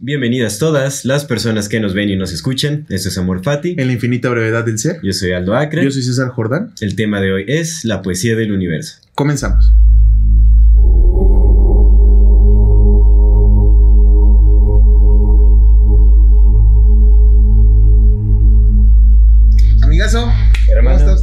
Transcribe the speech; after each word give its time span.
Bienvenidas 0.00 0.60
todas 0.60 1.04
las 1.04 1.24
personas 1.24 1.68
que 1.68 1.80
nos 1.80 1.92
ven 1.92 2.08
y 2.08 2.14
nos 2.14 2.32
escuchan. 2.32 2.86
Esto 2.88 3.08
es 3.08 3.18
Amor 3.18 3.42
Fati. 3.42 3.74
En 3.78 3.88
la 3.88 3.92
infinita 3.92 4.28
brevedad 4.28 4.64
del 4.64 4.78
ser. 4.78 5.00
Yo 5.02 5.12
soy 5.12 5.32
Aldo 5.32 5.56
Acre. 5.56 5.82
Yo 5.82 5.90
soy 5.90 6.02
César 6.02 6.28
Jordán. 6.28 6.72
El 6.80 6.94
tema 6.94 7.20
de 7.20 7.32
hoy 7.32 7.44
es 7.48 7.84
la 7.84 8.00
poesía 8.00 8.36
del 8.36 8.52
universo. 8.52 9.00
Comenzamos. 9.16 9.72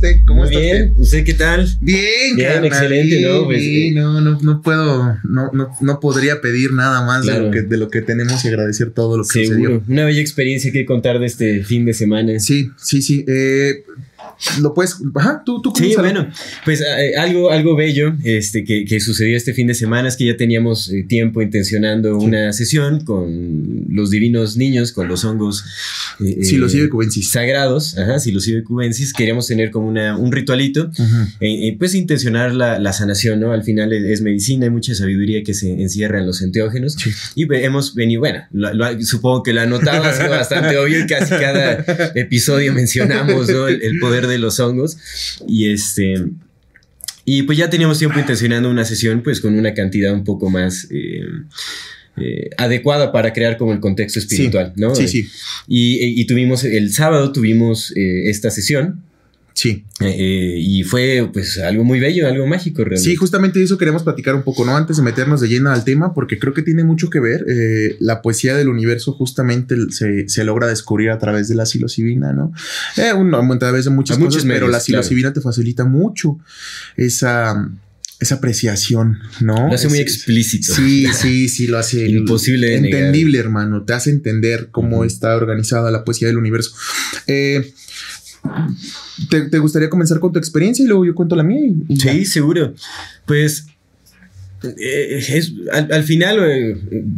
¿Cómo 0.06 0.14
está 0.14 0.18
usted? 0.18 0.26
¿Cómo 0.26 0.40
Muy 0.42 0.48
está 0.50 0.60
bien. 0.60 0.90
usted? 0.92 1.02
¿Usted 1.02 1.24
qué 1.26 1.34
tal? 1.34 1.78
Bien, 1.82 2.36
Bien, 2.36 2.48
carnal, 2.48 2.66
excelente, 2.66 3.16
bien, 3.18 3.32
¿no? 3.32 3.46
Pues, 3.46 3.60
bien, 3.60 3.98
eh, 3.98 4.02
no, 4.02 4.22
no, 4.22 4.40
no 4.42 4.62
puedo, 4.62 5.18
no, 5.24 5.50
no, 5.54 5.70
no 5.82 6.00
podría 6.00 6.42
pedir 6.42 6.74
nada 6.74 7.06
más 7.06 7.26
de, 7.26 7.40
lo 7.40 7.52
que, 7.52 7.62
de 7.62 7.78
lo 7.78 7.90
que 7.90 8.02
tenemos 8.02 8.44
y 8.46 8.48
agradecer 8.50 8.92
todo 8.92 9.18
lo 9.18 9.24
que 9.24 9.46
Seguro. 9.46 9.70
sucedió. 9.80 9.84
Una 9.88 10.06
bella 10.06 10.22
experiencia 10.22 10.72
que 10.72 10.86
contar 10.86 11.20
de 11.20 11.26
este 11.26 11.64
fin 11.64 11.86
de 11.86 11.94
semana. 11.94 12.40
Sí, 12.40 12.72
sí, 12.78 13.02
sí. 13.02 13.26
Eh, 13.28 13.84
lo 14.62 14.74
puedes. 14.74 14.98
Ajá, 15.16 15.42
tú, 15.46 15.62
tú. 15.62 15.74
Sí, 15.76 15.94
bueno, 15.98 16.28
pues 16.64 16.82
eh, 16.82 17.16
algo, 17.18 17.52
algo 17.52 17.76
bello 17.76 18.16
este, 18.24 18.64
que, 18.64 18.86
que 18.86 19.00
sucedió 19.00 19.36
este 19.38 19.54
fin 19.54 19.68
de 19.68 19.74
semana 19.74 20.08
es 20.08 20.16
que 20.16 20.26
ya 20.26 20.38
teníamos 20.38 20.90
eh, 20.92 21.04
tiempo 21.08 21.42
intencionando 21.42 22.18
una 22.18 22.54
sesión 22.54 23.04
con 23.04 23.86
los 23.90 24.10
divinos 24.10 24.58
niños, 24.58 24.92
con 24.92 25.08
los 25.08 25.24
hongos. 25.26 25.64
eh, 26.20 26.44
Psilocibe 26.44 26.86
eh, 26.86 26.90
cubensis. 26.90 27.30
Sagrados, 27.30 27.98
ajá, 27.98 28.20
Psilocibe 28.20 28.64
cubensis. 28.64 29.14
Queríamos 29.14 29.48
tener 29.48 29.72
como 29.72 29.88
una, 29.88 30.18
un 30.18 30.32
ritualito, 30.32 30.90
pues 31.80 31.96
intencionar 31.96 32.54
la, 32.54 32.80
la 32.80 32.94
sanación, 32.94 33.40
¿no? 33.40 33.52
Al 33.52 33.64
final 33.64 33.92
es, 33.94 34.04
es 34.04 34.22
medicina, 34.22 34.66
hay 34.66 34.72
mucha 34.72 34.94
sabiduría 34.96 35.44
que 35.44 35.54
se 35.54 35.72
encierra 35.82 36.20
en 36.20 36.26
los 36.28 36.42
enteógenos. 36.42 36.94
Sí. 36.94 37.12
Y 37.36 37.46
ve- 37.46 37.64
hemos 37.66 37.96
venido, 37.96 38.22
bueno, 38.22 38.44
lo- 38.52 38.74
lo- 38.74 39.02
supongo 39.04 39.44
que 39.44 39.54
lo 39.54 39.62
anotado 39.62 40.04
ha 40.04 40.14
sido 40.14 40.30
bastante 40.30 40.78
obvio 40.78 41.00
y 41.04 41.08
casi 41.08 41.30
cada 41.32 41.84
episodio 42.16 42.74
mencionamos 42.74 43.50
¿no? 43.50 43.68
el, 43.68 43.82
el 43.82 44.00
poder 44.00 44.25
de 44.28 44.38
los 44.38 44.60
hongos. 44.60 44.98
Y 45.48 45.72
este. 45.72 46.26
Y 47.26 47.44
pues 47.44 47.58
ya 47.58 47.70
teníamos 47.70 47.98
tiempo 47.98 48.20
intencionando 48.20 48.70
una 48.70 48.86
sesión, 48.86 49.24
pues 49.24 49.42
con 49.42 49.58
una 49.58 49.74
cantidad 49.74 50.14
un 50.14 50.24
poco 50.24 50.50
más. 50.50 50.88
eh, 50.92 51.26
eh, 52.18 52.50
adecuada 52.58 53.12
para 53.12 53.34
crear 53.34 53.58
como 53.58 53.74
el 53.74 53.82
contexto 53.82 54.20
espiritual, 54.20 54.72
¿no? 54.78 54.96
Sí, 54.96 55.06
sí, 55.10 55.28
Y, 55.68 56.22
y 56.22 56.26
tuvimos, 56.26 56.64
el 56.64 56.94
sábado 56.94 57.34
tuvimos 57.34 57.92
eh, 57.98 58.30
esta 58.30 58.50
sesión 58.52 59.02
sí. 59.56 59.84
eh, 60.02 60.56
y 60.60 60.84
fue 60.84 61.28
pues 61.34 61.58
algo 61.58 61.84
muy 61.84 62.00
bello, 62.00 62.28
algo 62.28 62.46
mágico 62.46 62.84
realmente. 62.84 63.10
Sí, 63.10 63.16
justamente 63.16 63.58
de 63.58 63.66
eso 63.66 63.78
queremos 63.80 64.04
platicar 64.04 64.36
un 64.36 64.44
poco, 64.44 64.64
¿no? 64.66 64.76
Antes 64.78 64.98
de 64.98 65.04
meternos 65.04 65.42
de 65.42 65.48
lleno 65.48 65.72
al 65.72 65.84
tema, 65.84 66.14
porque 66.14 66.38
creo 66.38 66.54
que 66.54 66.62
tiene 66.62 66.84
mucho 66.84 67.10
que 67.10 67.20
ver. 67.20 67.44
eh, 67.50 67.96
la 68.00 68.22
poesía 68.22 68.56
del 68.56 68.68
universo 68.68 69.14
justamente 69.14 69.76
se, 69.90 70.30
se 70.30 70.44
logra 70.44 70.68
descubrir 70.68 71.10
a 71.10 71.18
través 71.18 71.48
de 71.48 71.56
la 71.56 71.66
psilocibina, 71.66 72.32
¿no? 72.34 72.52
Eh, 72.98 73.14
uno, 73.14 73.40
a 73.42 73.58
través 73.60 73.86
de 73.86 73.92
muchas 73.92 74.18
cosas, 74.20 74.44
pero 74.46 74.68
la 74.68 74.80
psilocibina 74.80 75.34
te 75.34 75.42
facilita 75.42 75.86
mucho 75.86 76.38
esa, 76.98 77.70
esa 78.20 78.36
apreciación, 78.36 79.20
¿no? 79.42 79.68
Lo 79.70 79.74
hace 79.74 79.88
muy 79.88 80.00
Es- 80.00 80.06
explícito. 80.16 80.74
Sí, 80.74 81.08
sí, 81.14 81.50
sí, 81.50 81.68
lo 81.68 81.78
hace 81.78 82.06
Imposible 82.10 82.68
de 82.72 82.82
negar. 82.82 83.00
entendible, 83.00 83.40
hermano. 83.40 83.84
Te 83.84 83.94
hace 83.94 84.10
entender 84.10 84.68
cómo 84.72 85.04
está 85.06 85.36
organizada 85.36 85.92
la 85.92 86.04
poesía 86.04 86.28
del 86.28 86.38
universo. 86.38 86.72
Eh, 87.28 87.74
¿te, 89.30 89.42
te 89.50 89.60
gustaría 89.60 89.90
comenzar 89.90 90.20
con 90.20 90.32
tu 90.32 90.40
experiencia 90.40 90.84
y 90.84 90.88
luego 90.88 91.06
yo 91.06 91.16
cuento 91.16 91.36
la 91.36 91.44
mía? 91.44 91.62
y- 91.66 91.94
y 91.94 91.98
ya? 91.98 92.12
Sí, 92.12 92.26
seguro. 92.26 92.74
Pues 93.26 93.68
eh, 94.64 95.24
es, 95.30 95.54
al, 95.72 95.92
al 95.92 96.04
final 96.04 96.40
eh, 96.44 96.76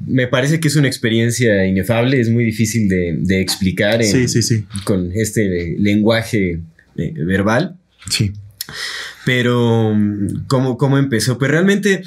me 0.08 0.28
parece 0.28 0.60
que 0.60 0.68
es 0.68 0.76
una 0.76 0.88
experiencia 0.88 1.66
inefable, 1.66 2.20
es 2.20 2.30
muy 2.30 2.44
difícil 2.44 2.90
de, 2.90 3.16
de 3.20 3.42
explicar 3.42 4.02
en- 4.02 4.12
sí, 4.12 4.28
sí, 4.28 4.42
sí. 4.42 4.66
con 4.84 5.12
este 5.14 5.76
lenguaje 5.80 6.60
eh, 6.98 7.14
verbal. 7.26 7.78
Sí. 8.10 8.32
Pero, 9.26 9.94
mm, 9.96 10.46
¿cómo, 10.48 10.78
¿cómo 10.78 10.98
empezó? 10.98 11.38
Pues 11.38 11.52
realmente 11.52 12.04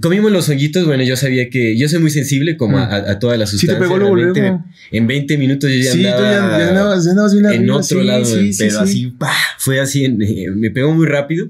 comimos 0.00 0.32
los 0.32 0.48
honguitos. 0.48 0.84
Bueno, 0.86 1.02
yo 1.04 1.16
sabía 1.16 1.48
que 1.50 1.76
yo 1.78 1.88
soy 1.88 2.00
muy 2.00 2.10
sensible 2.10 2.56
como 2.56 2.78
a, 2.78 2.94
a 2.94 3.18
todas 3.18 3.38
las 3.38 3.52
Mm. 3.52 3.56
Sí 3.58 3.66
te 3.66 3.72
sustancias. 3.72 3.88
pegó 3.88 3.98
luego, 3.98 4.14
realmente 4.16 4.40
luego. 4.40 4.64
En 4.92 5.06
20 5.06 5.38
minutos 5.38 5.70
yo 5.70 5.76
ya 5.76 5.92
Sí, 5.92 6.02
tú 6.02 6.08
andaba 6.08 6.30
ya, 6.30 6.58
ya 6.58 6.68
andabas, 6.68 7.04
ya 7.04 7.10
andabas 7.12 7.32
bien 7.32 7.44
en 7.46 7.52
arriba, 7.52 7.76
otro 7.76 8.00
sí, 8.00 8.06
lado, 8.06 8.24
sí, 8.24 8.50
pero 8.58 8.70
sí. 8.70 8.76
así, 8.78 9.06
¡pah! 9.18 9.32
fue 9.58 9.80
así, 9.80 10.04
en- 10.04 10.22
eh, 10.22 10.46
me 10.54 10.70
pegó 10.70 10.92
muy 10.92 11.06
rápido. 11.06 11.48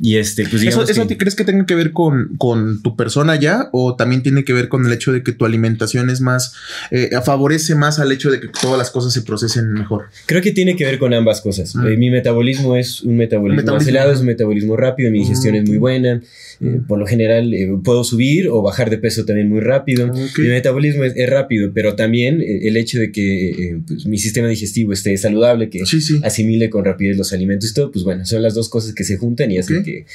Y 0.00 0.16
este, 0.16 0.42
pues 0.42 0.54
¿Eso, 0.54 0.62
digamos 0.62 0.90
eso 0.90 1.02
que- 1.02 1.08
te 1.08 1.16
crees 1.18 1.34
que 1.34 1.44
tenga 1.44 1.64
que 1.66 1.74
ver 1.74 1.92
con, 1.92 2.36
con 2.38 2.82
tu 2.82 2.96
persona 2.96 3.36
ya? 3.36 3.68
¿O 3.72 3.96
también 3.96 4.22
tiene 4.22 4.44
que 4.44 4.52
ver 4.52 4.68
con 4.68 4.84
el 4.86 4.92
hecho 4.92 5.12
de 5.12 5.22
que 5.22 5.32
tu 5.32 5.44
alimentación 5.44 6.10
es 6.10 6.20
más, 6.20 6.54
eh, 6.90 7.10
favorece 7.24 7.74
más 7.74 7.98
al 7.98 8.12
hecho 8.12 8.30
de 8.30 8.40
que 8.40 8.48
todas 8.48 8.78
las 8.78 8.90
cosas 8.90 9.12
se 9.12 9.22
procesen 9.22 9.72
mejor? 9.72 10.06
Creo 10.26 10.42
que 10.42 10.52
tiene 10.52 10.76
que 10.76 10.84
ver 10.84 10.98
con 10.98 11.14
ambas 11.14 11.40
cosas. 11.40 11.74
Mm. 11.74 11.86
Eh, 11.86 11.96
mi 11.96 12.10
metabolismo 12.10 12.76
es 12.76 13.02
un 13.02 13.16
metabolismo, 13.16 13.74
acelerado, 13.76 14.12
es 14.12 14.20
un 14.20 14.26
metabolismo 14.26 14.76
rápido, 14.76 15.10
mi 15.10 15.20
digestión 15.20 15.54
Mm. 15.54 15.58
es 15.58 15.68
muy 15.68 15.78
buena. 15.78 16.20
Eh, 16.60 16.64
Mm. 16.64 16.86
por 16.86 16.98
lo 16.98 17.06
general 17.06 17.45
eh, 17.54 17.68
puedo 17.84 18.04
subir 18.04 18.48
o 18.48 18.62
bajar 18.62 18.90
de 18.90 18.98
peso 18.98 19.24
también 19.24 19.48
muy 19.48 19.60
rápido. 19.60 20.06
Ok. 20.06 20.38
Mi 20.38 20.48
metabolismo 20.48 21.04
es, 21.04 21.12
es 21.16 21.28
rápido, 21.28 21.72
pero 21.74 21.94
también 21.96 22.40
eh, 22.40 22.68
el 22.68 22.76
hecho 22.76 22.98
de 22.98 23.12
que 23.12 23.50
eh, 23.50 23.80
pues, 23.86 24.06
mi 24.06 24.18
sistema 24.18 24.48
digestivo 24.48 24.92
esté 24.92 25.16
saludable, 25.16 25.70
que 25.70 25.84
Sí, 25.86 26.00
sí. 26.00 26.20
asimile 26.24 26.70
con 26.70 26.84
rapidez 26.84 27.16
los 27.16 27.32
alimentos 27.32 27.70
y 27.70 27.74
todo, 27.74 27.90
pues 27.90 28.04
bueno, 28.04 28.24
son 28.26 28.42
las 28.42 28.54
dos 28.54 28.68
cosas 28.68 28.94
que 28.94 29.04
se 29.04 29.16
juntan 29.16 29.50
y 29.50 29.58
hacen 29.58 29.82
que 29.82 30.06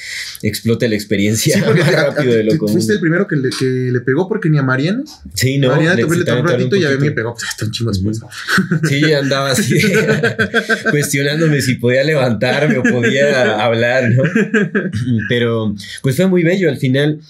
explote 0.42 0.88
la 0.88 0.94
experiencia 0.94 1.54
Sí, 1.56 1.60
más 1.60 1.74
te- 1.74 1.82
a- 1.96 2.10
rápido 2.10 2.32
a- 2.32 2.36
de 2.36 2.44
lo 2.44 2.52
te- 2.52 2.58
común. 2.58 2.72
fuiste 2.74 2.92
el 2.94 3.00
primero 3.00 3.26
que 3.26 3.36
le, 3.36 3.50
que 3.50 3.64
le 3.64 4.00
pegó 4.00 4.28
porque 4.28 4.48
ni 4.50 4.58
a 4.58 4.62
Mariana. 4.62 5.02
Sí, 5.34 5.58
no. 5.58 5.68
Mariana 5.68 5.96
también 5.96 6.24
le 6.24 6.32
un 6.40 6.46
ratito 6.48 6.76
y 6.76 6.84
a 6.84 6.90
mí 6.90 6.96
me 7.00 7.10
pegó. 7.12 7.32
Pues 7.34 7.44
hasta 7.48 7.64
un 7.66 7.70
chingo 7.72 7.90
después. 7.90 8.20
Sí, 8.88 9.12
andaba 9.12 9.50
así 9.52 9.78
cuestionándome 10.90 11.60
si 11.60 11.74
podía 11.74 12.04
levantarme 12.04 12.78
o 12.78 12.82
podía 12.82 13.64
hablar, 13.64 14.10
¿no? 14.10 14.22
Pero 15.28 15.74
pues 16.02 16.16
fue 16.16 16.26
muy 16.26 16.42
bello 16.42 16.68
al 16.68 16.76
final. 16.78 17.20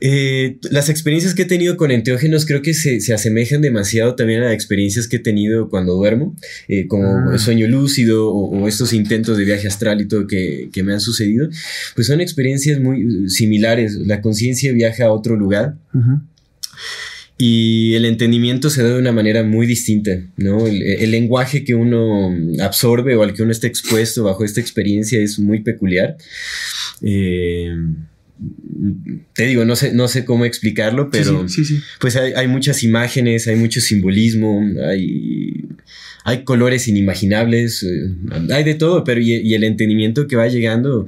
Eh, 0.00 0.58
las 0.70 0.90
experiencias 0.90 1.34
que 1.34 1.42
he 1.42 1.46
tenido 1.46 1.78
con 1.78 1.90
enteógenos 1.90 2.44
creo 2.44 2.60
que 2.60 2.74
se, 2.74 3.00
se 3.00 3.14
asemejan 3.14 3.62
demasiado 3.62 4.14
también 4.14 4.42
a 4.42 4.52
experiencias 4.52 5.08
que 5.08 5.16
he 5.16 5.20
tenido 5.20 5.70
cuando 5.70 5.94
duermo, 5.94 6.36
eh, 6.68 6.86
como 6.86 7.06
Ah. 7.32 7.38
sueño 7.38 7.66
lúcido 7.66 8.28
o, 8.30 8.50
o 8.62 8.68
estos 8.68 8.92
intentos 8.92 9.38
de 9.38 9.44
viaje 9.44 9.66
astral 9.68 10.00
y 10.02 10.06
todo 10.06 10.26
que, 10.26 10.68
que 10.70 10.82
me 10.82 10.92
han 10.92 11.00
sucedido, 11.00 11.48
pues 11.94 12.06
son 12.08 12.20
experiencias 12.20 12.78
muy 12.78 13.00
eh, 13.00 13.28
similares. 13.30 13.94
La 13.94 14.20
conciencia 14.20 14.70
viaja 14.72 15.06
a 15.06 15.12
otro 15.12 15.34
lugar 15.34 15.76
y 17.38 17.94
el 17.94 18.04
entendimiento 18.06 18.70
se 18.70 18.82
da 18.82 18.90
de 18.94 18.98
una 18.98 19.12
manera 19.12 19.42
muy 19.44 19.66
distinta, 19.66 20.22
¿no? 20.36 20.66
El, 20.66 20.82
el 20.82 21.10
lenguaje 21.10 21.64
que 21.64 21.74
uno 21.74 22.34
absorbe 22.60 23.14
o 23.14 23.22
al 23.22 23.32
que 23.34 23.42
uno 23.42 23.52
está 23.52 23.66
expuesto 23.66 24.24
bajo 24.24 24.44
esta 24.44 24.60
experiencia 24.60 25.20
es 25.20 25.38
muy 25.38 25.60
peculiar. 25.62 26.16
Eh, 27.02 27.74
te 29.32 29.46
digo, 29.46 29.64
no 29.64 29.76
sé, 29.76 29.92
no 29.92 30.08
sé 30.08 30.24
cómo 30.24 30.44
explicarlo, 30.44 31.10
pero 31.10 31.48
Sí, 31.48 31.64
sí, 31.64 31.76
sí. 31.76 31.82
pues 32.00 32.16
hay, 32.16 32.32
hay 32.34 32.48
muchas 32.48 32.82
imágenes, 32.82 33.46
hay 33.48 33.56
mucho 33.56 33.80
simbolismo, 33.80 34.62
hay, 34.88 35.66
hay 36.24 36.44
colores 36.44 36.88
inimaginables, 36.88 37.82
eh, 37.82 38.10
hay 38.52 38.64
de 38.64 38.74
todo, 38.74 39.04
pero 39.04 39.20
y, 39.20 39.34
y 39.34 39.54
el 39.54 39.64
entendimiento 39.64 40.26
que 40.26 40.36
va 40.36 40.48
llegando, 40.48 41.06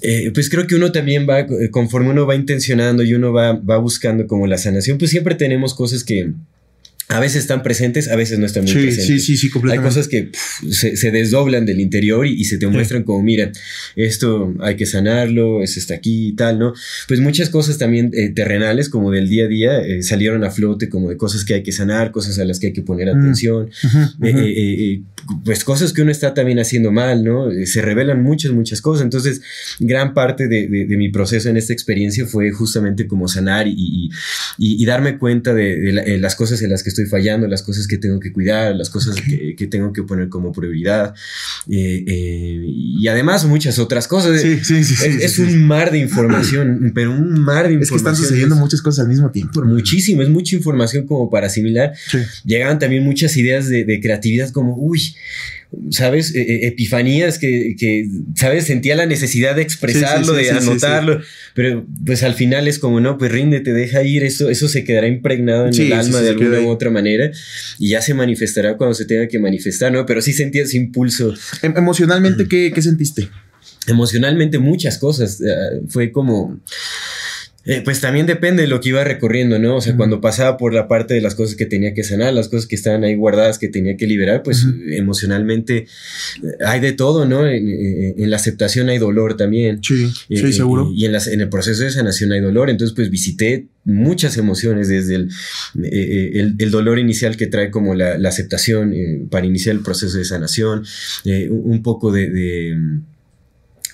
eh, 0.00 0.30
pues 0.32 0.48
creo 0.48 0.66
que 0.66 0.76
uno 0.76 0.92
también 0.92 1.26
va, 1.28 1.40
eh, 1.40 1.70
conforme 1.70 2.10
uno 2.10 2.26
va 2.26 2.34
intencionando 2.36 3.02
y 3.02 3.14
uno 3.14 3.32
va, 3.32 3.52
va 3.54 3.78
buscando 3.78 4.26
como 4.26 4.46
la 4.46 4.56
sanación, 4.58 4.96
pues 4.98 5.10
siempre 5.10 5.34
tenemos 5.34 5.74
cosas 5.74 6.04
que 6.04 6.32
a 7.10 7.20
veces 7.20 7.38
están 7.42 7.62
presentes, 7.62 8.08
a 8.08 8.16
veces 8.16 8.38
no 8.38 8.44
están 8.44 8.64
muy 8.64 8.72
Sí, 8.72 8.78
presentes. 8.80 9.06
sí, 9.06 9.18
sí, 9.20 9.36
sí, 9.38 9.46
Hay 9.46 9.50
completamente. 9.52 9.88
cosas 9.88 10.08
que 10.08 10.24
pf, 10.24 10.70
se, 10.72 10.94
se 10.96 11.10
desdoblan 11.10 11.64
del 11.64 11.80
interior 11.80 12.26
y, 12.26 12.34
y 12.38 12.44
se 12.44 12.58
te 12.58 12.66
muestran 12.66 13.02
como, 13.02 13.22
mira, 13.22 13.50
esto 13.96 14.54
hay 14.60 14.76
que 14.76 14.84
sanarlo, 14.86 15.62
eso 15.62 15.80
está 15.80 15.94
aquí 15.94 16.28
y 16.28 16.32
tal, 16.34 16.58
¿no? 16.58 16.74
Pues 17.06 17.20
muchas 17.20 17.48
cosas 17.48 17.78
también 17.78 18.10
eh, 18.14 18.28
terrenales, 18.30 18.88
como 18.88 19.10
del 19.10 19.28
día 19.28 19.44
a 19.44 19.48
día, 19.48 19.78
eh, 19.80 20.02
salieron 20.02 20.44
a 20.44 20.50
flote, 20.50 20.88
como 20.88 21.08
de 21.08 21.16
cosas 21.16 21.44
que 21.44 21.54
hay 21.54 21.62
que 21.62 21.72
sanar, 21.72 22.12
cosas 22.12 22.38
a 22.38 22.44
las 22.44 22.60
que 22.60 22.68
hay 22.68 22.72
que 22.72 22.82
poner 22.82 23.08
Mm. 23.08 23.18
atención, 23.20 23.70
Ujú, 23.84 23.98
eh, 24.26 24.30
ujú. 24.30 24.38
eh, 24.40 24.50
eh, 24.50 24.92
eh, 24.92 25.02
pues 25.44 25.64
cosas 25.64 25.92
que 25.92 26.02
uno 26.02 26.10
está 26.10 26.34
también 26.34 26.58
haciendo 26.58 26.92
mal, 26.92 27.24
¿no? 27.24 27.50
Eh, 27.50 27.66
Se 27.66 27.80
revelan 27.82 28.22
muchas, 28.22 28.52
muchas 28.52 28.80
cosas. 28.80 29.02
Entonces, 29.04 29.40
gran 29.78 30.14
parte 30.14 30.46
de, 30.48 30.68
de- 30.68 30.84
de 30.86 30.96
mi 30.96 31.08
proceso 31.10 31.48
en 31.48 31.56
esta 31.56 31.72
experiencia 31.72 32.26
fue 32.26 32.50
justamente 32.50 33.06
como 33.06 33.28
sanar 33.28 33.66
y, 33.66 33.72
y- 33.76 34.10
y- 34.58 34.82
y 34.82 34.84
darme 34.86 35.18
cuenta 35.18 35.54
de, 35.54 35.78
de 35.80 35.92
la- 35.92 36.02
eh, 36.02 36.18
las 36.18 36.34
cosas 36.34 36.60
en 36.62 36.70
las 36.70 36.82
que 36.82 36.88
estoy 36.90 36.97
fallando, 37.06 37.46
las 37.46 37.62
cosas 37.62 37.86
que 37.86 37.98
tengo 37.98 38.20
que 38.20 38.32
cuidar, 38.32 38.74
las 38.74 38.90
cosas 38.90 39.16
que, 39.20 39.54
que 39.56 39.66
tengo 39.66 39.92
que 39.92 40.02
poner 40.02 40.28
como 40.28 40.52
prioridad. 40.52 41.14
eh, 41.68 42.04
eh, 42.06 42.62
y 42.66 43.06
además 43.08 43.44
muchas 43.44 43.78
otras 43.78 44.08
cosas. 44.08 44.40
Sí, 44.40 44.58
sí, 44.64 44.84
sí, 44.84 44.94
es 44.94 44.98
sí, 45.00 45.18
es 45.22 45.32
sí. 45.34 45.42
un 45.42 45.66
mar 45.66 45.90
de 45.90 45.98
información, 45.98 46.90
pero 46.94 47.12
un 47.12 47.40
mar 47.40 47.68
de 47.68 47.74
Es 47.74 47.78
que 47.78 47.94
información. 47.94 47.98
están 47.98 48.16
sucediendo 48.16 48.56
muchas 48.56 48.82
cosas 48.82 49.04
al 49.04 49.08
mismo 49.08 49.30
tiempo. 49.30 49.64
Muchísimo, 49.64 50.22
es 50.22 50.28
mucha 50.28 50.56
información 50.56 51.06
como 51.06 51.30
para 51.30 51.46
asimilar 51.46 51.92
llegaban 52.44 52.78
también 52.78 53.04
muchas 53.04 53.36
ideas 53.36 53.68
de, 53.68 53.84
de 53.84 54.00
creatividad 54.00 54.50
como, 54.50 54.76
uy, 54.76 55.00
¿sabes? 55.90 56.34
Eh, 56.34 56.40
eh, 56.40 56.66
epifanías 56.68 57.38
que, 57.38 57.76
que, 57.78 58.08
¿sabes? 58.34 58.64
Sentía 58.64 58.96
la 58.96 59.06
necesidad 59.06 59.54
de 59.54 59.62
expresarlo, 59.62 60.34
Sí, 60.34 60.40
sí, 60.40 60.46
sí, 60.46 60.52
de 60.52 60.58
anotarlo, 60.58 61.20
pero 61.54 61.86
pues 62.06 62.22
al 62.22 62.34
final 62.34 62.68
es 62.68 62.78
como, 62.78 63.00
no, 63.00 63.18
pues 63.18 63.30
ríndete, 63.32 63.72
deja 63.72 64.02
ir, 64.02 64.24
eso, 64.24 64.48
eso 64.48 64.68
se 64.68 64.84
quedará 64.84 65.06
impregnado 65.08 65.66
en 65.68 65.74
el 65.74 65.92
alma 65.92 66.20
de 66.22 66.30
alguna 66.30 66.60
u 66.60 66.68
otra 66.68 66.90
manera 66.90 67.30
y 67.78 67.90
ya 67.90 68.00
se 68.00 68.14
manifestará 68.14 68.76
cuando 68.76 68.94
se 68.94 69.04
tenga 69.04 69.28
que 69.28 69.38
manifestar, 69.38 69.92
¿no? 69.92 70.06
Pero 70.06 70.22
sí 70.22 70.32
sentía 70.32 70.62
ese 70.62 70.76
impulso 70.78 71.34
Em- 71.62 71.74
emocionalmente, 71.76 72.46
¿qué, 72.48 72.72
qué 72.74 72.82
sentiste? 72.82 73.28
emocionalmente 73.86 74.58
muchas 74.58 74.98
cosas. 74.98 75.40
eh, 75.40 75.80
fue 75.88 76.12
como. 76.12 76.60
Eh, 77.70 77.82
pues 77.84 78.00
también 78.00 78.26
depende 78.26 78.62
de 78.62 78.68
lo 78.68 78.80
que 78.80 78.88
iba 78.88 79.04
recorriendo, 79.04 79.58
¿no? 79.58 79.76
O 79.76 79.80
sea, 79.80 79.94
cuando 79.96 80.20
pasaba 80.20 80.56
por 80.56 80.72
la 80.74 80.88
parte 80.88 81.14
de 81.14 81.20
las 81.20 81.34
cosas 81.34 81.54
que 81.54 81.66
tenía 81.66 81.94
que 81.94 82.02
sanar, 82.02 82.32
las 82.32 82.48
cosas 82.48 82.66
que 82.66 82.74
estaban 82.74 83.04
ahí 83.04 83.14
guardadas 83.14 83.58
que 83.58 83.68
tenía 83.68 83.96
que 83.96 84.06
liberar, 84.06 84.42
pues 84.42 84.64
emocionalmente 84.90 85.76
eh, 86.42 86.46
hay 86.66 86.80
de 86.80 86.92
todo, 86.92 87.24
¿no? 87.26 87.46
En, 87.46 87.68
en- 87.68 88.14
en 88.18 88.30
la 88.30 88.36
aceptación 88.36 88.88
hay 88.88 88.98
dolor 88.98 89.36
también. 89.36 89.80
Sí, 89.82 90.04
Eh, 90.28 90.38
sí, 90.38 90.46
eh, 90.46 90.52
seguro. 90.52 90.90
Y 90.94 91.04
en, 91.04 91.12
las- 91.12 91.28
en 91.28 91.40
el 91.40 91.48
proceso 91.48 91.82
de 91.84 91.90
sanación 91.90 92.32
hay 92.32 92.40
dolor. 92.40 92.70
Entonces, 92.70 92.94
pues 92.96 93.10
visité 93.10 93.66
muchas 93.84 94.36
emociones 94.36 94.88
desde 94.88 95.14
el, 95.16 95.28
eh, 95.84 96.30
el, 96.34 96.54
el 96.58 96.70
dolor 96.70 96.98
inicial 96.98 97.36
que 97.36 97.46
trae 97.46 97.70
como 97.70 97.94
la, 97.94 98.18
la 98.18 98.28
aceptación 98.28 98.92
eh, 98.92 99.26
para 99.30 99.46
iniciar 99.46 99.76
el 99.76 99.82
proceso 99.82 100.16
de 100.18 100.24
sanación, 100.24 100.84
eh, 101.24 101.48
un, 101.50 101.70
un 101.72 101.82
poco 101.82 102.12
de, 102.12 102.28
de, 102.30 102.76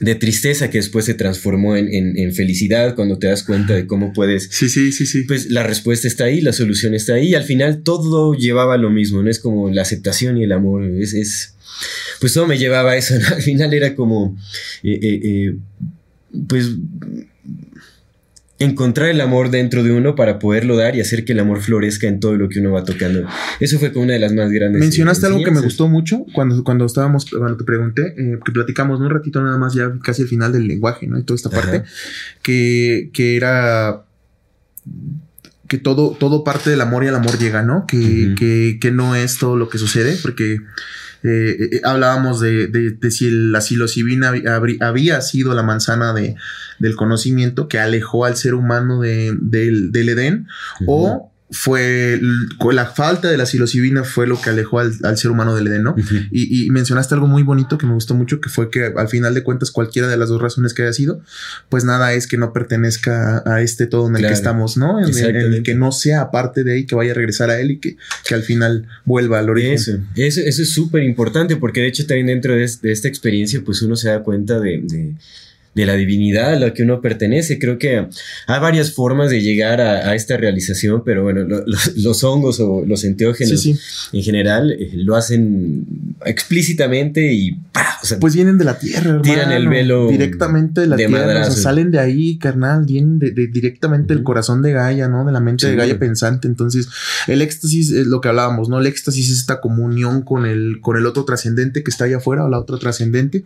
de 0.01 0.15
tristeza 0.17 0.71
que 0.71 0.79
después 0.79 1.05
se 1.05 1.15
transformó 1.15 1.77
en, 1.77 1.93
en- 1.93 2.19
en 2.19 2.33
felicidad 2.35 2.95
cuando 2.97 3.19
te 3.19 3.29
das 3.29 3.43
cuenta 3.45 3.75
de 3.75 3.87
cómo 3.87 4.13
puedes 4.13 4.49
Sí, 4.51 4.69
sí, 4.69 4.91
sí, 4.93 5.07
sí. 5.07 5.23
pues 5.23 5.51
la 5.51 5.63
respuesta 5.63 6.09
está 6.09 6.25
ahí, 6.25 6.41
la 6.41 6.53
solución 6.53 6.95
está 6.95 7.15
ahí, 7.15 7.29
y 7.29 7.35
al 7.35 7.45
final 7.45 7.83
todo 7.83 8.35
llevaba 8.35 8.75
a 8.75 8.79
lo 8.79 8.91
mismo, 8.91 9.23
¿no? 9.23 9.31
Es 9.31 9.39
como 9.39 9.71
la 9.71 9.83
aceptación 9.83 10.37
y 10.39 10.43
el 10.45 10.53
amor, 10.53 10.85
es, 10.85 11.15
es 11.15 11.55
pues 12.21 12.33
todo 12.33 12.47
me 12.47 12.59
llevaba 12.59 12.93
a 12.93 12.97
eso, 12.97 13.19
¿no? 13.19 13.27
Al 13.37 13.43
final 13.43 13.75
era 13.75 13.95
como, 13.95 14.37
eh, 14.83 14.99
eh, 15.03 15.21
eh, 15.25 15.57
pues 16.49 16.71
encontrar 18.59 19.09
el 19.09 19.21
amor 19.21 19.51
dentro 19.51 19.83
de 19.83 19.91
uno 19.91 20.15
para 20.15 20.39
poderlo 20.39 20.77
dar 20.77 20.95
y 20.95 21.01
hacer 21.01 21.25
que 21.25 21.33
el 21.33 21.41
amor 21.41 21.61
florezca 21.61 22.07
en 22.07 22.21
todo 22.21 22.37
lo 22.37 22.49
que 22.49 22.61
uno 22.61 22.71
va 22.71 22.85
tocando. 22.85 23.27
Eso 23.61 23.79
fue 23.79 23.93
como 23.93 24.05
una 24.05 24.15
de 24.15 24.21
las 24.21 24.33
más 24.33 24.51
grandes. 24.51 24.81
Mencionaste 24.81 25.27
algo 25.27 25.43
que 25.43 25.51
me 25.51 25.61
gustó 25.61 25.89
mucho 25.89 26.25
cuando, 26.33 26.63
cuando 26.63 26.87
estábamos, 26.87 27.27
cuando 27.29 27.57
te 27.57 27.65
pregunté, 27.65 28.15
eh, 28.17 28.39
que 28.45 28.53
platicamos 28.53 29.01
¿no? 29.01 29.07
un 29.07 29.13
ratito 29.13 29.43
nada 29.43 29.59
más 29.59 29.75
ya 29.75 29.93
casi 30.03 30.23
al 30.23 30.29
final 30.29 30.53
del 30.53 30.69
lenguaje, 30.69 31.07
¿no? 31.07 31.19
Y 31.19 31.25
toda 31.25 31.37
esta 31.37 31.49
Ajá. 31.49 31.61
parte, 31.61 31.83
que, 32.43 33.11
que 33.13 33.37
era 33.37 34.05
que 35.67 35.79
todo, 35.79 36.11
todo 36.19 36.45
parte 36.45 36.71
del 36.71 36.81
amor 36.81 37.05
y 37.05 37.09
el 37.09 37.15
amor 37.15 37.39
llega, 37.39 37.63
¿no? 37.63 37.87
Que, 37.87 38.35
que, 38.39 38.79
que 38.81 38.91
no 38.93 39.17
es 39.17 39.39
todo 39.39 39.57
lo 39.57 39.69
que 39.69 39.79
sucede, 39.79 40.17
porque 40.23 40.61
eh, 41.25 41.57
eh, 41.73 41.81
hablábamos 41.85 42.39
de, 42.41 42.67
de- 42.69 42.91
de 42.93 43.11
si 43.11 43.31
la 43.31 43.61
psilocibina 43.61 44.33
había 44.81 45.21
sido 45.21 45.55
la 45.55 45.63
manzana 45.63 46.13
de, 46.13 46.37
del 46.79 46.95
conocimiento 46.97 47.67
que 47.67 47.79
alejó 47.79 48.25
al 48.27 48.37
ser 48.37 48.55
humano 48.55 49.01
de- 49.01 49.37
del, 49.41 49.91
del 49.91 50.09
Edén, 50.11 50.47
o 50.87 51.33
fue 51.55 52.21
la 52.73 52.87
falta 52.87 53.29
de 53.31 53.37
la 53.37 53.47
psilocibina 53.47 54.03
fue 54.05 54.27
lo 54.27 54.41
que 54.41 54.51
alejó 54.51 54.81
al, 54.81 54.93
al 55.05 55.17
ser 55.17 55.31
humano 55.31 55.55
del 55.55 55.69
Edén, 55.69 55.85
¿no? 55.85 55.95
Y, 56.31 56.65
y 56.67 56.71
mencionaste 56.71 57.15
algo 57.15 57.27
muy 57.29 57.43
bonito 57.43 57.79
que 57.79 57.87
me 57.87 57.95
gustó 57.95 58.15
mucho, 58.15 58.41
que 58.41 58.49
fue 58.49 58.71
que 58.71 58.93
al 58.97 59.09
final 59.09 59.35
de 59.35 59.43
cuentas 59.43 59.71
cualquiera 59.71 60.09
de 60.09 60.17
las 60.17 60.29
dos 60.29 60.43
razones 60.43 60.75
que 60.75 60.83
haya 60.83 60.93
sido, 60.93 61.21
pues 61.69 61.85
nada 61.85 62.13
es 62.13 62.27
que 62.27 62.37
no 62.37 62.53
pertenezca 62.53 63.39
a, 63.39 63.55
a 63.55 63.63
este 63.63 63.87
todo 63.87 64.09
en 64.09 64.17
el 64.17 64.21
Claro. 64.23 64.33
que 64.33 64.37
estamos, 64.37 64.77
¿no? 64.77 64.99
En, 64.99 65.17
en- 65.17 65.37
en 65.37 65.55
el 65.55 65.63
que 65.63 65.75
no 65.75 65.93
sea 65.93 66.31
parte 66.31 66.65
de 66.65 66.73
ahí, 66.75 66.85
que 66.87 66.95
vaya 66.95 67.13
a 67.13 67.15
regresar 67.15 67.51
a 67.51 67.61
él 67.61 67.71
y 67.73 67.79
que, 67.79 67.97
que 68.27 68.35
al 68.35 68.43
final 68.43 68.87
vuelva 69.05 69.39
al 69.39 69.49
origen. 69.49 69.75
Eso, 69.75 69.93
eso, 70.17 70.41
eso 70.41 70.63
es 70.63 70.71
súper 70.71 71.03
importante 71.05 71.57
porque 71.57 71.81
de 71.81 71.89
hecho 71.89 72.07
también 72.07 72.27
dentro 72.27 72.53
de, 72.55 72.69
de 72.83 72.93
esta 72.93 73.09
experiencia 73.09 73.63
pues 73.65 73.81
uno 73.83 73.97
se 73.97 74.09
da 74.09 74.23
cuenta 74.23 74.59
de, 74.61 74.81
de- 74.83 75.15
de 75.75 75.87
la 75.87 75.95
divinidad 75.95 76.55
a 76.55 76.59
la 76.59 76.73
que 76.73 76.83
uno 76.83 77.01
pertenece. 77.01 77.59
Creo 77.59 77.79
que 77.79 78.07
hay 78.47 78.61
varias 78.61 78.93
formas 78.93 79.31
de 79.31 79.41
llegar 79.43 79.81
a, 79.81 80.09
a 80.11 80.15
esta 80.15 80.37
realización, 80.37 81.03
pero 81.05 81.23
bueno, 81.23 81.43
lo- 81.45 81.65
los, 81.67 81.97
los 81.97 82.25
hongos 82.25 82.61
o 82.61 82.85
los 82.87 83.05
enteógenos 83.05 83.61
Sí, 83.61 83.75
sí. 83.75 83.81
en 84.17 84.23
general 84.23 84.73
eh, 84.73 84.91
lo 84.95 85.17
hacen 85.17 85.85
explícitamente 86.25 87.33
y 87.33 87.53
¡pah! 87.73 87.99
O 88.03 88.07
sea, 88.07 88.19
Pues 88.21 88.35
vienen 88.35 88.59
de 88.59 88.65
la 88.65 88.79
tierra, 88.79 89.21
Tiran 89.23 89.51
hermano. 89.51 89.57
el 89.57 89.69
velo 89.69 90.09
directamente 90.09 90.83
de 90.83 90.87
la 90.89 90.97
de 90.97 91.07
tierra, 91.07 91.41
o 91.41 91.45
sea, 91.45 91.51
salen 91.53 91.91
de 91.91 91.99
ahí, 91.99 92.39
carnal, 92.39 92.85
vienen 92.85 93.19
de, 93.19 93.31
de- 93.31 93.47
directamente 93.47 94.15
del 94.15 94.23
corazón 94.23 94.63
de 94.63 94.73
Gaia, 94.73 95.09
¿no? 95.09 95.25
De 95.25 95.33
la 95.33 95.41
mente 95.41 95.67
de. 95.69 95.77
Gaia 95.77 95.99
pensante. 95.99 96.47
Entonces, 96.49 96.89
el 97.27 97.41
éxtasis 97.43 97.91
es 97.93 98.07
lo 98.07 98.21
que 98.21 98.29
hablábamos, 98.29 98.69
¿no? 98.69 98.79
El 98.79 98.87
éxtasis 98.87 99.31
es 99.31 99.39
esta 99.39 99.61
comunión 99.61 100.23
con 100.23 100.45
el, 100.47 100.79
con 100.81 100.97
el 100.97 101.07
otro 101.07 101.25
trascendente 101.25 101.83
que 101.83 101.91
está 101.91 102.05
allá 102.05 102.19
afuera, 102.19 102.45
o 102.45 102.49
la 102.49 102.59
otra 102.59 102.79
trascendente, 102.79 103.45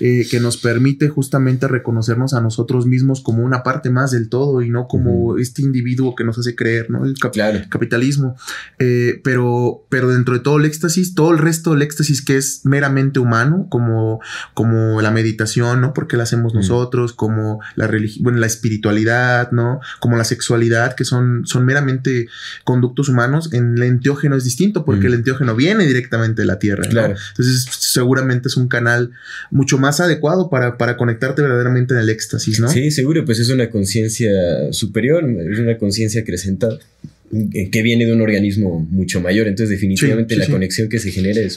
eh, 0.00 0.26
que 0.30 0.40
nos 0.40 0.56
permite 0.56 1.08
justamente 1.08 1.61
reconocernos 1.68 2.34
a 2.34 2.40
nosotros 2.40 2.86
mismos 2.86 3.20
como 3.20 3.42
una 3.42 3.62
parte 3.62 3.90
más 3.90 4.10
del 4.10 4.28
todo 4.28 4.62
y 4.62 4.70
no 4.70 4.86
como 4.88 5.38
este 5.38 5.62
individuo 5.62 6.14
que 6.14 6.24
nos 6.24 6.38
hace 6.38 6.54
creer, 6.56 6.90
¿no? 6.90 7.04
El 7.04 7.14
cap- 7.18 7.32
claro. 7.32 7.60
capitalismo. 7.68 8.36
Eh, 8.78 9.20
pero, 9.24 9.84
pero 9.88 10.08
dentro 10.08 10.34
de 10.34 10.40
todo 10.40 10.58
el 10.58 10.64
éxtasis, 10.64 11.14
todo 11.14 11.32
el 11.32 11.38
resto 11.38 11.72
del 11.72 11.82
éxtasis 11.82 12.22
que 12.24 12.36
es 12.36 12.62
meramente 12.64 13.18
humano, 13.20 13.66
como, 13.70 14.20
como 14.54 15.00
la 15.02 15.10
meditación, 15.10 15.80
¿no? 15.80 15.92
Porque 15.92 16.16
la 16.16 16.22
hacemos 16.24 16.54
nosotros, 16.54 17.12
como 17.12 17.60
la 17.76 17.86
religión, 17.86 18.24
bueno, 18.24 18.38
la 18.38 18.46
espiritualidad, 18.46 19.50
¿no? 19.52 19.80
Como 20.00 20.16
la 20.16 20.24
sexualidad, 20.24 20.94
que 20.94 21.04
son, 21.04 21.42
son 21.46 21.64
meramente 21.64 22.28
conductos 22.64 23.08
humanos. 23.08 23.52
En 23.52 23.76
el 23.76 23.82
enteógeno 23.84 24.36
es 24.36 24.44
distinto, 24.44 24.84
porque 24.84 25.06
el 25.06 25.14
enteógeno 25.14 25.54
viene 25.54 25.86
directamente 25.86 26.42
de 26.42 26.46
la 26.46 26.58
tierra, 26.58 26.84
¿no? 26.84 26.90
Claro. 26.90 27.14
Entonces, 27.30 27.66
seguramente 27.78 28.48
es 28.48 28.56
un 28.56 28.68
canal 28.68 29.10
mucho 29.50 29.78
más 29.78 30.00
adecuado 30.00 30.50
para, 30.50 30.78
para 30.78 30.96
conectarte 30.96 31.42
verdaderamente 31.52 31.94
en 31.94 32.00
el 32.00 32.08
éxtasis, 32.10 32.60
¿no? 32.60 32.68
Sí, 32.68 32.90
seguro, 32.90 33.24
pues 33.24 33.38
es 33.38 33.48
una 33.50 33.70
conciencia 33.70 34.30
superior, 34.72 35.24
es 35.52 35.58
una 35.58 35.78
conciencia 35.78 36.22
acrecentada 36.22 36.78
eh, 37.54 37.70
que 37.70 37.82
viene 37.82 38.06
de 38.06 38.12
un 38.12 38.20
organismo 38.20 38.86
mucho 38.90 39.20
mayor. 39.20 39.46
Entonces, 39.48 39.70
definitivamente 39.70 40.34
Sí, 40.34 40.36
sí, 40.36 40.40
la 40.40 40.46
sí. 40.46 40.52
conexión 40.52 40.88
que 40.88 40.98
se 40.98 41.10
genera 41.10 41.40
es. 41.40 41.56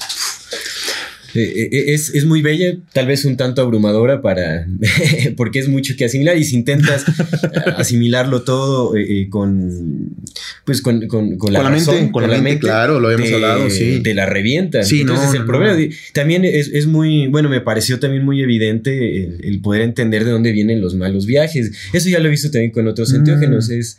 Es, 1.42 2.14
es 2.14 2.26
muy 2.26 2.42
bella, 2.42 2.78
tal 2.94 3.08
vez 3.08 3.26
un 3.26 3.38
tanto 3.38 3.62
abrumadora 3.62 4.22
para 4.22 4.68
porque 5.38 5.60
es 5.60 5.68
mucho 5.70 5.96
que 5.98 6.06
asimilar 6.06 6.38
y 6.38 6.44
si 6.44 6.56
intentas 6.56 7.06
asimilarlo 7.78 8.44
todo 8.44 8.96
eh, 8.96 9.22
eh, 9.22 9.30
con 9.30 10.16
pues 10.66 10.82
con, 10.82 11.08
con, 11.08 11.38
con 11.38 11.54
la, 11.54 11.62
Con 11.62 11.72
la 11.72 11.78
mente, 11.78 12.12
con 12.12 12.30
la 12.30 12.42
mente, 12.42 12.60
claro, 12.60 13.00
lo 13.00 13.08
habíamos 13.08 13.28
te- 13.30 13.36
hablado, 13.36 13.70
sí. 13.70 14.02
Te 14.04 14.14
la 14.14 14.26
revienta. 14.26 14.84
Sí, 14.84 15.02
Entonces, 15.02 15.30
no, 15.34 15.40
el 15.42 15.46
problema 15.46 15.78
no. 15.80 15.86
también 16.14 16.44
es, 16.46 16.70
es 16.70 16.88
muy, 16.88 17.28
bueno, 17.28 17.50
me 17.50 17.62
pareció 17.62 18.00
también 18.00 18.24
muy 18.26 18.42
evidente 18.42 19.24
el, 19.24 19.38
el 19.44 19.60
poder 19.62 19.82
entender 19.84 20.26
de 20.26 20.32
dónde 20.32 20.52
vienen 20.52 20.82
los 20.82 20.96
malos 20.96 21.26
viajes. 21.26 21.72
Eso 21.94 22.10
ya 22.10 22.20
lo 22.20 22.28
he 22.28 22.32
visto 22.32 22.50
también 22.52 22.72
con 22.72 22.88
otros 22.88 23.12
Mm. 23.14 23.18
enteógenos. 23.18 23.70
Es, 23.70 23.98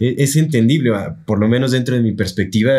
es, 0.00 0.14
es 0.18 0.36
entendible, 0.36 0.90
por 1.26 1.38
lo 1.38 1.48
menos 1.48 1.72
dentro 1.72 1.94
de 1.94 2.00
mi 2.02 2.12
perspectiva, 2.12 2.72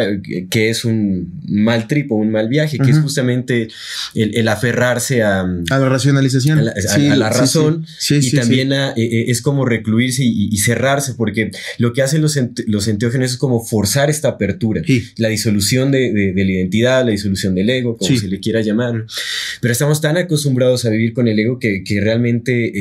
que 0.50 0.70
es 0.70 0.84
un 0.86 1.32
mal 1.48 1.88
trip 1.88 2.12
o 2.12 2.16
un 2.16 2.32
mal 2.32 2.50
viaje, 2.50 2.78
que 2.80 2.90
es 2.92 3.00
justamente 3.00 3.68
el, 4.16 4.36
el 4.36 4.48
aferrarse 4.48 5.24
a, 5.24 5.42
A 5.42 5.77
la 5.80 5.89
racionalización. 5.89 6.60
a 6.60 6.62
la, 6.63 6.74
Sí, 6.82 7.08
a 7.08 7.16
la 7.16 7.32
sí, 7.32 7.39
razón 7.39 7.86
sí. 8.00 8.22
Sí, 8.22 8.30
y 8.30 8.32
también 8.39 8.74
a- 8.74 8.92
eh, 8.92 8.94
eh, 8.98 9.25
es 9.30 9.42
como 9.42 9.66
recluirse 9.66 10.24
y, 10.24 10.50
y 10.51 10.58
cerrarse, 10.58 11.13
porque 11.16 11.51
lo 11.77 11.94
que 11.94 12.01
hacen 12.01 12.22
los, 12.22 12.38
ente- 12.38 12.63
los 12.68 12.88
enteógenos 12.88 13.32
es 13.32 13.38
como 13.38 13.63
forzar 13.66 14.10
esta 14.10 14.30
apertura. 14.30 14.82
La 15.18 15.30
disolución 15.30 15.92
de, 15.92 16.12
de- 16.13 16.34
de 16.34 16.46
la 16.46 16.51
identidad, 16.51 17.06
la 17.06 17.12
disolución 17.12 17.56
del 17.56 17.70
ego, 17.70 17.98
como 17.98 18.18
se 18.18 18.27
le 18.27 18.39
quiera 18.39 18.62
llamar. 18.62 19.06
Pero 19.62 19.72
estamos 19.72 20.01
tan 20.01 20.18
acostumbrados 20.18 20.86
a 20.86 20.89
vivir 20.89 21.13
con 21.13 21.27
el 21.27 21.38
ego 21.39 21.60
que, 21.60 21.84
que 21.84 22.00
realmente 22.01 22.72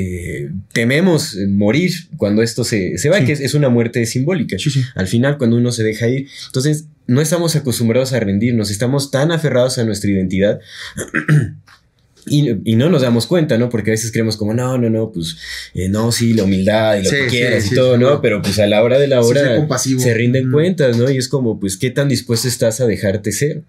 eh, 0.44 0.50
tememos 0.72 1.36
morir 1.48 1.92
cuando 2.16 2.42
esto 2.42 2.64
se, 2.64 2.98
se 2.98 3.08
va, 3.08 3.24
que 3.24 3.32
es, 3.32 3.40
es 3.40 3.54
una 3.54 3.68
muerte 3.68 4.04
simbólica. 4.06 4.56
Al 4.94 5.06
final, 5.08 5.38
cuando 5.38 5.56
uno 5.56 5.72
se 5.72 5.82
deja 5.82 6.08
ir. 6.08 6.28
Entonces, 6.46 6.84
no 7.06 7.20
estamos 7.20 7.56
acostumbrados 7.56 8.12
a 8.12 8.20
rendirnos, 8.20 8.70
estamos 8.70 9.10
tan 9.10 9.32
aferrados 9.32 9.78
a 9.78 9.84
nuestra 9.84 10.10
identidad 10.10 10.60
y, 12.28 12.74
no 12.76 12.90
nos 12.90 13.02
damos 13.02 13.26
cuenta, 13.26 13.56
¿no? 13.56 13.68
Porque 13.68 13.90
a 13.90 13.92
veces 13.92 14.10
creemos 14.10 14.36
como, 14.36 14.52
no, 14.52 14.76
no, 14.78 14.90
no, 14.90 15.12
pues, 15.12 15.36
eh, 15.74 15.88
no, 15.88 16.10
sí, 16.10 16.34
la 16.34 16.42
humildad 16.42 16.98
y 16.98 17.04
lo 17.04 17.10
que 17.10 17.26
quieras 17.28 17.70
y 17.70 17.74
todo, 17.74 17.96
¿no? 17.96 18.20
Pero 18.20 18.42
pues 18.42 18.58
a 18.58 18.66
la 18.66 18.82
hora 18.82 18.98
de 18.98 19.06
la 19.06 19.20
hora 19.20 19.66
se 19.78 20.14
rinden 20.14 20.50
cuentas, 20.50 20.96
¿no? 20.96 21.08
Y 21.10 21.16
es 21.18 21.28
como, 21.28 21.60
pues, 21.60 21.76
¿qué 21.76 21.90
tan 21.90 22.08
dispuesto 22.08 22.48
estás 22.48 22.80
a 22.80 22.86
dejarte 22.86 23.30
ser? 23.30 23.62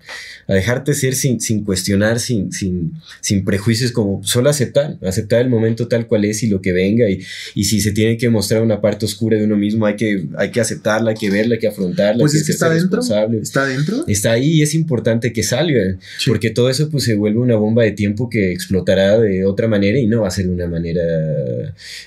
A 0.47 0.55
dejarte 0.55 0.93
ser 0.95 1.13
sin, 1.13 1.39
sin 1.39 1.63
cuestionar, 1.63 2.19
sin, 2.19 2.51
sin, 2.51 2.93
sin 3.21 3.45
prejuicios, 3.45 3.91
como 3.91 4.23
solo 4.23 4.49
aceptar, 4.49 4.97
aceptar 5.05 5.41
el 5.41 5.49
momento 5.49 5.87
tal 5.87 6.07
cual 6.07 6.25
es 6.25 6.41
y 6.41 6.47
lo 6.47 6.61
que 6.61 6.73
venga. 6.73 7.09
Y, 7.09 7.23
y 7.53 7.65
si 7.65 7.79
se 7.79 7.91
tiene 7.91 8.17
que 8.17 8.29
mostrar 8.29 8.63
una 8.63 8.81
parte 8.81 9.05
oscura 9.05 9.37
de 9.37 9.43
uno 9.43 9.55
mismo, 9.55 9.85
hay 9.85 9.95
que, 9.95 10.25
hay 10.37 10.49
que 10.49 10.61
aceptarla, 10.61 11.11
hay 11.11 11.17
que 11.17 11.29
verla, 11.29 11.55
hay 11.55 11.59
que 11.59 11.67
afrontarla. 11.67 12.19
Pues 12.19 12.33
es 12.33 12.43
que 12.43 12.51
está 12.53 12.69
dentro. 12.69 13.01
Está 13.01 13.65
dentro. 13.65 14.03
Está 14.07 14.31
ahí 14.31 14.53
y 14.53 14.61
es 14.63 14.73
importante 14.73 15.31
que 15.31 15.43
salga, 15.43 15.97
porque 16.25 16.49
todo 16.49 16.69
eso 16.69 16.89
pues 16.89 17.03
se 17.03 17.15
vuelve 17.15 17.39
una 17.39 17.55
bomba 17.55 17.83
de 17.83 17.91
tiempo 17.91 18.29
que 18.29 18.46
explotará 18.51 19.19
de 19.19 19.45
otra 19.45 19.67
manera 19.67 19.97
y 19.99 20.07
no 20.07 20.21
va 20.21 20.27
a 20.27 20.31
ser 20.31 20.47
de 20.47 20.53
una 20.53 20.67
manera 20.67 21.03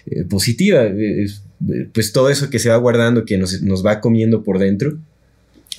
eh, 0.06 0.24
positiva. 0.28 0.88
pues 1.92 2.12
todo 2.12 2.30
eso 2.30 2.50
que 2.50 2.58
se 2.58 2.68
va 2.68 2.76
guardando, 2.76 3.24
que 3.24 3.38
nos, 3.38 3.84
va 3.84 4.00
comiendo 4.00 4.42
por 4.42 4.58
dentro, 4.58 4.98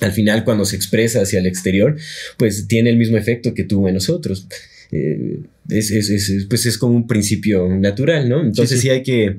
al 0.00 0.12
final 0.12 0.44
cuando 0.44 0.64
se 0.64 0.76
expresa 0.76 1.22
hacia 1.22 1.40
el 1.40 1.46
exterior, 1.46 1.96
pues 2.36 2.66
tiene 2.66 2.90
el 2.90 2.96
mismo 2.96 3.16
efecto 3.16 3.54
que 3.54 3.64
tuvo 3.64 3.88
en 3.88 3.94
nosotros. 3.94 4.46
Eh, 4.90 5.40
es, 5.68 6.46
pues 6.48 6.66
es 6.66 6.76
como 6.76 6.94
un 6.94 7.06
principio 7.06 7.68
natural, 7.68 8.28
¿no? 8.28 8.42
Entonces 8.42 8.80
sí 8.80 8.90
hay 8.90 9.02
que 9.02 9.36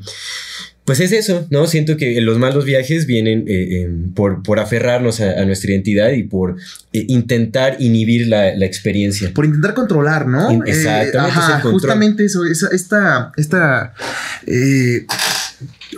pues 0.85 0.99
es 0.99 1.13
eso, 1.13 1.47
¿no? 1.49 1.65
Siento 1.67 1.95
que 1.95 2.19
los 2.19 2.39
malos 2.39 2.65
viajes 2.65 3.05
vienen 3.05 3.45
eh, 3.47 3.83
em, 3.83 4.11
por, 4.13 4.43
por, 4.43 4.59
aferrarnos 4.59 5.21
a, 5.21 5.45
nuestra 5.45 5.71
identidad 5.71 6.11
y 6.11 6.23
por 6.23 6.57
eh, 6.91 7.05
intentar 7.07 7.77
inhibir 7.79 8.27
la, 8.27 8.49
experiencia. 8.65 9.31
Por 9.33 9.45
intentar 9.45 9.73
controlar, 9.73 10.27
¿no? 10.27 10.51
Eh, 10.51 10.59
exactamente. 10.65 11.69
justamente 11.69 12.25
eso, 12.25 12.43
esta, 12.45 13.31
esta 13.37 13.93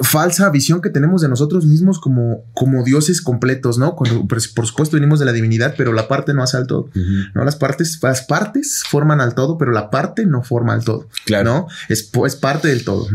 falsa 0.01 0.49
visión 0.51 0.81
que 0.81 0.89
tenemos 0.89 1.21
de 1.21 1.29
nosotros 1.29 1.65
mismos 1.65 1.99
como, 1.99 2.43
como 2.53 2.83
dioses 2.83 3.21
completos, 3.21 3.79
¿no? 3.79 3.95
Cuando, 3.95 4.27
por, 4.27 4.39
supuesto 4.39 4.97
venimos 4.97 5.19
de 5.19 5.25
la 5.25 5.31
divinidad, 5.31 5.73
pero 5.75 5.93
la 5.93 6.07
parte 6.07 6.35
no 6.35 6.43
hace 6.43 6.57
al 6.57 6.67
todo, 6.67 6.91
¿no? 7.33 7.43
Las 7.43 7.55
partes, 7.55 7.97
las 8.03 8.21
partes 8.21 8.83
forman 8.87 9.19
al 9.19 9.33
todo, 9.33 9.57
pero 9.57 9.71
la 9.71 9.89
parte 9.89 10.27
no 10.27 10.43
forma 10.43 10.73
al 10.73 10.83
todo, 10.83 11.07
claro. 11.25 11.43
¿no? 11.43 11.67
Es, 11.89 12.11
es 12.25 12.35
parte 12.35 12.67
del 12.67 12.83
todo 12.83 13.07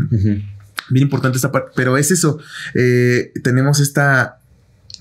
bien 0.91 1.03
importante 1.03 1.37
esta 1.37 1.51
parte, 1.51 1.71
pero 1.75 1.97
es 1.97 2.11
eso, 2.11 2.39
eh, 2.75 3.31
tenemos 3.43 3.79
esta 3.79 4.37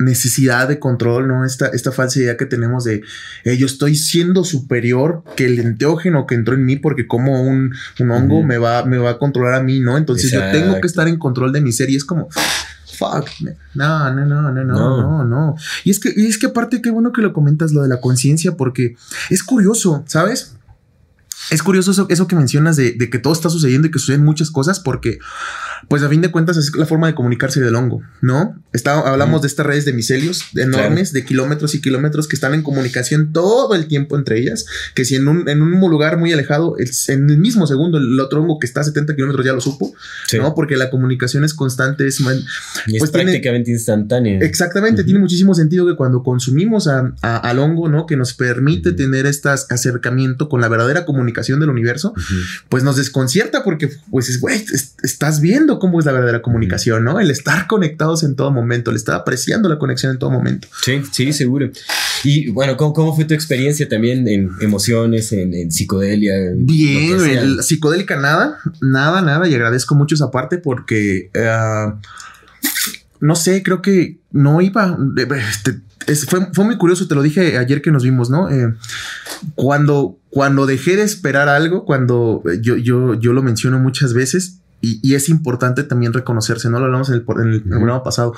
necesidad 0.00 0.68
de 0.68 0.78
control, 0.78 1.28
¿no? 1.28 1.44
Esta, 1.44 1.66
esta 1.66 1.92
falsa 1.92 2.18
idea 2.18 2.36
que 2.36 2.46
tenemos 2.46 2.84
de 2.84 3.02
eh, 3.44 3.56
yo 3.58 3.66
estoy 3.66 3.94
siendo 3.96 4.44
superior 4.44 5.22
que 5.36 5.44
el 5.44 5.60
enteógeno 5.60 6.26
que 6.26 6.34
entró 6.34 6.54
en 6.54 6.64
mí 6.64 6.76
porque 6.76 7.06
como 7.06 7.42
un, 7.42 7.74
hongo 7.98 8.42
me, 8.42 8.58
va, 8.58 8.84
me 8.84 8.98
va 8.98 9.10
a 9.10 9.18
controlar 9.18 9.54
a 9.54 9.62
mí, 9.62 9.80
¿no? 9.80 9.98
Entonces 9.98 10.30
yo 10.30 10.40
tengo 10.52 10.80
que 10.80 10.86
estar 10.86 11.06
en 11.06 11.18
control 11.18 11.52
de 11.52 11.60
mi 11.60 11.72
ser 11.72 11.90
y 11.90 11.96
es 11.96 12.04
como 12.04 12.28
fuck, 13.00 13.28
no, 13.74 14.12
no, 14.12 14.26
no, 14.26 14.52
no, 14.52 14.64
no, 14.64 15.00
no, 15.02 15.24
no. 15.24 15.56
Y 15.84 15.90
es 15.90 15.98
que, 15.98 16.12
y 16.14 16.26
es 16.26 16.38
que 16.38 16.46
aparte, 16.46 16.82
qué 16.82 16.90
bueno 16.90 17.12
que 17.12 17.22
lo 17.22 17.32
comentas, 17.32 17.72
lo 17.72 17.82
de 17.82 17.88
la 17.88 18.00
conciencia, 18.00 18.56
porque 18.56 18.96
es 19.30 19.42
curioso, 19.42 20.04
¿sabes? 20.06 20.54
Es 21.50 21.62
curioso 21.62 21.90
eso, 21.90 22.06
eso 22.10 22.26
que 22.26 22.36
mencionas 22.36 22.76
de, 22.76 22.92
de, 22.92 23.10
que 23.10 23.18
todo 23.18 23.32
está 23.32 23.48
sucediendo 23.48 23.88
y 23.88 23.90
que 23.90 23.98
suceden 23.98 24.24
muchas 24.24 24.50
cosas 24.50 24.78
porque 24.78 25.18
pues 25.88 26.02
a 26.02 26.08
fin 26.08 26.20
de 26.20 26.30
cuentas 26.30 26.56
es 26.56 26.74
la 26.76 26.86
forma 26.86 27.06
de 27.06 27.14
comunicarse 27.14 27.60
del 27.60 27.74
hongo, 27.74 28.02
¿no? 28.20 28.62
Está, 28.72 29.00
hablamos 29.00 29.42
de 29.42 29.48
estas 29.48 29.66
redes 29.66 29.84
de 29.84 29.92
micelios 29.92 30.44
enormes, 30.54 31.12
de 31.12 31.24
kilómetros 31.24 31.74
y 31.74 31.80
kilómetros 31.80 32.28
que 32.28 32.36
están 32.36 32.54
en 32.54 32.62
comunicación 32.62 33.32
todo 33.32 33.74
el 33.74 33.88
tiempo 33.88 34.16
entre 34.16 34.38
ellas, 34.38 34.66
que 34.94 35.04
si 35.04 35.16
en 35.16 35.26
un, 35.26 35.48
en 35.48 35.62
un 35.62 35.80
lugar 35.80 36.18
muy 36.18 36.32
alejado, 36.32 36.76
en 36.78 37.30
el 37.30 37.38
mismo 37.38 37.66
segundo, 37.66 37.98
el 37.98 38.20
otro 38.20 38.42
hongo 38.42 38.58
que 38.58 38.66
está 38.66 38.82
a 38.82 38.84
70 38.84 39.16
kilómetros 39.16 39.44
ya 39.44 39.52
lo 39.52 39.60
supo, 39.60 39.94
¿no? 40.34 40.54
Porque 40.54 40.76
la 40.76 40.90
comunicación 40.90 41.44
es 41.44 41.54
constante, 41.54 42.06
es, 42.06 42.20
pues 42.20 43.10
prácticamente 43.10 43.70
instantánea. 43.70 44.40
Exactamente, 44.40 45.04
tiene 45.04 45.18
muchísimo 45.18 45.54
sentido 45.54 45.86
que 45.86 45.96
cuando 45.96 46.22
consumimos 46.22 46.86
a, 46.86 47.12
al 47.22 47.58
hongo, 47.58 47.88
¿no? 47.88 48.06
Que 48.06 48.16
nos 48.16 48.34
permite 48.34 48.92
tener 48.92 49.26
este 49.26 49.48
acercamiento 49.48 50.48
con 50.48 50.60
la 50.60 50.68
verdadera 50.68 51.04
comunicación 51.04 51.29
del 51.32 51.70
universo, 51.70 52.14
pues 52.68 52.82
nos 52.82 52.96
desconcierta 52.96 53.62
porque, 53.64 53.90
pues, 54.10 54.28
es, 54.28 54.40
güey, 54.40 54.64
estás 55.02 55.40
viendo 55.40 55.78
cómo 55.78 55.98
es 56.00 56.06
la 56.06 56.12
verdadera 56.12 56.42
comunicación, 56.42 57.04
¿no? 57.04 57.18
El 57.20 57.30
estar 57.30 57.66
conectados 57.66 58.22
en 58.22 58.36
todo 58.36 58.50
momento, 58.50 58.90
el 58.90 58.96
estar 58.96 59.14
apreciando 59.14 59.68
la 59.68 59.78
conexión 59.78 60.12
en 60.12 60.18
todo 60.18 60.30
momento. 60.30 60.68
Sí, 60.82 61.02
sí, 61.12 61.32
seguro. 61.32 61.70
Y 62.24 62.50
bueno, 62.50 62.76
¿cómo, 62.76 63.14
fue 63.14 63.24
tu 63.24 63.34
experiencia 63.34 63.88
también 63.88 64.26
en 64.28 64.50
emociones, 64.60 65.32
en, 65.32 65.70
psicodelia? 65.70 66.34
Bien, 66.54 67.62
psicodélica 67.62 68.16
nada, 68.16 68.58
nada, 68.80 69.22
nada. 69.22 69.48
Y 69.48 69.54
agradezco 69.54 69.94
mucho 69.94 70.14
esa 70.14 70.30
parte 70.30 70.58
porque, 70.58 71.30
eh, 71.32 71.92
no 73.20 73.36
sé, 73.36 73.62
creo 73.62 73.82
que 73.82 74.18
no 74.32 74.60
iba... 74.60 74.96
Este, 75.50 75.80
fue, 76.28 76.48
fue, 76.52 76.64
muy 76.64 76.76
curioso, 76.78 77.06
te 77.08 77.14
lo 77.14 77.22
dije 77.22 77.58
ayer 77.58 77.82
que 77.82 77.90
nos 77.90 78.02
vimos, 78.02 78.30
¿no? 78.30 78.50
Eh, 78.50 78.74
cuando, 79.54 80.18
cuando 80.30 80.66
dejé 80.66 80.96
de 80.96 81.02
esperar 81.02 81.48
algo, 81.48 81.84
cuando 81.84 82.42
yo, 82.60 82.76
yo, 82.76 83.14
yo 83.14 83.32
lo 83.32 83.42
menciono 83.42 83.78
muchas 83.78 84.14
veces, 84.14 84.59
y, 84.82 85.14
es 85.14 85.28
importante 85.28 85.82
también 85.82 86.12
reconocerse, 86.12 86.70
¿no? 86.70 86.78
Lo 86.78 86.86
hablamos 86.86 87.08
en 87.10 87.16
el, 87.16 87.24
en 87.42 87.52
el 87.52 87.62
programa 87.62 88.02
pasado. 88.02 88.34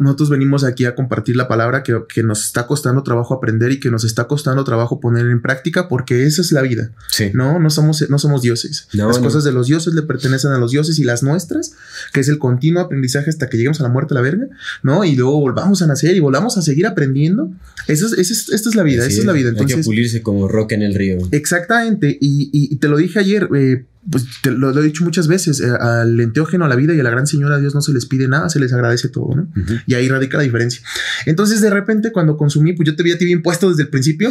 nosotros 0.00 0.28
venimos 0.28 0.64
aquí 0.64 0.84
a 0.84 0.94
compartir 0.94 1.36
la 1.36 1.48
palabra 1.48 1.82
que, 1.82 2.02
que, 2.12 2.22
nos 2.22 2.44
está 2.44 2.66
costando 2.66 3.02
trabajo 3.02 3.34
aprender 3.34 3.72
y 3.72 3.80
que 3.80 3.90
nos 3.90 4.04
está 4.04 4.24
costando 4.24 4.64
trabajo 4.64 5.00
poner 5.00 5.26
en 5.26 5.40
práctica 5.40 5.88
porque 5.88 6.24
esa 6.24 6.42
es 6.42 6.52
la 6.52 6.62
vida. 6.62 6.90
Sí. 7.10 7.30
No, 7.32 7.58
no 7.58 7.70
somos, 7.70 8.08
no 8.10 8.18
somos 8.18 8.42
dioses. 8.42 8.88
las 8.92 9.18
cosas 9.18 9.44
de 9.44 9.52
los 9.52 9.68
dioses 9.68 9.94
le 9.94 10.02
pertenecen 10.02 10.52
a 10.52 10.58
los 10.58 10.70
dioses 10.70 10.98
y 10.98 11.04
las 11.04 11.22
nuestras, 11.22 11.74
que 12.12 12.20
es 12.20 12.28
el 12.28 12.38
continuo 12.38 12.82
aprendizaje 12.82 13.30
hasta 13.30 13.48
que 13.48 13.56
lleguemos 13.56 13.80
a 13.80 13.84
la 13.84 13.88
muerte 13.88 14.14
a 14.14 14.16
la 14.16 14.20
verga, 14.20 14.48
¿no? 14.82 15.04
Y 15.04 15.16
luego 15.16 15.40
volvamos 15.40 15.80
a 15.82 15.86
nacer 15.86 16.14
y 16.14 16.20
volvamos 16.20 16.58
a 16.58 16.62
seguir 16.62 16.86
aprendiendo. 16.86 17.50
Eso 17.86 18.06
es, 18.14 18.30
esta 18.50 18.68
es 18.68 18.74
la 18.74 18.82
vida, 18.82 19.06
esa 19.06 19.20
es 19.20 19.24
la 19.24 19.32
vida. 19.32 19.48
Entonces, 19.48 19.76
Hay 19.76 19.82
que 19.82 19.86
pulirse 19.86 20.22
como 20.22 20.46
roca 20.46 20.74
en 20.74 20.82
el 20.82 20.94
río. 20.94 21.18
Exactamente. 21.30 22.18
Y, 22.20 22.50
y, 22.52 22.76
te 22.76 22.88
lo 22.88 22.96
dije 22.96 23.18
ayer, 23.18 23.48
eh, 23.56 23.84
pues 24.10 24.26
te 24.42 24.50
lo, 24.50 24.78
he 24.78 24.82
dicho 24.82 25.04
muchas 25.04 25.28
veces, 25.28 25.60
eh, 25.60 25.70
al 25.80 26.18
enteógeno, 26.20 26.64
a 26.64 26.68
la 26.68 26.76
vida 26.76 26.94
y 26.94 27.00
a 27.00 27.02
la 27.02 27.10
gran 27.10 27.26
señora 27.26 27.58
Dios 27.58 27.74
no 27.74 27.80
se 27.80 27.92
les 27.92 28.06
pide 28.06 28.28
nada, 28.28 28.48
se 28.48 28.60
les 28.60 28.72
agradece 28.72 29.08
todo, 29.08 29.34
¿no? 29.34 29.48
Y 29.86 29.94
ahí 29.94 30.08
radica 30.08 30.36
la 30.38 30.44
diferencia. 30.44 30.82
Entonces, 31.26 31.60
de 31.60 31.70
repente, 31.70 32.12
cuando 32.12 32.36
consumí, 32.36 32.72
pues 32.72 32.86
yo 32.86 32.96
te 32.96 33.02
vi 33.02 33.12
a 33.12 33.18
ti 33.18 33.24
bien 33.24 33.42
puesto 33.42 33.68
desde 33.70 33.82
el 33.82 33.88
principio. 33.88 34.30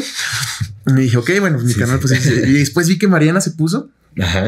Me 0.85 1.01
dije, 1.01 1.17
ok, 1.17 1.31
bueno, 1.39 1.59
mi 1.59 1.73
canal, 1.73 1.99
pues, 1.99 2.25
y 2.25 2.53
después 2.53 2.87
vi 2.87 2.97
que 2.97 3.07
Mariana 3.07 3.41
se 3.41 3.51
puso. 3.51 3.89
Ajá. 4.19 4.47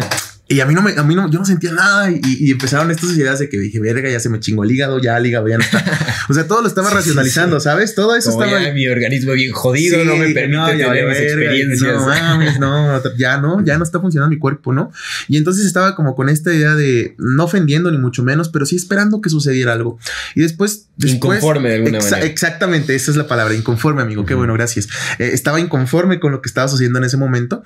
Y 0.51 0.61
a 0.61 0.65
mí 0.65 0.73
no 0.73 0.81
me, 0.81 0.93
a 0.93 1.03
mí 1.03 1.13
no, 1.13 1.29
yo 1.29 1.37
no 1.37 1.45
sentía 1.45 1.71
nada 1.71 2.09
y, 2.09 2.49
empezaron 2.49 2.89
estas 2.89 3.11
ideas 3.11 3.37
de 3.37 3.49
que 3.49 3.59
dije, 3.59 3.79
verga, 3.79 4.09
ya 4.09 4.19
se 4.19 4.29
me 4.29 4.39
chingó 4.39 4.63
el 4.63 4.71
hígado, 4.71 4.99
ya 4.99 5.15
el 5.15 5.25
hígado 5.27 5.47
ya 5.47 5.57
no 5.57 5.63
está. 5.63 5.85
O 6.29 6.33
sea, 6.33 6.47
todo 6.47 6.61
lo 6.61 6.67
estaba 6.67 6.91
racionalizando, 6.91 7.59
¿sabes? 7.59 7.95
Todo 7.95 8.15
eso 8.15 8.29
estaba. 8.29 8.61
Ya 8.61 8.71
mi 8.71 8.87
organismo 8.87 9.33
bien 9.33 9.51
jodido, 9.51 10.03
no 10.05 10.15
me 10.15 10.29
permite 10.29 10.77
tener 10.77 11.07
mis 11.07 11.17
experiencias. 11.17 12.59
No 12.59 12.99
no, 12.99 13.17
ya 13.17 13.37
no, 13.37 13.63
ya 13.63 13.77
no 13.77 13.83
está 13.83 13.99
funcionando 13.99 14.29
mi 14.29 14.37
cuerpo, 14.39 14.73
¿no? 14.73 14.91
Y 15.27 15.37
entonces 15.37 15.65
estaba 15.65 15.95
como 15.95 16.15
con 16.15 16.29
esta 16.29 16.53
idea 16.53 16.75
de 16.75 17.15
no 17.17 17.45
ofendiendo 17.45 17.91
ni 17.91 17.97
mucho 17.97 18.23
menos, 18.23 18.49
pero 18.49 18.65
sí 18.65 18.75
esperando 18.75 19.21
que 19.21 19.29
sucediera 19.29 19.73
algo. 19.73 19.99
Y 20.35 20.41
después. 20.41 20.87
inconforme 20.97 21.69
de 21.69 21.75
alguna 21.75 21.99
manera. 21.99 22.21
Exactamente, 22.21 22.95
esa 22.95 23.11
es 23.11 23.17
la 23.17 23.27
palabra, 23.27 23.55
inconforme, 23.55 24.01
amigo. 24.01 24.25
Qué 24.25 24.35
bueno, 24.35 24.53
gracias. 24.53 24.87
Eh, 25.17 25.31
estaba 25.33 25.59
inconforme 25.59 26.19
con 26.19 26.31
lo 26.31 26.41
que 26.41 26.47
estaba 26.47 26.67
sucediendo 26.67 26.99
en 26.99 27.05
ese 27.05 27.17
momento, 27.17 27.63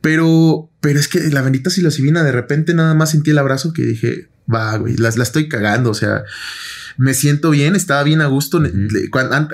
pero 0.00 0.70
pero 0.80 0.98
es 0.98 1.08
que 1.08 1.20
la 1.30 1.42
bendita 1.42 1.70
psilocibina, 1.70 2.22
de 2.24 2.32
repente 2.32 2.74
nada 2.74 2.94
más 2.94 3.10
sentí 3.10 3.30
el 3.30 3.38
abrazo 3.38 3.72
que 3.72 3.82
dije, 3.82 4.28
va, 4.52 4.76
güey, 4.76 4.96
la, 4.96 5.10
la 5.10 5.22
estoy 5.22 5.48
cagando. 5.48 5.90
O 5.90 5.94
sea, 5.94 6.24
me 6.96 7.14
siento 7.14 7.50
bien, 7.50 7.76
estaba 7.76 8.02
bien 8.02 8.20
a 8.20 8.26
gusto. 8.26 8.60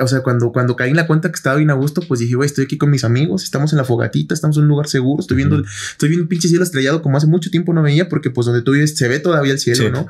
o 0.01 0.09
sea, 0.09 0.21
cuando, 0.23 0.53
cuando 0.53 0.77
caí 0.77 0.91
en 0.91 0.97
la 0.97 1.07
cuenta 1.07 1.31
que 1.31 1.37
estaba 1.37 1.57
bien 1.57 1.71
a 1.71 1.75
gusto, 1.75 2.01
pues 2.07 2.21
dije, 2.21 2.35
güey, 2.35 2.47
estoy 2.47 2.65
aquí 2.65 2.79
con 2.79 2.91
mis 2.91 3.05
amigos, 3.05 3.45
estamos 3.45 3.73
en 3.73 3.79
la 3.79 3.85
fogatita, 3.85 4.35
estamos 4.35 4.57
en 4.57 4.65
un 4.65 4.69
lugar 4.69 4.89
seguro, 4.89 5.21
estoy 5.21 5.37
viendo, 5.37 5.63
estoy 5.93 6.09
viendo 6.09 6.25
un 6.25 6.29
pinche 6.29 6.49
cielo 6.49 6.65
estrellado 6.65 7.03
como 7.03 7.17
hace 7.17 7.27
mucho 7.27 7.51
tiempo 7.51 7.73
no 7.73 7.83
veía, 7.83 8.09
porque 8.09 8.31
pues 8.31 8.47
donde 8.47 8.63
tú 8.63 8.73
vives 8.73 8.97
se 8.97 9.09
ve 9.09 9.19
todavía 9.19 9.53
el 9.53 9.59
cielo, 9.59 9.91
¿no? 9.91 10.09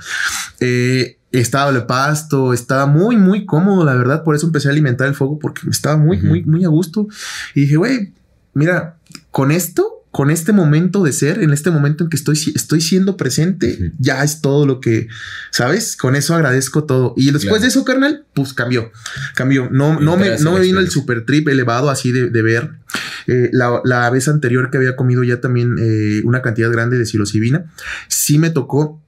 Eh, 0.61 1.19
estaba 1.33 1.71
el 1.71 1.85
pasto, 1.85 2.53
estaba 2.53 2.87
muy, 2.87 3.17
muy 3.17 3.45
cómodo, 3.45 3.85
la 3.85 3.95
verdad. 3.95 4.25
Por 4.25 4.35
eso 4.35 4.47
empecé 4.47 4.69
a 4.69 4.71
alimentar 4.71 5.07
el 5.07 5.15
fuego 5.15 5.39
porque 5.39 5.63
estaba 5.71 5.97
muy, 5.97 6.19
muy, 6.23 6.43
muy 6.45 6.65
a 6.65 6.69
gusto. 6.69 7.09
Y 7.55 7.63
dije, 7.63 7.77
güey, 7.77 8.15
mira, 8.55 8.97
con 9.31 9.51
esto 9.51 9.96
con 10.17 10.31
este 10.31 10.55
momento 10.55 11.03
de 11.03 11.13
ser, 11.13 11.43
en 11.43 11.53
este 11.53 11.71
momento 11.71 12.03
en 12.03 12.09
que 12.09 12.17
estoy, 12.17 12.39
estoy 12.55 12.81
siendo 12.81 13.19
presente, 13.19 13.93
ya 13.99 14.25
es 14.25 14.41
todo 14.41 14.65
lo 14.65 14.81
que, 14.81 15.09
¿sabes? 15.51 15.95
Con 15.95 16.17
eso 16.17 16.35
agradezco 16.35 16.85
todo. 16.85 17.13
Y 17.19 17.33
después 17.33 17.61
de 17.61 17.69
eso, 17.69 17.85
carnal, 17.85 18.25
pues 18.33 18.55
cambió, 18.55 18.91
cambió. 19.35 19.69
No, 19.71 20.01
no, 20.01 20.17
me, 20.17 20.39
no 20.39 20.53
me 20.53 20.61
vino 20.61 20.81
el 20.81 20.91
super 20.91 21.27
trip 21.27 21.49
elevado 21.49 21.91
así 21.91 22.13
de, 22.13 22.31
ver. 22.43 22.71
Eh, 23.27 23.51
la, 23.53 24.09
vez 24.09 24.27
anterior 24.29 24.71
que 24.71 24.79
había 24.79 24.97
comido 24.97 25.23
ya 25.23 25.43
también 25.43 25.77
eh, 25.79 26.23
una 26.25 26.41
cantidad 26.41 26.73
grande 26.73 26.97
de 26.97 27.05
psilocibina, 27.05 27.71
sí 28.09 28.39
me 28.39 28.49
tocó 28.49 29.03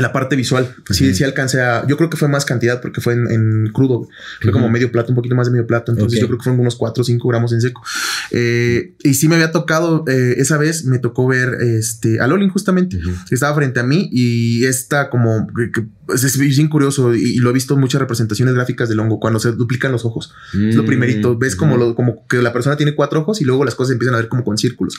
la 0.00 0.12
parte 0.12 0.36
visual. 0.36 0.74
Sí, 0.90 1.14
sí 1.14 1.24
alcancé 1.24 1.60
a. 1.60 1.86
Yo 1.86 1.96
creo 1.96 2.10
que 2.10 2.16
fue 2.16 2.28
más 2.28 2.44
cantidad 2.44 2.80
porque 2.80 3.00
fue 3.00 3.14
en, 3.14 3.70
crudo. 3.72 4.08
Fue 4.40 4.52
como 4.52 4.68
medio 4.68 4.92
plato, 4.92 5.10
un 5.10 5.16
poquito 5.16 5.34
más 5.34 5.46
de 5.46 5.52
medio 5.52 5.66
plato. 5.66 5.92
Entonces 5.92 6.20
yo 6.20 6.26
creo 6.26 6.38
que 6.38 6.44
fueron 6.44 6.60
unos 6.60 6.76
4 6.76 7.00
o 7.00 7.04
5 7.04 7.28
gramos 7.28 7.52
en 7.52 7.60
seco. 7.60 7.82
Eh, 8.30 8.94
y 9.02 9.14
sí 9.14 9.28
me 9.28 9.36
había 9.36 9.52
tocado, 9.52 10.04
eh, 10.08 10.34
esa 10.38 10.58
vez 10.58 10.84
me 10.84 10.98
tocó 10.98 11.26
ver 11.26 11.54
este, 11.60 12.20
a 12.20 12.26
Lolin 12.26 12.50
justamente, 12.50 12.98
que 13.28 13.34
estaba 13.34 13.54
frente 13.54 13.80
a 13.80 13.82
mí 13.82 14.08
y 14.12 14.64
esta 14.64 15.08
como. 15.08 15.46
Que, 15.72 15.86
pues, 16.06 16.22
es 16.22 16.38
bien 16.38 16.68
curioso 16.68 17.14
y, 17.14 17.36
lo 17.38 17.50
he 17.50 17.52
visto 17.52 17.74
en 17.74 17.80
muchas 17.80 18.00
representaciones 18.00 18.54
gráficas 18.54 18.88
del 18.88 19.00
hongo 19.00 19.18
cuando 19.18 19.40
se 19.40 19.52
duplican 19.52 19.92
los 19.92 20.04
ojos. 20.04 20.32
es 20.52 20.74
lo 20.74 20.82
mm, 20.82 20.86
primerito. 20.86 21.38
Ves 21.38 21.56
como, 21.56 21.76
lo, 21.76 21.94
como 21.94 22.26
que 22.28 22.42
la 22.42 22.52
persona 22.52 22.76
tiene 22.76 22.94
cuatro 22.94 23.20
ojos 23.20 23.40
y 23.40 23.44
luego 23.44 23.64
las 23.64 23.74
cosas 23.74 23.92
empiezan 23.92 24.14
a 24.14 24.18
ver 24.18 24.28
como 24.28 24.44
con 24.44 24.56
círculos. 24.58 24.96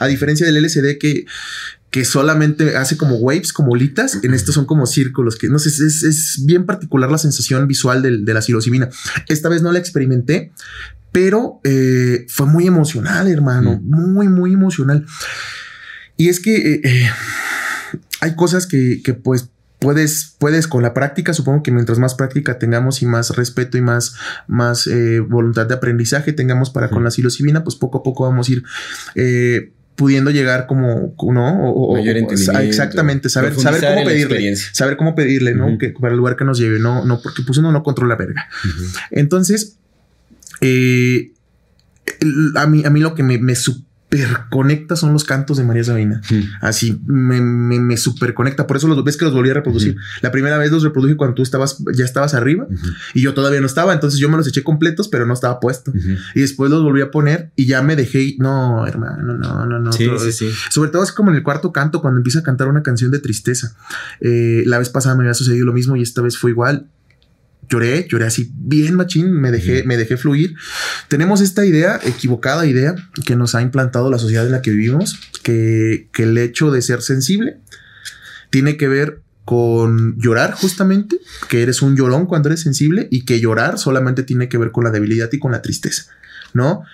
A 0.00 0.06
diferencia 0.06 0.46
del 0.46 0.56
LCD 0.56 0.98
que 0.98 1.26
que 1.90 2.04
solamente 2.04 2.76
hace 2.76 2.96
como 2.96 3.16
waves, 3.16 3.52
como 3.52 3.74
litas. 3.74 4.20
En 4.22 4.32
estos 4.32 4.54
son 4.54 4.64
como 4.64 4.86
círculos, 4.86 5.36
que 5.36 5.48
no 5.48 5.58
sé, 5.58 5.68
es, 5.68 6.42
bien 6.44 6.64
particular 6.64 7.10
la 7.10 7.18
sensación 7.18 7.66
visual 7.66 8.02
de, 8.02 8.34
la 8.34 8.42
psilocibina. 8.42 8.88
Esta 9.28 9.48
vez 9.48 9.62
no 9.62 9.72
la 9.72 9.80
experimenté, 9.80 10.52
pero 11.12 11.60
eh, 11.64 12.26
fue 12.28 12.46
muy 12.46 12.66
emocional, 12.66 13.28
hermano, 13.28 13.80
muy, 13.82 14.28
muy 14.28 14.52
emocional. 14.54 15.04
Y 16.16 16.28
es 16.28 16.38
que 16.38 16.74
eh, 16.74 16.80
eh, 16.84 17.10
hay 18.20 18.36
cosas 18.36 18.66
que, 18.66 19.00
que 19.02 19.14
pues 19.14 19.48
puedes, 19.80 20.36
puedes 20.38 20.68
con 20.68 20.82
la 20.82 20.94
práctica, 20.94 21.34
supongo 21.34 21.64
que 21.64 21.72
mientras 21.72 21.98
más 21.98 22.14
práctica 22.14 22.60
tengamos 22.60 23.02
y 23.02 23.06
más 23.06 23.34
respeto 23.34 23.78
y 23.78 23.80
más, 23.80 24.14
más 24.46 24.88
voluntad 25.28 25.66
de 25.66 25.74
aprendizaje 25.74 26.32
tengamos 26.32 26.70
para 26.70 26.88
con 26.88 27.02
la 27.02 27.10
psilocibina, 27.10 27.64
pues 27.64 27.74
poco 27.74 27.98
a 27.98 28.02
poco 28.04 28.24
vamos 28.24 28.48
a 28.48 28.52
ir 28.52 29.72
pudiendo 29.96 30.30
llegar 30.30 30.66
como, 30.66 31.14
¿no? 31.32 31.72
O, 31.72 31.94
Mayor 31.94 32.16
entendimiento, 32.16 32.60
exactamente, 32.60 33.28
saber, 33.28 33.54
saber 33.54 33.80
cómo 33.80 34.04
pedirle, 34.04 34.56
saber 34.56 34.96
cómo 34.96 35.14
pedirle, 35.14 35.54
¿no? 35.54 35.76
Que 35.78 35.90
para 35.90 36.12
el 36.12 36.16
lugar 36.16 36.36
que 36.36 36.44
nos 36.44 36.58
lleve, 36.58 36.78
no, 36.78 37.04
no, 37.04 37.20
porque 37.20 37.42
pues 37.42 37.58
uno 37.58 37.70
no 37.70 37.82
controla 37.82 38.16
verga. 38.16 38.48
Entonces, 39.10 39.76
eh, 40.60 41.32
a 42.56 42.66
mí, 42.66 42.82
a 42.84 42.90
mí 42.90 43.00
lo 43.00 43.14
que 43.14 43.22
me, 43.22 43.38
me, 43.38 43.54
conecta 44.48 44.96
son 44.96 45.12
los 45.12 45.24
cantos 45.24 45.56
de 45.56 45.64
María 45.64 45.84
Sabina. 45.84 46.20
Así 46.60 47.00
me, 47.06 47.40
me, 47.40 47.96
super 47.96 48.34
conecta. 48.34 48.66
Por 48.66 48.76
eso 48.76 48.88
los 48.88 49.02
ves 49.04 49.16
que 49.16 49.24
los 49.24 49.34
volví 49.34 49.50
a 49.50 49.54
reproducir. 49.54 49.96
La 50.20 50.32
primera 50.32 50.58
vez 50.58 50.70
los 50.72 50.82
reproduje 50.82 51.16
cuando 51.16 51.34
tú 51.34 51.42
estabas, 51.42 51.82
ya 51.94 52.04
estabas 52.04 52.34
arriba 52.34 52.66
y 53.14 53.22
yo 53.22 53.34
todavía 53.34 53.60
no 53.60 53.66
estaba. 53.66 53.92
Entonces 53.92 54.18
yo 54.18 54.28
me 54.28 54.36
los 54.36 54.48
eché 54.48 54.62
completos, 54.62 55.08
pero 55.08 55.26
no 55.26 55.34
estaba 55.34 55.60
puesto. 55.60 55.92
Y 56.34 56.40
después 56.40 56.70
los 56.70 56.82
volví 56.82 57.02
a 57.02 57.10
poner 57.10 57.52
y 57.56 57.66
ya 57.66 57.82
me 57.82 57.96
dejé. 57.96 58.36
No, 58.38 58.86
hermano, 58.86 59.34
no, 59.34 59.66
no, 59.66 59.78
no. 59.78 59.92
Sobre 59.92 60.90
todo 60.90 61.02
es 61.02 61.12
como 61.12 61.30
en 61.30 61.36
el 61.36 61.42
cuarto 61.42 61.72
canto, 61.72 62.00
cuando 62.00 62.18
empieza 62.18 62.40
a 62.40 62.42
cantar 62.42 62.68
una 62.68 62.82
canción 62.82 63.10
de 63.10 63.20
tristeza. 63.20 63.76
Eh, 64.20 64.64
la 64.66 64.78
vez 64.78 64.88
pasada 64.88 65.14
me 65.14 65.22
había 65.22 65.34
sucedido 65.34 65.66
lo 65.66 65.72
mismo 65.72 65.96
y 65.96 66.02
esta 66.02 66.20
vez 66.20 66.36
fue 66.36 66.50
igual 66.50 66.88
lloré, 67.70 68.06
lloré 68.08 68.26
así 68.26 68.50
bien 68.54 68.96
machín, 68.96 69.32
me 69.32 69.50
dejé, 69.50 69.84
me 69.84 69.96
dejé 69.96 70.16
fluir. 70.16 70.56
Tenemos 71.08 71.40
esta 71.40 71.64
idea, 71.64 71.98
equivocada 72.02 72.66
idea, 72.66 72.94
que 73.24 73.36
nos 73.36 73.54
ha 73.54 73.62
implantado 73.62 74.10
la 74.10 74.18
sociedad 74.18 74.44
en 74.44 74.52
la 74.52 74.60
que 74.60 74.72
vivimos, 74.72 75.18
que, 75.42 76.08
que 76.12 76.24
el 76.24 76.36
hecho 76.36 76.70
de 76.70 76.82
ser 76.82 77.00
sensible 77.00 77.58
tiene 78.50 78.76
que 78.76 78.88
ver 78.88 79.22
con 79.44 80.18
llorar 80.18 80.52
justamente, 80.52 81.18
que 81.48 81.62
eres 81.62 81.80
un 81.82 81.96
llorón 81.96 82.26
cuando 82.26 82.48
eres 82.48 82.60
sensible 82.60 83.08
y 83.10 83.24
que 83.24 83.40
llorar 83.40 83.78
solamente 83.78 84.22
tiene 84.22 84.48
que 84.48 84.58
ver 84.58 84.70
con 84.70 84.84
la 84.84 84.90
debilidad 84.90 85.28
y 85.32 85.38
con 85.38 85.52
la 85.52 85.62
tristeza, 85.62 86.06
¿no? 86.52 86.84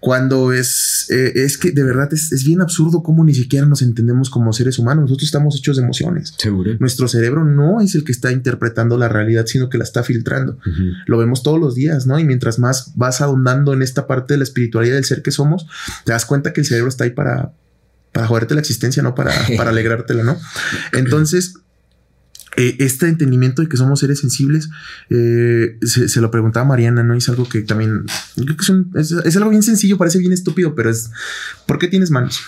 Cuando 0.00 0.52
es, 0.52 1.06
eh, 1.10 1.32
es 1.34 1.58
que 1.58 1.72
de 1.72 1.82
verdad 1.82 2.08
es, 2.12 2.44
bien 2.44 2.60
absurdo 2.60 3.02
cómo 3.02 3.24
ni 3.24 3.34
siquiera 3.34 3.66
nos 3.66 3.82
entendemos 3.82 4.30
como 4.30 4.52
seres 4.52 4.78
humanos. 4.78 5.02
Nosotros 5.02 5.26
estamos 5.26 5.56
hechos 5.56 5.76
de 5.76 5.82
emociones. 5.82 6.34
Seguro. 6.36 6.76
Nuestro 6.78 7.08
cerebro 7.08 7.44
no 7.44 7.80
es 7.80 7.94
el 7.94 8.04
que 8.04 8.12
está 8.12 8.30
interpretando 8.30 8.96
la 8.96 9.08
realidad, 9.08 9.46
sino 9.46 9.68
que 9.68 9.78
la 9.78 9.84
está 9.84 10.04
filtrando. 10.04 10.58
Lo 11.06 11.18
vemos 11.18 11.42
todos 11.42 11.58
los 11.58 11.74
días, 11.74 12.06
¿no? 12.06 12.18
Y 12.18 12.24
mientras 12.24 12.58
más 12.58 12.92
vas 12.94 13.20
ahondando 13.20 13.72
en 13.72 13.82
esta 13.82 14.06
parte 14.06 14.34
de 14.34 14.38
la 14.38 14.44
espiritualidad 14.44 14.94
del 14.94 15.04
ser 15.04 15.22
que 15.22 15.32
somos, 15.32 15.66
te 16.04 16.12
das 16.12 16.26
cuenta 16.26 16.52
que 16.52 16.60
el 16.60 16.66
cerebro 16.66 16.88
está 16.88 17.04
ahí 17.04 17.10
para, 17.10 17.52
para 18.12 18.26
joderte 18.26 18.54
la 18.54 18.60
existencia, 18.60 19.02
no 19.02 19.14
para, 19.14 19.32
para 19.56 19.70
alegrártela, 19.70 20.22
¿no? 20.22 20.38
Entonces, 20.92 21.54
eh, 22.56 22.76
este 22.78 23.08
entendimiento 23.08 23.62
de 23.62 23.68
que 23.68 23.76
somos 23.76 24.00
seres 24.00 24.20
sensibles, 24.20 24.68
eh, 25.10 25.78
se, 25.82 26.20
lo 26.20 26.30
preguntaba 26.30 26.66
Mariana, 26.66 27.02
¿no? 27.02 27.14
Y 27.14 27.18
es 27.18 27.28
algo 27.28 27.48
que 27.48 27.62
también, 27.62 28.04
creo 28.34 28.56
que 28.56 29.00
es, 29.00 29.36
algo 29.36 29.50
bien 29.50 29.62
sencillo, 29.62 29.98
parece 29.98 30.18
bien 30.18 30.32
estúpido, 30.32 30.74
pero 30.74 30.90
es, 30.90 31.10
¿por 31.66 31.78
qué 31.78 31.88
tienes 31.88 32.10
manos? 32.10 32.40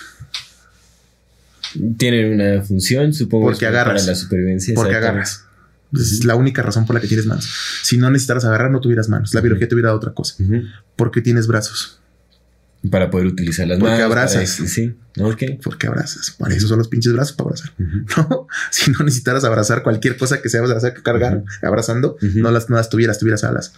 Tienen 1.96 2.34
una 2.34 2.62
función, 2.62 3.12
supongo. 3.12 3.46
Porque 3.46 3.66
agarras. 3.66 4.02
Para 4.02 4.12
la 4.12 4.16
supervivencia. 4.16 4.74
Porque 4.74 4.96
agarras. 4.96 5.44
Es 5.92 6.24
la 6.24 6.34
única 6.34 6.62
razón 6.62 6.86
por 6.86 6.94
la 6.94 7.00
que 7.00 7.06
tienes 7.06 7.26
manos. 7.26 7.48
Si 7.82 7.96
no 7.96 8.10
necesitaras 8.10 8.44
agarrar, 8.44 8.70
no 8.70 8.80
tuvieras 8.80 9.08
manos. 9.08 9.34
La 9.34 9.40
biología 9.40 9.68
te 9.68 9.74
hubiera 9.74 9.88
dado 9.88 9.98
otra 9.98 10.12
cosa. 10.12 10.34
Porque 10.96 11.20
tienes 11.20 11.46
brazos. 11.46 11.99
Para 12.88 13.10
poder 13.10 13.26
utilizar 13.26 13.66
las 13.66 13.78
Porque 13.78 13.92
manos. 13.92 14.06
abrazas. 14.06 14.48
sí. 14.48 14.94
¿Por 15.14 15.36
Porque 15.62 15.86
abrazas. 15.86 16.34
Para 16.38 16.54
eso 16.54 16.66
son 16.66 16.78
los 16.78 16.88
pinches 16.88 17.12
brazos 17.12 17.34
para 17.34 17.50
abrazar. 17.50 17.72
No, 18.16 18.46
si 18.70 18.90
no 18.90 19.04
necesitaras 19.04 19.44
abrazar 19.44 19.82
cualquier 19.82 20.16
cosa 20.16 20.40
que 20.40 20.48
sea 20.48 20.60
abrazar, 20.60 20.94
que 20.94 21.02
cargar, 21.02 21.44
abrazando, 21.62 22.16
no, 22.20 22.50
las, 22.50 22.70
no 22.70 22.76
las 22.76 22.88
tuvieras, 22.88 23.18
tuvieras 23.18 23.44
alas. 23.44 23.74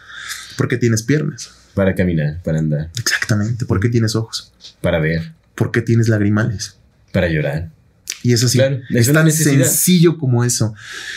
Porque 0.56 0.76
tienes 0.76 1.02
piernas. 1.02 1.50
Para 1.74 1.94
caminar, 1.94 2.40
para 2.44 2.58
andar. 2.58 2.90
Exactamente. 2.98 3.64
Porque 3.64 3.88
tienes 3.88 4.14
ojos. 4.14 4.52
Para 4.80 5.00
ver. 5.00 5.32
Porque 5.54 5.82
tienes 5.82 6.08
lagrimales. 6.08 6.76
Para 7.12 7.28
llorar. 7.28 7.70
Y 8.22 8.32
eso 8.32 8.46
sí, 8.46 8.60
es, 8.90 9.12
tan 9.12 9.30
sencillo 9.32 10.16
como 10.16 10.44
eso. 10.44 10.74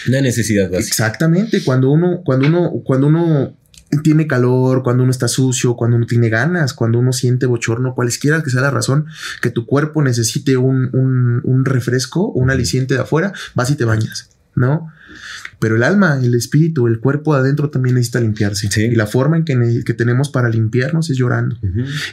Una 0.08 0.22
necesidad 0.22 0.72
básica. 0.72 0.88
Exactamente. 0.88 1.64
Cuando 1.64 1.92
uno, 1.92 2.22
cuando 2.24 2.48
uno, 2.48 2.72
cuando 2.84 3.08
uno 3.08 3.56
tiene 4.04 4.28
calor, 4.28 4.84
cuando 4.84 5.04
uno 5.04 5.12
está 5.12 5.28
sucio, 5.28 5.76
cuando 5.76 5.98
uno 5.98 6.06
tiene 6.06 6.30
ganas, 6.30 6.74
cuando 6.74 7.00
uno 7.00 7.14
siente 7.14 7.46
bochorno, 7.46 7.96
cualesquiera 7.96 8.44
que 8.44 8.50
sea 8.50 8.62
la 8.62 8.72
razón 8.72 9.06
que 9.42 9.50
tu 9.50 9.66
cuerpo 9.66 10.02
necesite 10.02 10.58
un, 10.58 10.90
un, 11.44 11.66
refresco, 11.66 12.32
un 12.32 12.50
aliciente 12.50 12.96
de 12.96 13.02
afuera, 13.02 13.34
vas 13.54 13.70
y 13.70 13.76
te 13.76 13.86
bañas, 13.86 14.30
¿no? 14.56 14.92
Pero 15.60 15.76
el 15.76 15.84
alma, 15.84 16.20
el 16.22 16.36
espíritu, 16.36 16.88
el 16.88 17.00
cuerpo 17.00 17.34
de 17.34 17.40
adentro 17.40 17.70
también 17.70 17.96
necesita 17.96 18.20
limpiarse. 18.20 18.68
Y 18.84 18.96
la 18.96 19.08
forma 19.08 19.38
en 19.38 19.46
que, 19.46 19.84
que, 19.86 19.94
tenemos 19.94 20.30
para 20.30 20.50
limpiarnos 20.50 21.10
es 21.10 21.18
llorando. 21.18 21.58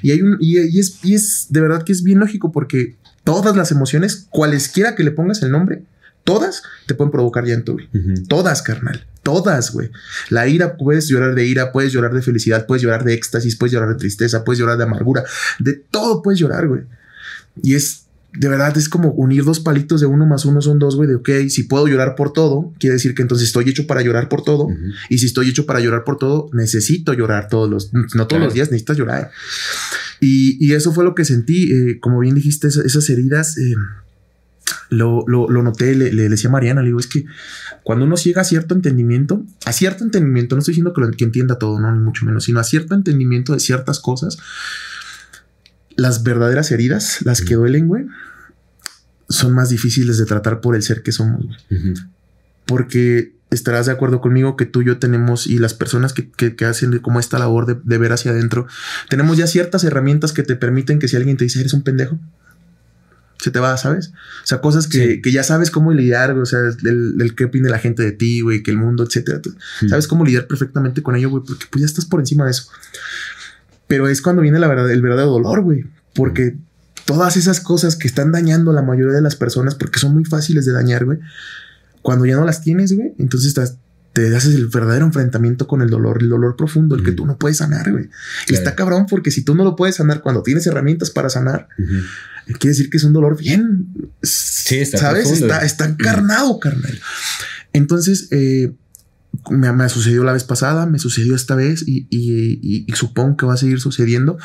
Y 0.01 0.13
hay 0.13 0.23
un, 0.23 0.37
y, 0.41 0.79
es, 0.79 1.05
y 1.05 1.15
es 1.15 1.47
de 1.51 1.61
verdad 1.61 1.83
que 1.83 1.93
es 1.93 2.03
bien 2.03 2.21
lógico 2.21 2.53
porque 2.53 2.97
todas 3.25 3.57
las 3.57 3.73
emociones, 3.73 4.27
cualesquiera 4.31 4.95
que 4.95 5.03
le 5.03 5.11
pongas 5.11 5.43
el 5.43 5.51
nombre, 5.51 5.83
todas 6.25 6.63
te 6.87 6.95
pueden 6.95 7.11
provocar 7.11 7.45
llanto, 7.45 7.75
güey. 7.75 7.89
Todas, 8.29 8.63
carnal. 8.63 9.07
Todas, 9.23 9.73
güey. 9.73 9.91
La 10.31 10.49
ira, 10.49 10.77
puedes 10.77 11.09
llorar 11.09 11.35
de 11.35 11.47
ira, 11.47 11.73
puedes 11.73 11.93
llorar 11.93 12.13
de 12.13 12.23
felicidad, 12.23 12.67
puedes 12.67 12.83
llorar 12.83 13.05
de 13.05 13.15
éxtasis, 13.15 13.57
puedes 13.57 13.73
llorar 13.73 13.91
de 13.91 13.95
tristeza, 13.97 14.45
puedes 14.45 14.59
llorar 14.59 14.79
de 14.79 14.85
amargura. 14.85 15.25
De 15.59 15.75
todo 15.75 16.23
puedes 16.23 16.41
llorar, 16.41 16.67
güey. 16.67 16.83
Y 17.63 17.75
es, 17.75 18.07
de 18.33 18.49
verdad, 18.49 18.77
es 18.77 18.89
como 18.89 19.11
unir 19.11 19.45
dos 19.45 19.61
palitos 19.61 20.01
de 20.01 20.07
uno 20.07 20.27
más 20.27 20.45
uno 20.45 20.61
son 20.61 20.79
dos, 20.79 20.97
güey. 20.97 21.09
De, 21.09 21.17
ok, 21.17 21.31
si 21.49 21.65
puedo 21.65 21.87
llorar 21.87 22.15
por 22.17 22.33
todo, 22.33 22.73
quiere 22.79 22.95
decir 22.95 23.15
que 23.15 23.23
entonces 23.23 23.49
estoy 23.49 23.69
hecho 23.69 23.87
para 23.87 24.03
llorar 24.03 24.29
por 24.29 24.43
todo. 24.43 24.69
Y 25.09 25.19
si 25.19 25.27
estoy 25.27 25.49
hecho 25.51 25.67
para 25.67 25.81
llorar 25.81 26.05
por 26.05 26.19
todo, 26.19 26.51
necesito 26.53 27.13
llorar 27.15 27.49
todos 27.49 27.71
los, 27.71 27.93
no 27.93 28.27
todos 28.27 28.43
los 28.43 28.55
días, 28.55 28.71
necesitas 28.71 28.97
llorar. 28.97 29.31
Y, 30.21 30.73
eso 30.73 30.93
fue 30.93 31.05
lo 31.05 31.15
que 31.15 31.25
sentí. 31.25 31.73
Eh, 31.73 31.99
como 32.01 32.21
bien 32.21 32.35
dijiste, 32.35 32.69
esas, 32.69 33.11
heridas. 33.11 33.59
Eh, 33.59 33.75
lo, 34.93 35.25
lo, 35.27 35.63
noté, 35.63 35.95
le, 35.95 36.29
decía 36.29 36.49
a 36.49 36.53
Mariana, 36.53 36.83
le 36.83 36.89
digo, 36.89 37.01
es 37.01 37.07
que 37.07 37.25
cuando 37.83 38.05
uno 38.05 38.17
llega 38.17 38.43
a 38.43 38.45
cierto 38.45 38.75
entendimiento, 38.75 39.45
a 39.65 39.73
cierto 39.73 40.05
entendimiento, 40.05 40.55
no 40.55 40.61
estoy 40.61 40.73
diciendo 40.73 40.93
que, 40.93 41.01
lo, 41.01 41.11
que 41.11 41.25
entienda 41.25 41.59
todo, 41.59 41.81
no, 41.81 41.93
ni 41.93 41.99
mucho 41.99 42.27
menos, 42.27 42.45
sino 42.45 42.61
a 42.61 42.65
cierto 42.65 42.95
entendimiento 42.95 43.55
de 43.55 43.61
ciertas 43.61 44.01
cosas, 44.01 44.39
las 45.97 46.23
verdaderas 46.23 46.71
heridas, 46.71 47.21
las 47.23 47.41
que 47.41 47.55
duelen, 47.55 47.89
güey, 47.89 48.07
son 49.29 49.53
más 49.53 49.71
difíciles 49.71 50.19
de 50.19 50.27
tratar 50.27 50.61
por 50.61 50.77
el 50.77 50.83
ser 50.83 51.03
que 51.03 51.13
somos, 51.13 51.45
Porque 52.67 53.35
estarás 53.51 53.87
de 53.87 53.93
acuerdo 53.93 54.21
conmigo 54.21 54.57
que 54.57 54.67
tú 54.67 54.83
y 54.83 54.87
yo 54.87 54.99
tenemos, 54.99 55.47
y 55.47 55.59
las 55.59 55.73
personas 55.73 56.13
que, 56.13 56.31
que, 56.31 56.65
hacen 56.65 56.99
como 56.99 57.19
esta 57.19 57.39
labor 57.39 57.67
de, 57.67 57.77
de, 57.83 57.99
ver 57.99 58.13
hacia 58.13 58.31
adentro, 58.31 58.67
tenemos 59.09 59.39
ya 59.39 59.47
ciertas 59.47 59.85
herramientas 59.85 60.33
que 60.33 60.43
te 60.43 60.57
permiten 60.57 60.99
que 60.99 61.09
si 61.09 61.17
alguien 61.17 61.37
te 61.37 61.45
dice 61.45 61.61
eres 61.61 61.73
un 61.73 61.83
pendejo, 61.83 62.19
se 63.43 63.51
te 63.51 63.59
va, 63.59 63.77
¿sabes? 63.77 64.13
O 64.45 64.47
sea, 64.47 64.61
cosas 64.61 64.87
que, 64.87 65.21
ya 65.25 65.43
sabes 65.43 65.73
cómo 65.73 65.93
lidiar, 65.93 66.39
o 66.39 66.47
sea, 66.47 66.61
el, 66.61 67.35
qué 67.37 67.47
opina 67.47 67.69
la 67.69 67.81
gente 67.81 68.05
de 68.05 68.13
ti, 68.13 68.41
güey, 68.41 68.63
que 68.63 68.71
el 68.71 68.77
mundo, 68.77 69.03
etcétera. 69.03 69.41
Sabes 69.89 70.07
cómo 70.07 70.25
lidiar 70.25 70.47
perfectamente 70.47 71.03
con 71.03 71.17
ello, 71.17 71.29
güey, 71.29 71.43
porque 71.45 71.67
pues 71.69 71.81
ya 71.81 71.87
estás 71.87 72.05
por 72.05 72.21
encima 72.21 72.45
de 72.45 72.53
eso. 72.53 72.69
Pero 73.89 74.07
es 74.07 74.23
cuando 74.23 74.43
viene 74.43 74.61
la 74.61 74.69
verdad, 74.69 74.89
el 74.89 75.03
verdadero 75.03 75.31
dolor, 75.33 75.63
güey, 75.63 75.85
porque 76.15 76.57
todas 77.05 77.37
esas 77.37 77.59
cosas 77.59 77.97
que 77.97 78.07
están 78.07 78.31
dañando 78.31 78.71
a 78.71 78.75
la 78.75 78.83
mayoría 78.83 79.15
de 79.15 79.23
las 79.23 79.35
personas, 79.35 79.75
porque 79.75 79.99
son 79.99 80.15
muy 80.15 80.25
fáciles 80.25 80.65
de 80.65 80.73
dañar, 80.73 81.05
güey, 81.05 81.19
cuando 82.01 82.25
ya 82.25 82.37
no 82.37 82.45
las 82.45 82.63
tienes, 82.63 82.93
güey, 82.93 83.13
entonces 83.19 83.49
estás 83.49 83.77
te 84.13 84.37
haces 84.37 84.55
el 84.55 84.69
verdadero 84.69 85.07
enfrentamiento 85.07 85.67
con 85.67 85.81
el 85.81 85.89
dolor, 85.89 86.19
el 86.21 86.29
dolor 86.29 86.55
profundo, 86.55 86.95
el 86.95 87.03
que 87.03 87.13
tú 87.13 87.25
no 87.25 87.39
puedes 87.39 87.57
sanar, 87.59 87.91
güey. 87.91 88.11
Y 88.47 88.53
está 88.55 88.75
cabrón 88.75 89.07
porque 89.09 89.31
si 89.31 89.43
tú 89.43 89.55
no 89.55 89.65
lo 89.65 89.75
puedes 89.75 89.97
sanar 89.97 90.21
cuando 90.21 90.43
tienes 90.43 90.67
herramientas 90.67 91.11
para 91.11 91.31
sanar, 91.31 91.69
quiere 92.47 92.69
decir 92.69 92.91
que 92.91 92.97
es 92.97 93.05
un 93.05 93.13
dolor 93.13 93.39
bien, 93.39 93.89
¿sabes? 94.23 95.31
está, 95.31 95.65
está, 95.65 95.87
encarnado, 95.87 96.59
carnal. 96.59 97.01
Entonces, 97.73 98.29
eh, 98.31 98.73
me, 99.51 99.73
me, 99.73 99.89
sucedió 99.89 100.25
la 100.25 100.33
vez 100.33 100.45
pasada, 100.45 100.87
me 100.87 100.99
sucedió 100.99 101.35
esta 101.35 101.55
vez 101.55 101.85
y, 101.87 102.07
y, 102.11 102.85
y, 102.87 102.93
supongo 102.95 103.37
que 103.37 103.47
va 103.47 103.55
a 103.55 103.59
seguir 103.59 103.81
sucediendo. 103.81 104.39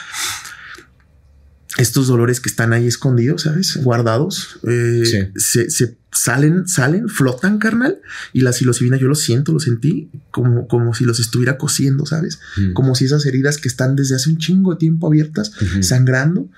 Estos 1.78 2.08
dolores 2.08 2.40
que 2.40 2.50
están 2.50 2.74
ahí 2.74 2.88
escondidos, 2.88 3.44
¿sabes? 3.44 3.78
Guardados, 3.84 4.60
eh, 4.64 5.32
se, 5.36 5.70
se, 5.70 5.98
salen, 6.12 6.68
salen, 6.68 7.08
flotan, 7.08 7.60
carnal. 7.60 8.00
Y 8.34 8.42
la 8.42 8.54
psilocibina 8.54 8.98
yo 8.98 9.08
lo 9.08 9.16
siento, 9.16 9.52
lo 9.52 9.60
sentí 9.60 10.10
como, 10.32 10.68
como 10.68 10.94
si 10.96 11.06
los 11.06 11.20
estuviera 11.20 11.58
cosiendo, 11.58 12.06
¿sabes? 12.06 12.40
Mm. 12.58 12.74
Como 12.74 12.96
si 12.96 13.06
esas 13.06 13.26
heridas 13.26 13.58
que 13.58 13.68
están 13.68 13.96
desde 13.96 14.16
hace 14.16 14.30
un 14.30 14.38
chingo 14.38 14.72
de 14.72 14.80
tiempo 14.80 15.08
abiertas, 15.08 15.52
sangrando, 15.82 16.50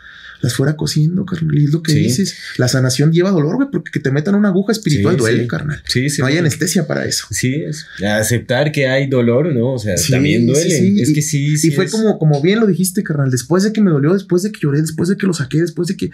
las 0.41 0.53
fuera 0.53 0.75
cosiendo, 0.75 1.25
carnal. 1.25 1.57
Y 1.57 1.65
es 1.65 1.71
lo 1.71 1.81
que 1.81 1.93
dices. 1.93 2.35
La 2.57 2.67
sanación 2.67 3.11
lleva 3.11 3.31
dolor, 3.31 3.55
güey, 3.55 3.69
porque 3.71 3.91
que 3.91 3.99
te 3.99 4.11
metan 4.11 4.35
una 4.35 4.49
aguja 4.49 4.71
espiritual 4.71 5.17
duele, 5.17 5.47
carnal. 5.47 5.81
Sí, 5.85 6.09
sí. 6.09 6.21
No 6.21 6.27
hay 6.27 6.37
anestesia 6.37 6.87
para 6.87 7.05
eso. 7.05 7.27
Sí, 7.31 7.55
es 7.55 7.85
aceptar 8.05 8.71
que 8.71 8.87
hay 8.87 9.07
dolor, 9.07 9.53
¿no? 9.53 9.73
O 9.73 9.79
sea, 9.79 9.95
también 10.09 10.47
duele. 10.47 11.01
Es 11.01 11.13
que 11.13 11.21
sí, 11.21 11.57
sí. 11.57 11.69
Y 11.69 11.71
fue 11.71 11.89
como, 11.89 12.17
como 12.19 12.41
bien 12.41 12.59
lo 12.59 12.67
dijiste, 12.67 13.03
carnal. 13.03 13.31
Después 13.31 13.63
de 13.63 13.73
que 13.73 13.81
me 13.81 13.91
dolió, 13.91 14.13
después 14.13 14.43
de 14.43 14.51
que 14.51 14.59
lloré, 14.61 14.81
después 14.81 15.09
de 15.09 15.17
que 15.17 15.27
lo 15.27 15.33
saqué, 15.33 15.61
después 15.61 15.87
de 15.87 15.97
que 15.97 16.11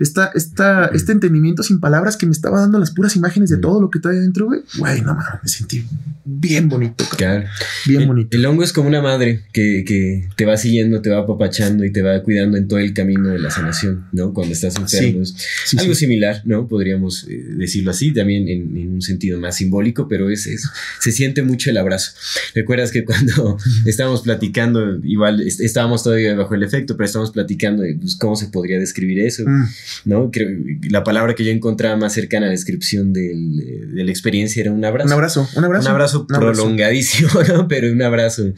esta, 0.00 0.30
esta, 0.34 0.86
este 0.86 1.12
entendimiento 1.12 1.62
sin 1.62 1.80
palabras 1.80 2.16
que 2.16 2.26
me 2.26 2.32
estaba 2.32 2.60
dando 2.60 2.78
las 2.78 2.90
puras 2.90 3.16
imágenes 3.16 3.50
de 3.50 3.58
todo 3.58 3.80
lo 3.80 3.90
que 3.90 3.98
trae 3.98 4.18
adentro, 4.18 4.46
güey, 4.46 4.60
güey, 4.78 5.00
no 5.00 5.14
mames, 5.14 5.42
me 5.42 5.48
sentí 5.48 5.84
bien 6.24 6.68
bonito. 6.68 7.04
Claro. 7.16 7.46
Bien 7.86 8.06
bonito. 8.06 8.36
El 8.36 8.44
hongo 8.46 8.62
es 8.62 8.72
como 8.72 8.88
una 8.88 9.00
madre 9.00 9.44
que, 9.52 9.84
que 9.86 10.28
te 10.36 10.44
va 10.44 10.56
siguiendo, 10.56 11.00
te 11.00 11.10
va 11.10 11.20
apapachando 11.20 11.84
y 11.84 11.92
te 11.92 12.02
va 12.02 12.22
cuidando 12.22 12.56
en 12.56 12.68
todo 12.68 12.78
el 12.78 12.92
camino 12.92 13.35
de 13.36 13.42
la 13.42 13.50
sanación, 13.50 14.06
¿no? 14.12 14.32
Cuando 14.32 14.52
estás 14.52 14.76
enfermo. 14.76 15.22
algo 15.78 15.94
similar, 15.94 16.42
¿no? 16.44 16.68
Podríamos 16.68 17.26
eh, 17.28 17.44
decirlo 17.56 17.90
así, 17.90 18.12
también 18.12 18.48
en, 18.48 18.94
un 18.94 19.02
sentido 19.02 19.38
más 19.38 19.56
simbólico, 19.56 20.08
pero 20.08 20.30
es, 20.30 20.48
se 21.00 21.12
siente 21.12 21.42
mucho 21.42 21.70
el 21.70 21.78
abrazo. 21.78 22.12
¿Recuerdas 22.54 22.90
que 22.90 23.04
cuando 23.04 23.58
estábamos 23.86 24.22
platicando, 24.22 24.98
igual 25.04 25.40
estábamos 25.40 26.02
todavía 26.02 26.34
bajo 26.34 26.54
el 26.54 26.62
efecto, 26.62 26.96
pero 26.96 27.06
estábamos 27.06 27.32
platicando 27.32 27.82
de 27.82 27.94
pues, 27.94 28.16
cómo 28.16 28.36
se 28.36 28.46
podría 28.46 28.78
describir 28.78 29.20
eso, 29.20 29.44
mm. 29.46 29.64
¿no? 30.06 30.30
Creo, 30.30 30.48
la 30.90 31.04
palabra 31.04 31.34
que 31.34 31.44
yo 31.44 31.50
encontraba 31.50 31.96
más 31.96 32.12
cercana 32.12 32.46
a 32.46 32.48
la 32.48 32.52
descripción 32.52 33.12
del, 33.12 33.94
de 33.94 34.04
la 34.04 34.10
experiencia 34.10 34.62
era 34.62 34.72
un 34.72 34.84
abrazo. 34.84 35.06
Un 35.06 35.12
abrazo, 35.12 35.48
un 35.56 35.64
abrazo. 35.64 35.88
Un 35.88 35.92
abrazo 35.92 36.26
prolongadísimo, 36.26 37.30
¿no? 37.48 37.68
Pero 37.68 37.92
un 37.92 38.02
abrazo, 38.02 38.52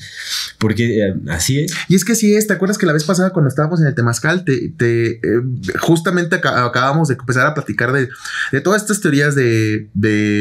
porque 0.59 1.07
eh, 1.07 1.15
así 1.29 1.61
es. 1.61 1.73
Y 1.89 1.95
es 1.95 2.05
que 2.05 2.13
así 2.13 2.35
es, 2.35 2.47
¿te 2.47 2.53
acuerdas 2.53 2.79
que 2.79 2.87
la 2.87 2.93
vez 2.93 3.05
pasada 3.05 3.31
cuando 3.31 3.49
estábamos 3.49 3.81
en 3.81 3.87
el 3.87 3.95
Temazcal, 3.95 4.45
te 4.45 4.68
eh, 4.79 5.21
justamente 5.81 6.37
acabamos 6.37 7.09
de 7.09 7.15
empezar 7.15 7.47
a 7.47 7.55
platicar 7.55 7.93
de, 7.93 8.09
todas 8.61 8.83
estas 8.83 9.01
teorías 9.01 9.35
de, 9.35 9.89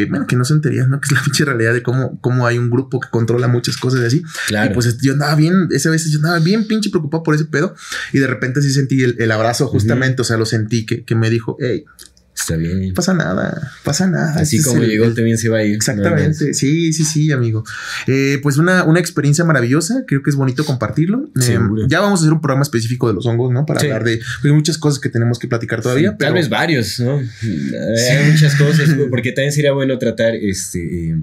bueno, 0.09 0.27
que 0.27 0.35
no 0.35 0.45
son 0.45 0.61
teorías, 0.61 0.87
¿no? 0.87 0.99
Que 1.07 1.07
es 1.07 1.11
la 1.11 1.23
pinche 1.23 1.45
realidad 1.45 1.73
de 1.73 1.83
cómo, 1.83 2.19
cómo 2.21 2.47
hay 2.47 2.57
un 2.57 2.69
grupo 2.69 2.99
que 2.99 3.09
controla 3.09 3.47
muchas 3.47 3.77
cosas 3.77 4.01
y 4.01 4.05
así. 4.05 4.23
Y 4.49 4.73
pues 4.73 4.97
yo 4.99 5.13
andaba 5.13 5.35
bien, 5.35 5.67
esa 5.71 5.89
vez 5.89 6.09
yo 6.09 6.17
andaba 6.17 6.39
bien 6.39 6.67
pinche 6.67 6.89
preocupado 6.89 7.23
por 7.23 7.35
ese 7.35 7.45
pedo 7.45 7.75
y 8.13 8.19
de 8.19 8.27
repente 8.27 8.61
sí 8.61 8.71
sentí 8.71 9.03
el, 9.03 9.31
abrazo 9.31 9.67
justamente, 9.67 10.21
o 10.21 10.25
sea, 10.25 10.37
lo 10.37 10.45
sentí 10.45 10.85
que, 10.85 11.03
que 11.03 11.13
me 11.13 11.29
dijo, 11.29 11.57
hey, 11.59 11.85
Está 12.47 12.55
bien. 12.55 12.93
pasa 12.93 13.13
nada, 13.13 13.73
pasa 13.83 14.07
nada. 14.07 14.39
Así 14.39 14.62
como 14.62 14.81
llegó, 14.81 15.13
también 15.13 15.38
se 15.38 15.49
va 15.49 15.57
a 15.57 15.63
ir. 15.65 15.75
Exactamente. 15.75 16.53
sí, 16.53 16.93
sí, 16.93 17.03
sí, 17.03 17.31
amigo. 17.33 17.65
Eh, 18.07 18.39
pues 18.41 18.57
una, 18.57 18.86
una 18.86 19.01
experiencia 19.01 19.43
maravillosa. 19.43 20.05
Creo 20.07 20.23
que 20.23 20.29
es 20.29 20.38
bonito 20.38 20.63
compartirlo. 20.63 21.29
Eh, 21.41 21.60
ya 21.89 21.99
vamos 21.99 22.21
a 22.21 22.23
hacer 22.23 22.31
un 22.31 22.39
programa 22.39 22.63
específico 22.63 23.10
de 23.10 23.15
los 23.15 23.25
hongos, 23.25 23.51
¿no? 23.51 23.65
Para 23.65 23.81
hablar 23.81 24.05
de 24.05 24.21
hay 24.43 24.51
muchas 24.51 24.77
cosas 24.77 24.99
que 24.99 25.10
tenemos 25.10 25.39
que 25.39 25.49
platicar 25.49 25.81
todavía. 25.81 26.15
Tal 26.15 26.33
vez 26.33 26.47
varios, 26.47 27.01
¿no? 27.01 27.17
Hay 27.17 28.31
muchas 28.31 28.55
cosas, 28.55 28.95
porque 29.10 29.33
también 29.33 29.51
sería 29.51 29.73
bueno 29.73 29.97
tratar 29.97 30.33
este 30.36 31.17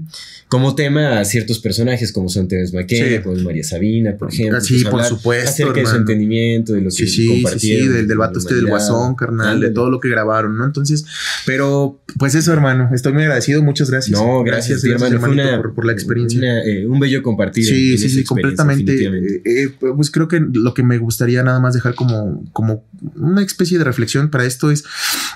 como 0.48 0.74
tema 0.74 1.18
a 1.18 1.24
ciertos 1.24 1.58
personajes 1.58 2.12
como 2.12 2.28
son 2.28 2.46
Terence 2.46 2.76
McKenna, 2.76 3.22
como 3.22 3.34
María 3.36 3.64
Sabina, 3.64 4.16
por 4.16 4.32
ejemplo. 4.32 4.60
Sí, 4.60 4.84
pues 4.84 4.90
por 4.90 5.04
supuesto. 5.04 5.50
Acerca 5.50 5.80
de 5.80 5.86
su 5.86 5.96
entendimiento, 5.96 6.74
de 6.74 6.82
lo 6.82 6.90
que 6.90 7.06
sí, 7.06 7.26
compartieron. 7.26 7.86
Sí, 7.88 7.92
del, 7.92 8.06
del 8.06 8.18
vato 8.18 8.38
este 8.38 8.54
del 8.54 8.66
guasón, 8.66 9.16
carnal, 9.16 9.58
de 9.58 9.70
todo 9.70 9.90
lo 9.90 9.98
que 9.98 10.08
grabaron, 10.08 10.56
¿no? 10.56 10.64
Entonces, 10.64 11.04
pero 11.46 12.00
pues 12.18 12.34
eso, 12.34 12.52
hermano, 12.52 12.90
estoy 12.92 13.12
muy 13.12 13.22
agradecido, 13.22 13.62
muchas 13.62 13.90
gracias. 13.90 14.18
No, 14.18 14.42
gracias, 14.42 14.82
gracias, 14.82 15.12
hermano, 15.12 15.72
por, 15.74 15.84
la 15.84 15.92
experiencia. 15.92 16.64
Eh, 16.64 16.86
un 16.86 17.00
bello 17.00 17.22
compartir. 17.22 17.64
Sí, 17.64 17.98
sí, 17.98 18.08
sí, 18.08 18.24
completamente. 18.24 18.92
Eh, 18.94 19.42
eh, 19.44 19.68
pues 19.96 20.10
creo 20.10 20.28
que 20.28 20.40
lo 20.40 20.74
que 20.74 20.82
me 20.82 20.98
gustaría 20.98 21.42
nada 21.42 21.60
más 21.60 21.74
dejar 21.74 21.94
como, 21.94 22.44
como 22.52 22.84
una 23.16 23.42
especie 23.42 23.78
de 23.78 23.84
reflexión 23.84 24.30
para 24.30 24.44
esto 24.44 24.70
es, 24.70 24.84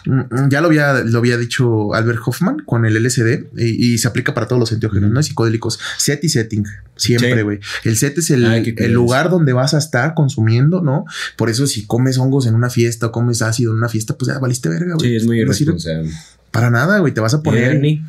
mm, 0.06 0.48
ya 0.50 0.60
lo 0.60 0.68
había, 0.68 1.02
lo 1.04 1.18
había 1.18 1.36
dicho 1.36 1.94
Albert 1.94 2.20
Hoffman 2.24 2.58
con 2.64 2.84
el 2.84 2.96
LSD 2.96 3.46
y, 3.56 3.98
se 3.98 4.06
aplica 4.06 4.34
para 4.34 4.46
todos 4.46 4.60
los 4.60 4.72
enteógenos, 4.72 5.10
¿no? 5.10 5.22
Psicodélicos, 5.22 5.78
set 5.96 6.22
y 6.22 6.28
setting, 6.28 6.64
siempre, 6.96 7.42
güey. 7.42 7.58
El 7.84 7.96
set 7.96 8.16
es 8.18 8.30
el, 8.30 8.44
el 8.44 8.92
lugar 8.92 9.30
donde 9.30 9.52
vas 9.52 9.74
a 9.74 9.78
estar 9.78 10.14
consumiendo, 10.14 10.80
¿no? 10.80 11.04
Por 11.36 11.50
eso 11.50 11.66
si 11.66 11.86
comes 11.86 12.18
hongos 12.18 12.46
en 12.46 12.54
una 12.54 12.70
fiesta 12.70 13.06
o 13.06 13.12
comes 13.12 13.42
ácido 13.42 13.72
en 13.72 13.78
una 13.78 13.88
fiesta, 13.88 14.16
pues 14.16 14.32
ya 14.32 14.38
valiste 14.38 14.68
verga, 14.68 14.94
güey. 14.94 15.10
Sí, 15.10 15.16
es 15.16 15.26
muy 15.26 15.40
irresponsable. 15.40 16.10
Para 16.58 16.70
nada, 16.70 16.98
güey, 16.98 17.14
te 17.14 17.20
vas 17.20 17.34
a 17.34 17.42
poner. 17.42 17.74
Bernie. 17.74 18.02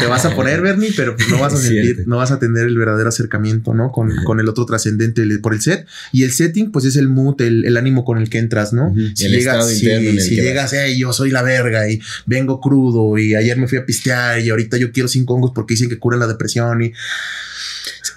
Te, 0.00 0.06
vas 0.06 0.24
a 0.24 0.34
poner, 0.34 0.60
Bernie, 0.60 0.92
pero 0.96 1.14
pues 1.16 1.28
no 1.28 1.38
vas 1.38 1.54
a 1.54 1.56
sentir, 1.62 2.04
no 2.06 2.16
vas 2.16 2.30
a 2.30 2.38
tener 2.38 2.66
el 2.66 2.76
verdadero 2.76 3.08
acercamiento, 3.08 3.74
¿no? 3.74 3.92
Con, 3.92 4.10
con 4.24 4.40
el 4.40 4.48
otro 4.48 4.66
trascendente 4.66 5.24
por 5.38 5.54
el 5.54 5.60
set. 5.60 5.86
Y 6.12 6.24
el 6.24 6.32
setting, 6.32 6.72
pues 6.72 6.84
es 6.84 6.96
el 6.96 7.08
mood, 7.08 7.40
el, 7.40 7.76
ánimo 7.76 8.04
con 8.04 8.18
el 8.18 8.28
que 8.28 8.38
entras, 8.38 8.72
¿no? 8.72 8.92
Si 9.14 9.28
llegas, 9.28 9.68
si, 9.68 10.20
si 10.20 10.34
llegas, 10.36 10.72
hey, 10.72 10.98
yo 10.98 11.12
soy 11.12 11.30
la 11.30 11.42
verga 11.42 11.88
y 11.88 12.00
vengo 12.26 12.60
crudo 12.60 13.18
y 13.18 13.34
ayer 13.34 13.56
me 13.56 13.68
fui 13.68 13.78
a 13.78 13.86
pistear 13.86 14.40
y 14.40 14.50
ahorita 14.50 14.76
yo 14.76 14.92
quiero 14.92 15.08
cinco 15.08 15.34
hongos 15.34 15.52
porque 15.54 15.74
dicen 15.74 15.88
que 15.88 15.98
curan 15.98 16.20
la 16.20 16.26
depresión 16.26 16.82
y 16.82 16.92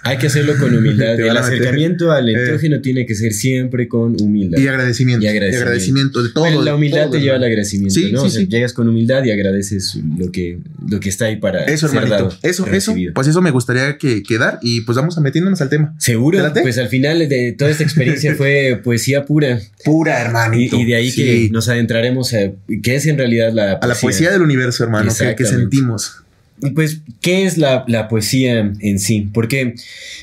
hay 0.02 0.18
que 0.18 0.26
hacerlo 0.26 0.54
con 0.58 0.74
humildad. 0.74 1.18
el 1.20 1.36
acercamiento 1.36 2.10
al 2.12 2.28
eh. 2.28 2.32
enteógeno 2.32 2.80
tiene 2.80 3.06
que 3.06 3.14
ser 3.14 3.32
siempre 3.32 3.88
con 3.88 4.20
humildad. 4.20 4.58
Y 4.58 4.68
agradecimiento. 4.68 5.24
Y 5.24 5.28
agradecimiento, 5.28 6.22
de 6.22 6.30
todo. 6.30 6.62
la 6.62 6.74
humildad 6.74 7.10
te 7.10 7.20
lleva 7.20 7.36
al 7.36 7.44
agradecimiento, 7.44 8.00
¿no? 8.12 8.28
llegas 8.28 8.72
con 8.72 8.88
humildad 8.88 9.24
y 9.24 9.30
agradeces 9.30 9.98
lo 10.18 10.32
que, 10.32 10.58
lo 10.88 11.00
que 11.00 11.08
está 11.08 11.26
ahí 11.26 11.36
para 11.36 11.64
eso, 11.64 11.88
ser 11.88 12.02
hermanito. 12.02 12.36
eso, 12.42 12.66
eso, 12.66 12.94
pues 13.14 13.28
eso 13.28 13.42
me 13.42 13.50
gustaría 13.50 13.98
que 13.98 14.22
quedar 14.22 14.58
y 14.62 14.82
pues 14.82 14.96
vamos 14.96 15.16
a 15.18 15.20
metiéndonos 15.20 15.60
al 15.60 15.68
tema. 15.68 15.94
Seguro. 15.98 16.40
Pues 16.62 16.78
al 16.78 16.88
final 16.88 17.28
de 17.28 17.54
toda 17.56 17.70
esta 17.70 17.82
experiencia 17.82 18.34
fue 18.36 18.80
poesía 18.82 19.24
pura. 19.24 19.60
Pura, 19.84 20.20
hermanito. 20.20 20.76
Y, 20.76 20.84
de 20.84 20.94
ahí 20.94 21.12
que 21.12 21.48
nos 21.52 21.68
adentraremos 21.68 22.32
a 22.34 22.52
qué 22.82 22.96
es 22.96 23.06
en 23.06 23.18
realidad 23.18 23.52
la 23.52 23.78
poesía. 23.78 23.84
A 23.84 23.86
la 23.86 23.94
poesía 23.94 24.30
del 24.30 24.42
universo, 24.42 24.84
hermano, 24.84 25.12
que, 25.16 25.34
que 25.34 25.44
sentimos 25.44 26.22
pues, 26.74 27.02
¿qué 27.20 27.44
es 27.44 27.58
la, 27.58 28.08
poesía 28.08 28.72
en 28.80 28.98
sí? 28.98 29.28
Porque, 29.32 29.74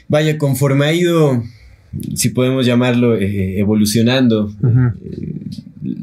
vaya, 0.08 0.38
conforme 0.38 0.86
ha 0.86 0.94
ido, 0.94 1.44
si 2.16 2.30
podemos 2.30 2.66
llamarlo, 2.66 3.16
eh, 3.16 3.60
evolucionando 3.60 4.54
eh, 4.64 5.30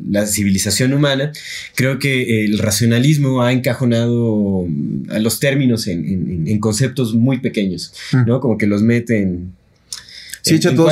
la 0.09 0.27
civilización 0.27 0.93
humana, 0.93 1.33
creo 1.75 1.99
que 1.99 2.45
el 2.45 2.59
racionalismo 2.59 3.43
ha 3.43 3.53
encajonado 3.53 4.67
a 5.11 5.19
los 5.19 5.41
términos 5.41 5.87
en, 5.87 6.59
conceptos 6.61 7.15
muy 7.15 7.39
pequeños, 7.39 7.93
¿no? 8.27 8.41
Como 8.41 8.59
que 8.59 8.67
los 8.67 8.83
meten 8.83 9.53
Sí, 10.45 10.57
echa 10.57 10.75
todo 10.75 10.89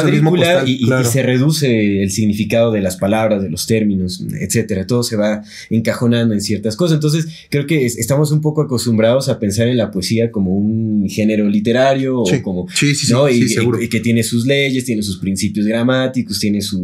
y, 0.65 0.87
se 1.05 1.23
reduce 1.23 2.03
el 2.03 2.11
significado 2.11 2.73
de 2.73 2.81
las 2.81 2.97
palabras, 2.97 3.43
de 3.43 3.51
los 3.51 3.67
términos, 3.67 4.25
etcétera. 4.41 4.87
Todo 4.87 5.03
se 5.03 5.17
va 5.17 5.43
encajonando 5.69 6.33
en 6.33 6.41
ciertas 6.41 6.75
cosas. 6.75 6.95
Entonces, 6.95 7.27
creo 7.51 7.67
que 7.67 7.85
estamos 7.85 8.33
un 8.33 8.41
poco 8.41 8.63
acostumbrados 8.63 9.29
a 9.29 9.39
pensar 9.39 9.69
en 9.69 9.77
la 9.77 9.91
poesía 9.91 10.31
como 10.31 10.57
un 10.57 11.07
género 11.07 11.47
literario 11.51 12.23
o 12.23 12.43
como. 12.43 12.67
Sí, 12.75 12.95
sí, 12.95 13.13
¿no? 13.13 13.29
y, 13.29 13.45
y, 13.81 13.89
que 13.91 14.01
tiene 14.01 14.23
sus 14.23 14.47
leyes, 14.47 14.87
tiene 14.87 15.03
sus 15.03 15.19
principios 15.19 15.67
gramáticos, 15.67 16.39
tiene 16.39 16.63
su, 16.63 16.81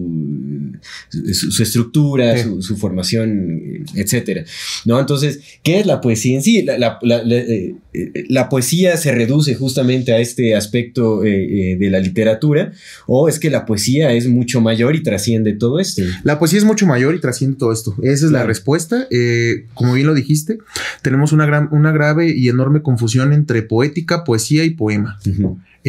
su, 1.11 1.63
estructura, 1.63 2.37
su, 2.61 2.77
formación, 2.77 3.85
etcétera. 3.95 4.45
¿No? 4.85 4.99
Entonces, 4.99 5.41
¿qué 5.63 5.81
es 5.81 5.87
la 5.87 6.01
poesía 6.01 6.37
en 6.37 6.43
sí? 6.43 6.63
La, 6.63 6.99
eh, 7.03 7.75
eh, 7.93 8.45
poesía 8.51 8.97
se 8.97 9.13
reduce 9.13 9.55
justamente 9.55 10.13
a 10.13 10.19
este 10.19 10.55
aspecto 10.55 11.25
eh, 11.25 11.77
de 11.79 11.91
la 11.91 12.01
literatura 12.01 12.73
o 13.07 13.29
es 13.29 13.39
que 13.39 13.51
la 13.51 13.67
poesía 13.67 14.13
es 14.13 14.27
mucho 14.29 14.61
mayor 14.61 14.97
y 14.97 15.03
trasciende 15.03 15.53
todo 15.53 15.79
esto. 15.79 16.03
La 16.25 16.39
poesía 16.39 16.59
es 16.59 16.65
mucho 16.65 16.87
mayor 16.87 17.15
y 17.15 17.21
trasciende 17.21 17.57
todo 17.59 17.73
esto. 17.73 17.95
Esa 18.03 18.27
es 18.27 18.33
la 18.33 18.45
respuesta. 18.45 19.09
Como 19.75 19.95
bien 19.95 20.07
lo 20.07 20.15
dijiste, 20.15 20.59
tenemos 21.03 21.33
una, 21.33 21.47
gran, 21.47 21.69
una 21.73 21.93
grave 21.93 22.31
y 22.31 22.49
enorme 22.49 22.83
confusión 22.83 23.33
entre 23.33 23.63
poética, 23.63 24.25
poesía 24.25 24.65
y 24.65 24.71
poema. 24.71 25.19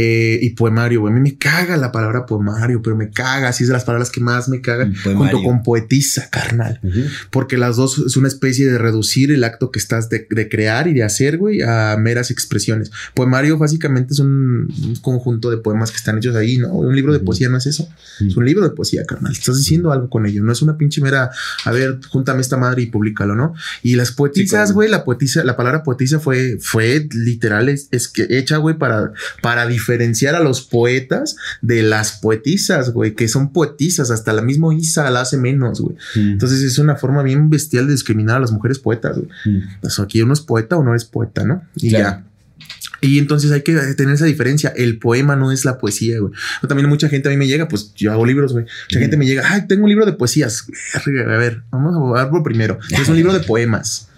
Eh, 0.01 0.39
y 0.41 0.51
poemario, 0.51 1.01
güey. 1.01 1.11
A 1.11 1.15
mí 1.17 1.21
me 1.21 1.37
caga 1.37 1.75
la 1.75 1.91
palabra 1.91 2.25
poemario, 2.25 2.81
pero 2.81 2.95
me 2.95 3.09
caga. 3.09 3.49
Así 3.49 3.65
es 3.65 3.67
de 3.67 3.73
las 3.73 3.83
palabras 3.83 4.09
que 4.09 4.21
más 4.21 4.47
me 4.47 4.61
cagan. 4.61 4.95
Junto 4.95 5.43
con 5.43 5.61
poetisa, 5.61 6.29
carnal. 6.29 6.79
Porque 7.31 7.57
las 7.57 7.75
dos 7.75 7.97
es 8.07 8.15
una 8.15 8.29
especie 8.29 8.65
de 8.65 8.77
reducir 8.77 9.29
el 9.29 9.43
acto 9.43 9.71
que 9.71 9.79
estás 9.79 10.07
de, 10.07 10.25
crear 10.49 10.87
y 10.87 10.93
de 10.93 11.03
hacer, 11.03 11.37
güey, 11.37 11.63
a 11.63 11.97
meras 11.99 12.31
expresiones. 12.31 12.91
Poemario 13.13 13.57
básicamente 13.57 14.13
es 14.13 14.19
un, 14.19 14.71
conjunto 15.01 15.49
de 15.49 15.57
poemas 15.57 15.91
que 15.91 15.97
están 15.97 16.17
hechos 16.17 16.33
ahí, 16.37 16.57
¿no? 16.57 16.71
Un 16.71 16.95
libro 16.95 17.11
de 17.11 17.19
poesía 17.19 17.49
no 17.49 17.57
es 17.57 17.65
eso. 17.65 17.89
Es 18.25 18.37
un 18.37 18.45
libro 18.45 18.63
de 18.63 18.73
poesía, 18.73 19.03
carnal. 19.05 19.33
Estás 19.33 19.57
diciendo 19.57 19.91
algo 19.91 20.09
con 20.09 20.25
ello. 20.25 20.45
No 20.45 20.53
es 20.53 20.61
una 20.61 20.77
pinche 20.77 21.01
mera, 21.01 21.29
a 21.65 21.71
ver, 21.71 21.99
júntame 22.07 22.39
esta 22.39 22.55
madre 22.55 22.83
y 22.83 22.85
públicalo, 22.85 23.35
¿no? 23.35 23.53
Y 23.83 23.95
las 23.95 24.13
poetisas, 24.13 24.71
güey, 24.71 24.89
la 24.89 25.03
poetisa, 25.03 25.43
la 25.43 25.57
palabra 25.57 25.83
poetisa 25.83 26.21
fue, 26.21 26.57
fue 26.61 27.05
literal, 27.11 27.67
es, 27.67 28.07
que 28.07 28.27
hecha, 28.29 28.55
güey, 28.55 28.77
para, 28.77 29.11
para 29.41 29.67
diferenciar 29.67 29.88
a 30.35 30.39
los 30.39 30.61
poetas 30.61 31.35
de 31.61 31.83
las 31.83 32.19
poetisas, 32.19 32.91
güey, 32.91 33.15
que 33.15 33.27
son 33.27 33.51
poetisas. 33.51 34.11
Hasta 34.11 34.33
la 34.33 34.41
misma 34.41 34.73
Isa 34.73 35.09
la 35.09 35.21
hace 35.21 35.37
menos, 35.37 35.81
güey. 35.81 35.95
Entonces 36.15 36.61
es 36.61 36.77
una 36.79 36.95
forma 36.95 37.23
bien 37.23 37.49
bestial 37.49 37.87
de 37.87 37.93
discriminar 37.93 38.37
a 38.37 38.39
las 38.39 38.51
mujeres 38.51 38.79
poetas, 38.79 39.17
güey. 39.17 39.29
aquí 40.01 40.21
uno 40.21 40.33
es 40.33 40.41
poeta 40.41 40.77
o 40.77 40.83
no 40.83 40.95
es 40.95 41.05
poeta, 41.05 41.43
¿no? 41.43 41.63
Y 41.75 41.89
ya. 41.91 42.23
Y 43.01 43.19
entonces 43.19 43.51
hay 43.51 43.61
que 43.61 43.73
tener 43.95 44.15
esa 44.15 44.25
diferencia. 44.25 44.73
El 44.75 44.99
poema 44.99 45.35
no 45.35 45.51
es 45.51 45.65
la 45.65 45.77
poesía, 45.77 46.19
güey. 46.19 46.33
También 46.67 46.89
mucha 46.89 47.09
gente 47.09 47.29
a 47.29 47.31
mí 47.31 47.37
me 47.37 47.47
llega, 47.47 47.67
pues 47.67 47.93
yo 47.95 48.11
hago 48.11 48.25
libros, 48.25 48.53
güey. 48.53 48.65
Mucha 48.89 48.99
gente 48.99 49.17
me 49.17 49.25
llega, 49.25 49.43
ay, 49.45 49.67
tengo 49.67 49.83
un 49.83 49.89
libro 49.89 50.05
de 50.05 50.13
poesías. 50.13 50.65
A 50.95 51.37
ver, 51.37 51.63
vamos 51.71 51.95
a 51.95 52.23
verlo 52.23 52.43
primero. 52.43 52.79
Es 52.89 53.07
un 53.07 53.15
libro 53.15 53.33
de 53.33 53.39
poemas. 53.41 54.09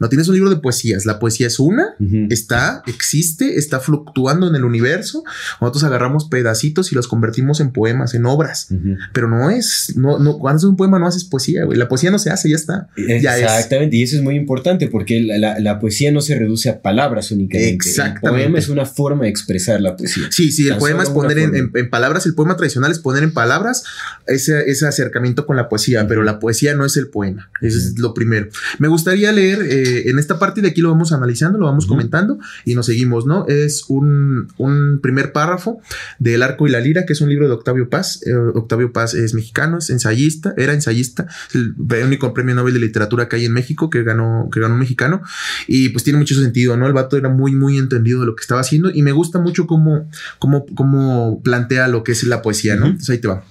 No 0.00 0.08
tienes 0.08 0.28
un 0.28 0.34
libro 0.34 0.50
de 0.50 0.56
poesías. 0.56 1.06
La 1.06 1.18
poesía 1.18 1.46
es 1.46 1.58
una, 1.58 1.94
está, 2.30 2.82
existe, 2.86 3.58
está 3.58 3.80
fluctuando 3.80 4.48
en 4.48 4.54
el 4.54 4.64
universo. 4.64 5.24
Nosotros 5.60 5.84
agarramos 5.84 6.26
pedacitos 6.26 6.92
y 6.92 6.94
los 6.94 7.08
convertimos 7.08 7.60
en 7.60 7.70
poemas, 7.72 8.14
en 8.14 8.26
obras. 8.26 8.68
Pero 9.12 9.28
no 9.28 9.50
es, 9.50 9.94
no, 9.96 10.18
no, 10.18 10.38
cuando 10.38 10.58
haces 10.58 10.68
un 10.68 10.76
poema 10.76 10.98
no 10.98 11.06
haces 11.06 11.24
poesía, 11.24 11.64
güey. 11.64 11.78
La 11.78 11.88
poesía 11.88 12.10
no 12.10 12.18
se 12.18 12.30
hace, 12.30 12.50
ya 12.50 12.56
está. 12.56 12.88
Exactamente. 12.96 13.96
Y 13.96 14.02
eso 14.02 14.16
es 14.16 14.22
muy 14.22 14.36
importante 14.36 14.88
porque 14.88 15.20
la, 15.20 15.58
la, 15.58 15.80
poesía 15.80 16.12
no 16.12 16.20
se 16.20 16.34
reduce 16.34 16.68
a 16.68 16.82
palabras 16.82 17.30
únicamente. 17.30 17.88
Exactamente 18.30 18.50
poema 18.50 18.58
es 18.58 18.68
una 18.68 18.86
forma 18.86 19.24
de 19.24 19.30
expresar 19.30 19.80
la 19.80 19.96
poesía. 19.96 20.28
Sí, 20.30 20.50
sí, 20.52 20.68
el 20.68 20.76
poema 20.76 21.02
es 21.02 21.10
poner 21.10 21.38
en, 21.38 21.90
palabras, 21.90 22.26
el 22.26 22.34
poema 22.34 22.56
tradicional 22.56 22.90
es 22.90 22.98
poner 22.98 23.22
en 23.22 23.32
palabras 23.32 23.84
ese, 24.26 24.70
ese 24.70 24.86
acercamiento 24.86 25.46
con 25.46 25.56
la 25.56 25.68
poesía, 25.68 26.06
pero 26.06 26.22
la 26.22 26.38
poesía 26.38 26.74
no 26.74 26.84
es 26.84 26.96
el 26.96 27.08
poema, 27.08 27.50
eso 27.60 27.78
es 27.78 27.98
lo 27.98 28.14
primero. 28.14 28.48
Me 28.78 28.88
gustaría 28.88 29.32
leer 29.32 29.62
eh, 29.62 30.10
en 30.10 30.18
esta 30.18 30.38
parte 30.38 30.60
de 30.60 30.68
aquí 30.68 30.80
lo 30.80 30.90
vamos 30.90 31.12
analizando, 31.12 31.58
lo 31.58 31.66
vamos 31.66 31.86
comentando 31.86 32.38
y 32.64 32.74
nos 32.74 32.86
seguimos, 32.86 33.26
¿no? 33.26 33.46
Es 33.48 33.84
un, 33.88 34.48
un, 34.58 35.00
primer 35.02 35.32
párrafo 35.32 35.80
del 36.18 36.42
Arco 36.42 36.66
y 36.66 36.70
la 36.70 36.80
Lira, 36.80 37.06
que 37.06 37.12
es 37.12 37.20
un 37.20 37.28
libro 37.28 37.46
de 37.46 37.54
Octavio 37.54 37.88
Paz. 37.88 38.20
Eh, 38.26 38.34
Octavio 38.34 38.92
Paz 38.92 39.14
es 39.14 39.34
mexicano, 39.34 39.78
es 39.78 39.90
ensayista, 39.90 40.54
era 40.56 40.72
ensayista, 40.72 41.26
el 41.54 41.74
único 42.04 42.32
premio 42.34 42.54
Nobel 42.54 42.74
de 42.74 42.80
literatura 42.80 43.28
que 43.28 43.36
hay 43.36 43.44
en 43.44 43.52
México 43.52 43.90
que 43.90 44.02
ganó, 44.02 44.48
que 44.52 44.60
ganó 44.60 44.74
un 44.74 44.80
mexicano 44.80 45.22
y 45.66 45.90
pues 45.90 46.04
tiene 46.04 46.18
mucho 46.18 46.34
sentido, 46.34 46.76
¿no? 46.76 46.86
El 46.86 46.92
vato 46.92 47.16
era 47.16 47.28
muy, 47.28 47.54
muy 47.54 47.78
entendido 47.78 48.19
de 48.20 48.26
lo 48.26 48.36
que 48.36 48.42
estaba 48.42 48.60
haciendo 48.60 48.90
y 48.90 49.02
me 49.02 49.12
gusta 49.12 49.38
mucho 49.38 49.66
cómo, 49.66 50.08
cómo, 50.38 50.66
cómo 50.74 51.40
plantea 51.42 51.88
lo 51.88 52.04
que 52.04 52.12
es 52.12 52.22
la 52.24 52.42
poesía, 52.42 52.76
¿no? 52.76 52.86
Entonces 52.86 53.10
ahí 53.10 53.18
te 53.18 53.28
va. 53.28 53.44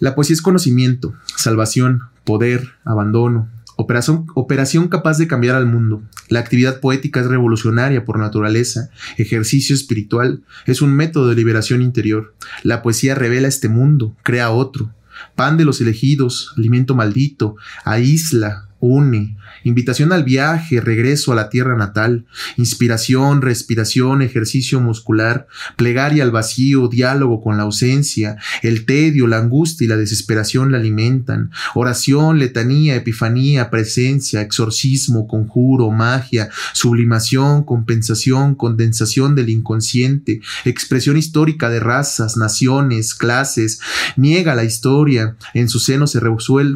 La 0.00 0.14
poesía 0.14 0.34
es 0.34 0.42
conocimiento, 0.42 1.14
salvación, 1.36 2.02
poder, 2.24 2.72
abandono, 2.84 3.48
operación, 3.76 4.26
operación 4.34 4.88
capaz 4.88 5.18
de 5.18 5.26
cambiar 5.26 5.56
al 5.56 5.66
mundo. 5.66 6.02
La 6.28 6.40
actividad 6.40 6.80
poética 6.80 7.20
es 7.20 7.26
revolucionaria 7.26 8.04
por 8.04 8.18
naturaleza, 8.18 8.90
ejercicio 9.18 9.74
espiritual, 9.74 10.42
es 10.66 10.82
un 10.82 10.94
método 10.94 11.28
de 11.28 11.36
liberación 11.36 11.82
interior. 11.82 12.34
La 12.62 12.82
poesía 12.82 13.14
revela 13.14 13.48
este 13.48 13.68
mundo, 13.68 14.16
crea 14.22 14.50
otro. 14.50 14.92
Pan 15.36 15.56
de 15.56 15.64
los 15.64 15.80
elegidos, 15.80 16.52
alimento 16.56 16.94
maldito, 16.94 17.56
aísla, 17.84 18.68
une, 18.84 19.36
invitación 19.64 20.12
al 20.12 20.24
viaje, 20.24 20.80
regreso 20.80 21.32
a 21.32 21.34
la 21.34 21.48
tierra 21.48 21.76
natal, 21.76 22.26
inspiración, 22.56 23.40
respiración, 23.40 24.20
ejercicio 24.20 24.80
muscular, 24.80 25.46
plegaria 25.76 26.22
al 26.22 26.30
vacío, 26.30 26.88
diálogo 26.88 27.42
con 27.42 27.56
la 27.56 27.62
ausencia, 27.62 28.36
el 28.62 28.84
tedio, 28.84 29.26
la 29.26 29.38
angustia 29.38 29.86
y 29.86 29.88
la 29.88 29.96
desesperación 29.96 30.70
la 30.70 30.78
alimentan, 30.78 31.50
oración, 31.74 32.38
letanía, 32.38 32.94
epifanía, 32.94 33.70
presencia, 33.70 34.42
exorcismo, 34.42 35.26
conjuro, 35.26 35.90
magia, 35.90 36.50
sublimación, 36.74 37.64
compensación, 37.64 38.54
condensación 38.54 39.34
del 39.34 39.48
inconsciente, 39.48 40.42
expresión 40.64 41.16
histórica 41.16 41.70
de 41.70 41.80
razas, 41.80 42.36
naciones, 42.36 43.14
clases, 43.14 43.80
niega 44.16 44.54
la 44.54 44.64
historia, 44.64 45.36
en 45.54 45.68
su 45.68 45.78
seno 45.78 46.06
se, 46.06 46.20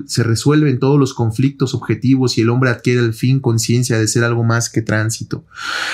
se 0.06 0.22
resuelven 0.22 0.78
todos 0.78 0.98
los 0.98 1.12
conflictos 1.12 1.74
objetivos 1.74 1.97
y 2.38 2.40
el 2.40 2.50
hombre 2.50 2.70
adquiere 2.70 3.00
al 3.00 3.14
fin 3.14 3.40
conciencia 3.40 3.98
de 3.98 4.08
ser 4.08 4.24
algo 4.24 4.44
más 4.44 4.70
que 4.70 4.82
tránsito, 4.82 5.44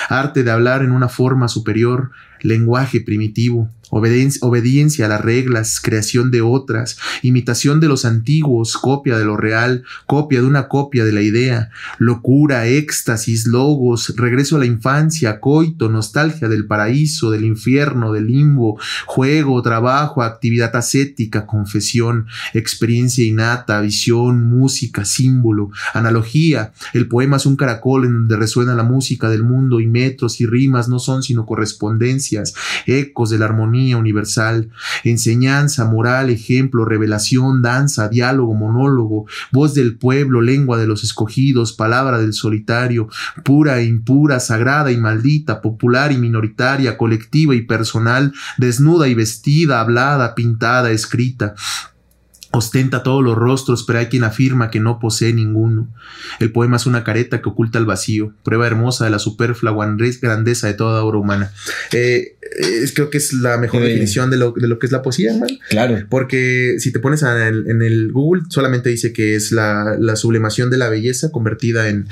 arte 0.09 0.43
de 0.43 0.51
hablar 0.51 0.83
en 0.83 0.91
una 0.91 1.09
forma 1.09 1.47
superior, 1.47 2.11
lenguaje 2.41 3.01
primitivo, 3.01 3.69
obediencia, 3.89 5.05
a 5.05 5.09
las 5.09 5.21
reglas, 5.21 5.79
creación 5.81 6.31
de 6.31 6.41
otras, 6.41 6.97
imitación 7.21 7.79
de 7.79 7.87
los 7.87 8.05
antiguos, 8.05 8.77
copia 8.77 9.17
de 9.17 9.25
lo 9.25 9.37
real, 9.37 9.83
copia 10.05 10.41
de 10.41 10.47
una 10.47 10.67
copia 10.67 11.05
de 11.05 11.11
la 11.11 11.21
idea, 11.21 11.69
locura, 11.97 12.67
éxtasis, 12.67 13.47
logos, 13.47 14.13
regreso 14.17 14.55
a 14.55 14.59
la 14.59 14.65
infancia, 14.65 15.39
coito, 15.39 15.89
nostalgia 15.89 16.47
del 16.47 16.65
paraíso, 16.65 17.31
del 17.31 17.45
infierno, 17.45 18.11
del 18.11 18.27
limbo, 18.27 18.79
juego, 19.05 19.61
trabajo, 19.61 20.23
actividad 20.23 20.75
ascética, 20.75 21.45
confesión, 21.45 22.27
experiencia 22.53 23.25
innata, 23.25 23.81
visión, 23.81 24.47
música, 24.49 25.05
símbolo, 25.05 25.71
analogía, 25.93 26.73
el 26.93 27.07
poema 27.07 27.37
es 27.37 27.45
un 27.45 27.55
caracol 27.55 28.05
en 28.05 28.13
donde 28.13 28.37
resuena 28.37 28.75
la 28.75 28.83
música 28.83 29.29
del 29.29 29.43
mundo 29.43 29.79
y 29.79 29.87
metros 29.87 30.41
y 30.41 30.45
rimas 30.45 30.87
no 30.87 30.99
son 30.99 31.23
sino 31.23 31.45
ecos 32.85 33.29
de 33.29 33.39
la 33.39 33.45
armonía, 33.45 33.97
universal, 33.97 34.69
enseñanza, 35.03 35.85
moral, 35.85 36.29
ejemplo, 36.29 36.85
revelación, 36.85 37.61
danza, 37.61 38.09
diálogo, 38.09 38.53
monólogo, 38.53 39.25
voz 39.51 39.73
del 39.73 39.97
pueblo, 39.97 40.41
lengua 40.41 40.77
de 40.77 40.87
los 40.87 41.03
escogidos, 41.03 41.73
palabra 41.73 42.19
del 42.19 42.33
solitario, 42.33 43.07
pura 43.43 43.79
e 43.79 43.85
impura, 43.85 44.39
sagrada 44.39 44.91
y 44.91 44.97
maldita, 44.97 45.61
popular 45.61 46.11
y 46.11 46.17
minoritaria, 46.17 46.97
colectiva 46.97 47.55
y 47.55 47.61
personal, 47.61 48.33
desnuda 48.57 49.07
y 49.07 49.13
vestida, 49.13 49.79
hablada, 49.79 50.35
pintada, 50.35 50.91
escrita. 50.91 51.55
Ostenta 52.55 53.03
todos 53.03 53.21
los 53.21 53.35
rostros, 53.35 53.83
pero 53.83 53.99
hay 53.99 54.05
quien 54.05 54.23
afirma 54.23 54.71
que 54.71 54.79
no 54.79 54.97
posee 54.97 55.33
ninguno. 55.33 55.93
El 56.39 56.53
poema 56.53 56.77
es 56.77 56.85
una 56.85 57.03
careta 57.03 57.41
que 57.41 57.49
oculta 57.49 57.79
el 57.79 57.85
vacío, 57.85 58.33
prueba 58.43 58.65
hermosa 58.65 59.03
de 59.03 59.11
la 59.11 59.19
superflua 59.19 59.75
grandeza 60.21 60.67
de 60.67 60.73
toda 60.73 61.03
obra 61.03 61.19
humana. 61.19 61.51
Eh, 61.91 62.37
creo 62.93 63.09
que 63.09 63.17
es 63.17 63.33
la 63.33 63.57
mejor 63.57 63.83
definición 63.83 64.29
de 64.29 64.37
lo, 64.37 64.53
que 64.53 64.85
es 64.85 64.91
la 64.91 65.01
poesía, 65.01 65.35
man. 65.37 65.49
Claro. 65.69 66.05
Porque 66.09 66.75
si 66.79 66.93
te 66.93 66.99
pones 66.99 67.23
en 67.23 67.81
el, 67.81 68.11
Google, 68.13 68.43
solamente 68.49 68.89
dice 68.89 69.11
que 69.11 69.35
es 69.35 69.51
la, 69.51 69.97
sublimación 70.15 70.69
de 70.69 70.77
la 70.77 70.87
belleza 70.87 71.31
convertida 71.31 71.89
en, 71.89 72.07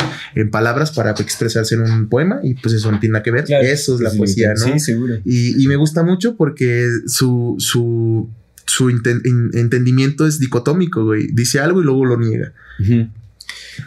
palabras 0.52 0.92
para 0.92 1.12
expresarse 1.12 1.76
en 1.76 1.82
un 1.82 2.10
poema, 2.10 2.42
y 2.44 2.56
pues 2.56 2.74
eso 2.74 2.92
no 2.92 3.00
tiene 3.00 3.14
nada 3.14 3.24
que 3.24 3.32
ver. 3.32 3.46
Eso 3.50 3.96
es 3.96 4.02
la 4.02 4.12
poesía, 4.12 4.54
¿no? 4.54 4.66
Sí, 4.66 4.80
seguro. 4.80 5.20
Y, 5.24 5.64
y, 5.64 5.68
me 5.68 5.78
gusta 5.78 6.04
mucho 6.04 6.36
porque 6.36 6.90
su, 7.08 7.56
su 7.60 8.30
su 8.65 8.89
entendimiento 8.89 10.28
es 10.28 10.39
dicotómico, 10.39 11.06
güey. 11.06 11.28
Dice 11.32 11.60
algo 11.60 11.82
y 11.82 11.86
luego 11.86 12.06
lo 12.06 12.17
niega. 12.17 12.54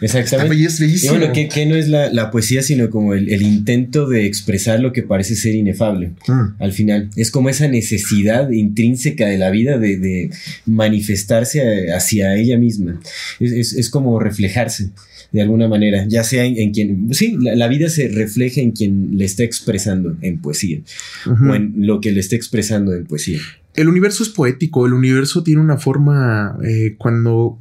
Exactamente. 0.01 0.55
Y 0.55 1.07
bueno, 1.09 1.31
que, 1.33 1.65
no 1.65 1.75
es 1.75 1.87
la, 1.87 2.31
poesía, 2.31 2.61
sino 2.61 2.89
como 2.89 3.13
el, 3.13 3.41
intento 3.41 4.07
de 4.07 4.25
expresar 4.25 4.79
lo 4.79 4.93
que 4.93 5.03
parece 5.03 5.35
ser 5.35 5.55
inefable 5.55 6.11
mm. 6.27 6.61
al 6.61 6.71
final. 6.73 7.09
Es 7.15 7.31
como 7.31 7.49
esa 7.49 7.67
necesidad 7.67 8.49
intrínseca 8.51 9.27
de 9.27 9.37
la 9.37 9.49
vida 9.49 9.77
de, 9.77 10.29
manifestarse 10.65 11.91
hacia 11.91 12.35
ella 12.35 12.57
misma. 12.57 12.99
Es, 13.39 13.89
como 13.89 14.19
reflejarse 14.19 14.89
de 15.31 15.41
alguna 15.41 15.67
manera, 15.67 16.05
ya 16.07 16.23
sea 16.23 16.45
en, 16.45 16.71
quien, 16.71 17.13
sí, 17.13 17.37
la, 17.39 17.67
vida 17.67 17.89
se 17.89 18.07
refleja 18.07 18.61
en 18.61 18.71
quien 18.71 19.17
le 19.17 19.25
está 19.25 19.43
expresando 19.43 20.15
en 20.21 20.39
poesía 20.39 20.79
o 21.25 21.55
en 21.55 21.73
lo 21.77 21.99
que 21.99 22.11
le 22.11 22.21
está 22.21 22.35
expresando 22.35 22.93
en 22.93 23.05
poesía 23.05 23.39
el 23.77 23.87
universo 23.87 24.23
es 24.23 24.29
poético, 24.29 24.87
el 24.87 24.93
universo 24.93 25.43
tiene 25.43 25.61
una 25.61 25.77
forma, 25.77 26.57
eh, 26.63 26.95
cuando 26.97 27.59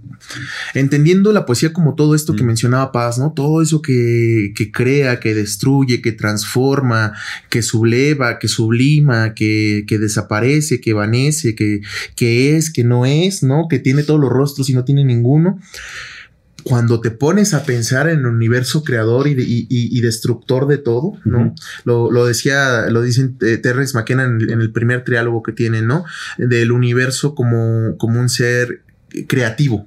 entendiendo 0.73 1.31
la 1.31 1.45
poesía 1.45 1.75
como 1.75 1.95
todo 1.95 2.15
esto 2.15 2.35
que 2.35 2.43
mm. 2.43 2.47
mencionaba 2.47 2.91
Paz, 2.91 3.19
¿no? 3.19 3.35
Todo 3.35 3.61
eso 3.61 3.83
que, 3.83 4.55
que, 4.57 4.73
crea, 4.73 5.21
que 5.21 5.35
destruye, 5.35 6.01
que 6.01 6.13
transforma, 6.13 7.13
que 7.51 7.61
subleva, 7.61 8.39
que 8.39 8.49
sublima, 8.49 9.35
que, 9.35 9.85
que 9.87 9.99
desaparece, 9.99 10.81
que 10.81 10.95
vanece, 10.95 11.55
que, 11.55 11.83
que 12.15 12.57
es, 12.57 12.71
que 12.71 12.83
no 12.83 13.05
es, 13.05 13.43
¿no? 13.43 13.69
Que 13.69 13.79
tiene 13.79 14.03
todos 14.03 14.19
los 14.19 14.31
rostros 14.31 14.71
y 14.71 14.75
no 14.75 14.85
tiene 14.85 15.05
ninguno 15.05 15.61
cuando 16.67 17.01
te 17.01 17.13
pones 17.13 17.55
a 17.55 17.63
pensar 17.63 18.09
en 18.09 18.19
el 18.19 18.27
universo 18.27 18.83
creador 18.83 19.29
y, 19.29 20.01
destructor 20.01 20.67
de 20.67 20.79
todo, 20.79 21.13
¿no? 21.25 21.55
lo, 21.85 22.27
decía, 22.27 22.91
lo 22.91 23.03
dicen 23.03 23.37
eh, 23.41 23.57
Terrence 23.59 23.97
McKenna 23.97 24.25
en, 24.25 24.61
el 24.61 24.73
primer 24.73 25.05
triálogo 25.05 25.45
que 25.45 25.53
tienen, 25.53 25.87
¿no? 25.87 26.05
Del 26.39 26.73
universo 26.73 27.37
como, 27.37 27.97
como 27.99 28.19
un 28.19 28.29
ser 28.29 28.83
creativo, 29.29 29.87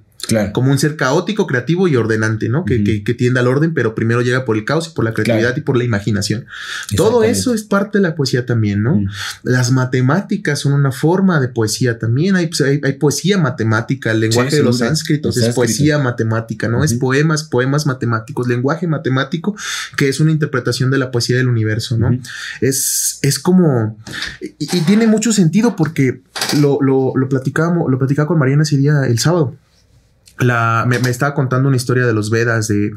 como 0.54 0.72
un 0.72 0.80
ser 0.80 0.96
caótico, 0.96 1.48
creativo 1.48 1.88
y 1.88 1.96
ordenante, 1.96 2.50
¿no? 2.50 2.66
que, 2.66 3.04
que, 3.04 3.14
tiende 3.14 3.40
al 3.40 3.48
orden, 3.48 3.74
pero 3.74 3.96
primero 3.96 4.22
llega 4.22 4.46
por 4.46 4.58
el 4.58 4.66
caos 4.66 4.90
y 4.90 4.96
por 4.96 5.04
la 5.04 5.14
creatividad 5.14 5.56
y 5.58 5.62
por 5.62 5.78
la 5.78 5.84
imaginación. 5.84 6.46
Todo 6.96 7.24
eso 7.24 7.54
es 7.54 7.64
parte 7.64 7.98
de 7.98 8.02
la 8.04 8.16
poesía 8.16 8.46
también, 8.46 8.84
¿no? 8.84 9.04
Las 9.44 9.72
matemáticas 9.72 10.60
son 10.60 10.74
una 10.74 10.92
forma 10.92 11.40
de 11.40 11.48
poesía 11.48 12.00
también. 12.00 12.36
Hay, 12.36 12.48
pues, 12.48 12.62
hay, 12.62 12.94
poesía 12.94 13.38
matemática, 13.38 14.12
el 14.12 14.20
lenguaje 14.20 14.58
de 14.58 14.64
los 14.64 14.80
sánscritos 14.80 15.38
es 15.38 15.54
poesía 15.56 15.98
matemática, 16.00 16.68
¿no? 16.68 16.84
Es 16.84 16.94
poemas, 16.94 17.44
poemas 17.44 17.86
matemáticos, 17.86 18.48
lenguaje 18.48 18.88
matemático, 18.88 19.56
que 19.98 20.10
es 20.10 20.20
una 20.20 20.32
interpretación 20.32 20.92
de 20.92 20.98
la 20.98 21.12
poesía 21.12 21.38
del 21.38 21.48
universo, 21.48 21.98
¿no? 21.98 22.18
Es, 22.62 23.20
es 23.22 23.40
como. 23.40 23.98
Y, 24.58 24.68
tiene 24.90 25.08
mucho 25.08 25.34
sentido 25.34 25.76
porque 25.76 26.22
lo, 26.60 26.80
lo, 26.82 27.14
lo 27.16 27.30
platicábamos, 27.30 27.92
lo 27.92 28.00
platicaba 28.00 28.28
con 28.28 28.40
Mariana 28.40 28.64
ese 28.64 28.78
día 28.78 29.02
el 29.06 29.20
sábado 29.20 29.56
la, 30.40 30.86
me, 30.88 31.00
me, 31.00 31.10
estaba 31.10 31.34
contando 31.34 31.68
una 31.68 31.78
historia 31.78 32.06
de 32.06 32.14
los 32.14 32.30
Vedas, 32.30 32.68
de 32.68 32.94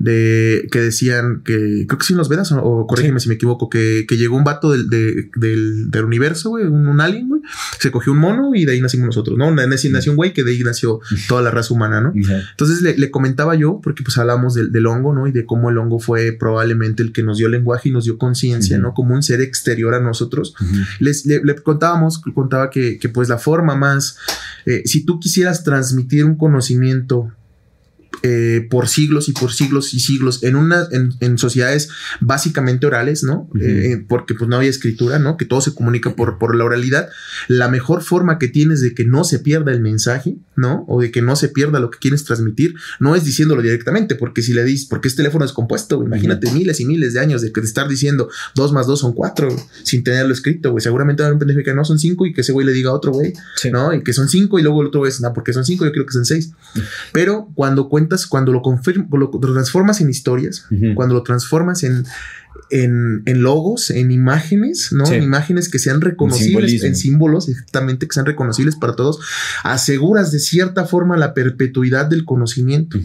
de 0.00 0.66
que 0.72 0.80
decían 0.80 1.42
que, 1.44 1.84
creo 1.86 1.98
que 1.98 2.06
sí 2.06 2.14
en 2.14 2.16
los 2.16 2.30
Vedas, 2.30 2.50
o, 2.52 2.86
corrígeme 2.86 3.20
si 3.20 3.28
me 3.28 3.34
equivoco, 3.34 3.68
que, 3.68 4.06
que, 4.08 4.16
llegó 4.16 4.34
un 4.34 4.44
vato 4.44 4.72
del, 4.72 4.88
del, 4.88 5.90
del 5.90 6.04
universo, 6.04 6.48
güey, 6.48 6.64
un, 6.64 7.00
alien, 7.02 7.28
güey, 7.28 7.42
se 7.78 7.90
cogió 7.90 8.14
un 8.14 8.18
mono 8.18 8.54
y 8.54 8.64
de 8.64 8.72
ahí 8.72 8.80
nacimos 8.80 9.06
nosotros, 9.06 9.36
¿no? 9.36 9.54
Nació 9.54 10.12
un 10.12 10.16
güey 10.16 10.32
que 10.32 10.42
de 10.42 10.52
ahí 10.52 10.60
nació 10.60 11.00
toda 11.28 11.42
la 11.42 11.50
raza 11.50 11.74
humana, 11.74 12.00
¿no? 12.00 12.14
Entonces 12.14 12.80
le, 12.80 12.96
le, 12.96 13.10
comentaba 13.10 13.54
yo, 13.56 13.80
porque 13.82 14.02
pues 14.02 14.16
hablamos 14.16 14.54
del, 14.54 14.72
del, 14.72 14.86
hongo, 14.86 15.12
¿no? 15.12 15.26
Y 15.26 15.32
de 15.32 15.44
cómo 15.44 15.68
el 15.68 15.76
hongo 15.76 15.98
fue 15.98 16.32
probablemente 16.32 17.02
el 17.02 17.12
que 17.12 17.22
nos 17.22 17.36
dio 17.36 17.50
lenguaje 17.50 17.90
y 17.90 17.92
nos 17.92 18.04
dio 18.04 18.16
conciencia, 18.16 18.78
¿no? 18.78 18.94
Como 18.94 19.14
un 19.14 19.22
ser 19.22 19.42
exterior 19.42 19.92
a 19.92 20.00
nosotros. 20.00 20.54
Les, 20.98 21.26
le, 21.26 21.44
le, 21.44 21.56
contábamos, 21.56 22.22
contaba 22.34 22.70
que, 22.70 22.98
que 22.98 23.10
pues 23.10 23.28
la 23.28 23.36
forma 23.36 23.76
más, 23.76 24.16
eh, 24.64 24.80
si 24.86 25.04
tú 25.04 25.20
quisieras 25.20 25.62
transmitir 25.62 26.24
un 26.24 26.36
conocimiento 26.36 27.30
eh, 28.22 28.66
por 28.70 28.88
siglos 28.88 29.28
y 29.28 29.32
por 29.32 29.52
siglos 29.52 29.94
y 29.94 30.00
siglos 30.00 30.42
en, 30.42 30.56
una, 30.56 30.86
en, 30.90 31.38
sociedades 31.38 31.88
básicamente 32.20 32.86
orales, 32.86 33.22
¿no? 33.22 33.48
Eh, 33.58 34.04
porque 34.08 34.34
pues 34.34 34.48
no 34.48 34.56
había 34.56 34.68
escritura, 34.68 35.18
¿no? 35.18 35.36
Que 35.36 35.46
todo 35.46 35.60
se 35.60 35.74
comunica 35.74 36.14
por, 36.14 36.38
por 36.38 36.54
la 36.54 36.64
oralidad. 36.64 37.08
La 37.48 37.68
mejor 37.68 38.02
forma 38.02 38.38
que 38.38 38.48
tienes 38.48 38.82
de 38.82 38.94
que 38.94 39.04
no 39.06 39.24
se 39.24 39.38
pierda 39.38 39.72
el 39.72 39.80
mensaje, 39.80 40.36
¿no? 40.56 40.84
O 40.86 41.00
de 41.00 41.10
que 41.10 41.22
no 41.22 41.34
se 41.34 41.48
pierda 41.48 41.80
lo 41.80 41.90
que 41.90 41.98
quieres 41.98 42.24
transmitir, 42.24 42.74
no 42.98 43.16
es 43.16 43.24
diciéndolo 43.24 43.62
directamente, 43.62 44.14
porque 44.16 44.42
si 44.42 44.52
le 44.52 44.64
dices, 44.64 44.86
porque 44.86 45.08
este 45.08 45.22
teléfono 45.22 45.44
es 45.44 45.52
compuesto, 45.52 46.02
imagínate 46.02 46.50
miles 46.52 46.80
y 46.80 46.84
miles 46.84 47.14
de 47.14 47.20
años 47.20 47.40
de 47.40 47.52
que 47.52 47.60
estar 47.60 47.88
diciendo 47.88 48.28
dos 48.54 48.72
más 48.72 48.86
dos 48.86 49.00
son 49.00 49.12
cuatro 49.12 49.48
sin 49.82 50.04
tenerlo 50.04 50.32
escrito, 50.32 50.72
güey. 50.72 50.82
Seguramente 50.82 51.22
va 51.22 51.26
a 51.26 51.28
haber 51.28 51.34
un 51.34 51.38
pendejo 51.40 51.64
que 51.64 51.74
no 51.74 51.84
son 51.84 51.98
cinco 51.98 52.26
y 52.26 52.32
que 52.32 52.42
ese 52.42 52.52
güey 52.52 52.66
le 52.66 52.72
diga 52.72 52.90
a 52.90 52.94
otro 52.94 53.12
güey, 53.12 53.32
¿no? 53.72 53.94
Y 53.94 54.02
que 54.02 54.12
son 54.12 54.28
cinco 54.28 54.58
y 54.58 54.62
luego 54.62 54.82
el 54.82 54.88
otro 54.88 55.00
güey 55.00 55.12
no, 55.20 55.32
porque 55.32 55.52
son 55.52 55.64
cinco, 55.64 55.84
yo 55.84 55.92
creo 55.92 56.06
que 56.06 56.12
son 56.12 56.24
seis. 56.24 56.52
Pero 57.12 57.50
cuando 57.54 57.88
cuentas 58.10 58.26
cuando 58.26 58.52
lo, 58.52 58.62
lo 59.18 59.54
transformas 59.54 60.00
en 60.00 60.10
historias, 60.10 60.66
cuando 60.94 61.14
lo 61.14 61.22
transformas 61.22 61.82
en, 61.82 62.04
en, 62.70 63.42
logos, 63.42 63.90
en 63.90 64.10
imágenes, 64.10 64.92
¿no? 64.92 65.06
En 65.10 65.22
imágenes 65.22 65.68
que 65.68 65.78
sean 65.78 66.00
reconocibles, 66.00 66.82
en 66.82 66.96
símbolos, 66.96 67.48
exactamente, 67.48 68.06
que 68.06 68.14
sean 68.14 68.26
reconocibles 68.26 68.76
para 68.76 68.94
todos, 68.94 69.20
aseguras 69.64 70.32
de 70.32 70.38
cierta 70.38 70.84
forma 70.84 71.16
la 71.16 71.34
perpetuidad 71.34 72.06
del 72.06 72.24
conocimiento. 72.24 72.98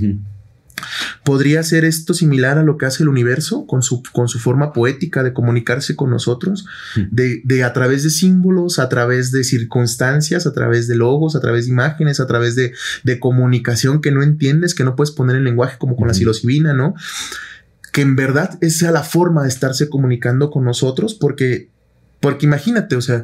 ¿Podría 1.23 1.63
ser 1.63 1.85
esto 1.85 2.13
similar 2.13 2.57
a 2.57 2.63
lo 2.63 2.77
que 2.77 2.85
hace 2.85 3.03
el 3.03 3.09
universo 3.09 3.65
con 3.65 3.81
su, 3.81 4.03
con 4.11 4.27
su 4.27 4.39
forma 4.39 4.73
poética 4.73 5.23
de 5.23 5.33
comunicarse 5.33 5.95
con 5.95 6.09
nosotros? 6.09 6.65
De, 7.09 7.63
a 7.63 7.73
través 7.73 8.03
de 8.03 8.09
símbolos, 8.09 8.79
a 8.79 8.89
través 8.89 9.31
de 9.31 9.43
circunstancias, 9.43 10.45
a 10.45 10.53
través 10.53 10.87
de 10.87 10.95
logos, 10.95 11.35
a 11.35 11.41
través 11.41 11.65
de 11.65 11.71
imágenes, 11.71 12.19
a 12.19 12.27
través 12.27 12.55
de, 12.55 12.73
comunicación 13.19 14.01
que 14.01 14.11
no 14.11 14.21
entiendes, 14.21 14.75
que 14.75 14.83
no 14.83 14.95
puedes 14.95 15.11
poner 15.11 15.37
en 15.37 15.45
lenguaje 15.45 15.77
como 15.77 15.95
con 15.95 16.07
la 16.07 16.13
psilocibina, 16.13 16.73
¿no? 16.73 16.95
Que 17.91 18.01
en 18.01 18.15
verdad 18.15 18.57
esa 18.61 18.87
es 18.87 18.91
la 18.91 19.03
forma 19.03 19.43
de 19.43 19.49
estarse 19.49 19.89
comunicando 19.89 20.51
con 20.51 20.65
nosotros, 20.65 21.15
porque, 21.15 21.69
porque 22.19 22.45
imagínate, 22.45 22.97
o 22.97 23.01
sea, 23.01 23.23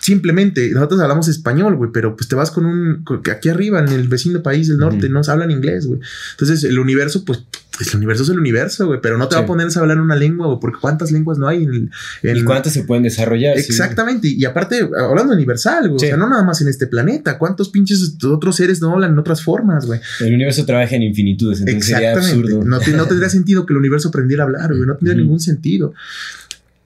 simplemente 0.00 0.70
nosotros 0.70 1.00
hablamos 1.00 1.28
español, 1.28 1.76
güey, 1.76 1.90
pero 1.92 2.16
pues 2.16 2.28
te 2.28 2.34
vas 2.34 2.50
con 2.50 2.66
un 2.66 3.04
aquí 3.32 3.48
arriba 3.48 3.80
en 3.80 3.88
el 3.88 4.08
vecino 4.08 4.42
país 4.42 4.68
del 4.68 4.78
norte, 4.78 5.08
no 5.08 5.22
se 5.22 5.30
hablan 5.30 5.50
inglés, 5.50 5.86
güey. 5.86 6.00
Entonces, 6.32 6.64
el 6.64 6.78
universo 6.78 7.24
pues 7.24 7.44
el 7.80 7.96
universo 7.96 8.24
es 8.24 8.28
el 8.30 8.38
universo, 8.38 8.86
güey, 8.86 9.00
pero 9.00 9.18
no 9.18 9.28
te 9.28 9.36
va 9.36 9.42
a 9.42 9.46
poner 9.46 9.68
a 9.72 9.80
hablar 9.80 10.00
una 10.00 10.16
lengua, 10.16 10.46
güey, 10.46 10.58
porque 10.60 10.78
cuántas 10.80 11.12
lenguas 11.12 11.38
no 11.38 11.46
hay 11.46 11.62
en 11.62 11.90
el 12.22 12.36
¿Y 12.38 12.42
cuántas 12.42 12.72
se 12.72 12.82
pueden 12.82 13.04
desarrollar? 13.04 13.56
Exactamente, 13.56 14.28
y 14.28 14.44
aparte 14.44 14.88
hablando 14.98 15.32
universal, 15.32 15.88
güey, 15.88 15.96
o 15.96 15.98
sea, 15.98 16.16
no 16.16 16.28
nada 16.28 16.42
más 16.42 16.60
en 16.60 16.68
este 16.68 16.86
planeta, 16.86 17.38
cuántos 17.38 17.68
pinches 17.68 18.16
otros 18.24 18.56
seres 18.56 18.80
no 18.80 18.92
hablan 18.92 19.12
en 19.12 19.18
otras 19.18 19.42
formas, 19.42 19.86
güey. 19.86 20.00
El 20.20 20.34
universo 20.34 20.64
trabaja 20.66 20.96
en 20.96 21.04
infinitudes, 21.04 21.60
entonces 21.60 21.86
sería 21.86 22.14
absurdo. 22.14 22.64
No, 22.64 22.78
no 22.78 23.06
tendría 23.06 23.28
sentido 23.28 23.64
que 23.64 23.72
el 23.72 23.78
universo 23.78 24.08
aprendiera 24.08 24.42
a 24.42 24.46
hablar, 24.46 24.74
güey, 24.74 24.86
no 24.86 24.96
tendría 24.96 25.16
ningún 25.16 25.40
sentido 25.40 25.94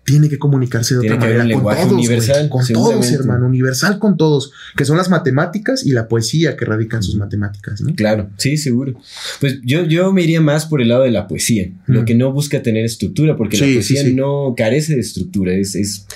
tiene 0.04 0.28
que 0.28 0.38
comunicarse 0.38 0.94
de 0.94 1.00
otra 1.00 1.16
manera 1.16 1.44
con 1.54 1.62
todos, 1.62 1.92
universal, 1.92 2.48
con 2.48 2.66
todos, 2.66 3.12
hermano, 3.12 3.46
universal 3.46 3.98
con 3.98 4.16
todos, 4.16 4.52
que 4.76 4.84
son 4.84 4.96
las 4.96 5.08
matemáticas 5.08 5.86
y 5.86 5.92
la 5.92 6.08
poesía 6.08 6.56
que 6.56 6.64
radican 6.64 7.02
sus 7.02 7.14
matemáticas, 7.14 7.80
¿no? 7.80 7.94
Claro, 7.94 8.30
sí, 8.36 8.56
seguro. 8.56 8.94
Pues 9.40 9.60
yo, 9.62 9.84
yo 9.84 10.12
me 10.12 10.22
iría 10.22 10.40
más 10.40 10.66
por 10.66 10.82
el 10.82 10.88
lado 10.88 11.04
de 11.04 11.12
la 11.12 11.28
poesía, 11.28 11.70
lo 11.86 12.04
que 12.04 12.14
no 12.14 12.32
busca 12.32 12.62
tener 12.62 12.84
estructura, 12.84 13.36
porque 13.36 13.58
la 13.58 13.66
poesía 13.66 14.02
no 14.12 14.54
carece 14.56 14.94
de 14.94 15.00
estructura, 15.00 15.54
es, 15.54 15.74
es, 15.76 16.06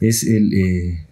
es 0.00 0.22
el, 0.24 0.54
eh, 0.54 1.06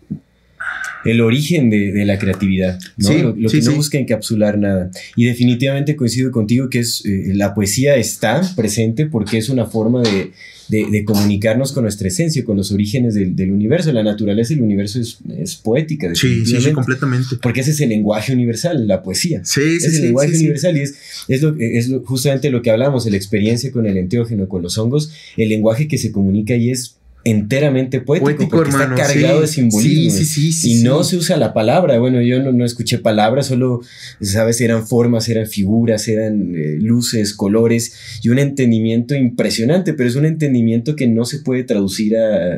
el 1.05 1.21
origen 1.21 1.71
de, 1.71 2.05
la 2.05 2.19
creatividad, 2.19 2.79
¿no? 2.97 3.35
lo, 3.37 3.49
que 3.51 3.61
no 3.63 3.75
busca 3.75 3.99
encapsular 3.99 4.59
nada. 4.59 4.91
Y 5.17 5.25
definitivamente 5.25 5.97
coincido 5.97 6.31
contigo 6.31 6.69
que 6.69 6.81
es 6.81 7.05
eh, 7.05 7.33
la 7.35 7.55
poesía 7.55 7.97
está 7.97 8.43
presente 8.57 9.07
porque 9.07 9.39
es 9.39 9.49
una 9.49 9.67
forma 9.67 10.03
de 10.03 10.31
de, 10.71 11.05
comunicarnos 11.05 11.73
con 11.73 11.83
nuestra 11.85 12.09
esencia, 12.09 12.45
con 12.45 12.57
los 12.57 12.71
orígenes 12.73 13.15
del, 13.15 13.51
universo. 13.51 13.93
La 13.93 14.03
naturaleza 14.03 14.55
del 14.55 14.63
universo 14.63 15.01
es, 15.01 15.19
es 15.37 15.57
poética. 15.57 16.15
Sí, 16.15 16.47
sí, 16.47 16.61
sí, 16.61 16.73
completamente. 16.73 17.37
Porque 17.43 17.61
ese 17.61 17.73
es 17.73 17.81
el 17.81 17.89
lenguaje 17.89 18.33
universal, 18.33 18.87
la 18.87 19.03
poesía. 19.03 19.43
Sí, 19.45 19.81
sí, 19.81 19.87
es 19.87 19.95
el 19.97 20.03
lenguaje 20.03 20.35
universal 20.35 20.77
y 20.77 20.81
es, 20.81 20.95
es, 21.29 21.43
lo, 21.43 21.57
es 21.59 21.91
justamente 22.05 22.51
lo 22.51 22.63
que 22.63 22.71
hablamos, 22.71 23.07
la 23.11 23.17
experiencia 23.17 23.73
con 23.73 23.87
el 23.87 23.97
enteógeno, 23.97 24.49
con 24.49 24.63
los 24.63 24.79
hongos, 24.79 25.13
el 25.37 25.49
lenguaje 25.49 25.89
que 25.89 25.99
se 25.99 26.13
comunica 26.13 26.55
y 26.55 26.71
es 26.71 26.97
enteramente 27.25 28.01
poético, 28.01 28.49
porque 28.49 28.71
está 28.71 28.95
cargado 28.95 29.43
de 29.43 29.47
simbolismo 29.47 30.41
y 30.65 30.83
no 30.83 31.05
se 31.05 31.17
usa 31.17 31.37
la 31.37 31.53
palabra. 31.53 31.99
Bueno, 31.99 32.21
yo 32.23 32.43
no, 32.43 32.65
escuché 32.65 32.99
palabras, 32.99 33.47
solo, 33.47 33.81
sabes, 34.21 34.61
eran 34.61 34.87
formas, 34.87 35.29
eran 35.29 35.47
figuras, 35.47 36.09
eran 36.09 36.55
eh, 36.55 36.79
luces, 36.81 37.35
colores 37.35 38.21
y 38.23 38.29
un 38.31 38.39
entendimiento 38.39 39.15
impresionante, 39.15 39.93
pero 39.93 40.09
es 40.09 40.17
un 40.17 40.25
entendimiento 40.25 40.97
que 40.97 41.07
no 41.07 41.25
se 41.25 41.41
puede 41.41 41.65
traducir 41.65 42.17
a, 42.17 42.57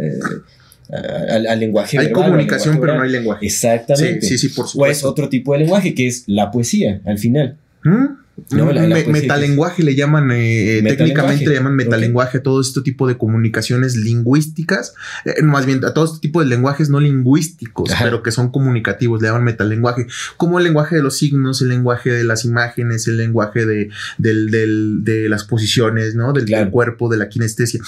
al, 0.91 1.59
lenguaje. 1.59 1.99
Hay 1.99 2.13
comunicación, 2.13 2.79
pero 2.81 2.97
no 2.97 3.03
hay 3.03 3.11
lenguaje. 3.11 3.47
Exactamente. 3.47 4.27
Sí, 4.27 4.39
sí, 4.39 4.49
por 4.49 4.69
supuesto. 4.69 4.81
O 4.81 4.87
es 4.87 5.05
otro 5.05 5.29
tipo 5.29 5.53
de 5.55 5.61
lenguaje, 5.61 5.95
que 5.95 6.07
es 6.07 6.25
la 6.27 6.51
poesía, 6.51 7.01
al 7.05 7.19
final. 7.19 7.57
¿Mm? 7.83 8.22
Metalenguaje 8.51 9.83
le 9.83 9.95
llaman, 9.95 10.31
eh, 10.31 10.79
eh, 10.79 10.83
técnicamente 10.83 11.47
le 11.47 11.55
llaman 11.55 11.77
metalenguaje 11.77 12.39
a 12.39 12.43
todo 12.43 12.61
este 12.61 12.81
tipo 12.81 13.07
de 13.07 13.19
comunicaciones 13.19 13.97
lingüísticas, 13.97 14.95
eh, 15.25 15.43
más 15.43 15.67
bien 15.67 15.85
a 15.85 15.93
todo 15.93 16.07
este 16.07 16.19
tipo 16.19 16.41
de 16.41 16.47
lenguajes 16.47 16.89
no 16.89 16.99
lingüísticos, 16.99 17.91
pero 18.01 18.23
que 18.23 18.31
son 18.31 18.51
comunicativos, 18.51 19.21
le 19.21 19.29
llaman 19.29 19.45
metalenguaje, 19.45 20.07
como 20.37 20.59
el 20.59 20.65
lenguaje 20.65 20.97
de 20.97 21.03
los 21.03 21.19
signos, 21.19 21.61
el 21.61 21.69
lenguaje 21.69 22.11
de 22.11 22.25
las 22.25 22.45
imágenes, 22.45 23.07
el 23.07 23.19
lenguaje 23.19 23.67
de, 23.67 23.91
de 24.19 25.29
las 25.29 25.45
posiciones, 25.45 26.15
¿no? 26.15 26.33
Del, 26.33 26.71
cuerpo, 26.71 27.09
de 27.09 27.17
la 27.17 27.29
kinestesia. 27.29 27.81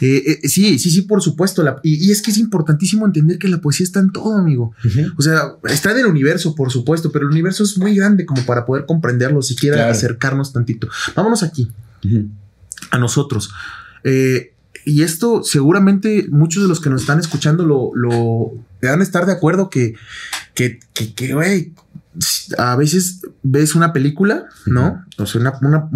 sí, 0.00 0.78
sí, 0.78 0.78
sí, 0.78 1.02
por 1.02 1.22
supuesto. 1.22 1.64
y, 1.82 2.10
es 2.10 2.22
que 2.22 2.30
es 2.30 2.38
importantísimo 2.38 3.06
entender 3.06 3.38
que 3.38 3.48
la 3.48 3.58
poesía 3.58 3.84
está 3.84 4.00
en 4.00 4.12
todo, 4.12 4.36
amigo. 4.36 4.74
O 5.16 5.22
sea, 5.22 5.54
está 5.64 5.92
en 5.92 5.98
el 5.98 6.06
universo, 6.06 6.54
por 6.54 6.70
supuesto, 6.70 7.12
pero 7.12 7.26
el 7.26 7.32
universo 7.32 7.64
es 7.64 7.76
muy 7.76 7.94
grande 7.94 8.24
como 8.24 8.42
para 8.42 8.64
poder 8.64 8.86
comprenderlo 8.86 9.42
siquiera 9.42 9.89
acercarnos 9.90 10.52
tantito. 10.52 10.88
Vámonos 11.14 11.42
aquí, 11.42 11.70
a 12.90 12.98
nosotros. 12.98 13.52
Eh, 14.04 14.54
y 14.84 15.02
esto 15.02 15.42
seguramente 15.44 16.26
muchos 16.30 16.62
de 16.62 16.68
los 16.68 16.80
que 16.80 16.90
nos 16.90 17.02
están 17.02 17.18
escuchando 17.18 17.66
lo, 17.66 17.90
lo 17.94 18.52
van 18.82 19.00
a 19.00 19.02
estar 19.02 19.26
de 19.26 19.32
acuerdo 19.32 19.68
que, 19.68 19.94
que, 20.54 20.78
que, 20.94 21.34
güey, 21.34 21.72
a 22.58 22.76
veces 22.76 23.20
ves 23.42 23.74
una 23.74 23.92
película, 23.92 24.46
¿no? 24.66 25.04
O 25.20 25.26
sea, 25.26 25.40
una, 25.40 25.88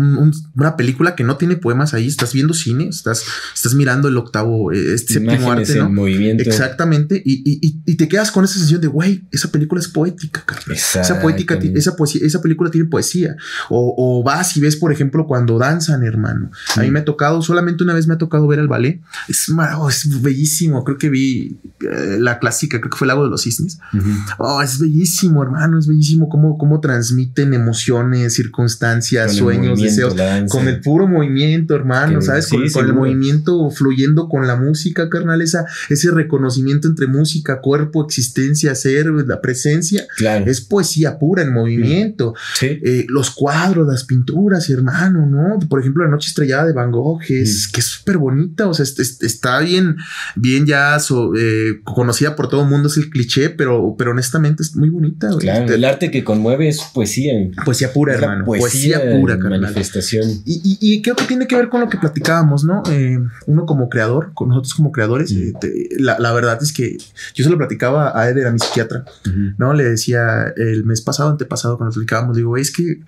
una, 0.54 0.76
película 0.76 1.14
que 1.14 1.24
no 1.24 1.36
tiene 1.36 1.56
poemas 1.56 1.94
ahí, 1.94 2.06
estás 2.06 2.32
viendo 2.32 2.54
cine, 2.54 2.88
estás, 2.88 3.24
estás 3.54 3.74
mirando 3.74 4.08
el 4.08 4.16
octavo, 4.16 4.72
eh, 4.72 4.94
este 4.94 5.14
séptimo 5.14 5.52
arte, 5.52 5.76
¿no? 5.76 5.90
movimiento. 5.90 6.42
Exactamente, 6.42 7.22
y, 7.24 7.42
y, 7.44 7.82
y, 7.84 7.96
te 7.96 8.08
quedas 8.08 8.30
con 8.30 8.44
esa 8.44 8.54
sensación 8.54 8.80
de, 8.80 8.88
güey, 8.88 9.24
esa 9.30 9.50
película 9.50 9.80
es 9.80 9.88
poética, 9.88 10.44
Esa 10.70 11.20
poética, 11.20 11.58
esa 11.74 11.96
poesía, 11.96 12.26
esa 12.26 12.40
película 12.40 12.70
tiene 12.70 12.88
poesía. 12.88 13.36
O, 13.70 13.94
o, 13.96 14.22
vas 14.22 14.56
y 14.56 14.60
ves, 14.60 14.76
por 14.76 14.92
ejemplo, 14.92 15.26
cuando 15.26 15.58
danzan, 15.58 16.02
hermano. 16.04 16.50
A 16.76 16.80
mí 16.80 16.90
me 16.90 17.00
ha 17.00 17.04
tocado, 17.04 17.42
solamente 17.42 17.84
una 17.84 17.94
vez 17.94 18.06
me 18.06 18.14
ha 18.14 18.18
tocado 18.18 18.46
ver 18.46 18.58
el 18.58 18.68
ballet. 18.68 19.00
Es, 19.28 19.48
oh, 19.76 19.88
es 19.88 20.22
bellísimo. 20.22 20.84
Creo 20.84 20.98
que 20.98 21.10
vi 21.10 21.58
eh, 21.80 22.16
la 22.18 22.38
clásica, 22.38 22.80
creo 22.80 22.90
que 22.90 22.96
fue 22.96 23.06
el 23.06 23.08
Lago 23.08 23.24
de 23.24 23.30
los 23.30 23.42
Cisnes. 23.42 23.78
Oh, 24.38 24.62
es 24.62 24.78
bellísimo, 24.78 25.42
hermano, 25.42 25.78
es 25.78 25.86
bellísimo 25.86 26.28
cómo, 26.28 26.58
cómo 26.58 26.80
transmiten 26.80 27.54
emociones, 27.54 28.34
circunstancias, 28.34 29.13
sueños, 29.28 29.80
deseos, 29.80 30.14
con 30.48 30.68
el 30.68 30.80
puro 30.80 31.06
movimiento, 31.06 31.74
hermano, 31.74 32.20
¿sabes? 32.20 32.48
con, 32.48 32.86
el 32.86 32.94
movimiento 32.94 33.70
fluyendo 33.70 34.28
con 34.28 34.46
la 34.46 34.56
música, 34.56 35.08
carnal, 35.08 35.42
esa, 35.42 35.66
ese 35.88 36.10
reconocimiento 36.10 36.88
entre 36.88 37.06
música, 37.06 37.60
cuerpo, 37.60 38.04
existencia, 38.04 38.74
ser, 38.74 39.06
la 39.06 39.40
presencia, 39.40 40.06
es 40.46 40.60
poesía 40.60 41.18
pura 41.18 41.42
en 41.42 41.52
movimiento. 41.52 42.34
Eh, 42.60 43.06
los 43.08 43.30
cuadros, 43.30 43.86
las 43.86 44.04
pinturas, 44.04 44.68
hermano, 44.70 45.26
¿no? 45.26 45.58
Por 45.68 45.80
ejemplo, 45.80 46.04
La 46.04 46.10
Noche 46.10 46.28
Estrellada 46.28 46.66
de 46.66 46.72
Van 46.72 46.90
Gogh, 46.90 47.20
es, 47.28 47.68
que 47.68 47.80
es 47.80 47.86
súper 47.86 48.18
bonita, 48.18 48.66
o 48.68 48.74
sea, 48.74 48.84
está 48.84 49.60
bien, 49.60 49.96
bien 50.36 50.66
ya 50.66 50.96
eh, 51.36 51.80
conocida 51.84 52.36
por 52.36 52.48
todo 52.48 52.62
el 52.62 52.68
mundo, 52.68 52.88
es 52.88 52.96
el 52.96 53.10
cliché, 53.10 53.50
pero, 53.50 53.94
pero 53.98 54.12
honestamente 54.12 54.62
es 54.62 54.76
muy 54.76 54.90
bonita. 54.90 55.30
Claro, 55.38 55.72
el 55.72 55.84
arte 55.84 56.10
que 56.10 56.24
conmueve 56.24 56.68
es 56.68 56.80
poesía. 56.92 57.32
Poesía 57.64 57.92
pura, 57.92 58.14
hermano. 58.14 58.44
Poesía, 58.44 59.02
pura, 59.12 59.38
carnal. 59.38 59.60
Manifestación. 59.60 60.42
Y, 60.44 60.78
y, 60.80 61.02
creo 61.02 61.16
que 61.16 61.24
tiene 61.24 61.46
que 61.46 61.56
ver 61.56 61.68
con 61.68 61.80
lo 61.80 61.88
que 61.88 61.98
platicábamos, 61.98 62.64
¿no? 62.64 62.82
Eh, 62.90 63.18
uno 63.46 63.66
como 63.66 63.88
creador, 63.88 64.32
con 64.34 64.48
nosotros 64.48 64.74
como 64.74 64.92
creadores, 64.92 65.32
eh, 65.32 65.52
la, 65.98 66.32
verdad 66.32 66.58
es 66.62 66.72
que 66.72 66.96
yo 67.34 67.44
se 67.44 67.50
lo 67.50 67.58
platicaba 67.58 68.18
a 68.18 68.28
Eder, 68.28 68.46
a 68.46 68.52
mi 68.52 68.58
psiquiatra, 68.58 69.04
¿no? 69.58 69.72
Le 69.72 69.84
decía 69.84 70.52
el 70.56 70.84
mes 70.84 71.00
pasado, 71.00 71.30
antepasado, 71.30 71.76
cuando 71.76 71.94
platicábamos, 71.94 72.36
digo, 72.36 72.56
es 72.56 72.70
que 72.70 73.00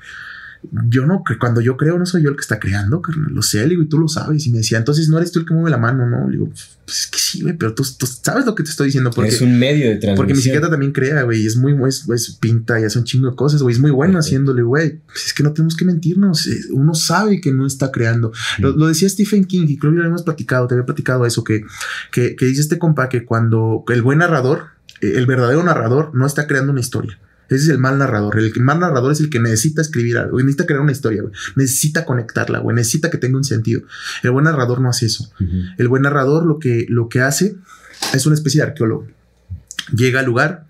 yo 0.89 1.07
no, 1.07 1.23
que 1.27 1.39
cuando 1.39 1.61
yo 1.61 1.77
creo 1.77 1.99
no 1.99 2.07
soy 2.07 2.23
yo 2.23 2.31
el 2.31 2.37
que 2.37 2.43
está 2.43 2.59
creando, 2.59 3.03
carnal, 3.03 3.33
lo 3.33 3.43
sé, 3.43 3.67
digo, 3.69 3.83
y 3.83 3.87
tú 3.87 3.99
lo 3.99 4.09
sabes. 4.09 4.47
Y 4.47 4.51
me 4.51 4.59
decía, 4.59 4.79
entonces 4.79 5.09
no 5.09 5.19
eres 5.19 5.33
tú 5.33 5.41
el 5.41 5.47
que 5.47 5.55
mueve 5.55 5.71
la 5.71 5.79
mano, 5.79 6.09
¿no? 6.09 6.27
Le 6.27 6.33
digo, 6.33 6.51
pues 6.85 7.01
es 7.01 7.07
que 7.09 7.19
sí, 7.19 7.43
güey, 7.43 7.57
pero 7.57 7.75
tú, 7.75 7.85
sabes 7.85 8.47
lo 8.47 8.55
que 8.55 8.63
te 8.63 8.71
estoy 8.71 8.87
diciendo. 8.87 9.11
Porque, 9.11 9.31
es 9.31 9.41
un 9.41 9.59
medio 9.59 9.87
de 9.87 9.97
transmisión. 9.97 10.17
Porque 10.17 10.35
mi 10.35 10.41
psiquiatra 10.41 10.71
también 10.71 10.93
crea, 10.93 11.23
güey, 11.23 11.45
es 11.45 11.57
muy, 11.57 11.75
es, 11.89 12.09
es, 12.09 12.31
pinta 12.41 12.81
y 12.81 12.85
hace 12.85 12.99
un 12.99 13.05
chingo 13.05 13.31
de 13.31 13.37
cosas, 13.37 13.63
güey, 13.63 13.75
es 13.75 13.81
muy 13.81 13.91
bueno 13.91 14.19
haciéndole, 14.19 14.63
güey. 14.63 15.01
Pues 15.07 15.27
es 15.27 15.33
que 15.35 15.43
no 15.43 15.53
tenemos 15.53 15.77
que 15.77 15.85
mentirnos, 15.85 16.49
uno 16.71 16.95
sabe 16.95 17.41
que 17.41 17.53
no 17.53 17.67
está 17.67 17.91
creando. 17.91 18.33
Lo, 18.59 18.87
decía 18.87 19.09
Stephen 19.09 19.45
King 19.45 19.67
y 19.69 19.79
creo 19.79 19.93
que 19.93 19.99
lo 19.99 20.07
hemos 20.07 20.23
platicado, 20.23 20.67
te 20.67 20.75
había 20.75 20.87
platicado 20.87 21.27
eso, 21.27 21.43
que, 21.45 21.65
que, 22.13 22.37
que 22.37 22.47
dice 22.47 22.61
este 22.61 22.79
compa 22.79 23.09
que 23.09 23.25
cuando 23.25 23.85
el 23.89 24.03
buen 24.03 24.19
narrador, 24.19 24.67
eh, 25.01 25.13
el 25.17 25.27
verdadero 25.27 25.63
narrador, 25.63 26.15
no 26.15 26.27
está 26.27 26.47
creando 26.47 26.73
una 26.73 26.81
historia 26.81 27.19
ese 27.49 27.65
es 27.65 27.69
el 27.69 27.79
mal 27.79 27.99
narrador. 27.99 28.39
El 28.39 28.53
mal 28.61 28.81
narrador 28.81 29.13
es 29.13 29.21
el 29.21 29.31
que 29.31 29.41
necesita 29.41 29.83
escribir 29.83 30.19
algo, 30.19 30.39
necesita 30.39 30.67
crear 30.67 30.81
una 30.81 30.93
historia, 30.93 31.23
necesita 31.55 32.05
conectarla, 32.05 32.59
güey, 32.59 32.75
necesita 32.75 33.11
que 33.11 33.19
tenga 33.19 33.37
un 33.37 33.45
sentido. 33.45 33.83
El 34.23 34.33
buen 34.33 34.45
narrador 34.45 34.81
no 34.81 34.89
hace 34.89 35.07
eso. 35.07 35.31
El 35.79 35.89
buen 35.89 36.03
narrador 36.03 36.47
lo 36.47 36.59
que, 36.59 36.87
lo 36.89 37.09
que 37.09 37.21
hace 37.21 37.57
es 38.13 38.27
una 38.27 38.35
especie 38.35 38.61
de 38.61 38.69
arqueólogo. 38.69 39.07
Llega 39.95 40.21
al 40.21 40.27
lugar, 40.27 40.67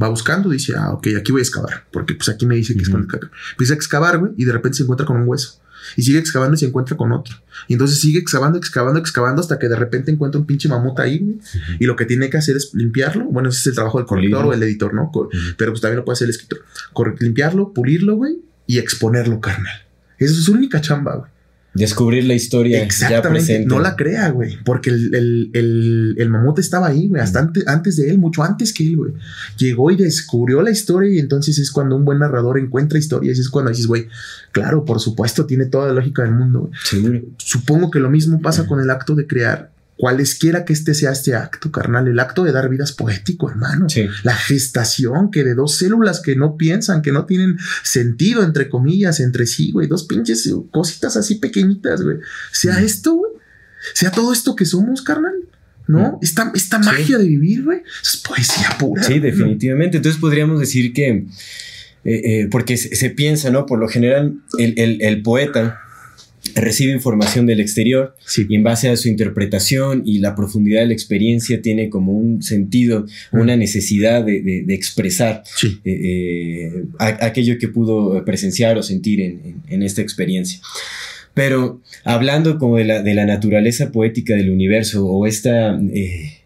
va 0.00 0.08
buscando, 0.08 0.48
dice, 0.48 0.74
ah, 0.76 0.92
ok, 0.92 1.08
aquí 1.18 1.32
voy 1.32 1.40
a 1.40 1.44
excavar, 1.44 1.84
porque 1.92 2.14
pues 2.14 2.28
aquí 2.28 2.46
me 2.46 2.54
dice 2.54 2.74
que 2.74 2.82
es 2.82 2.88
con 2.88 3.02
el. 3.02 3.30
Empieza 3.50 3.74
a 3.74 3.76
excavar, 3.76 4.18
güey, 4.18 4.32
y 4.36 4.44
de 4.44 4.52
repente 4.52 4.78
se 4.78 4.82
encuentra 4.84 5.06
con 5.06 5.16
un 5.16 5.28
hueso 5.28 5.60
y 5.96 6.02
sigue 6.02 6.18
excavando 6.18 6.54
y 6.54 6.58
se 6.58 6.66
encuentra 6.66 6.96
con 6.96 7.12
otro. 7.12 7.36
Y 7.68 7.74
entonces 7.74 8.00
sigue 8.00 8.18
excavando, 8.18 8.58
excavando, 8.58 9.00
excavando 9.00 9.40
hasta 9.40 9.58
que 9.58 9.68
de 9.68 9.76
repente 9.76 10.10
encuentra 10.10 10.40
un 10.40 10.46
pinche 10.46 10.68
mamut 10.68 10.98
ahí, 11.00 11.38
Y 11.78 11.86
lo 11.86 11.96
que 11.96 12.04
tiene 12.04 12.30
que 12.30 12.36
hacer 12.36 12.56
es 12.56 12.72
limpiarlo. 12.74 13.24
Bueno, 13.24 13.48
ese 13.48 13.58
es 13.60 13.66
el 13.68 13.74
trabajo 13.74 13.98
del 13.98 14.06
corrector 14.06 14.46
o 14.46 14.52
el 14.52 14.62
editor, 14.62 14.94
¿no? 14.94 15.10
Pero 15.56 15.72
pues 15.72 15.80
también 15.80 15.98
lo 15.98 16.04
puede 16.04 16.14
hacer 16.14 16.26
el 16.26 16.30
escritor. 16.30 16.64
limpiarlo, 17.20 17.72
pulirlo, 17.72 18.16
güey, 18.16 18.38
y 18.66 18.78
exponerlo, 18.78 19.40
carnal. 19.40 19.82
Esa 20.18 20.32
es 20.32 20.44
su 20.44 20.52
única 20.52 20.80
chamba, 20.80 21.16
güey. 21.16 21.33
Descubrir 21.74 22.24
la 22.24 22.34
historia 22.34 22.86
ya 22.88 23.20
presente. 23.20 23.66
No 23.66 23.80
la 23.80 23.96
crea, 23.96 24.30
güey. 24.30 24.58
Porque 24.64 24.90
el, 24.90 25.50
el, 25.52 26.30
mamut 26.30 26.60
estaba 26.60 26.86
ahí, 26.86 27.08
güey. 27.08 27.20
Hasta 27.20 27.50
antes, 27.66 27.96
de 27.96 28.10
él, 28.10 28.18
mucho 28.18 28.44
antes 28.44 28.72
que 28.72 28.86
él, 28.86 28.96
güey. 28.96 29.12
Llegó 29.58 29.90
y 29.90 29.96
descubrió 29.96 30.62
la 30.62 30.70
historia. 30.70 31.12
Y 31.12 31.18
entonces 31.18 31.58
es 31.58 31.72
cuando 31.72 31.96
un 31.96 32.04
buen 32.04 32.20
narrador 32.20 32.58
encuentra 32.58 32.98
historias. 32.98 33.38
Y 33.38 33.40
es 33.40 33.48
cuando 33.48 33.70
dices, 33.70 33.88
güey, 33.88 34.08
claro, 34.52 34.84
por 34.84 35.00
supuesto, 35.00 35.46
tiene 35.46 35.66
toda 35.66 35.88
la 35.88 35.94
lógica 35.94 36.22
del 36.22 36.32
mundo. 36.32 36.70
Supongo 37.38 37.90
que 37.90 37.98
lo 37.98 38.08
mismo 38.08 38.40
pasa 38.40 38.66
con 38.66 38.80
el 38.80 38.90
acto 38.90 39.16
de 39.16 39.26
crear 39.26 39.73
cualesquiera 39.96 40.64
que 40.64 40.72
este 40.72 40.94
sea 40.94 41.12
este 41.12 41.34
acto, 41.34 41.70
carnal, 41.70 42.08
el 42.08 42.18
acto 42.18 42.44
de 42.44 42.52
dar 42.52 42.68
vida 42.68 42.84
es 42.84 42.92
poético, 42.92 43.50
hermano. 43.50 43.86
La 44.22 44.34
gestación 44.34 45.30
que 45.30 45.44
de 45.44 45.54
dos 45.54 45.76
células 45.76 46.20
que 46.20 46.36
no 46.36 46.56
piensan, 46.56 47.02
que 47.02 47.12
no 47.12 47.26
tienen 47.26 47.58
sentido, 47.82 48.42
entre 48.42 48.68
comillas, 48.68 49.20
entre 49.20 49.46
sí, 49.46 49.70
güey, 49.72 49.86
dos 49.86 50.04
pinches 50.04 50.52
cositas 50.70 51.16
así 51.16 51.36
pequeñitas, 51.36 52.02
güey. 52.02 52.18
Sea 52.52 52.80
esto, 52.80 53.14
güey. 53.14 53.32
Sea 53.94 54.10
todo 54.10 54.32
esto 54.32 54.56
que 54.56 54.64
somos, 54.64 55.02
carnal. 55.02 55.34
¿No? 55.86 56.18
Esta, 56.22 56.50
esta 56.54 56.78
magia 56.78 57.18
de 57.18 57.28
vivir, 57.28 57.62
güey. 57.62 57.82
Es 58.02 58.16
poesía 58.16 58.76
pura. 58.78 59.02
Sí, 59.02 59.20
definitivamente. 59.20 59.98
Entonces 59.98 60.18
podríamos 60.18 60.58
decir 60.58 60.94
que, 60.94 61.08
eh, 61.10 61.26
eh, 62.04 62.48
porque 62.50 62.78
se, 62.78 63.10
piensa, 63.10 63.50
¿no? 63.50 63.66
Por 63.66 63.78
lo 63.78 63.88
general, 63.88 64.40
el, 64.58 65.02
el 65.02 65.22
poeta 65.22 65.82
recibe 66.54 66.92
información 66.92 67.46
del 67.46 67.60
exterior 67.60 68.14
y 68.36 68.54
en 68.54 68.62
base 68.62 68.88
a 68.88 68.96
su 68.96 69.08
interpretación 69.08 70.02
y 70.04 70.18
la 70.18 70.34
profundidad 70.34 70.80
de 70.80 70.88
la 70.88 70.92
experiencia 70.92 71.62
tiene 71.62 71.88
como 71.88 72.12
un 72.12 72.42
sentido, 72.42 73.06
una 73.32 73.56
necesidad 73.56 74.24
de, 74.24 74.64
expresar 74.68 75.42
eh, 75.62 75.80
eh, 75.84 76.84
aquello 76.98 77.58
que 77.58 77.68
pudo 77.68 78.24
presenciar 78.24 78.76
o 78.78 78.82
sentir 78.82 79.20
en, 79.20 79.82
esta 79.82 80.02
experiencia. 80.02 80.60
Pero 81.32 81.80
hablando 82.04 82.58
como 82.58 82.76
de 82.76 82.84
la, 82.84 83.02
de 83.02 83.14
la, 83.14 83.26
naturaleza 83.26 83.90
poética 83.90 84.34
del 84.34 84.50
universo 84.50 85.06
o 85.06 85.26
esta... 85.26 85.78
Eh, 85.92 86.43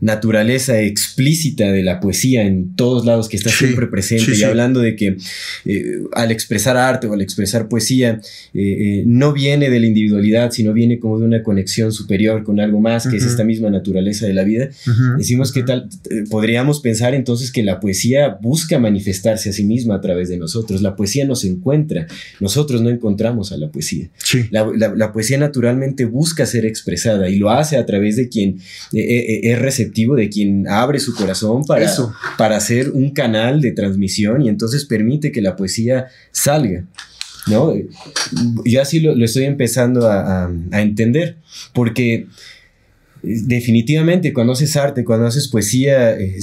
naturaleza 0.00 0.80
explícita 0.80 1.72
de 1.72 1.82
la 1.82 2.00
poesía 2.00 2.42
en 2.42 2.74
todos 2.74 3.04
lados 3.04 3.28
que 3.28 3.36
está 3.36 3.50
siempre 3.50 3.86
presente. 3.86 4.36
y 4.36 4.42
hablando 4.42 4.80
de 4.80 4.96
que 4.96 5.16
eh, 5.64 5.84
al 6.12 6.30
expresar 6.30 6.76
arte 6.76 7.06
o 7.06 7.12
al 7.12 7.20
expresar 7.20 7.68
poesía 7.68 8.20
eh, 8.54 8.60
eh, 8.60 9.02
no 9.06 9.32
viene 9.32 9.70
de 9.70 9.80
la 9.80 9.86
individualidad 9.86 10.50
sino 10.50 10.72
viene 10.72 10.98
como 10.98 11.18
de 11.18 11.24
una 11.24 11.42
conexión 11.42 11.92
superior 11.92 12.44
con 12.44 12.60
algo 12.60 12.80
más 12.80 13.06
que 13.06 13.16
es 13.16 13.24
esta 13.24 13.44
misma 13.44 13.70
naturaleza 13.70 14.26
de 14.26 14.34
la 14.34 14.44
vida 14.44 14.68
decimos 15.16 15.52
que 15.52 15.62
tal 15.62 15.88
podríamos 16.30 16.80
pensar 16.80 17.14
entonces 17.14 17.50
que 17.50 17.62
la 17.62 17.80
poesía 17.80 18.38
busca 18.40 18.78
manifestarse 18.78 19.50
a 19.50 19.52
sí 19.52 19.64
misma 19.64 19.96
a 19.96 20.00
través 20.00 20.28
de 20.28 20.36
nosotros. 20.36 20.82
La 20.82 20.96
poesía 20.96 21.24
nos 21.24 21.44
encuentra. 21.44 22.06
Nosotros 22.40 22.82
no 22.82 22.90
encontramos 22.90 23.52
a 23.52 23.56
la 23.56 23.70
poesía. 23.70 24.08
La, 24.50 25.12
poesía 25.12 25.38
naturalmente 25.38 26.04
busca 26.04 26.46
ser 26.46 26.66
expresada 26.66 27.28
y 27.28 27.36
lo 27.36 27.50
hace 27.50 27.76
a 27.76 27.86
través 27.86 28.16
de 28.16 28.28
quien 28.28 28.58
es 28.92 29.58
receptivo 29.86 30.16
de 30.16 30.28
quien 30.28 30.68
abre 30.68 30.98
su 30.98 31.14
corazón 31.14 31.64
para, 31.64 31.90
para 32.36 32.56
hacer 32.56 32.90
un 32.90 33.10
canal 33.10 33.60
de 33.60 33.72
transmisión 33.72 34.42
y 34.42 34.48
entonces 34.48 34.84
permite 34.84 35.32
que 35.32 35.40
la 35.40 35.56
poesía 35.56 36.06
salga. 36.32 36.84
¿no? 37.46 37.72
Yo 38.64 38.82
así 38.82 39.00
lo, 39.00 39.12
estoy 39.24 39.44
empezando 39.44 40.08
a, 40.10 40.50
entender, 40.72 41.36
porque 41.72 42.26
definitivamente 43.22 44.32
cuando 44.32 44.52
haces 44.52 44.76
arte, 44.76 45.04
cuando 45.04 45.26
haces 45.26 45.48
poesía, 45.48 46.18
eh, 46.18 46.38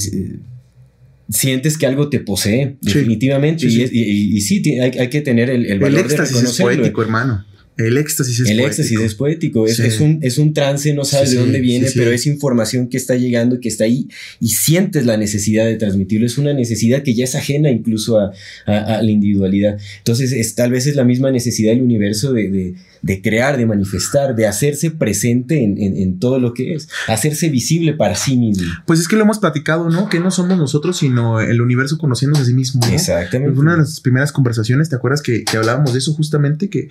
sientes 1.30 1.78
que 1.78 1.86
algo 1.86 2.10
te 2.10 2.20
posee, 2.20 2.78
definitivamente. 2.82 3.66
Y, 3.68 4.42
sí, 4.42 4.80
hay, 4.80 5.10
que 5.10 5.22
tener 5.22 5.50
el, 5.50 5.80
valor 5.80 6.08
de 6.08 6.18
reconocerlo. 6.18 6.86
Es 6.86 6.94
hermano. 6.98 7.46
El 7.78 7.98
éxtasis 7.98 8.40
es 8.40 8.50
el 8.50 8.58
poético. 8.58 8.68
éxtasis 8.68 9.00
es 9.00 9.16
poético, 9.16 9.68
es, 9.68 10.00
un, 10.00 10.20
es 10.22 10.38
un 10.38 10.54
trance, 10.54 10.94
no 10.94 11.06
sabes 11.06 11.32
de 11.32 11.38
dónde 11.38 11.60
viene, 11.60 11.88
pero 11.96 12.12
es 12.12 12.28
información 12.28 12.88
que 12.88 12.98
está 12.98 13.16
llegando, 13.16 13.60
que 13.60 13.68
está 13.68 13.86
ahí 13.86 14.08
y 14.40 14.50
sientes 14.50 15.06
la 15.06 15.18
necesidad 15.18 15.66
de 15.66 15.76
transmitirlo. 15.76 16.26
Es 16.28 16.38
una 16.38 16.54
necesidad 16.54 17.02
que 17.04 17.14
ya 17.14 17.24
es 17.24 17.36
ajena 17.36 17.72
incluso 17.72 18.20
a, 18.20 18.32
a, 18.66 19.02
la 19.02 19.12
individualidad. 19.12 19.80
Entonces, 19.98 20.32
es, 20.32 20.56
tal 20.56 20.72
vez 20.72 20.86
es 20.86 20.96
la 20.96 21.04
misma 21.04 21.32
necesidad 21.32 21.72
del 21.72 21.82
universo 21.82 22.32
de, 22.32 22.50
de, 22.50 22.76
crear, 23.22 23.58
de 23.58 23.66
manifestar, 23.66 24.36
de 24.36 24.48
hacerse 24.48 24.92
presente 24.92 25.64
en, 25.64 25.78
en, 25.78 26.20
todo 26.20 26.40
lo 26.40 26.54
que 26.54 26.76
es, 26.76 26.88
hacerse 27.08 27.50
visible 27.50 27.94
para 27.94 28.16
sí 28.16 28.38
mismo. 28.38 28.72
Pues 28.86 29.00
es 29.00 29.08
que 29.08 29.16
lo 29.16 29.24
hemos 29.24 29.40
platicado, 29.40 29.90
¿no? 29.90 30.10
Que 30.10 30.20
no 30.20 30.32
somos 30.32 30.58
nosotros, 30.58 30.98
sino 30.98 31.42
el 31.42 31.62
universo 31.62 31.98
conociéndose 31.98 32.44
a 32.44 32.46
sí 32.46 32.54
mismo. 32.54 32.82
Exactamente. 32.92 33.60
una 33.60 33.74
de 33.74 33.80
las 33.80 34.00
primeras 34.00 34.32
conversaciones, 34.32 34.90
¿te 34.90 34.96
acuerdas 34.96 35.22
que, 35.22 35.44
que 35.44 35.58
hablábamos 35.58 35.94
de 35.94 36.00
eso 36.00 36.14
justamente? 36.14 36.70
Que, 36.70 36.88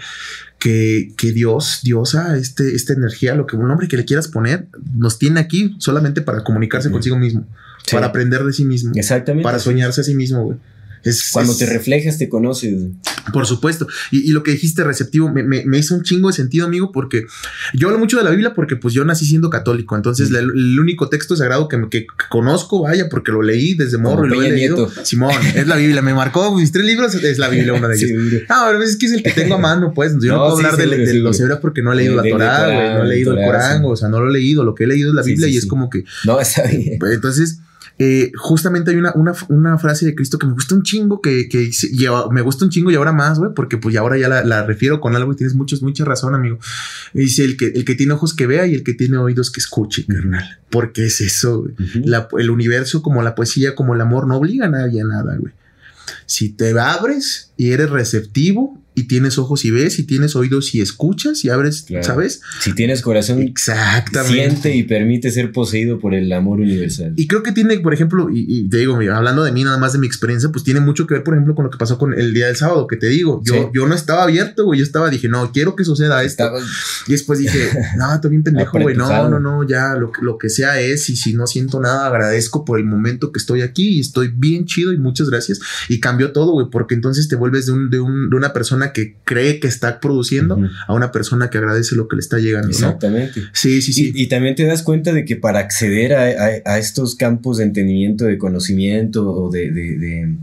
que 0.59 0.73
que, 1.17 1.33
Dios, 1.33 1.81
Diosa, 1.83 2.37
este, 2.37 2.75
esta 2.75 2.93
energía, 2.93 3.35
lo 3.35 3.47
que 3.47 3.57
un 3.57 3.69
nombre 3.69 3.89
que 3.89 3.97
le 3.97 4.05
quieras 4.05 4.29
poner, 4.29 4.67
nos 4.95 5.19
tiene 5.19 5.41
aquí 5.41 5.75
solamente 5.79 6.23
para 6.23 6.45
comunicarse 6.45 6.91
consigo 6.91 7.19
mismo, 7.19 7.47
para 7.91 8.07
aprender 8.07 8.45
de 8.45 8.53
sí 8.53 8.65
mismo, 8.65 8.93
Exactamente. 8.95 9.45
para 9.45 9.59
soñarse 9.59 10.01
a 10.01 10.05
sí 10.05 10.15
mismo, 10.15 10.45
güey. 10.45 10.59
Es, 11.05 11.31
Cuando 11.33 11.53
es- 11.53 11.59
te 11.59 11.67
reflejas, 11.67 12.19
te 12.19 12.29
conoces. 12.29 12.75
Por 13.33 13.47
supuesto. 13.47 13.87
Y, 14.11 14.29
y 14.29 14.33
lo 14.33 14.43
que 14.43 14.51
dijiste 14.53 14.83
receptivo 14.85 15.31
me, 15.31 15.43
me- 15.43 15.65
me 15.65 15.79
hizo 15.79 15.95
un 15.95 16.03
chingo 16.03 16.29
de 16.29 16.35
sentido, 16.35 16.67
amigo, 16.67 16.91
porque 16.93 17.25
yo 17.75 17.89
hablo 17.89 17.99
mucho 18.01 18.19
de 18.19 18.25
la 18.25 18.31
Biblia 18.31 18.53
porque 18.55 18.77
pues 18.77 18.95
yo 18.95 19.05
nací 19.05 19.25
siendo 19.27 19.49
católico. 19.51 19.95
Entonces 19.97 20.31
Mm. 20.31 20.33
la- 20.33 20.39
el 20.41 20.81
único 20.81 21.09
texto 21.09 21.37
sagrado 21.37 21.69
que, 21.69 21.81
que 21.91 22.07
conozco, 22.31 22.83
vaya, 22.83 23.09
porque 23.09 23.31
lo 23.33 23.43
leí 23.43 23.75
desde 23.75 23.99
morro 23.99 24.27
y 24.27 24.31
lo 24.31 24.43
he 24.43 24.51
leído. 24.51 24.77
Nieto. 24.89 25.05
Simón, 25.05 25.33
es 25.55 25.67
la 25.67 25.77
Biblia. 25.77 26.03
Me 26.03 26.15
marcó 26.15 26.55
mis 26.57 26.73
tres 26.73 26.85
libros, 26.85 27.15
es 27.15 27.39
la 27.39 27.49
Biblia 27.49 27.75
uno 27.75 27.89
de 27.89 27.95
ellos. 27.97 28.09
Seguro. 28.11 28.37
Ah, 28.49 28.65
pero 28.71 28.83
es 28.83 28.97
que 28.97 29.07
es 29.07 29.13
el 29.13 29.23
que 29.23 29.31
tengo 29.33 29.55
a 29.55 29.59
mano, 29.59 29.93
pues. 29.95 30.13
Yo 30.21 30.33
no, 30.33 30.37
No, 30.39 30.45
puedo 30.47 30.59
sí, 30.59 30.65
hablar 30.65 30.77
de, 30.79 30.85
seguro, 30.89 31.07
de 31.07 31.15
los 31.21 31.41
hebreos 31.41 31.59
porque 31.61 31.83
no 31.83 31.93
he 31.93 31.97
leído 31.97 32.17
la 32.17 32.23
Torá, 32.29 32.97
no 32.99 33.05
he 33.05 33.09
leído 33.09 33.33
el 33.39 33.45
Corán, 33.45 33.79
sí. 33.79 33.85
o 33.87 33.97
sea, 33.97 34.09
no 34.09 34.21
lo 34.21 34.31
he 34.31 34.33
leído. 34.33 34.65
Lo 34.65 34.75
que 34.75 34.85
he 34.85 34.87
leído 34.87 35.11
es 35.11 35.15
la 35.15 35.23
Sí, 35.23 35.31
Biblia 35.31 35.49
sí, 35.49 35.55
y 35.55 35.57
es 35.59 35.63
sí. 35.65 35.69
como 35.69 35.89
que 35.91 36.05
No, 36.25 36.41
está 36.41 36.63
bien. 36.65 36.99
entonces, 37.01 37.59
eh, 38.05 38.33
justamente 38.37 38.91
hay 38.91 38.97
una, 38.97 39.13
una, 39.15 39.33
una 39.49 39.79
frase 39.79 40.05
de 40.05 40.17
Cristo 40.17 40.37
que 40.37 40.47
me 40.49 40.55
gusta 40.55 40.75
un 40.75 40.83
chingo, 40.83 41.21
que, 41.21 41.49
me 42.33 42.41
gusta 42.41 42.65
un 42.65 42.71
chingo 42.73 42.91
y 42.91 42.97
ahora 42.97 43.13
más, 43.13 43.39
güey, 43.39 43.53
porque 43.55 43.77
pues 43.79 43.95
ya 43.95 44.01
ahora 44.01 44.19
ya 44.19 44.29
la, 44.29 44.43
la 44.43 44.67
refiero 44.67 45.01
con 45.01 45.15
algo 45.15 45.33
y 45.33 45.37
tienes 45.37 45.55
muchos, 45.55 45.83
mucha 45.83 46.05
razón, 46.05 46.35
amigo. 46.35 46.59
Dice 47.15 47.45
el 47.45 47.57
que, 47.57 47.67
el 47.67 47.85
que 47.85 47.95
tiene 47.95 48.15
ojos 48.15 48.35
que 48.35 48.49
vea 48.49 48.67
y 48.67 48.75
el 48.75 48.83
que 48.83 48.95
tiene 48.95 49.19
oídos 49.19 49.53
que 49.53 49.61
escuche, 49.61 50.05
carnal. 50.05 50.59
Porque 50.69 51.07
es 51.07 51.21
eso, 51.21 51.61
güey. 51.61 51.75
Ujú. 51.75 52.01
La- 52.05 52.27
el 52.39 52.51
universo, 52.51 53.03
como 53.03 53.23
la 53.23 53.37
poesía, 53.37 53.77
como 53.77 53.95
el 53.95 54.01
amor, 54.01 54.27
no 54.27 54.37
obliga 54.37 54.67
a 54.67 54.71
nadie 54.71 55.01
a 55.01 55.05
nada, 55.05 55.37
güey. 55.37 55.53
Si 56.27 56.49
te 56.49 56.77
abres 56.77 57.53
y 57.57 57.71
eres 57.71 57.89
receptivo 57.91 58.82
y 58.95 59.05
tienes 59.05 59.39
ojos 59.39 59.65
y 59.65 59.71
ves 59.71 59.99
y 59.99 60.05
tienes 60.05 60.37
oídos 60.37 60.75
y 60.75 60.81
escuchas 60.81 61.45
y 61.45 61.49
abres, 61.49 61.83
Claro. 61.83 62.05
¿sabes? 62.05 62.43
Si 62.61 62.75
tienes 62.75 63.01
corazón, 63.03 63.41
Exactamente. 63.43 64.33
siente 64.33 64.77
y 64.77 64.83
permite 64.83 65.31
ser 65.31 65.53
poseído 65.53 65.99
por 65.99 66.15
el 66.15 66.31
amor 66.33 66.61
universal. 66.61 67.15
Y 67.17 67.27
creo 67.27 67.43
que 67.43 67.53
tiene, 67.53 67.79
por 67.81 67.95
ejemplo, 67.95 68.29
y, 68.31 68.45
y 68.47 68.69
te 68.69 68.79
digo, 68.79 68.97
hablando 69.15 69.45
de 69.45 69.53
mí, 69.53 69.65
nada 69.65 69.79
más 69.79 69.93
de 69.93 69.99
mi 69.99 70.07
experiencia, 70.07 70.51
pues 70.51 70.65
tiene 70.65 70.81
mucho 70.81 71.07
que 71.07 71.15
ver, 71.15 71.25
por 71.25 71.35
ejemplo, 71.35 71.55
con 71.55 71.65
lo 71.65 71.71
que 71.71 71.79
pasó 71.79 71.97
con 71.99 72.13
el 72.13 72.35
día 72.35 72.47
del 72.47 72.57
sábado, 72.57 72.87
que 72.87 72.97
te 72.97 73.09
digo. 73.09 73.41
Yo, 73.45 73.55
Sí. 73.55 73.61
yo 73.75 73.87
no 73.87 73.95
estaba 73.95 74.25
abierto, 74.25 74.65
güey. 74.65 74.79
Yo 74.81 74.85
estaba, 74.85 75.09
dije, 75.11 75.29
no, 75.29 75.53
quiero 75.53 75.75
que 75.77 75.85
suceda 75.85 76.23
esto. 76.23 76.45
Estaba- 76.45 76.61
Y 77.07 77.13
después 77.13 77.39
dije, 77.39 77.59
no, 77.97 78.15
estoy 78.15 78.31
bien 78.31 78.43
pendejo, 78.43 78.79
güey. 78.79 78.97
No, 78.97 79.29
no, 79.29 79.41
no, 79.41 79.67
ya 79.67 79.95
lo, 79.95 80.13
que- 80.13 80.23
lo 80.23 80.39
que 80.39 80.49
sea 80.49 80.81
es. 80.81 81.09
Y 81.11 81.17
si 81.17 81.35
no 81.35 81.47
siento 81.47 81.81
nada, 81.81 82.07
agradezco 82.07 82.65
por 82.65 82.79
el 82.79 82.85
momento 82.85 83.33
que 83.33 83.39
estoy 83.39 83.63
aquí 83.63 83.89
y 83.97 84.01
estoy 84.01 84.29
bien 84.35 84.67
chido 84.67 84.93
y 84.93 84.99
muchas 84.99 85.31
gracias. 85.31 85.61
Y 85.89 86.01
cambió 86.01 86.33
todo, 86.33 86.53
güey, 86.53 86.67
porque 86.71 86.95
entonces 86.95 87.29
te 87.29 87.37
vuelves 87.37 87.67
de, 87.67 87.73
un, 87.73 87.91
de, 87.91 88.01
un, 88.01 88.29
de 88.31 88.37
una 88.37 88.53
persona 88.53 88.82
que 88.93 89.15
cree 89.25 89.61
que 89.61 89.69
está 89.69 90.01
produciendo 90.01 90.57
Ujú. 90.57 90.67
a 90.89 90.95
una 90.95 91.13
persona 91.13 91.51
que 91.51 91.59
agradece 91.59 91.95
lo 91.95 92.09
que 92.09 92.17
le 92.17 92.21
está 92.21 92.39
llegando, 92.39 92.67
¿no? 92.69 92.73
Exactamente. 92.75 93.41
Sí, 93.53 93.81
sí, 93.83 93.93
sí. 93.93 94.13
Y, 94.15 94.23
y 94.25 94.27
también 94.27 94.57
te 94.57 94.65
das 94.65 94.83
cuenta 94.83 95.13
de 95.13 95.25
que 95.25 95.37
para 95.37 95.61
acceder 95.61 96.15
a, 96.15 96.25
a- 96.25 96.73
a 96.75 96.79
estos 96.79 97.15
campos 97.15 97.59
de 97.59 97.65
entendimiento, 97.65 98.25
de 98.25 98.39
conocimiento 98.39 99.31
o 99.31 99.51
de, 99.51 99.71
de- 99.71 99.97
de- 99.99 100.35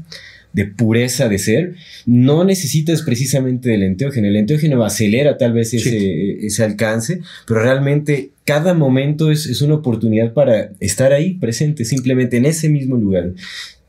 de 0.52 0.66
pureza 0.66 1.30
de 1.30 1.38
ser, 1.38 1.76
no 2.08 2.44
necesitas 2.44 3.04
precisamente 3.04 3.70
del 3.70 3.84
enteógeno. 3.84 4.28
El 4.28 4.36
enteógeno 4.36 4.84
acelera 4.84 5.38
tal 5.38 5.54
vez 5.54 5.76
ese, 5.76 6.44
ese 6.44 6.64
alcance, 6.64 7.22
pero 7.48 7.62
realmente 7.62 8.32
cada 8.46 8.74
momento 8.74 9.30
es, 9.30 9.46
es 9.46 9.62
una 9.62 9.76
oportunidad 9.76 10.34
para 10.34 10.72
estar 10.80 11.14
ahí 11.14 11.36
presente, 11.36 11.86
simplemente 11.86 12.38
en 12.38 12.48
ese 12.48 12.68
mismo 12.68 12.98
lugar. 12.98 13.34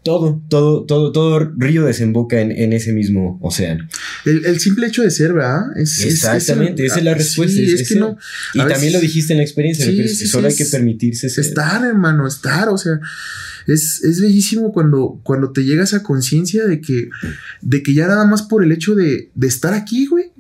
Todo, 0.02 0.40
todo, 0.48 0.84
todo, 0.84 1.12
todo 1.12 1.38
río 1.58 1.84
desemboca 1.84 2.40
en, 2.40 2.52
en 2.52 2.72
ese 2.72 2.94
mismo 2.94 3.38
océano. 3.42 3.86
El, 4.24 4.46
el 4.46 4.58
simple 4.58 4.86
hecho 4.86 5.02
de 5.02 5.10
ser, 5.10 5.34
¿verdad? 5.34 5.76
Es, 5.76 5.98
es- 5.98 6.04
es- 6.06 6.12
Exactamente, 6.14 6.86
esa 6.86 6.98
es 6.98 7.04
la 7.04 7.10
ah, 7.10 7.14
respuesta. 7.14 7.54
Sí, 7.56 7.70
es- 7.70 7.86
que 7.88 7.96
no. 7.96 8.16
Y 8.54 8.60
a 8.60 8.62
también 8.62 8.80
veces- 8.80 8.92
lo 8.94 9.00
dijiste 9.00 9.32
en 9.34 9.38
la 9.38 9.42
experiencia, 9.44 9.84
Sí, 9.84 9.94
pero 9.98 10.08
sí, 10.08 10.26
solo 10.26 10.48
hay 10.48 10.54
que 10.56 10.64
permitirse 10.64 11.28
ser. 11.28 11.44
Estar, 11.44 11.84
hermano, 11.84 12.26
estar, 12.26 12.70
o 12.70 12.78
sea, 12.78 12.98
es, 13.66 14.02
es 14.02 14.22
bellísimo 14.22 14.72
cuando, 14.72 15.20
cuando 15.22 15.52
te 15.52 15.64
llega 15.64 15.84
esa 15.84 16.02
conciencia 16.02 16.66
de 16.66 16.80
que, 16.80 17.10
de 17.60 17.82
que 17.82 17.92
ya 17.92 18.06
nada 18.06 18.26
más 18.26 18.40
por 18.42 18.64
el 18.64 18.72
hecho 18.72 18.94
de, 18.94 19.30
de 19.34 19.46
estar 19.46 19.74
aquí, 19.74 20.06
güey, 20.06 20.32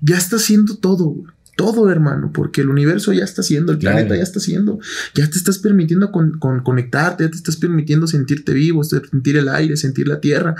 ya 0.00 0.18
está 0.18 0.34
haciendo 0.36 0.78
todo, 0.78 1.04
güey. 1.04 1.32
Todo, 1.56 1.90
hermano, 1.90 2.32
porque 2.34 2.60
el 2.60 2.68
universo 2.68 3.12
ya 3.14 3.24
está 3.24 3.40
haciendo, 3.40 3.72
el 3.72 3.78
Claro. 3.78 3.96
planeta 3.96 4.16
ya 4.16 4.22
está 4.22 4.38
haciendo, 4.40 4.78
ya 5.14 5.28
te 5.28 5.38
estás 5.38 5.58
permitiendo 5.58 6.12
con, 6.12 6.38
con- 6.38 6.62
conectarte, 6.62 7.24
ya 7.24 7.30
te 7.30 7.36
estás 7.36 7.56
permitiendo 7.56 8.06
sentirte 8.06 8.52
vivo, 8.52 8.84
sentir 8.84 9.36
el 9.38 9.48
aire, 9.48 9.76
sentir 9.78 10.06
la 10.06 10.20
tierra. 10.20 10.54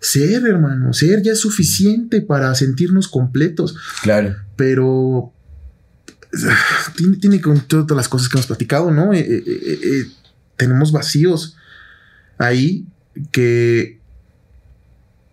Ser, 0.00 0.46
hermano, 0.46 0.92
ser 0.92 1.22
ya 1.22 1.32
es 1.32 1.40
suficiente 1.40 2.20
para 2.20 2.54
sentirnos 2.54 3.08
completos 3.08 3.74
Claro. 4.02 4.36
pero 4.56 5.32
tiene, 6.96 7.16
tiene 7.16 7.40
con 7.40 7.60
todas 7.60 7.96
las 7.96 8.08
cosas 8.08 8.28
que 8.28 8.36
hemos 8.36 8.46
platicado, 8.46 8.90
¿no? 8.90 9.12
Eh, 9.14 9.20
eh, 9.20 9.42
eh, 9.82 10.06
tenemos 10.56 10.92
vacíos 10.92 11.56
ahí 12.38 12.86
que, 13.32 13.98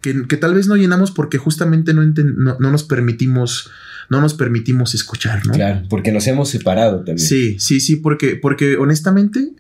que, 0.02 0.28
que 0.28 0.38
tal 0.38 0.54
vez 0.54 0.68
no 0.68 0.76
llenamos 0.76 1.12
porque 1.12 1.38
justamente 1.38 1.94
no, 1.94 2.04
no, 2.06 2.58
no 2.60 2.72
nos 2.72 2.84
permitimos, 2.84 3.70
no 4.12 4.20
nos 4.20 4.34
permitimos 4.34 4.94
escuchar, 4.94 5.46
¿no? 5.46 5.54
Claro, 5.54 5.84
porque 5.90 6.12
nos 6.12 6.28
hemos 6.28 6.50
separado 6.50 6.98
también. 6.98 7.18
Sí, 7.18 7.58
sí, 7.60 7.80
sí, 7.80 7.96
porque, 7.96 8.36
porque 8.36 8.76
honestamente 8.76 9.54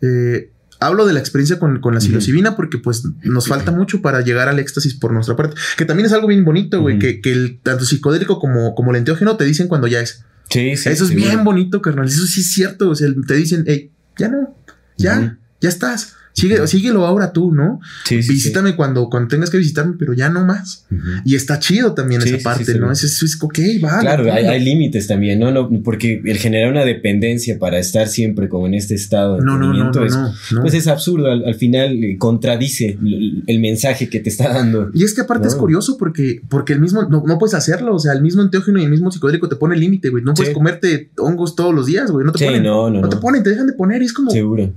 eh, 0.00 0.50
hablo 0.78 1.04
de 1.04 1.12
la 1.12 1.20
experiencia 1.20 1.58
con, 1.58 1.80
con 1.80 1.92
la 1.92 2.00
psilocibina 2.00 2.56
porque 2.56 2.78
pues 2.78 3.04
nos 3.22 3.46
falta 3.46 3.72
mucho 3.72 4.00
para 4.00 4.22
llegar 4.22 4.48
al 4.48 4.58
éxtasis 4.58 4.94
por 4.94 5.12
nuestra 5.12 5.36
parte, 5.36 5.54
que 5.76 5.84
también 5.84 6.06
es 6.06 6.14
algo 6.14 6.28
bien 6.28 6.46
bonito, 6.46 6.80
güey, 6.80 6.98
que, 6.98 7.20
que 7.20 7.30
el 7.30 7.60
tanto 7.62 7.84
psicodélico 7.84 8.40
como, 8.40 8.74
como 8.74 8.90
el 8.90 8.96
enteógeno 8.96 9.36
te 9.36 9.44
dicen 9.44 9.68
cuando 9.68 9.86
ya 9.86 10.00
es. 10.00 10.24
Sí, 10.48 10.76
sí, 10.78 10.88
Eso 10.88 11.04
es 11.04 11.14
bien 11.14 11.44
bonito, 11.44 11.82
carnal. 11.82 12.08
Eso 12.08 12.26
sí 12.26 12.40
es 12.40 12.52
cierto. 12.52 12.88
O 12.88 12.94
sea, 12.96 13.08
te 13.28 13.34
dicen, 13.34 13.64
hey, 13.66 13.92
ya 14.16 14.28
no, 14.28 14.56
ya, 14.96 15.38
ya 15.60 15.68
estás. 15.68 16.16
Sigue, 16.32 16.66
síguelo 16.66 17.06
ahora 17.06 17.32
tú, 17.32 17.52
¿no? 17.52 17.80
Sí, 18.04 18.16
sí, 18.16 18.22
sí. 18.22 18.32
Visítame 18.34 18.76
cuando, 18.76 19.08
cuando 19.08 19.28
tengas 19.28 19.50
que 19.50 19.58
visitarme, 19.58 19.96
pero 19.98 20.14
ya 20.14 20.28
no 20.28 20.44
más. 20.44 20.86
Y 21.24 21.34
está 21.34 21.58
chido 21.58 21.94
también 21.94 22.22
esa 22.22 22.38
parte. 22.38 22.78
¿no? 22.78 22.90
Es, 22.90 23.02
es, 23.04 23.22
es 23.22 23.38
ok, 23.40 23.58
va. 23.84 24.00
Claro, 24.00 24.32
hay, 24.32 24.60
límites 24.60 25.06
también, 25.06 25.38
¿no? 25.40 25.50
¿no? 25.50 25.68
Porque 25.82 26.22
el 26.24 26.38
generar 26.38 26.70
una 26.70 26.84
dependencia 26.84 27.58
para 27.58 27.78
estar 27.78 28.08
siempre 28.08 28.48
como 28.48 28.66
en 28.66 28.74
este 28.74 28.94
estado 28.94 29.36
de 29.36 29.44
No, 29.44 29.58
no, 29.58 29.72
no, 29.72 29.90
no, 29.90 30.04
es, 30.04 30.16
no, 30.52 30.60
pues 30.60 30.74
es 30.74 30.86
absurdo. 30.86 31.30
Al, 31.30 31.44
al 31.44 31.54
final 31.54 32.02
eh, 32.02 32.16
contradice 32.18 32.98
el, 33.02 33.42
el 33.46 33.60
mensaje 33.60 34.08
que 34.08 34.20
te 34.20 34.30
está 34.30 34.52
dando. 34.52 34.90
Y 34.94 35.04
es 35.04 35.14
que 35.14 35.22
aparte 35.22 35.48
es 35.48 35.54
curioso 35.54 35.96
porque, 35.98 36.42
porque 36.48 36.72
el 36.72 36.80
mismo, 36.80 37.02
no, 37.04 37.22
no 37.26 37.38
puedes 37.38 37.54
hacerlo. 37.54 37.94
O 37.94 37.98
sea, 37.98 38.12
el 38.12 38.22
mismo 38.22 38.42
enteógeno 38.42 38.78
y 38.80 38.84
el 38.84 38.90
mismo 38.90 39.10
psicodélico 39.10 39.48
te 39.48 39.56
pone 39.56 39.76
límite, 39.76 40.10
güey. 40.10 40.22
No 40.22 40.34
puedes 40.34 40.54
comerte 40.54 41.10
hongos 41.18 41.56
todos 41.56 41.74
los 41.74 41.86
días, 41.86 42.10
güey. 42.10 42.24
No 42.24 42.32
te 42.32 42.44
ponen. 42.44 42.62
no, 42.62 42.90
no, 42.90 43.08
te 43.08 43.16
ponen, 43.16 43.42
te 43.42 43.50
dejan 43.50 43.66
de 43.66 43.72
poner 43.72 44.02
y 44.02 44.06
es 44.06 44.12
como, 44.12 44.30
Seguro. 44.30 44.72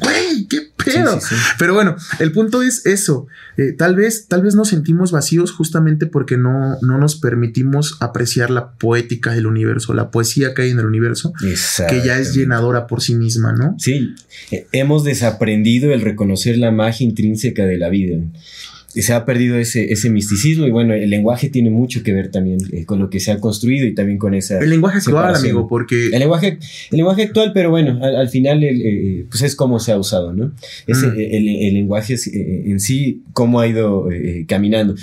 Güey, 0.00 0.46
qué 0.48 0.62
pedo. 0.84 1.20
sí, 1.20 1.34
sí. 1.34 1.34
Pero 1.58 1.74
bueno, 1.74 1.96
el 2.18 2.32
punto 2.32 2.62
es 2.62 2.86
eso. 2.86 3.26
Eh, 3.56 3.72
tal 3.72 3.94
vez, 3.94 4.26
tal 4.28 4.42
vez 4.42 4.54
nos 4.54 4.68
sentimos 4.68 5.12
vacíos 5.12 5.52
justamente 5.52 6.06
porque 6.06 6.36
no, 6.36 6.76
no 6.82 6.98
nos 6.98 7.16
permitimos 7.16 7.96
apreciar 8.00 8.50
la 8.50 8.72
poética 8.72 9.32
del 9.32 9.46
universo, 9.46 9.94
la 9.94 10.10
poesía 10.10 10.54
que 10.54 10.62
hay 10.62 10.70
en 10.70 10.80
el 10.80 10.86
universo, 10.86 11.32
que 11.40 12.02
ya 12.04 12.18
es 12.18 12.34
llenadora 12.34 12.86
por 12.86 13.00
sí 13.00 13.14
misma, 13.14 13.52
¿no? 13.52 13.76
Sí, 13.78 14.14
eh, 14.50 14.66
hemos 14.72 15.04
desaprendido 15.04 15.92
el 15.92 16.00
reconocer 16.00 16.58
la 16.58 16.70
magia 16.70 17.06
intrínseca 17.06 17.64
de 17.64 17.78
la 17.78 17.88
vida. 17.88 18.16
Se 19.02 19.12
ha 19.12 19.24
perdido 19.24 19.56
ese, 19.58 19.92
ese 19.92 20.08
misticismo 20.10 20.66
y 20.66 20.70
bueno, 20.70 20.94
el 20.94 21.10
lenguaje 21.10 21.48
tiene 21.48 21.70
mucho 21.70 22.02
que 22.02 22.12
ver 22.12 22.30
también 22.30 22.58
eh, 22.72 22.84
con 22.84 22.98
lo 22.98 23.10
que 23.10 23.20
se 23.20 23.32
ha 23.32 23.38
construido 23.40 23.86
y 23.86 23.94
también 23.94 24.18
con 24.18 24.34
esa... 24.34 24.58
El 24.58 24.70
lenguaje 24.70 24.98
actual, 24.98 25.34
amigo, 25.34 25.66
porque 25.68 26.06
El 26.06 26.18
lenguaje, 26.20 26.58
el 26.90 26.96
lenguaje 26.96 27.22
actual, 27.24 27.52
pero 27.52 27.70
bueno, 27.70 27.98
al, 28.02 28.16
al 28.16 28.28
final 28.28 28.62
el, 28.62 28.80
eh, 28.82 29.26
pues 29.28 29.42
es 29.42 29.56
como 29.56 29.80
se 29.80 29.92
ha 29.92 29.98
usado, 29.98 30.32
¿no? 30.32 30.52
Ese, 30.86 31.06
Mm. 31.08 31.14
el, 31.18 31.48
el 31.48 31.74
lenguaje 31.74 32.14
es, 32.14 32.26
eh, 32.28 32.62
en 32.66 32.80
sí, 32.80 33.22
cómo 33.32 33.60
ha 33.60 33.66
ido 33.66 34.10
eh, 34.10 34.44
caminando. 34.48 34.94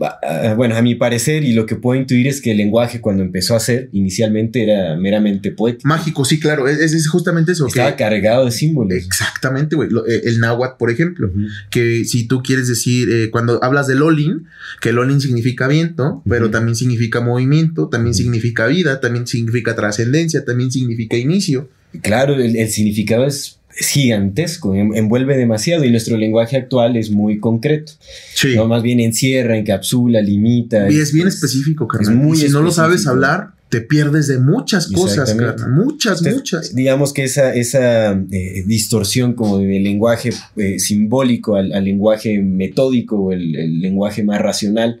Ah, 0.00 0.54
Bueno, 0.56 0.76
a 0.76 0.82
mi 0.82 0.94
parecer 0.94 1.44
y 1.44 1.52
lo 1.52 1.66
que 1.66 1.76
puedo 1.76 2.00
intuir 2.00 2.26
es 2.28 2.40
que 2.40 2.52
el 2.52 2.56
lenguaje 2.58 3.00
cuando 3.00 3.22
empezó 3.22 3.56
a 3.56 3.60
ser, 3.60 3.88
inicialmente 3.92 4.62
era 4.62 4.96
meramente 4.96 5.50
poético. 5.50 5.88
mágico, 5.88 6.24
sí, 6.24 6.38
claro, 6.38 6.68
es, 6.68 6.78
es 6.92 7.08
justamente 7.08 7.52
eso. 7.52 7.66
Estaba 7.66 7.90
que- 7.96 8.02
cargado 8.04 8.44
de 8.44 8.52
símbolos. 8.52 8.96
exactamente, 8.96 9.74
güey. 9.76 9.88
Eh, 10.08 10.20
El 10.24 10.38
náhuatl, 10.40 10.76
por 10.78 10.90
ejemplo, 10.90 11.30
que 11.70 12.04
si 12.04 12.26
tú 12.26 12.42
quieres 12.42 12.68
decir, 12.68 13.08
eh, 13.10 13.30
cuando 13.30 13.62
hablas 13.62 13.86
de 13.86 13.94
Lolin, 13.96 14.46
que 14.80 14.92
Lolin 14.92 15.20
significa 15.20 15.66
viento, 15.68 16.22
pero 16.28 16.50
también 16.50 16.76
significa 16.76 17.20
movimiento, 17.20 17.88
también 17.88 18.14
significa 18.14 18.66
vida, 18.66 19.00
también 19.00 19.26
significa 19.26 19.74
trascendencia, 19.74 20.44
también 20.44 20.70
significa 20.70 21.16
inicio. 21.16 21.68
Claro, 22.02 22.34
el, 22.36 22.56
el 22.56 22.68
significado 22.70 23.26
es, 23.26 23.58
es 23.78 23.88
gigantesco, 23.88 24.74
en- 24.74 24.94
envuelve 24.96 25.36
demasiado 25.36 25.84
y 25.84 25.90
nuestro 25.90 26.16
lenguaje 26.16 26.56
actual 26.56 26.96
es 26.96 27.10
muy 27.10 27.38
concreto. 27.40 27.92
Sí. 28.34 28.54
¿no? 28.56 28.66
Más 28.68 28.82
bien 28.82 29.00
encierra, 29.00 29.56
encapsula, 29.56 30.20
limita. 30.20 30.90
Y 30.90 30.98
es 30.98 31.12
bien 31.12 31.28
específico, 31.28 31.86
carnal. 31.88 32.14
muy 32.16 32.36
y 32.38 32.42
si 32.42 32.48
no 32.48 32.62
lo 32.62 32.70
sabes 32.70 33.06
hablar, 33.06 33.52
te 33.68 33.80
pierdes 33.80 34.26
de 34.28 34.38
muchas 34.38 34.88
cosas, 34.88 35.32
carnal. 35.34 35.70
Muchas, 35.70 36.18
Entonces, 36.18 36.34
muchas. 36.34 36.74
Digamos 36.74 37.14
que 37.14 37.24
esa, 37.24 37.54
esa 37.54 38.12
eh, 38.30 38.64
distorsión 38.66 39.32
como 39.32 39.56
del 39.58 39.82
lenguaje 39.82 40.30
eh, 40.56 40.78
simbólico 40.78 41.56
al, 41.56 41.72
al 41.72 41.84
lenguaje 41.84 42.38
metódico 42.42 43.16
o 43.18 43.32
el, 43.32 43.56
el 43.56 43.80
lenguaje 43.80 44.24
más 44.24 44.42
racional. 44.42 45.00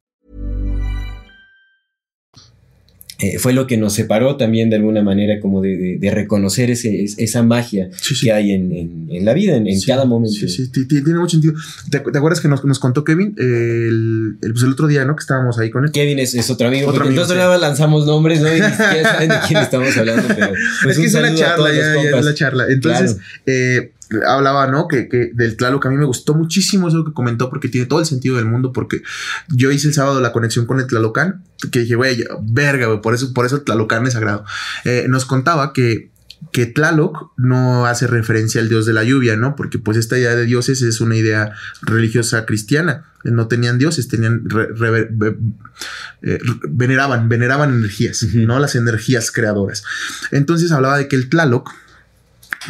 Eh, 3.21 3.37
fue 3.39 3.53
lo 3.53 3.67
que 3.67 3.77
nos 3.77 3.93
separó 3.93 4.35
también 4.37 4.69
de 4.69 4.77
alguna 4.77 5.03
manera 5.03 5.39
como 5.39 5.61
de, 5.61 5.77
de- 5.77 5.97
de 5.99 6.11
reconocer 6.11 6.71
ese, 6.71 7.03
es- 7.03 7.17
esa 7.19 7.43
magia 7.43 7.89
Sí, 8.01 8.15
sí. 8.15 8.25
que 8.25 8.31
hay 8.33 8.51
en, 8.51 8.71
en- 8.71 9.07
en 9.11 9.25
la 9.25 9.33
vida, 9.33 9.55
en, 9.55 9.67
en 9.67 9.79
Sí, 9.79 9.85
cada 9.85 10.05
momento. 10.05 10.35
Sí, 10.39 10.47
sí, 10.49 10.69
ti- 10.71 10.87
ti- 10.87 11.03
tiene 11.03 11.19
mucho 11.19 11.31
sentido. 11.39 11.53
¿Te, 11.89 12.03
acu- 12.03 12.11
te 12.11 12.17
acuerdas 12.17 12.39
que 12.41 12.47
nos, 12.47 12.63
nos 12.65 12.79
contó 12.79 13.03
Kevin 13.03 13.35
eh, 13.37 13.43
el, 13.89 14.37
el, 14.41 14.51
pues 14.53 14.63
el 14.63 14.71
otro 14.71 14.87
día, 14.87 15.05
¿no? 15.05 15.15
Que 15.15 15.21
estábamos 15.21 15.59
ahí 15.59 15.69
con 15.69 15.85
él. 15.85 15.91
Kevin 15.91 16.19
es, 16.19 16.33
es 16.35 16.49
otro 16.49 16.67
amigo, 16.67 16.87
Otro 16.87 16.99
porque 17.03 17.09
amigo, 17.09 17.23
entonces 17.23 17.61
lanzamos 17.61 18.05
nombres, 18.05 18.41
¿no? 18.41 18.47
Y 18.49 18.59
ni 18.59 18.67
siquiera 18.69 19.03
saben 19.13 19.29
de 19.29 19.35
quién 19.47 19.59
estamos 19.61 19.95
hablando, 19.97 20.23
pero 20.27 20.47
pues 20.83 20.97
es 20.97 21.01
que 21.01 21.05
es 21.07 21.13
una 21.15 21.35
charla, 21.35 21.69
ya, 21.71 22.01
ya 22.11 22.17
es 22.19 22.25
la 22.25 22.33
charla. 22.33 22.65
Entonces, 22.69 23.13
Claro. 23.13 23.27
eh, 23.45 23.91
hablaba, 24.27 24.67
¿no? 24.67 24.87
Que, 24.87 25.07
que 25.09 25.31
del 25.33 25.57
Tlaloc 25.57 25.85
a 25.85 25.89
mí 25.89 25.97
me 25.97 26.05
gustó 26.05 26.33
muchísimo 26.33 26.87
eso 26.87 27.03
que 27.05 27.13
comentó 27.13 27.49
porque 27.49 27.69
tiene 27.69 27.87
todo 27.87 27.99
el 27.99 28.05
sentido 28.05 28.35
del 28.37 28.45
mundo. 28.45 28.71
Porque 28.73 29.01
yo 29.49 29.71
hice 29.71 29.87
el 29.87 29.93
sábado 29.93 30.21
la 30.21 30.31
conexión 30.31 30.65
con 30.65 30.79
el 30.79 30.87
Tlalocan, 30.87 31.43
que 31.71 31.79
dije, 31.79 31.95
güey, 31.95 32.23
verga, 32.43 32.87
güey, 32.87 33.01
por 33.01 33.13
eso, 33.13 33.33
por 33.33 33.45
eso 33.45 33.57
el 33.57 33.63
Tlalocan 33.63 34.05
es 34.07 34.13
sagrado. 34.13 34.45
Eh, 34.85 35.05
nos 35.09 35.25
contaba 35.25 35.73
que 35.73 36.11
que 36.51 36.65
Tlaloc 36.65 37.31
no 37.37 37.85
hace 37.85 38.07
referencia 38.07 38.61
al 38.61 38.67
dios 38.67 38.87
de 38.87 38.93
la 38.93 39.03
lluvia, 39.03 39.37
¿no? 39.37 39.55
Porque 39.55 39.77
pues 39.77 39.95
esta 39.95 40.17
idea 40.17 40.35
de 40.35 40.45
dioses 40.47 40.81
es 40.81 40.99
una 40.99 41.15
idea 41.15 41.51
religiosa 41.83 42.47
cristiana. 42.47 43.05
No 43.23 43.47
tenían 43.47 43.77
dioses, 43.77 44.07
tenían 44.07 44.49
re- 44.49 44.69
re- 44.75 45.07
ve- 45.11 45.37
eh, 46.23 46.39
veneraban, 46.67 47.29
veneraban 47.29 47.71
energías. 47.75 48.23
¿no? 48.33 48.57
Las 48.57 48.73
energías 48.73 49.31
creadoras. 49.31 49.83
Entonces 50.31 50.71
hablaba 50.71 50.97
de 50.97 51.07
que 51.07 51.15
el 51.15 51.29
Tlaloc, 51.29 51.69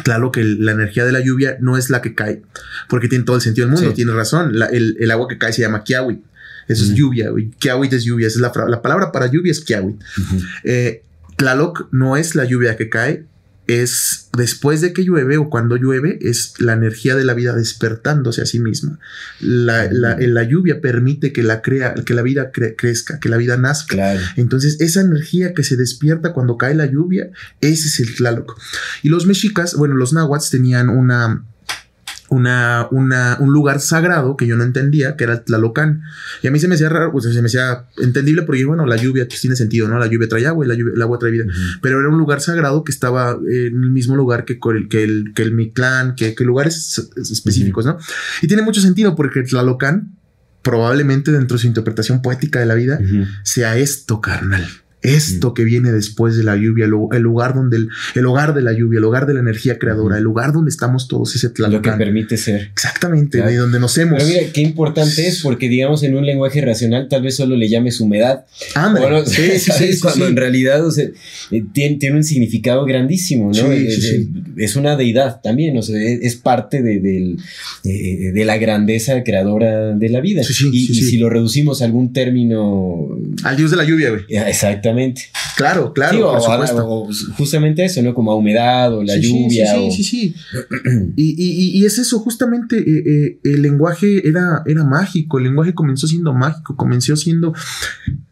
Tlaloc, 0.04 0.36
el- 0.38 0.64
la 0.64 0.72
energía 0.72 1.04
de 1.04 1.12
la 1.12 1.20
lluvia 1.20 1.56
no 1.60 1.76
es 1.76 1.90
la 1.90 2.00
que 2.02 2.14
cae, 2.14 2.42
porque 2.88 3.08
tiene 3.08 3.24
todo 3.24 3.36
el 3.36 3.42
sentido 3.42 3.66
del 3.66 3.74
mundo, 3.74 3.90
Sí. 3.90 3.94
tiene 3.96 4.12
razón. 4.12 4.58
La- 4.58 4.66
el, 4.66 4.96
el 5.00 5.10
agua 5.10 5.28
que 5.28 5.38
cae 5.38 5.52
se 5.52 5.62
llama 5.62 5.84
Kiawit. 5.84 6.20
Eso 6.68 6.84
es 6.84 6.94
lluvia, 6.94 7.30
güey. 7.30 7.50
Kiawit 7.58 7.92
es 7.92 8.04
lluvia. 8.04 8.28
Esa 8.28 8.38
es 8.38 8.42
la, 8.68 8.80
palabra 8.82 9.10
para 9.12 9.26
lluvia 9.26 9.50
es 9.52 9.60
Kiawit. 9.60 9.96
Ujú. 10.18 10.40
Eh, 10.64 11.02
Tlaloc 11.36 11.88
no 11.90 12.16
es 12.16 12.34
la 12.34 12.44
lluvia 12.44 12.76
que 12.76 12.88
cae, 12.88 13.24
es 13.80 14.28
después 14.36 14.80
de 14.80 14.92
que 14.92 15.04
llueve 15.04 15.38
o 15.38 15.48
cuando 15.48 15.76
llueve, 15.76 16.18
es 16.20 16.54
la 16.58 16.72
energía 16.72 17.14
de 17.16 17.24
la 17.24 17.34
vida 17.34 17.54
despertándose 17.54 18.42
a 18.42 18.46
sí 18.46 18.58
misma. 18.58 18.98
La, 19.40 19.88
la- 19.90 20.16
la 20.18 20.42
lluvia 20.42 20.80
permite 20.80 21.32
que 21.32 21.42
la, 21.42 21.62
crea, 21.62 21.94
que 21.94 22.14
la 22.14 22.22
vida 22.22 22.50
cre- 22.52 22.74
crezca, 22.76 23.18
que 23.20 23.28
la 23.28 23.36
vida 23.36 23.56
nazca. 23.56 23.94
Claro. 23.94 24.20
Entonces, 24.36 24.80
esa 24.80 25.00
energía 25.00 25.54
que 25.54 25.64
se 25.64 25.76
despierta 25.76 26.32
cuando 26.32 26.56
cae 26.56 26.74
la 26.74 26.86
lluvia, 26.86 27.30
ese 27.60 27.88
es 27.88 28.00
el 28.00 28.14
Tlaloc. 28.16 28.58
Y 29.02 29.08
los 29.08 29.26
mexicas, 29.26 29.74
bueno, 29.74 29.94
los 29.94 30.12
náhuatl 30.12 30.44
tenían 30.50 30.88
una. 30.88 31.44
Una, 32.32 32.88
una- 32.90 33.36
un 33.40 33.52
lugar 33.52 33.78
sagrado 33.80 34.36
que 34.38 34.46
yo 34.46 34.56
no 34.56 34.64
entendía, 34.64 35.16
que 35.16 35.24
era 35.24 35.34
el 35.34 35.42
Tlalocan. 35.42 36.02
Y 36.42 36.46
a 36.46 36.50
mí 36.50 36.58
se 36.58 36.66
me 36.66 36.76
hacía 36.76 36.88
raro, 36.88 37.12
pues 37.12 37.24
se 37.26 37.42
me 37.42 37.46
hacía 37.46 37.84
entendible 37.98 38.42
porque, 38.42 38.64
bueno, 38.64 38.86
la 38.86 38.96
lluvia 38.96 39.26
pues, 39.28 39.40
tiene 39.42 39.54
sentido, 39.54 39.86
¿no? 39.86 39.98
La 39.98 40.06
lluvia 40.06 40.28
trae 40.28 40.46
agua 40.46 40.64
y 40.64 40.68
la 40.68 40.74
lluvia- 40.74 40.94
el 40.94 41.02
agua 41.02 41.18
trae 41.18 41.30
vida. 41.30 41.44
Pero 41.82 42.00
era 42.00 42.08
un 42.08 42.16
lugar 42.16 42.40
sagrado 42.40 42.84
que 42.84 42.92
estaba 42.92 43.32
en 43.32 43.82
el 43.84 43.90
mismo 43.90 44.16
lugar 44.16 44.46
que, 44.46 44.58
el, 44.74 44.88
que, 44.88 45.04
el, 45.04 45.32
que 45.34 45.42
el 45.42 45.52
Mictlán, 45.52 46.14
que, 46.14 46.34
que 46.34 46.44
lugares 46.44 47.10
específicos, 47.16 47.84
¿no? 47.84 47.98
Y 48.40 48.46
tiene 48.48 48.62
mucho 48.62 48.80
sentido 48.80 49.14
porque 49.14 49.42
Tlalocan, 49.42 50.16
probablemente 50.62 51.32
dentro 51.32 51.56
de 51.56 51.60
su 51.60 51.66
interpretación 51.66 52.22
poética 52.22 52.60
de 52.60 52.66
la 52.66 52.74
vida, 52.74 52.98
sea 53.42 53.76
esto, 53.76 54.20
carnal. 54.20 54.66
Esto 55.02 55.54
que 55.54 55.64
viene 55.64 55.90
después 55.92 56.36
de 56.36 56.44
la 56.44 56.56
lluvia, 56.56 56.84
el, 56.84 56.92
el 57.12 57.22
lugar 57.22 57.54
donde 57.54 57.76
el, 57.76 57.88
el 58.14 58.26
hogar 58.26 58.54
de 58.54 58.62
la 58.62 58.72
lluvia, 58.72 58.98
el 58.98 59.04
hogar 59.04 59.26
de 59.26 59.34
la 59.34 59.40
energía 59.40 59.78
creadora, 59.78 60.18
el 60.18 60.24
lugar 60.24 60.52
donde 60.52 60.70
estamos 60.70 61.08
todos, 61.08 61.34
ese 61.34 61.50
Lo 61.56 61.82
que 61.82 61.90
permite 61.92 62.36
ser. 62.36 62.70
Exactamente, 62.72 63.38
Claro. 63.38 63.50
de 63.50 63.56
donde 63.56 63.80
nos 63.80 63.96
hemos. 63.98 64.22
Pero 64.22 64.28
mira, 64.28 64.52
qué 64.52 64.60
importante 64.60 65.26
es 65.26 65.40
porque, 65.42 65.68
digamos, 65.68 66.02
en 66.02 66.16
un 66.16 66.24
lenguaje 66.26 66.60
racional 66.60 67.08
tal 67.08 67.22
vez 67.22 67.36
solo 67.36 67.56
le 67.56 67.68
llames 67.68 68.00
humedad. 68.00 68.44
Ándale. 68.74 69.06
Bueno, 69.06 69.26
sí, 69.26 69.42
sí, 69.58 69.72
sí, 69.92 70.00
Cuando 70.00 70.26
en 70.28 70.36
realidad 70.36 70.86
o 70.86 70.90
sea, 70.90 71.06
eh, 71.50 71.64
tiene, 71.72 71.96
tiene 71.96 72.16
un 72.16 72.24
significado 72.24 72.84
grandísimo, 72.84 73.48
¿no? 73.48 73.54
Sí, 73.54 73.60
Eh, 73.62 73.88
eh. 73.90 74.28
Es 74.58 74.76
una 74.76 74.96
deidad 74.96 75.40
también, 75.42 75.76
o 75.76 75.82
sea, 75.82 76.00
es, 76.00 76.20
es 76.22 76.36
parte 76.36 76.82
de, 76.82 77.00
de 77.82 78.44
la 78.44 78.56
grandeza 78.58 79.22
creadora 79.24 79.94
de 79.94 80.08
la 80.08 80.20
vida. 80.20 80.42
Sí, 80.44 80.52
sí, 80.54 80.70
y, 80.72 80.86
sí, 80.86 80.92
y 80.92 81.02
si 81.04 81.16
lo 81.18 81.28
reducimos 81.30 81.82
a 81.82 81.86
algún 81.86 82.12
término... 82.12 83.08
Al 83.44 83.56
dios 83.56 83.70
de 83.70 83.76
la 83.76 83.84
lluvia, 83.84 84.10
güey. 84.10 84.22
eh, 84.28 84.38
Claro, 85.56 85.92
claro, 85.92 86.16
Sí, 86.16 86.22
por 86.22 86.36
o, 86.36 86.40
supuesto. 86.40 86.86
o 86.88 87.08
justamente 87.36 87.84
eso, 87.84 88.02
¿no? 88.02 88.14
Como 88.14 88.32
a 88.32 88.34
humedad 88.36 88.94
o 88.94 89.02
la 89.02 89.14
Sí, 89.14 89.20
lluvia. 89.22 89.72
Sí, 89.74 89.90
sí, 89.90 90.04
sí, 90.04 90.34
y, 91.16 91.34
y- 91.36 91.78
y 91.78 91.84
es 91.84 91.98
eso, 91.98 92.18
justamente 92.18 92.78
eh, 92.78 93.02
eh, 93.06 93.38
el 93.44 93.62
lenguaje 93.62 94.26
era, 94.26 94.62
era 94.66 94.84
mágico, 94.84 95.38
el 95.38 95.44
lenguaje 95.44 95.74
comenzó 95.74 96.06
siendo 96.06 96.32
mágico, 96.32 96.76
comenzó 96.76 97.16
siendo 97.16 97.52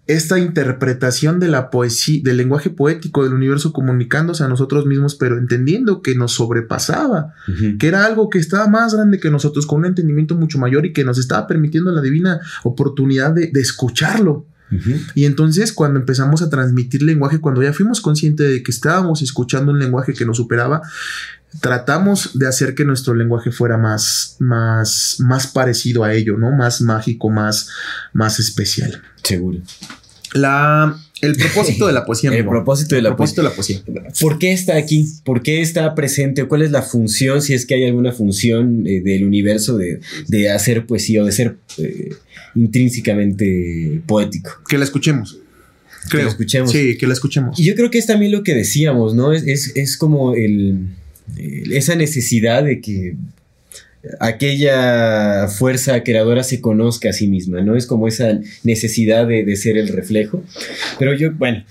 esta 0.06 0.40
interpretación 0.40 1.38
de 1.38 1.46
la 1.46 1.70
poesía, 1.70 2.20
del 2.24 2.36
lenguaje 2.38 2.70
poético 2.70 3.22
del 3.22 3.32
universo 3.32 3.72
comunicándose 3.72 4.42
a 4.42 4.48
nosotros 4.48 4.84
mismos, 4.84 5.14
pero 5.14 5.38
entendiendo 5.38 6.02
que 6.02 6.16
nos 6.16 6.32
sobrepasaba, 6.32 7.32
que 7.78 7.86
era 7.86 8.04
algo 8.06 8.28
que 8.28 8.40
estaba 8.40 8.66
más 8.66 8.92
grande 8.94 9.20
que 9.20 9.30
nosotros, 9.30 9.66
con 9.66 9.80
un 9.80 9.84
entendimiento 9.86 10.34
mucho 10.34 10.58
mayor 10.58 10.84
y 10.84 10.92
que 10.92 11.04
nos 11.04 11.18
estaba 11.18 11.46
permitiendo 11.46 11.92
la 11.92 12.02
divina 12.02 12.40
oportunidad 12.64 13.32
de, 13.32 13.50
de 13.52 13.60
escucharlo. 13.60 14.46
Y 15.14 15.24
entonces 15.24 15.72
cuando 15.72 15.98
empezamos 15.98 16.42
a 16.42 16.50
transmitir 16.50 17.02
lenguaje, 17.02 17.40
cuando 17.40 17.62
ya 17.62 17.72
fuimos 17.72 18.00
conscientes 18.00 18.48
de 18.48 18.62
que 18.62 18.70
estábamos 18.70 19.22
escuchando 19.22 19.72
un 19.72 19.78
lenguaje 19.78 20.14
que 20.14 20.24
nos 20.24 20.36
superaba, 20.36 20.82
tratamos 21.60 22.38
de 22.38 22.46
hacer 22.46 22.74
que 22.74 22.84
nuestro 22.84 23.14
lenguaje 23.14 23.50
fuera 23.50 23.76
más, 23.76 24.36
más, 24.38 25.16
más 25.20 25.48
parecido 25.48 26.04
a 26.04 26.14
ello, 26.14 26.36
¿no? 26.36 26.52
Más 26.52 26.80
mágico, 26.80 27.28
más, 27.30 27.68
más 28.12 28.38
especial. 28.38 29.02
Seguro. 29.22 29.58
La, 30.32 30.96
el 31.22 31.36
propósito 31.36 31.86
de 31.86 31.92
la 31.92 32.04
poesía. 32.04 32.30
El 32.30 32.36
amigo. 32.36 32.50
propósito 32.50 32.94
de 32.94 32.98
El 32.98 33.04
la 33.04 33.10
propósito 33.10 33.42
de 33.42 33.48
la 33.48 33.54
poesía. 33.54 33.82
¿Por 34.20 34.38
qué 34.38 34.52
está 34.52 34.76
aquí? 34.76 35.06
¿Por 35.24 35.42
qué 35.42 35.60
está 35.60 35.94
presente? 35.94 36.44
¿Cuál 36.44 36.62
es 36.62 36.70
la 36.70 36.82
función, 36.82 37.42
si 37.42 37.54
es 37.54 37.66
que 37.66 37.74
hay 37.74 37.84
alguna 37.86 38.12
función 38.12 38.86
eh, 38.86 39.00
del 39.02 39.24
universo 39.24 39.76
de, 39.76 40.00
de 40.28 40.50
hacer 40.50 40.86
poesía 40.86 41.22
o 41.22 41.26
de 41.26 41.32
ser 41.32 41.56
eh, 41.78 42.10
intrínsecamente 42.54 44.00
poético? 44.06 44.50
Que 44.68 44.78
la 44.78 44.84
escuchemos. 44.84 45.38
Que 46.10 46.18
la 46.18 46.28
escuchemos. 46.28 46.72
Sí, 46.72 46.96
que 46.96 47.06
la 47.06 47.12
escuchemos. 47.12 47.58
Y 47.60 47.64
yo 47.64 47.74
creo 47.74 47.90
que 47.90 47.98
es 47.98 48.06
también 48.06 48.32
lo 48.32 48.42
que 48.42 48.54
decíamos, 48.54 49.14
¿no? 49.14 49.32
Es, 49.32 49.44
es, 49.46 49.76
es 49.76 49.96
como 49.96 50.34
el, 50.34 50.86
el- 51.36 51.72
esa 51.72 51.94
necesidad 51.94 52.64
de 52.64 52.80
que 52.80 53.16
aquella 54.18 55.48
fuerza 55.48 56.02
creadora 56.02 56.42
se 56.42 56.60
conozca 56.60 57.10
a 57.10 57.12
sí 57.12 57.28
misma, 57.28 57.60
¿no? 57.60 57.76
Es 57.76 57.86
como 57.86 58.08
esa 58.08 58.40
necesidad 58.64 59.26
de, 59.26 59.44
de 59.44 59.56
ser 59.56 59.76
el 59.76 59.88
reflejo. 59.88 60.42
Pero 60.98 61.14
yo, 61.14 61.32
bueno, 61.32 61.64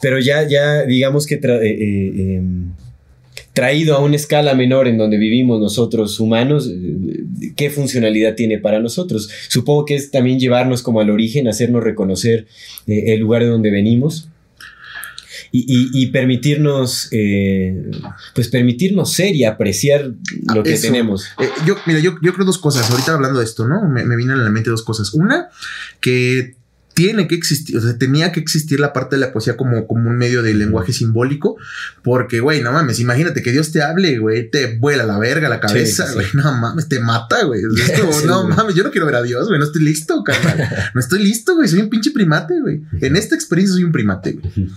pero 0.00 0.18
ya, 0.18 0.46
ya 0.46 0.84
digamos 0.84 1.26
que 1.26 1.36
eh, 1.36 1.40
eh, 1.42 2.36
em, 2.36 2.72
traído 3.52 3.96
a 3.96 4.00
una 4.00 4.16
escala 4.16 4.54
menor 4.54 4.88
en 4.88 4.98
donde 4.98 5.16
vivimos 5.16 5.60
nosotros 5.60 6.20
humanos, 6.20 6.70
eh, 6.70 7.52
¿qué 7.56 7.70
funcionalidad 7.70 8.34
tiene 8.34 8.58
para 8.58 8.80
nosotros? 8.80 9.30
Supongo 9.48 9.84
que 9.84 9.94
es 9.94 10.10
también 10.10 10.38
llevarnos 10.38 10.82
como 10.82 11.00
al 11.00 11.10
origen, 11.10 11.48
hacernos 11.48 11.82
reconocer 11.82 12.46
el 12.86 13.18
lugar 13.20 13.42
de 13.42 13.48
donde 13.48 13.70
venimos. 13.70 14.28
Y, 15.66 16.06
permitirnos, 16.06 17.08
eh, 17.12 17.90
pues 18.34 18.48
permitirnos 18.48 19.12
ser 19.12 19.34
y 19.34 19.44
apreciar 19.44 20.12
lo 20.54 20.62
que 20.62 20.78
tenemos. 20.78 21.26
Eh, 21.38 21.48
yo, 21.66 21.76
mira, 21.86 22.00
yo, 22.00 22.16
yo, 22.22 22.32
creo 22.34 22.44
dos 22.44 22.58
cosas. 22.58 22.90
Ahorita 22.90 23.14
hablando 23.14 23.38
de 23.38 23.44
esto, 23.44 23.66
¿no? 23.66 23.88
Me, 23.88 24.04
me 24.04 24.16
vienen 24.16 24.38
a 24.38 24.42
la 24.42 24.50
mente 24.50 24.70
dos 24.70 24.82
cosas. 24.82 25.14
Una, 25.14 25.48
que 26.00 26.56
tiene 26.96 27.28
que 27.28 27.34
existir, 27.34 27.76
o 27.76 27.80
sea, 27.82 27.98
tenía 27.98 28.32
que 28.32 28.40
existir 28.40 28.80
la 28.80 28.94
parte 28.94 29.16
de 29.16 29.20
la 29.20 29.30
poesía 29.30 29.58
como, 29.58 29.86
como 29.86 30.08
un 30.08 30.16
medio 30.16 30.42
de 30.42 30.54
lenguaje 30.54 30.94
simbólico, 30.94 31.58
porque, 32.02 32.40
güey, 32.40 32.62
no 32.62 32.72
mames, 32.72 33.00
imagínate 33.00 33.42
que 33.42 33.52
Dios 33.52 33.70
te 33.70 33.82
hable, 33.82 34.16
güey, 34.16 34.50
te 34.50 34.78
vuela 34.78 35.04
la 35.04 35.18
verga 35.18 35.50
la 35.50 35.60
cabeza, 35.60 36.10
güey, 36.14 36.26
no 36.32 36.50
mames, 36.54 36.88
te 36.88 36.98
mata, 36.98 37.44
güey. 37.44 37.60
no 38.26 38.48
mames, 38.48 38.74
yo 38.74 38.82
no 38.82 38.90
quiero 38.90 39.04
ver 39.04 39.16
a 39.16 39.22
Dios, 39.22 39.46
güey, 39.46 39.60
no 39.60 39.66
estoy 39.66 39.82
listo, 39.82 40.24
carnal. 40.24 40.56
No 40.94 41.00
estoy 41.00 41.22
listo, 41.22 41.54
güey, 41.54 41.68
soy 41.68 41.80
un 41.80 41.90
pinche 41.90 42.12
primate, 42.12 42.58
güey. 42.62 42.80
En 43.02 43.16
esta 43.16 43.34
experiencia 43.34 43.74
soy 43.74 43.84
un 43.84 43.92
primate, 43.92 44.32
güey. 44.32 44.70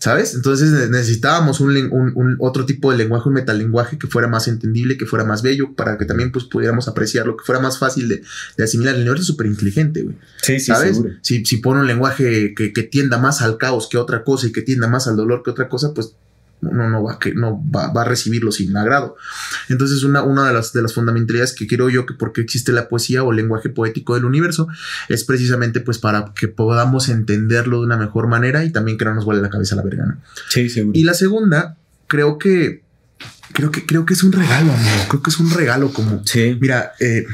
¿Sabes? 0.00 0.34
Entonces 0.34 0.88
necesitábamos 0.88 1.60
un, 1.60 2.36
otro 2.38 2.64
tipo 2.64 2.90
de 2.90 2.96
lenguaje, 2.96 3.28
un 3.28 3.34
metalenguaje 3.34 3.98
que 3.98 4.06
fuera 4.06 4.28
más 4.28 4.48
entendible, 4.48 4.96
que 4.96 5.04
fuera 5.04 5.26
más 5.26 5.42
bello, 5.42 5.74
para 5.74 5.98
que 5.98 6.06
también 6.06 6.32
pues, 6.32 6.46
pudiéramos 6.46 6.88
apreciarlo, 6.88 7.36
que 7.36 7.44
fuera 7.44 7.60
más 7.60 7.78
fácil 7.78 8.08
de, 8.08 8.22
asimilar. 8.64 8.94
El 8.94 9.02
universo 9.02 9.20
es 9.20 9.26
súper 9.26 9.46
inteligente, 9.46 10.00
güey. 10.00 10.16
Sí, 10.40 10.58
sí, 10.58 10.72
¿Sabes? 10.72 11.02
Si, 11.20 11.44
si 11.44 11.58
pone 11.58 11.80
un 11.80 11.86
lenguaje 11.86 12.54
que, 12.56 12.72
que, 12.72 12.82
tienda 12.82 13.18
más 13.18 13.42
al 13.42 13.58
caos 13.58 13.90
que 13.90 13.98
otra 13.98 14.24
cosa 14.24 14.46
y 14.46 14.52
que 14.52 14.62
tienda 14.62 14.88
más 14.88 15.06
al 15.06 15.16
dolor 15.16 15.42
que 15.44 15.50
otra 15.50 15.68
cosa, 15.68 15.92
pues 15.92 16.14
no, 16.60 16.88
no, 16.88 17.02
va, 17.02 17.18
que, 17.18 17.34
no 17.34 17.62
va, 17.74 17.86
a 17.86 18.04
recibirlo 18.04 18.52
sin 18.52 18.76
agrado. 18.76 19.16
Entonces, 19.68 20.02
una, 20.04 20.22
una 20.22 20.46
de, 20.48 20.54
las, 20.54 20.72
de 20.72 20.82
las 20.82 20.94
fundamentalidades 20.94 21.52
que 21.52 21.66
quiero 21.66 21.88
yo 21.88 22.06
que 22.06 22.14
porque 22.14 22.40
existe 22.40 22.72
la 22.72 22.88
poesía 22.88 23.22
o 23.22 23.32
lenguaje 23.32 23.68
poético 23.68 24.14
del 24.14 24.24
universo 24.24 24.68
es 25.08 25.24
precisamente 25.24 25.80
pues 25.80 25.98
para 25.98 26.32
que 26.34 26.48
podamos 26.48 27.08
entenderlo 27.08 27.80
de 27.80 27.86
una 27.86 27.96
mejor 27.96 28.28
manera 28.28 28.64
y 28.64 28.70
también 28.70 28.98
que 28.98 29.04
no 29.04 29.14
nos 29.14 29.24
vuele 29.24 29.42
la 29.42 29.50
cabeza 29.50 29.76
la 29.76 29.82
verga, 29.82 30.18
Sí, 30.48 30.68
seguro. 30.68 30.98
Y 30.98 31.04
la 31.04 31.14
segunda, 31.14 31.76
creo 32.06 32.38
que 32.38 32.82
creo 33.52 33.70
que 33.70 33.84
creo 33.86 34.06
que 34.06 34.14
es 34.14 34.22
un 34.22 34.32
regalo, 34.32 34.72
amigo. 34.72 35.04
Creo 35.08 35.22
que 35.22 35.30
es 35.30 35.38
un 35.38 35.50
regalo 35.50 35.92
como. 35.92 36.22
Sí. 36.26 36.56
Mira, 36.60 36.92
eh, 37.00 37.26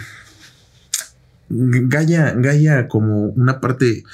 Gaia, 1.49 2.33
Gaia 2.33 2.89
como 2.89 3.27
una 3.29 3.61
parte, 3.61 4.05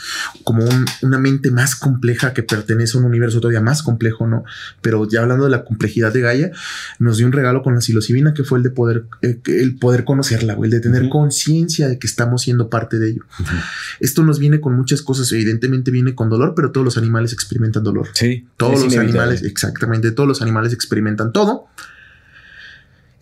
como 0.45 0.65
una 1.03 1.19
mente 1.19 1.51
más 1.51 1.75
compleja 1.75 2.35
que 2.35 2.43
pertenece 2.43 2.97
a 2.97 3.01
un 3.01 3.07
universo 3.07 3.41
todavía 3.41 3.61
más 3.61 3.83
complejo, 3.83 4.27
¿no? 4.27 4.45
Pero 4.83 5.09
ya 5.09 5.23
hablando 5.23 5.45
de 5.45 5.51
la 5.51 5.65
complejidad 5.65 6.13
de 6.13 6.21
Gaia, 6.21 6.51
nos 6.99 7.17
dio 7.17 7.27
un 7.27 7.33
regalo 7.33 7.63
con 7.63 7.75
la 7.75 7.81
psilocibina 7.81 8.35
que 8.35 8.45
fue 8.45 8.59
el 8.59 8.65
de 8.65 8.71
poder, 8.71 9.05
eh, 9.23 9.41
el 9.47 9.77
poder 9.77 10.05
conocerla, 10.05 10.59
el 10.63 10.71
de 10.71 10.81
tener 10.81 11.09
conciencia 11.09 11.89
de 11.89 11.99
que 11.99 12.07
estamos 12.07 12.43
siendo 12.43 12.69
parte 12.69 12.99
de 12.99 13.11
ello. 13.11 13.25
Esto 14.01 14.23
nos 14.23 14.39
viene 14.39 14.61
con 14.61 14.75
muchas 14.75 15.01
cosas, 15.03 15.33
evidentemente 15.33 15.91
viene 15.91 16.15
con 16.15 16.29
dolor, 16.29 16.53
pero 16.55 16.71
todos 16.71 16.85
los 16.85 16.99
animales 16.99 17.33
experimentan 17.33 17.83
dolor. 17.83 18.09
Sí. 18.13 18.47
Todos 18.57 18.85
los 18.85 18.97
animales, 18.97 19.43
exactamente, 19.43 20.13
todos 20.13 20.29
los 20.29 20.43
animales 20.43 20.73
experimentan 20.73 21.33
todo 21.33 21.69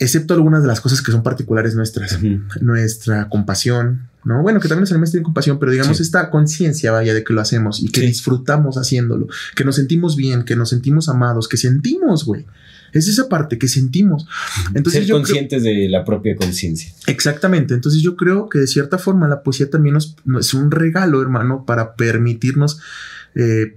excepto 0.00 0.32
algunas 0.32 0.62
de 0.62 0.68
las 0.68 0.80
cosas 0.80 1.02
que 1.02 1.12
son 1.12 1.22
particulares 1.22 1.74
nuestras, 1.74 2.18
nuestra 2.62 3.28
compasión, 3.28 4.08
¿no? 4.24 4.42
Bueno, 4.42 4.58
que 4.58 4.66
también 4.66 4.80
los 4.80 4.90
animales 4.90 5.12
tienen 5.12 5.24
compasión, 5.24 5.58
pero 5.58 5.72
digamos 5.72 6.00
esta 6.00 6.30
conciencia, 6.30 6.90
vaya, 6.90 7.12
de 7.12 7.22
que 7.22 7.34
lo 7.34 7.40
hacemos 7.42 7.82
y 7.82 7.90
que 7.90 8.00
disfrutamos 8.00 8.76
haciéndolo, 8.76 9.28
que 9.54 9.62
nos 9.62 9.76
sentimos 9.76 10.16
bien, 10.16 10.44
que 10.44 10.56
nos 10.56 10.70
sentimos 10.70 11.10
amados, 11.10 11.48
que 11.48 11.58
sentimos, 11.58 12.24
güey. 12.24 12.46
Es 12.92 13.08
esa 13.08 13.28
parte 13.28 13.58
que 13.58 13.68
sentimos. 13.68 14.26
Entonces, 14.74 15.06
Ser 15.06 15.12
conscientes 15.12 15.62
de 15.62 15.88
la 15.88 16.04
propia 16.04 16.34
conciencia. 16.34 16.92
Exactamente. 17.06 17.74
Entonces 17.74 18.02
yo 18.02 18.16
creo 18.16 18.48
que 18.48 18.58
de 18.58 18.66
cierta 18.66 18.98
forma 18.98 19.28
la 19.28 19.42
poesía 19.42 19.70
también 19.70 19.92
nos, 19.94 20.16
es 20.40 20.54
un 20.54 20.70
regalo, 20.72 21.22
hermano, 21.22 21.64
para 21.66 21.94
permitirnos 21.94 22.80
eh, 23.36 23.76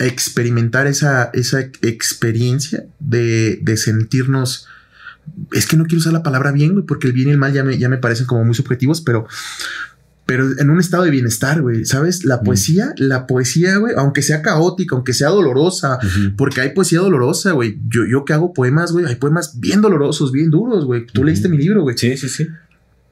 experimentar 0.00 0.88
esa, 0.88 1.30
esa 1.34 1.60
experiencia 1.60 2.86
de, 2.98 3.60
de 3.62 3.76
sentirnos 3.76 4.66
es 5.52 5.66
que 5.66 5.76
no 5.76 5.84
quiero 5.84 6.00
usar 6.00 6.12
la 6.12 6.22
palabra 6.22 6.52
bien, 6.52 6.72
güey, 6.72 6.86
porque 6.86 7.06
el 7.06 7.12
bien 7.12 7.28
y 7.28 7.32
el 7.32 7.38
mal 7.38 7.52
ya 7.52 7.64
me, 7.64 7.78
ya 7.78 7.88
me 7.88 7.98
parecen 7.98 8.26
como 8.26 8.44
muy 8.44 8.54
subjetivos, 8.54 9.00
pero, 9.00 9.26
pero 10.26 10.46
en 10.58 10.70
un 10.70 10.80
estado 10.80 11.04
de 11.04 11.10
bienestar, 11.10 11.62
güey, 11.62 11.84
¿sabes? 11.84 12.24
La 12.24 12.40
poesía, 12.40 12.92
la 12.96 13.26
poesía, 13.26 13.76
güey, 13.76 13.94
aunque 13.96 14.22
sea 14.22 14.42
caótica, 14.42 14.94
aunque 14.94 15.12
sea 15.14 15.28
dolorosa, 15.28 15.98
porque 16.36 16.60
hay 16.60 16.70
poesía 16.70 17.00
dolorosa, 17.00 17.52
güey. 17.52 17.78
Yo, 17.88 18.04
yo 18.06 18.24
que 18.24 18.32
hago 18.32 18.52
poemas, 18.52 18.92
güey, 18.92 19.06
hay 19.06 19.16
poemas 19.16 19.58
bien 19.60 19.80
dolorosos, 19.80 20.32
bien 20.32 20.50
duros, 20.50 20.84
güey. 20.84 21.06
Tú 21.06 21.24
leíste 21.24 21.48
mi 21.48 21.58
libro, 21.58 21.82
güey. 21.82 21.96
Sí, 21.96 22.16
sí, 22.16 22.28
sí 22.28 22.48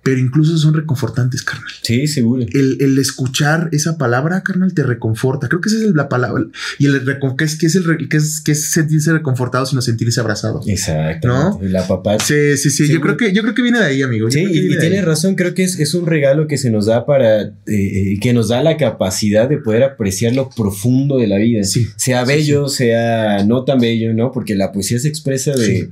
pero 0.02 0.18
incluso 0.18 0.56
son 0.56 0.74
reconfortantes, 0.74 1.42
carnal. 1.42 1.70
Sí, 1.82 2.06
seguro. 2.06 2.46
El, 2.52 2.98
escuchar 2.98 3.68
esa 3.72 3.98
palabra, 3.98 4.42
carnal, 4.42 4.72
te 4.72 4.82
reconforta. 4.82 5.48
Creo 5.48 5.60
que 5.60 5.68
esa 5.68 5.78
es 5.78 5.94
la 5.94 6.08
palabra. 6.08 6.44
Y 6.78 6.86
el 6.86 7.02
¿qué 7.36 7.44
es, 7.44 7.56
qué 7.56 7.66
es, 7.66 7.74
el, 7.74 8.08
qué 8.08 8.16
es, 8.16 8.40
qué 8.40 8.52
es 8.52 8.70
sentirse 8.70 9.12
reconfortado 9.12 9.66
sino 9.66 9.82
sentirse 9.82 10.20
abrazado. 10.20 10.62
Exacto. 10.66 11.28
¿No? 11.28 11.60
La 11.62 11.86
papá. 11.86 12.18
Sí, 12.18 12.56
sí, 12.56 12.70
sí. 12.70 12.88
Yo 12.88 13.00
creo 13.00 13.16
que, 13.16 13.32
yo 13.32 13.42
creo 13.42 13.54
que 13.54 13.62
viene 13.62 13.78
de 13.78 13.84
ahí, 13.84 14.02
amigo. 14.02 14.30
sí, 14.30 14.44
y, 14.50 14.78
tienes 14.78 15.04
razón. 15.04 15.34
Creo 15.34 15.54
que 15.54 15.64
es, 15.64 15.78
es, 15.78 15.94
un 15.94 16.06
regalo 16.06 16.46
que 16.46 16.56
se 16.56 16.70
nos 16.70 16.86
da 16.86 17.04
para, 17.04 17.42
eh, 17.42 17.52
eh, 17.66 18.18
que 18.20 18.32
nos 18.32 18.48
da 18.48 18.62
la 18.62 18.76
capacidad 18.76 19.48
de 19.48 19.58
poder 19.58 19.82
apreciar 19.82 20.34
lo 20.34 20.48
profundo 20.48 21.18
de 21.18 21.26
la 21.26 21.36
vida. 21.36 21.62
Sí. 21.64 21.88
Sea 21.96 22.24
bello, 22.24 22.68
sea 22.68 23.44
no 23.44 23.64
tan 23.64 23.80
bello, 23.80 24.14
¿no? 24.14 24.32
Porque 24.32 24.54
la 24.54 24.72
poesía 24.72 24.98
se 24.98 25.08
expresa 25.08 25.52
de, 25.52 25.90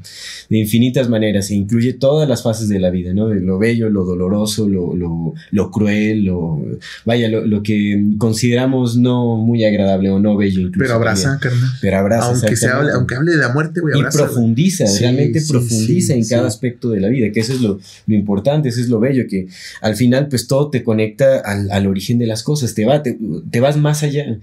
de 0.48 0.58
infinitas 0.58 1.08
maneras 1.08 1.50
e 1.50 1.54
incluye 1.54 1.92
todas 1.92 2.28
las 2.28 2.42
fases 2.42 2.68
de 2.68 2.80
la 2.80 2.90
vida, 2.90 3.12
¿no? 3.12 3.28
De 3.28 3.40
lo 3.40 3.58
bello, 3.58 3.90
lo 3.90 3.97
lo 3.98 4.04
doloroso, 4.04 4.68
lo, 4.68 4.94
lo, 4.94 5.34
lo 5.50 5.70
cruel, 5.70 6.24
lo, 6.24 6.60
vaya, 7.04 7.28
lo, 7.28 7.44
lo, 7.46 7.62
que 7.62 8.14
consideramos 8.18 8.96
no 8.96 9.36
muy 9.36 9.64
agradable 9.64 10.10
o 10.10 10.18
no 10.18 10.36
bello 10.36 10.60
incluso. 10.60 10.78
Pero 10.78 10.94
abraza, 10.94 11.38
carnal. 11.40 11.70
Pero 11.80 11.98
abraza. 11.98 12.28
Aunque, 12.28 12.56
se 12.56 12.68
hable, 12.68 12.92
aunque 12.92 13.14
hable 13.16 13.32
de 13.32 13.38
la 13.38 13.52
muerte, 13.52 13.80
güey, 13.80 13.94
abraza. 13.94 14.18
Y 14.18 14.22
profundiza, 14.22 14.84
realmente 15.00 15.42
profundiza 15.48 16.14
en 16.14 16.26
cada 16.26 16.46
aspecto 16.46 16.90
de 16.90 17.00
la 17.00 17.08
vida, 17.08 17.30
que 17.32 17.40
eso 17.40 17.52
es 17.52 17.60
lo, 17.60 17.80
lo, 18.06 18.14
importante, 18.14 18.68
eso 18.68 18.80
es 18.80 18.88
lo 18.88 19.00
bello, 19.00 19.24
que 19.28 19.48
al 19.80 19.96
final 19.96 20.28
pues 20.28 20.46
todo 20.46 20.70
te 20.70 20.84
conecta 20.84 21.40
al, 21.40 21.70
al 21.70 21.86
origen 21.86 22.18
de 22.18 22.26
las 22.26 22.42
cosas, 22.42 22.74
te, 22.74 22.84
va, 22.84 23.02
te, 23.02 23.18
te 23.50 23.60
vas 23.60 23.76
más 23.76 24.02
allá. 24.02 24.38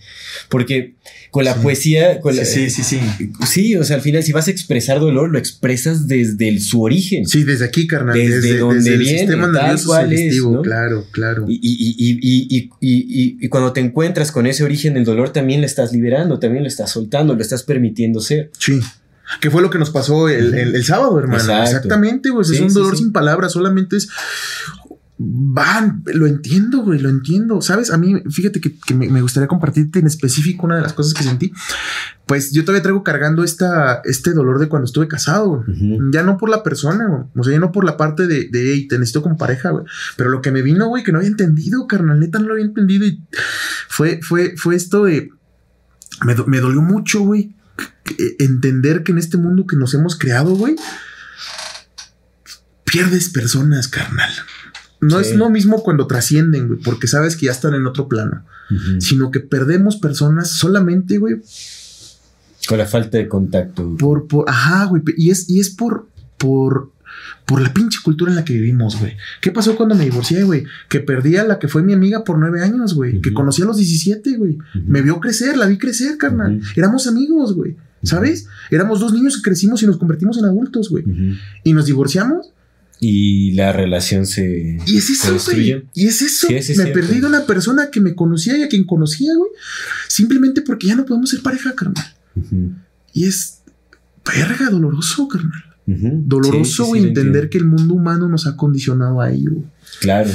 Porque 0.50 0.96
con 1.36 1.44
la 1.44 1.56
poesía. 1.56 2.22
Con 2.22 2.34
sí, 2.34 2.70
sí, 2.70 2.84
sí, 2.84 3.00
sí. 3.46 3.76
o 3.76 3.84
sea, 3.84 3.98
al 3.98 4.02
final, 4.02 4.24
si 4.24 4.32
vas 4.32 4.48
a 4.48 4.52
expresar 4.52 5.02
dolor, 5.02 5.30
lo 5.30 5.38
expresas 5.38 6.08
desde 6.08 6.58
su 6.62 6.82
origen. 6.82 7.28
Sí, 7.28 7.44
desde 7.44 7.66
aquí, 7.66 7.88
carnal. 7.88 8.18
Desde, 8.18 8.58
donde 8.58 8.98
viene, 8.98 9.12
el 9.12 9.20
sistema 9.20 9.45
tal 9.52 9.84
cual 9.86 10.14
es, 10.14 10.42
Claro, 10.64 11.06
claro. 11.12 11.46
Y, 11.48 11.60
y, 11.62 12.70
y, 12.82 13.50
cuando 13.50 13.74
te 13.74 13.82
encuentras 13.82 14.32
con 14.32 14.48
ese 14.48 14.64
origen 14.64 14.94
del 14.96 15.06
dolor, 15.06 15.30
también 15.30 15.62
lo 15.62 15.66
estás 15.66 15.92
liberando, 15.92 16.40
también 16.40 16.64
lo 16.64 16.68
estás 16.68 16.92
soltando, 16.92 17.36
lo 17.36 17.42
estás 17.42 17.64
permitiendo 17.64 18.20
ser. 18.22 18.52
Sí. 18.58 18.80
¿Qué 19.42 19.50
fue 19.50 19.62
lo 19.62 19.70
que 19.70 19.80
nos 19.80 19.90
pasó 19.90 20.30
el, 20.30 20.54
el, 20.54 20.84
sábado, 20.84 21.18
hermano? 21.20 21.64
Exactamente, 21.64 22.30
güey. 22.30 22.46
es 22.50 22.60
un 22.60 22.74
dolor 22.74 22.96
sin 22.96 23.12
palabras, 23.12 23.54
solamente 23.54 23.98
es 23.98 24.08
Van, 25.18 26.04
lo 26.08 26.28
entiendo, 26.28 26.80
güey, 26.80 27.00
lo 27.00 27.08
entiendo. 27.08 27.62
Sabes, 27.62 27.90
a 27.90 27.98
mí, 27.98 28.22
fíjate 28.30 28.60
que, 28.60 28.76
me, 28.94 29.22
gustaría 29.22 29.48
compartirte 29.48 30.00
en 30.00 30.08
específico 30.08 30.66
una 30.66 30.76
de 30.76 30.82
las 30.82 30.92
cosas 30.92 31.14
que 31.14 31.24
sentí. 31.24 31.54
Pues 32.26 32.52
yo 32.52 32.66
todavía 32.66 32.82
traigo 32.82 33.04
cargando 33.04 33.44
esta, 33.44 34.02
este 34.04 34.34
dolor 34.34 34.60
de 34.60 34.68
cuando 34.68 34.86
estuve 34.86 35.08
casado, 35.08 35.64
Ya 36.12 36.24
no 36.24 36.38
por 36.38 36.50
la 36.50 36.64
persona, 36.64 37.30
o 37.34 37.44
sea, 37.44 37.54
ya 37.54 37.60
no 37.60 37.72
por 37.72 37.86
la 37.86 37.96
parte 37.96 38.28
de, 38.28 38.50
de 38.50 38.74
hey, 38.74 38.88
te 38.90 39.00
necesito 39.00 39.22
como 39.22 39.38
pareja, 39.38 39.70
güey. 39.70 39.86
Pero 40.18 40.30
lo 40.30 40.42
que 40.42 40.52
me 40.52 40.62
vino, 40.62 40.88
güey, 40.88 41.04
que 41.04 41.14
no 41.14 41.20
había 41.20 41.30
entendido, 41.30 41.88
carnal, 41.88 42.20
neta 42.20 42.40
no 42.40 42.48
lo 42.48 42.54
había 42.54 42.66
entendido. 42.66 43.06
Y 43.06 43.24
fue, 43.88 44.20
fue, 44.22 44.56
fue 44.58 44.76
esto 44.76 45.06
de. 45.06 45.30
Me, 46.26 46.36
me 46.48 46.60
dolió 46.60 46.82
mucho, 46.82 47.22
güey, 47.22 47.56
entender 48.40 49.04
que 49.04 49.14
en 49.14 49.18
este 49.18 49.38
mundo 49.38 49.66
que 49.66 49.76
nos 49.76 49.94
hemos 49.94 50.18
creado, 50.18 50.56
güey, 50.56 50.76
pierdes 52.84 53.30
personas, 53.30 53.88
carnal. 53.88 54.32
No 55.10 55.20
es 55.20 55.36
lo 55.36 55.50
mismo 55.50 55.84
cuando 55.84 56.08
trascienden, 56.08 56.68
güey, 56.68 56.80
porque 56.80 57.08
sabes 57.08 57.36
que 57.36 57.48
ya 57.48 57.52
están 57.52 57.74
en 57.74 57.86
otro 57.86 58.08
plano, 58.08 58.44
sino 59.00 59.32
que 59.32 59.40
perdemos 59.40 59.98
personas 59.98 60.50
solamente, 60.52 61.18
güey. 61.18 61.42
Con 62.68 62.78
la 62.78 62.86
falta 62.86 63.18
de 63.18 63.28
contacto. 63.28 63.96
Por, 63.98 64.28
por, 64.28 64.50
ajá, 64.50 64.86
güey, 64.86 65.04
y 65.18 65.30
es, 65.30 65.50
y 65.50 65.60
es 65.60 65.70
por, 65.70 66.08
por, 66.38 66.92
por 67.46 67.62
la 67.62 67.74
pinche 67.74 68.00
cultura 68.04 68.32
en 68.32 68.36
la 68.36 68.46
que 68.46 68.54
vivimos, 68.54 69.00
güey. 69.00 69.16
¿Qué 69.42 69.52
pasó 69.52 69.76
cuando 69.76 69.96
me 69.96 70.06
divorcié, 70.06 70.44
güey? 70.44 70.66
Que 70.90 71.00
perdí 71.00 71.38
a 71.38 71.44
la 71.44 71.60
que 71.60 71.68
fue 71.68 71.84
mi 71.84 71.94
amiga 71.94 72.24
por 72.24 72.40
nueve 72.40 72.62
años, 72.62 72.96
güey. 72.96 73.22
Que 73.22 73.34
conocí 73.34 73.62
a 73.62 73.66
los 73.66 73.78
17, 73.78 74.38
güey. 74.38 74.58
Me 74.86 75.02
vio 75.02 75.20
crecer, 75.20 75.58
la 75.58 75.68
vi 75.68 75.78
crecer, 75.78 76.18
carnal. 76.18 76.62
Éramos 76.76 77.08
amigos, 77.08 77.54
güey. 77.54 77.76
¿Sabes? 78.04 78.48
Éramos 78.70 79.00
dos 79.00 79.14
niños 79.14 79.38
que 79.38 79.42
crecimos 79.42 79.82
y 79.82 79.88
nos 79.88 79.98
convertimos 79.98 80.38
en 80.38 80.46
adultos, 80.46 80.90
güey. 80.90 81.04
Y 81.64 81.74
nos 81.74 81.86
divorciamos 81.86 82.52
y 83.00 83.52
la 83.52 83.72
relación 83.74 84.26
se, 84.26 84.80
y 84.86 84.98
es 84.98 85.10
eso, 85.10 85.38
Güey. 85.46 85.84
Y 85.94 86.08
es 86.08 86.22
eso. 86.22 86.48
me 86.50 86.88
perdí 86.88 87.20
de 87.20 87.28
una 87.28 87.46
persona 87.46 87.90
que 87.92 88.00
me 88.00 88.16
conocía 88.16 88.58
y 88.58 88.64
a 88.64 88.70
quien 88.70 88.86
conocía, 88.86 89.34
güey. 89.36 89.52
Simplemente 90.08 90.62
porque 90.62 90.88
ya 90.88 90.96
no 90.96 91.06
podemos 91.06 91.30
ser 91.30 91.42
pareja, 91.42 91.76
carnal. 91.76 92.16
Y 93.14 93.26
es 93.26 93.60
verga 94.26 94.70
doloroso, 94.70 95.28
carnal. 95.28 95.75
Doloroso, 95.88 96.96
entender 96.96 97.50
que 97.50 97.60
el 97.60 97.66
mundo 97.66 97.94
humano 97.94 98.28
nos 98.28 98.48
ha 98.48 98.58
condicionado 98.58 99.22
a 99.22 99.32
ello. 99.32 99.52
Claro. 100.02 100.30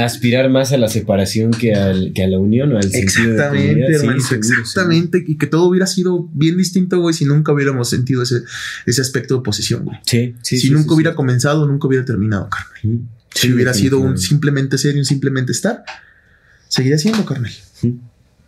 Aspirar 0.00 0.50
más 0.50 0.72
a 0.72 0.76
la 0.76 0.88
separación 0.88 1.52
que, 1.52 1.74
al, 1.74 2.12
que 2.12 2.24
a 2.24 2.28
la 2.28 2.38
unión 2.38 2.72
o 2.72 2.78
al 2.78 2.84
exactamente, 2.92 3.98
de 3.98 4.16
exactamente. 4.16 5.24
Y 5.26 5.38
que 5.38 5.46
todo 5.46 5.68
hubiera 5.68 5.86
sido 5.86 6.28
bien 6.32 6.56
distinto, 6.56 7.00
güey, 7.00 7.14
si 7.14 7.24
nunca 7.24 7.52
hubiéramos 7.52 7.88
sentido 7.88 8.22
ese, 8.22 8.42
ese 8.84 9.00
aspecto 9.00 9.36
de 9.36 9.42
posesión, 9.42 9.84
güey. 9.84 9.98
Sí, 10.04 10.34
sí. 10.42 10.58
Si 10.58 10.70
nunca 10.70 10.94
hubiera 10.94 11.14
comenzado, 11.14 11.66
nunca 11.66 11.86
hubiera 11.86 12.04
terminado, 12.04 12.48
carnal. 12.50 13.06
si 13.34 13.52
hubiera 13.52 13.72
sido 13.74 14.00
un 14.00 14.18
simplemente 14.18 14.78
ser 14.78 14.96
y 14.96 14.98
un 14.98 15.04
simplemente 15.04 15.52
estar, 15.52 15.84
seguiría 16.68 16.98
siendo, 16.98 17.24
carnal. 17.24 17.52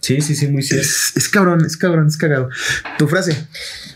Sí, 0.05 0.21
sí, 0.21 0.35
sí, 0.35 0.49
muy 0.49 0.63
cierto. 0.63 0.87
Es, 1.17 1.31
cabrón, 1.31 1.65
es 1.65 1.79
cabrón, 1.79 2.09
es 2.09 2.19
cagado. 2.19 2.51
Tu 2.99 3.09
frase. 3.09 3.47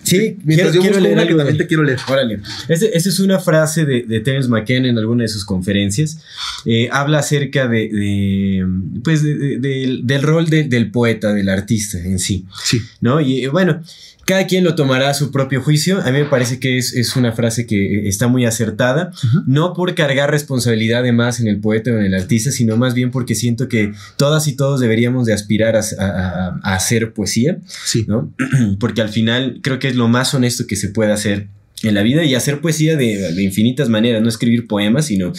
Sí, 0.03 0.39
mientras 0.43 0.71
quiero, 0.71 0.95
yo 0.95 1.01
leer 1.01 1.13
una 1.13 1.27
que 1.27 1.35
también 1.35 1.59
te 1.59 1.67
quiero 1.67 1.83
leer. 1.83 1.99
Órale. 2.09 2.41
Esa 2.67 2.87
es 3.11 3.21
una 3.21 3.39
frase 3.39 3.85
de, 3.85 4.05
de 4.05 4.21
Terence 4.21 4.49
McKenna 4.49 4.89
en 4.89 4.97
alguna 4.97 5.25
de 5.25 5.29
sus 5.29 5.45
conferencias. 5.45 6.21
Eh, 6.65 6.89
habla 6.91 7.19
acerca 7.19 7.69
de, 7.69 8.67
pues, 9.05 9.23
del 9.23 10.23
rol 10.23 10.49
del 10.49 10.91
poeta, 10.91 11.35
del 11.35 11.51
artista 11.51 11.99
en 11.99 12.19
sí. 12.19 12.47
Sí. 12.65 12.81
¿No? 13.03 13.21
Y 13.21 13.45
eh, 13.45 13.49
bueno, 13.49 13.83
cada 14.29 14.47
quien 14.47 14.63
lo 14.63 14.75
tomará 14.75 15.09
a 15.09 15.15
su 15.15 15.31
propio 15.31 15.63
juicio. 15.63 16.03
A 16.03 16.13
mí 16.13 16.19
me 16.19 16.27
parece 16.27 16.61
que 16.61 16.77
es, 16.77 17.17
una 17.17 17.33
frase 17.33 17.67
que 17.67 18.07
está 18.07 18.29
muy 18.29 18.45
acertada, 18.45 19.11
no 19.47 19.73
por 19.73 19.95
cargar 19.95 20.31
responsabilidad 20.31 21.03
de 21.03 21.13
más 21.13 21.41
en 21.41 21.49
el 21.49 21.61
poeta 21.61 21.93
o 21.93 21.99
en 21.99 22.05
el 22.05 22.15
artista, 22.15 22.51
sino 22.51 22.77
más 22.77 22.93
bien 22.93 23.11
porque 23.11 23.35
siento 23.35 23.69
que 23.69 23.95
todas 24.19 24.47
y 24.47 24.55
todos 24.55 24.81
deberíamos 24.81 25.25
de 25.25 25.33
aspirar 25.33 25.77
a, 25.77 26.61
hacer 26.63 27.15
poesía, 27.15 27.57
sí. 27.67 28.05
¿no? 28.07 28.31
porque 28.79 29.01
al 29.01 29.09
final 29.09 29.61
creo 29.63 29.79
que 29.79 29.89
es 29.89 29.97
lo 29.97 30.09
más 30.09 30.35
honesto 30.35 30.67
que 30.67 30.77
se 30.77 30.91
puede 30.91 31.13
hacer 31.13 31.49
en 31.83 31.95
la 31.95 32.03
vida 32.03 32.23
y 32.23 32.35
hacer 32.35 32.61
poesía 32.61 32.99
de, 32.99 33.33
infinitas 33.43 33.89
maneras, 33.89 34.21
no 34.21 34.29
escribir 34.29 34.67
poemas, 34.67 35.07
sino 35.07 35.33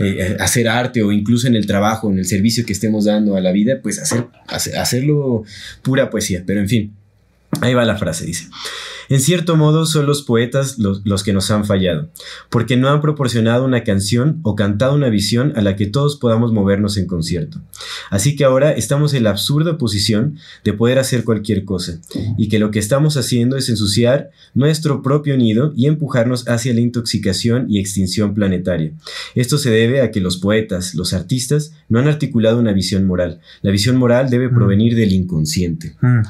eh, 0.00 0.36
hacer 0.40 0.66
arte 0.66 1.00
o 1.04 1.12
incluso 1.12 1.46
en 1.46 1.54
el 1.54 1.66
trabajo, 1.66 2.10
en 2.10 2.18
el 2.18 2.24
servicio 2.24 2.66
que 2.66 2.72
estemos 2.72 3.04
dando 3.04 3.36
a 3.36 3.40
la 3.40 3.52
vida, 3.52 3.78
pues 3.80 4.00
hacer, 4.00 4.26
hacerlo 4.48 5.44
pura 5.82 6.10
poesía. 6.10 6.42
Pero 6.44 6.58
en 6.58 6.68
fin, 6.68 6.92
Ahí 7.60 7.74
va 7.74 7.84
la 7.84 7.96
frase, 7.96 8.24
dice. 8.24 8.48
En 9.08 9.20
cierto 9.20 9.56
modo 9.56 9.84
son 9.84 10.06
los 10.06 10.22
poetas 10.22 10.78
los, 10.78 11.22
que 11.22 11.34
nos 11.34 11.50
han 11.50 11.66
fallado, 11.66 12.08
porque 12.48 12.78
no 12.78 12.88
han 12.88 13.02
proporcionado 13.02 13.64
una 13.64 13.84
canción 13.84 14.40
o 14.42 14.56
cantado 14.56 14.94
una 14.94 15.10
visión 15.10 15.52
a 15.54 15.60
la 15.60 15.76
que 15.76 15.86
todos 15.86 16.16
podamos 16.16 16.52
movernos 16.52 16.96
en 16.96 17.06
concierto. 17.06 17.60
Así 18.10 18.36
que 18.36 18.44
ahora 18.44 18.72
estamos 18.72 19.12
en 19.12 19.24
la 19.24 19.30
absurda 19.30 19.76
posición 19.76 20.38
de 20.64 20.72
poder 20.72 20.98
hacer 20.98 21.24
cualquier 21.24 21.66
cosa, 21.66 22.00
y 22.38 22.48
que 22.48 22.58
lo 22.58 22.70
que 22.70 22.78
estamos 22.78 23.18
haciendo 23.18 23.58
es 23.58 23.68
ensuciar 23.68 24.30
nuestro 24.54 25.02
propio 25.02 25.36
nido 25.36 25.74
y 25.76 25.86
empujarnos 25.86 26.48
hacia 26.48 26.72
la 26.72 26.80
intoxicación 26.80 27.66
y 27.68 27.80
extinción 27.80 28.32
planetaria. 28.32 28.92
Esto 29.34 29.58
se 29.58 29.70
debe 29.70 30.00
a 30.00 30.10
que 30.10 30.20
los 30.20 30.38
poetas, 30.38 30.94
los 30.94 31.12
artistas, 31.12 31.74
no 31.88 31.98
han 31.98 32.08
articulado 32.08 32.58
una 32.58 32.72
visión 32.72 33.06
moral. 33.06 33.40
La 33.60 33.70
visión 33.70 33.96
moral 33.96 34.30
debe 34.30 34.48
mm. 34.48 34.54
provenir 34.54 34.96
del 34.96 35.12
inconsciente. 35.12 35.96
Mm, 36.00 36.22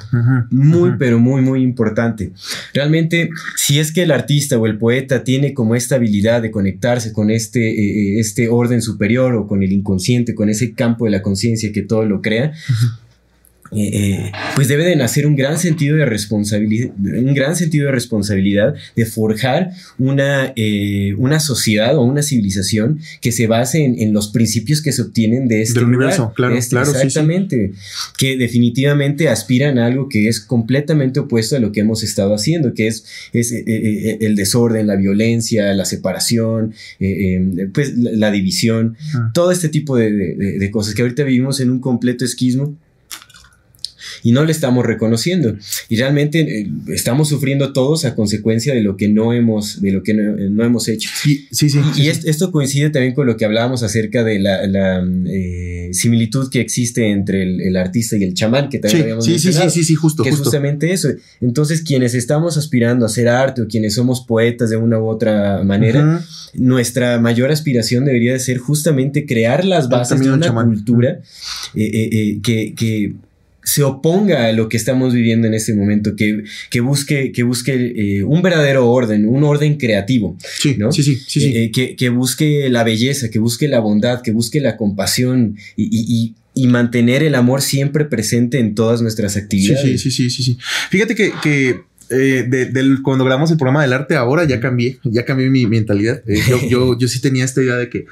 muy, 0.50 0.92
pero 0.98 1.11
muy, 1.18 1.42
muy 1.42 1.62
importante. 1.62 2.32
Realmente, 2.74 3.30
si 3.56 3.78
es 3.78 3.92
que 3.92 4.02
el 4.02 4.10
artista 4.10 4.58
o 4.58 4.66
el 4.66 4.78
poeta 4.78 5.24
tiene 5.24 5.54
como 5.54 5.74
esta 5.74 5.96
habilidad 5.96 6.42
de 6.42 6.50
conectarse 6.50 7.12
con 7.12 7.30
este, 7.30 7.70
eh, 7.70 8.16
eh, 8.16 8.20
este 8.20 8.48
orden 8.48 8.82
superior 8.82 9.34
o 9.34 9.46
con 9.46 9.62
el 9.62 9.72
inconsciente, 9.72 10.34
con 10.34 10.48
ese 10.48 10.72
campo 10.72 11.04
de 11.04 11.10
la 11.12 11.22
conciencia 11.22 11.72
que 11.72 11.82
todo 11.82 12.04
lo 12.04 12.20
crea, 12.22 12.52
eh, 13.74 13.90
eh, 13.94 14.32
pues 14.54 14.68
debe 14.68 14.84
de 14.84 14.96
nacer 14.96 15.26
un 15.26 15.34
gran 15.34 15.58
sentido 15.58 15.96
de 15.96 16.04
responsabilidad, 16.04 16.90
un 16.98 17.32
gran 17.32 17.56
sentido 17.56 17.86
de 17.86 17.92
responsabilidad 17.92 18.74
de 18.94 19.06
forjar 19.06 19.70
una, 19.98 20.52
eh, 20.56 21.14
una 21.16 21.40
sociedad 21.40 21.96
o 21.96 22.02
una 22.02 22.22
civilización 22.22 23.00
que 23.22 23.32
se 23.32 23.46
base 23.46 23.82
en, 23.82 24.12
los 24.12 24.28
principios 24.28 24.82
que 24.82 24.92
se 24.92 25.00
obtienen 25.00 25.48
de 25.48 25.62
este 25.62 25.82
universo, 25.82 26.34
claro, 26.36 26.54
este, 26.54 26.78
exactamente, 26.78 27.72
que 28.18 28.36
definitivamente 28.36 29.30
aspiran 29.30 29.78
a 29.78 29.86
algo 29.86 30.10
que 30.10 30.28
es 30.28 30.40
completamente 30.40 31.20
opuesto 31.20 31.56
a 31.56 31.58
lo 31.58 31.72
que 31.72 31.80
hemos 31.80 32.02
estado 32.02 32.34
haciendo, 32.34 32.74
que 32.74 32.88
es, 32.88 33.06
es 33.32 33.52
el 33.52 34.36
desorden, 34.36 34.86
la 34.86 34.96
violencia, 34.96 35.72
la 35.72 35.86
separación, 35.86 36.74
pues 37.72 37.96
la, 37.96 38.30
división, 38.30 38.96
ah. 39.14 39.30
todo 39.32 39.50
este 39.50 39.70
tipo 39.70 39.96
de, 39.96 40.10
de 40.10 40.70
cosas 40.70 40.94
que 40.94 41.00
ahorita 41.00 41.24
vivimos 41.24 41.60
en 41.60 41.70
un 41.70 41.80
completo 41.80 42.26
esquismo 42.26 42.76
y 44.22 44.32
no 44.32 44.44
le 44.44 44.52
estamos 44.52 44.86
reconociendo. 44.86 45.56
Y 45.88 45.96
realmente 45.96 46.40
eh, 46.40 46.70
estamos 46.88 47.28
sufriendo 47.28 47.72
todos 47.72 48.04
a 48.04 48.14
consecuencia 48.14 48.74
de 48.74 48.82
lo 48.82 48.96
que 48.96 49.08
no 49.08 49.32
hemos, 49.32 49.80
de 49.80 49.90
lo 49.90 50.02
que 50.02 50.14
no, 50.14 50.64
hemos 50.64 50.88
hecho. 50.88 51.10
Sí, 51.14 51.48
sí, 51.50 51.68
sí. 51.68 51.80
Y, 51.96 52.08
esto 52.08 52.52
coincide 52.52 52.90
también 52.90 53.14
con 53.14 53.26
lo 53.26 53.36
que 53.36 53.44
hablábamos 53.44 53.82
acerca 53.82 54.22
de 54.24 54.38
la, 54.38 55.04
eh, 55.26 55.90
similitud 55.92 56.50
que 56.50 56.60
existe 56.60 57.10
entre 57.10 57.42
el, 57.42 57.76
artista 57.76 58.16
y 58.16 58.24
el 58.24 58.34
chamán, 58.34 58.68
que 58.68 58.78
también 58.78 59.02
habíamos 59.02 59.24
sí, 59.24 59.38
Sí, 59.38 59.52
sí, 59.52 59.70
sí, 59.70 59.84
sí, 59.84 59.94
justo. 59.94 60.22
Que 60.22 60.30
es 60.30 60.36
justamente 60.36 60.92
eso. 60.92 61.08
Entonces, 61.40 61.82
quienes 61.82 62.14
estamos 62.14 62.56
aspirando 62.56 63.04
a 63.04 63.06
hacer 63.06 63.28
arte 63.28 63.62
o 63.62 63.66
quienes 63.66 63.94
somos 63.94 64.20
poetas 64.20 64.70
de 64.70 64.76
una 64.76 64.98
u 64.98 65.08
otra 65.08 65.62
manera, 65.64 66.24
nuestra 66.54 67.18
mayor 67.18 67.50
aspiración 67.50 68.04
debería 68.04 68.32
de 68.32 68.38
ser 68.38 68.58
justamente 68.58 69.26
crear 69.26 69.64
las 69.64 69.88
bases 69.88 70.20
de 70.20 70.30
una 70.30 70.52
cultura 70.52 71.20
eh, 71.74 72.38
que, 72.42 72.74
que 72.74 73.14
se 73.62 73.82
oponga 73.82 74.46
a 74.46 74.52
lo 74.52 74.68
que 74.68 74.76
estamos 74.76 75.14
viviendo 75.14 75.46
en 75.46 75.54
este 75.54 75.74
momento, 75.74 76.16
que, 76.16 76.44
que 76.70 76.80
busque, 76.80 77.32
que 77.32 77.42
busque 77.42 77.92
eh, 77.96 78.24
un 78.24 78.42
verdadero 78.42 78.90
orden, 78.90 79.26
un 79.26 79.44
orden 79.44 79.76
creativo. 79.76 80.36
Sí, 80.58 80.76
¿no? 80.78 80.90
sí, 80.92 81.02
sí, 81.02 81.16
sí, 81.16 81.44
eh, 81.56 81.70
eh, 81.74 81.96
que, 81.96 82.08
busque 82.08 82.68
la 82.68 82.82
belleza, 82.84 83.30
que 83.30 83.38
busque 83.38 83.68
la 83.68 83.78
bondad, 83.78 84.22
que 84.22 84.32
busque 84.32 84.60
la 84.60 84.76
compasión 84.76 85.56
y, 85.76 86.34
mantener 86.66 87.22
el 87.22 87.34
amor 87.34 87.60
siempre 87.60 88.04
presente 88.04 88.58
en 88.58 88.74
todas 88.74 89.02
nuestras 89.02 89.36
actividades. 89.36 90.02
Sí, 90.02 90.10
sí, 90.10 90.10
sí, 90.10 90.30
sí, 90.30 90.42
sí. 90.42 90.58
Fíjate 90.90 91.14
que, 91.14 91.32
que 91.42 91.80
eh, 92.12 92.46
del, 92.48 93.02
cuando 93.02 93.24
grabamos 93.24 93.50
el 93.50 93.56
programa 93.56 93.82
del 93.82 93.92
arte, 93.92 94.16
ahora 94.16 94.44
ya 94.44 94.60
cambié, 94.60 94.98
ya 95.04 95.24
cambié 95.24 95.50
mi 95.50 95.66
mentalidad. 95.66 96.22
Eh, 96.26 96.40
yo, 96.68 96.96
yo, 96.98 97.08
sí 97.08 97.20
tenía 97.20 97.44
esta 97.44 97.62
idea 97.62 97.76
de 97.76 97.88
que 97.88 98.06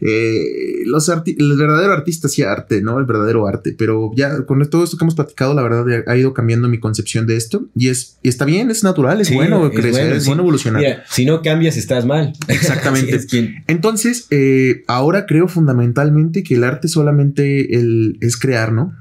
eh, 0.00 0.82
los 0.86 1.08
el 1.08 1.56
verdadero 1.56 1.92
artista 1.92 2.26
hacía 2.26 2.50
arte, 2.50 2.82
¿no? 2.82 2.98
El 2.98 3.06
verdadero 3.06 3.46
arte. 3.46 3.74
Pero 3.76 4.10
ya 4.14 4.42
con 4.42 4.58
todo 4.68 4.84
esto 4.84 4.96
que 4.96 5.04
hemos 5.04 5.14
platicado, 5.14 5.54
la 5.54 5.62
verdad 5.62 6.04
ha 6.06 6.16
ido 6.16 6.34
cambiando 6.34 6.68
mi 6.68 6.80
concepción 6.80 7.26
de 7.26 7.36
esto. 7.36 7.66
Y 7.76 7.88
es 7.88 8.18
está 8.22 8.44
bien, 8.44 8.70
es 8.70 8.84
natural, 8.84 9.20
es 9.20 9.32
bueno 9.32 9.70
crecer, 9.70 10.12
es 10.12 10.26
bueno, 10.26 10.42
evolucionar. 10.42 11.04
si 11.08 11.24
no 11.24 11.42
cambias, 11.42 11.76
estás 11.76 12.04
mal. 12.04 12.32
Exactamente. 12.48 13.18
Entonces, 13.66 14.28
ahora 14.86 15.26
creo 15.26 15.48
fundamentalmente 15.48 16.42
que 16.42 16.56
el 16.56 16.64
arte 16.64 16.88
solamente 16.88 17.76
el, 17.76 18.18
es 18.20 18.36
crear, 18.36 18.72
¿no? 18.72 18.94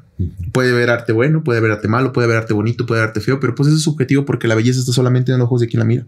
Puede 0.51 0.71
ver 0.71 0.89
arte 0.89 1.13
bueno, 1.13 1.43
puede 1.43 1.59
ver 1.59 1.71
arte 1.71 1.87
malo, 1.87 2.11
puede 2.11 2.27
ver 2.27 2.37
arte 2.37 2.53
bonito, 2.53 2.85
puede 2.85 3.01
ver 3.01 3.09
arte 3.09 3.21
feo, 3.21 3.39
pero 3.39 3.53
pues 3.53 3.67
eso 3.67 3.77
es 3.77 3.83
subjetivo 3.83 4.25
porque 4.25 4.47
la 4.47 4.55
belleza 4.55 4.79
está 4.79 4.91
solamente 4.91 5.31
en 5.31 5.37
los 5.37 5.45
ojos 5.45 5.61
de 5.61 5.67
quien 5.67 5.79
la 5.79 5.85
mira. 5.85 6.05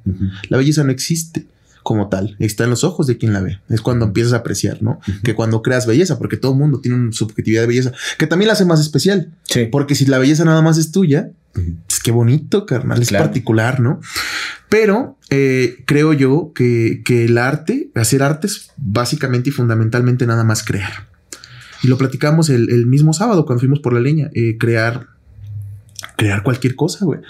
La 0.50 0.58
belleza 0.58 0.84
no 0.84 0.92
existe 0.92 1.46
como 1.84 2.10
tal, 2.10 2.36
está 2.40 2.66
en 2.66 2.72
los 2.72 2.84
ojos 2.84 3.08
de 3.08 3.18
quien 3.18 3.34
la 3.34 3.42
ve. 3.42 3.60
Es 3.70 3.82
cuando 3.82 4.06
empiezas 4.06 4.34
a 4.34 4.38
apreciar, 4.38 4.82
¿no? 4.82 5.00
Que 5.24 5.36
cuando 5.36 5.62
creas 5.62 5.86
belleza, 5.86 6.18
porque 6.18 6.38
todo 6.38 6.54
el 6.54 6.58
mundo 6.58 6.82
tiene 6.82 6.98
una 6.98 7.12
subjetividad 7.12 7.62
de 7.62 7.68
belleza, 7.68 7.92
que 8.18 8.28
también 8.28 8.48
la 8.48 8.54
hace 8.54 8.66
más 8.66 8.80
especial. 8.80 9.32
Porque 9.72 9.96
si 9.96 10.06
la 10.06 10.18
belleza 10.18 10.46
nada 10.46 10.62
más 10.62 10.78
es 10.78 10.92
tuya, 10.92 11.32
es 11.56 11.64
pues 11.88 12.00
qué 12.04 12.12
bonito, 12.12 12.66
carnal, 12.66 13.02
es 13.02 13.12
particular, 13.12 13.80
¿no? 13.80 14.00
Pero 14.70 15.18
eh, 15.30 15.84
creo 15.86 16.14
yo 16.14 16.52
que, 16.54 17.02
que 17.04 17.26
el 17.26 17.38
arte, 17.38 17.90
hacer 17.96 18.24
arte 18.24 18.48
es 18.48 18.72
básicamente 18.78 19.50
y 19.50 19.52
fundamentalmente 19.52 20.26
nada 20.26 20.44
más 20.44 20.64
crear. 20.64 21.08
Y 21.84 21.88
lo 21.88 21.98
platicamos 21.98 22.50
el, 22.50 22.86
mismo 22.86 23.14
sábado 23.14 23.46
cuando 23.46 23.60
fuimos 23.60 23.80
por 23.80 23.94
la 23.94 24.00
leña. 24.00 24.30
Eh, 24.34 24.58
crear, 24.58 25.08
crear 26.18 26.44
cualquier 26.44 26.76
cosa, 26.76 27.06
güey. 27.06 27.22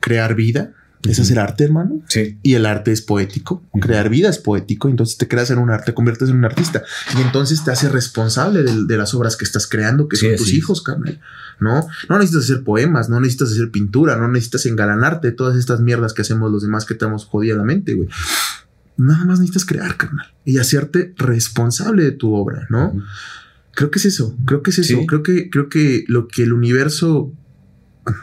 Crear 0.00 0.34
vida. 0.34 0.72
Es 1.08 1.18
hacer 1.18 1.38
arte, 1.38 1.64
hermano. 1.64 2.02
Sí. 2.08 2.38
Y 2.42 2.54
el 2.54 2.66
arte 2.66 2.92
es 2.92 3.00
poético. 3.00 3.62
Crear 3.80 4.10
vida 4.10 4.28
es 4.28 4.38
poético. 4.38 4.88
Entonces 4.88 5.16
te 5.16 5.28
creas 5.28 5.50
en 5.50 5.58
un 5.58 5.70
arte, 5.70 5.86
te 5.86 5.94
conviertes 5.94 6.28
en 6.28 6.36
un 6.36 6.44
artista. 6.44 6.82
Y 7.16 7.22
entonces 7.22 7.64
te 7.64 7.70
haces 7.70 7.90
responsable 7.90 8.62
de, 8.62 8.96
las 8.98 9.14
obras 9.14 9.36
que 9.36 9.44
estás 9.46 9.66
creando, 9.66 10.08
que 10.08 10.16
son 10.16 10.36
tus 10.36 10.52
hijos, 10.52 10.82
carnal. 10.82 11.20
¿No? 11.58 11.86
No 12.08 12.18
necesitas 12.18 12.44
hacer 12.44 12.64
poemas, 12.64 13.08
no 13.08 13.20
necesitas 13.20 13.52
hacer 13.52 13.70
pintura, 13.70 14.16
no 14.16 14.28
necesitas 14.28 14.66
engalanarte 14.66 15.32
todas 15.32 15.56
estas 15.56 15.80
mierdas 15.80 16.12
que 16.12 16.22
hacemos 16.22 16.50
los 16.50 16.62
demás 16.62 16.84
que 16.84 16.94
te 16.94 17.04
hemos 17.06 17.24
jodido 17.24 17.56
la 17.56 17.64
mente, 17.64 17.94
güey. 17.94 18.08
Nada 18.96 19.24
más 19.24 19.40
necesitas 19.40 19.64
crear, 19.64 19.96
carnal. 19.96 20.26
Y 20.44 20.58
hacerte 20.58 21.14
responsable 21.16 22.04
de 22.04 22.12
tu 22.12 22.34
obra, 22.34 22.66
¿no? 22.68 22.92
Creo 23.72 23.90
que 23.90 23.98
es 23.98 24.04
eso, 24.06 24.36
creo 24.46 24.62
que 24.62 24.70
es 24.70 24.78
eso, 24.78 24.98
creo 25.06 25.22
que 25.22 25.48
creo 25.48 25.68
que 25.68 26.04
lo 26.08 26.28
que 26.28 26.42
el 26.42 26.52
universo 26.52 27.32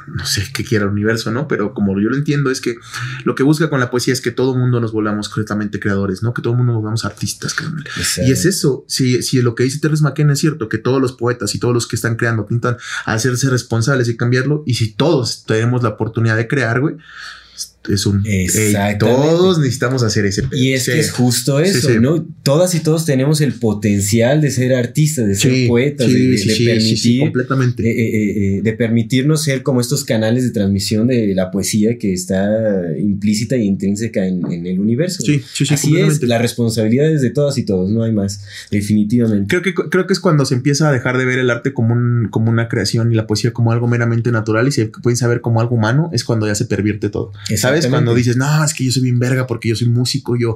no 0.08 0.26
sé 0.26 0.43
qué 0.54 0.64
quiera 0.64 0.86
el 0.86 0.91
universo, 0.91 1.32
¿no? 1.32 1.48
Pero 1.48 1.74
como 1.74 2.00
yo 2.00 2.10
lo 2.10 2.16
entiendo 2.16 2.50
es 2.50 2.62
que 2.62 2.78
lo 3.24 3.36
que 3.36 3.43
busca 3.43 3.70
con 3.70 3.80
la 3.80 3.89
poesía 3.89 4.14
es 4.14 4.22
que 4.22 4.32
todo 4.32 4.54
el 4.54 4.60
mundo 4.60 4.80
nos 4.80 4.91
volvamos 4.91 5.30
completamente 5.30 5.80
creadores, 5.80 6.24
¿no? 6.24 6.34
Que 6.34 6.41
todo 6.41 6.54
el 6.54 6.58
mundo 6.58 6.74
nos 6.74 6.82
volvamos 6.82 7.06
artistas, 7.06 7.56
Y 8.26 8.32
es 8.32 8.45
eso, 8.45 8.86
si, 8.88 9.22
si 9.22 9.41
lo 9.41 9.56
que 9.56 9.64
dice 9.64 9.80
Teresa 9.80 10.04
McKenna 10.04 10.34
es 10.34 10.39
cierto, 10.39 10.70
que 10.70 10.78
todos 10.78 11.02
los 11.02 11.14
poetas 11.14 11.54
y 11.56 11.60
todos 11.60 11.74
los 11.74 11.88
que 11.88 11.95
están 11.95 12.16
creando 12.16 12.43
intentan 12.43 12.78
hacerse 13.06 13.50
responsables 13.50 14.10
y 14.10 14.18
cambiarlo, 14.18 14.64
y 14.66 14.76
si 14.76 14.93
todos 14.93 15.43
tenemos 15.45 15.84
la 15.84 15.89
oportunidad 15.89 16.38
de 16.38 16.48
crear, 16.48 16.82
güey, 16.82 16.98
es 17.94 18.06
un 18.06 18.26
"Ey, 18.26 18.46
Exactamente. 18.46 18.98
todos 19.06 19.60
necesitamos 19.60 20.04
hacer 20.04 20.26
ese 20.26 20.44
pedo". 20.44 20.58
Y 20.60 20.74
es 20.74 20.84
Sí. 20.84 20.92
que 20.92 21.00
es 21.00 21.12
justo 21.12 21.60
eso, 21.60 21.90
sí. 21.90 21.96
¿no? 22.00 22.26
Todas 22.44 22.74
y 22.76 22.80
todos 22.80 23.06
tenemos 23.06 23.42
el 23.42 23.54
potencial 23.54 24.42
de 24.42 24.52
ser 24.52 24.74
artistas, 24.74 25.28
de 25.28 25.36
ser 25.36 25.68
poetas, 25.68 26.08
de, 26.08 26.14
de- 26.20 26.38
de 26.38 26.66
permitir. 26.66 27.20
completamente. 27.22 27.84
eh, 27.84 27.92
eh, 27.92 28.58
eh, 28.58 28.62
de 28.64 28.74
permitirnos 28.74 29.44
ser 29.44 29.64
como 29.64 29.82
estos 29.82 30.04
canales 30.04 30.44
de 30.44 30.52
transmisión 30.52 31.08
de 31.08 31.34
la 31.36 31.52
poesía 31.52 31.98
que 31.98 32.14
está 32.14 32.48
implícita 32.98 33.56
e 33.56 33.64
intrínseca 33.64 34.26
en, 34.26 34.50
en 34.52 34.66
el 34.66 34.80
universo. 34.80 35.22
Sí, 35.26 35.42
sí, 35.54 35.66
sí, 35.66 35.74
Así 35.74 35.98
es, 36.00 36.22
la 36.24 36.38
responsabilidad 36.40 37.10
es 37.12 37.22
de 37.22 37.30
todas 37.30 37.58
y 37.58 37.64
todos, 37.64 37.90
no 37.92 38.04
hay 38.04 38.12
más, 38.12 38.42
definitivamente. 38.72 39.48
Creo 39.48 39.62
que, 39.62 39.74
creo 39.74 40.08
que 40.08 40.14
es 40.14 40.20
cuando 40.20 40.46
se 40.46 40.56
empieza 40.56 40.90
a 40.90 40.92
dejar 40.92 41.18
de 41.18 41.26
ver 41.26 41.40
el 41.40 41.50
arte 41.50 41.74
como, 41.74 41.94
un, 41.94 42.28
como 42.30 42.50
una 42.50 42.68
creación 42.68 43.12
y 43.12 43.16
la 43.16 43.28
poesía 43.28 43.52
como 43.52 43.72
algo 43.72 43.88
meramente 43.88 44.32
natural 44.32 44.68
y 44.68 44.72
se 44.72 44.86
pueden 44.88 45.18
saber 45.18 45.42
como 45.42 45.62
algo 45.62 45.76
humano, 45.76 46.10
es 46.14 46.24
cuando 46.24 46.48
ya 46.48 46.56
se 46.56 46.66
pervierte 46.66 47.10
todo. 47.10 47.32
¿Sabes? 47.56 47.77
Exactamente. 47.78 48.06
Cuando 48.06 48.18
dices, 48.18 48.38
no, 48.38 48.64
es 48.64 48.74
que 48.74 48.86
yo 48.86 48.92
soy 48.92 49.04
bien 49.04 49.20
verga 49.20 49.48
porque 49.48 49.70
yo 49.70 49.76
soy 49.76 49.88
músico, 49.88 50.36
yo. 50.36 50.56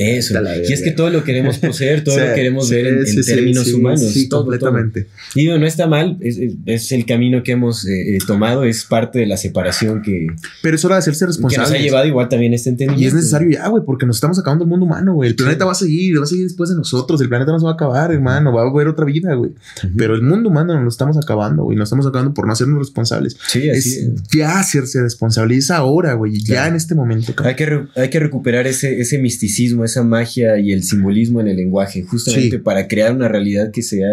Eso. 0.00 0.34
Y 0.68 0.72
es 0.72 0.82
que 0.82 0.90
todo 0.92 1.10
lo 1.10 1.24
queremos 1.24 1.58
poseer, 1.58 2.04
todo 2.04 2.14
Sí, 2.16 2.20
lo 2.20 2.34
queremos 2.34 2.68
sí, 2.68 2.74
ver 2.74 2.86
en, 2.86 2.98
en 2.98 3.06
sí, 3.06 3.22
sí, 3.22 3.34
términos 3.34 3.72
humanos. 3.72 4.00
Sí, 4.00 4.28
todo, 4.28 4.40
todo. 4.44 4.50
completamente. 4.50 5.06
Y 5.34 5.40
digo, 5.42 5.58
no 5.58 5.66
está 5.66 5.86
mal, 5.86 6.16
es, 6.20 6.38
es- 6.66 6.92
el 6.92 7.04
camino 7.06 7.42
que 7.42 7.52
hemos 7.52 7.84
eh, 7.86 8.16
eh, 8.16 8.18
tomado, 8.26 8.64
es 8.64 8.84
parte 8.84 9.18
de 9.18 9.26
la 9.26 9.36
separación 9.36 10.02
que, 10.02 10.26
Pero 10.62 10.76
es 10.76 10.84
hora 10.84 10.94
de 10.96 11.00
hacerse 11.00 11.20
que 11.24 11.26
nos 11.28 11.36
responsable. 11.36 11.78
ha 11.78 11.82
llevado 11.82 12.06
igual 12.06 12.28
también 12.28 12.54
este 12.54 12.70
entendimiento. 12.70 13.04
Y 13.04 13.06
es 13.08 13.14
necesario 13.14 13.50
ya, 13.50 13.68
güey, 13.68 13.82
porque 13.84 14.06
nos 14.06 14.16
estamos 14.16 14.38
acabando 14.38 14.64
el 14.64 14.70
mundo 14.70 14.86
humano, 14.86 15.14
güey. 15.14 15.30
El 15.30 15.36
planeta 15.36 15.64
va 15.64 15.72
a 15.72 15.74
seguir, 15.74 16.18
va 16.18 16.24
a 16.24 16.26
seguir 16.26 16.44
después 16.44 16.70
de 16.70 16.76
nosotros. 16.76 17.20
El 17.20 17.28
planeta 17.28 17.52
no 17.52 17.58
se 17.58 17.64
va 17.64 17.72
a 17.72 17.74
acabar, 17.74 18.12
hermano. 18.12 18.52
Va 18.52 18.62
a 18.62 18.68
haber 18.70 18.88
otra 18.88 19.04
vida, 19.04 19.34
güey. 19.34 19.50
Ujú. 19.50 19.92
Pero 19.96 20.14
el 20.14 20.22
mundo 20.22 20.48
humano 20.48 20.74
nos 20.74 20.82
lo 20.82 20.88
estamos 20.88 21.16
acabando, 21.16 21.64
güey. 21.64 21.76
Nos 21.76 21.88
estamos 21.88 22.06
acabando 22.06 22.32
por 22.34 22.46
no 22.46 22.52
hacernos 22.52 22.78
responsables. 22.78 23.36
Sí, 23.48 23.68
así 23.68 23.78
Es 23.78 23.86
es. 23.98 24.10
ya 24.34 24.58
hacerse 24.58 25.02
responsable. 25.02 25.54
Y 25.54 25.58
es 25.58 25.70
ahora, 25.70 26.14
güey. 26.14 26.38
Ya 26.40 26.46
Claro. 26.54 26.68
en 26.70 26.76
este 26.76 26.94
momento. 26.94 27.34
Hay 27.44 27.54
que, 27.54 27.84
hay 27.96 28.10
que 28.10 28.20
recuperar 28.20 28.66
ese, 28.66 29.00
ese 29.00 29.18
misticismo, 29.18 29.84
esa 29.88 30.02
magia 30.04 30.58
y 30.58 30.72
el 30.72 30.82
simbolismo 30.84 31.40
en 31.40 31.48
el 31.48 31.56
lenguaje, 31.56 32.02
justamente 32.02 32.56
Sí. 32.56 32.62
para 32.62 32.86
crear 32.88 33.12
una 33.12 33.28
realidad 33.28 33.70
que 33.72 33.82
sea 33.82 34.06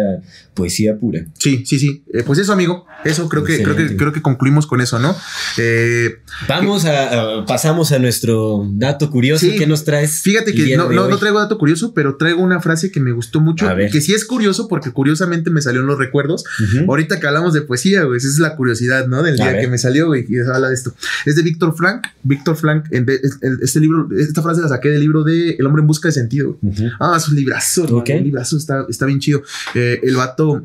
poesía 0.54 0.96
pura. 0.98 1.26
Sí, 1.38 1.64
sí, 1.66 1.78
sí. 1.78 2.02
Eh, 2.12 2.22
pues 2.26 2.38
eso, 2.38 2.52
amigo. 2.52 2.86
Eso 3.04 3.28
creo 3.28 3.44
que, 3.44 3.62
creo 3.62 3.76
que, 3.76 3.96
creo 3.96 4.12
que 4.12 4.22
concluimos 4.22 4.66
con 4.66 4.80
eso, 4.80 4.98
¿no? 4.98 5.14
Eh, 5.58 6.16
Vamos 6.48 6.84
a, 6.86 7.40
a- 7.40 7.46
pasamos 7.46 7.92
a 7.92 7.98
nuestro 7.98 8.66
dato 8.72 9.10
curioso. 9.10 9.46
Sí. 9.46 9.56
¿Qué 9.56 9.66
nos 9.66 9.84
traes? 9.84 10.22
Fíjate 10.22 10.52
que 10.54 10.76
no, 10.76 10.90
no, 10.90 11.18
traigo 11.18 11.38
dato 11.38 11.58
curioso, 11.58 11.92
pero 11.94 12.16
traigo 12.16 12.42
una 12.42 12.60
frase 12.60 12.90
que 12.90 13.00
me 13.00 13.12
gustó 13.12 13.40
mucho. 13.40 13.66
Que 13.92 14.00
sí 14.00 14.12
es 14.14 14.24
curioso 14.24 14.66
porque 14.68 14.90
curiosamente 14.92 15.50
me 15.50 15.60
salió 15.62 15.82
en 15.82 15.86
los 15.86 15.98
recuerdos. 15.98 16.44
Ahorita 16.88 17.20
que 17.20 17.26
hablamos 17.26 17.52
de 17.52 17.62
poesía, 17.62 18.04
güey, 18.04 18.18
esa 18.18 18.28
es 18.28 18.38
la 18.38 18.56
curiosidad, 18.56 19.06
¿no? 19.06 19.22
Del 19.22 19.34
A 19.40 19.44
día 19.44 19.52
ver. 19.52 19.60
que 19.62 19.68
me 19.68 19.78
salió, 19.78 20.06
güey, 20.06 20.24
y 20.28 20.34
se 20.34 20.50
habla 20.52 20.68
de 20.68 20.74
esto. 20.74 20.94
Es 21.26 21.36
de 21.36 21.42
Víctor 21.42 21.74
Frank. 21.76 22.06
Víctor 22.22 22.56
Frank, 22.56 22.86
en 22.90 23.06
de- 23.06 23.20
este 23.62 23.80
libro, 23.80 24.08
esta 24.18 24.42
frase 24.42 24.62
la 24.62 24.68
saqué 24.68 24.88
del 24.88 25.00
libro 25.00 25.22
de 25.22 25.55
El 25.58 25.66
hombre 25.66 25.80
en 25.80 25.86
busca 25.86 26.08
de 26.08 26.12
sentido. 26.12 26.58
Ah, 27.00 27.14
es 27.16 27.28
un 27.28 27.36
librazo, 27.36 27.84
hermano, 27.84 27.98
Ok. 28.02 28.10
un 28.16 28.24
librazo, 28.24 28.56
está, 28.56 28.84
está 28.88 29.06
bien 29.06 29.18
chido. 29.20 29.42
Eh, 29.74 30.00
el 30.02 30.16
vato 30.16 30.64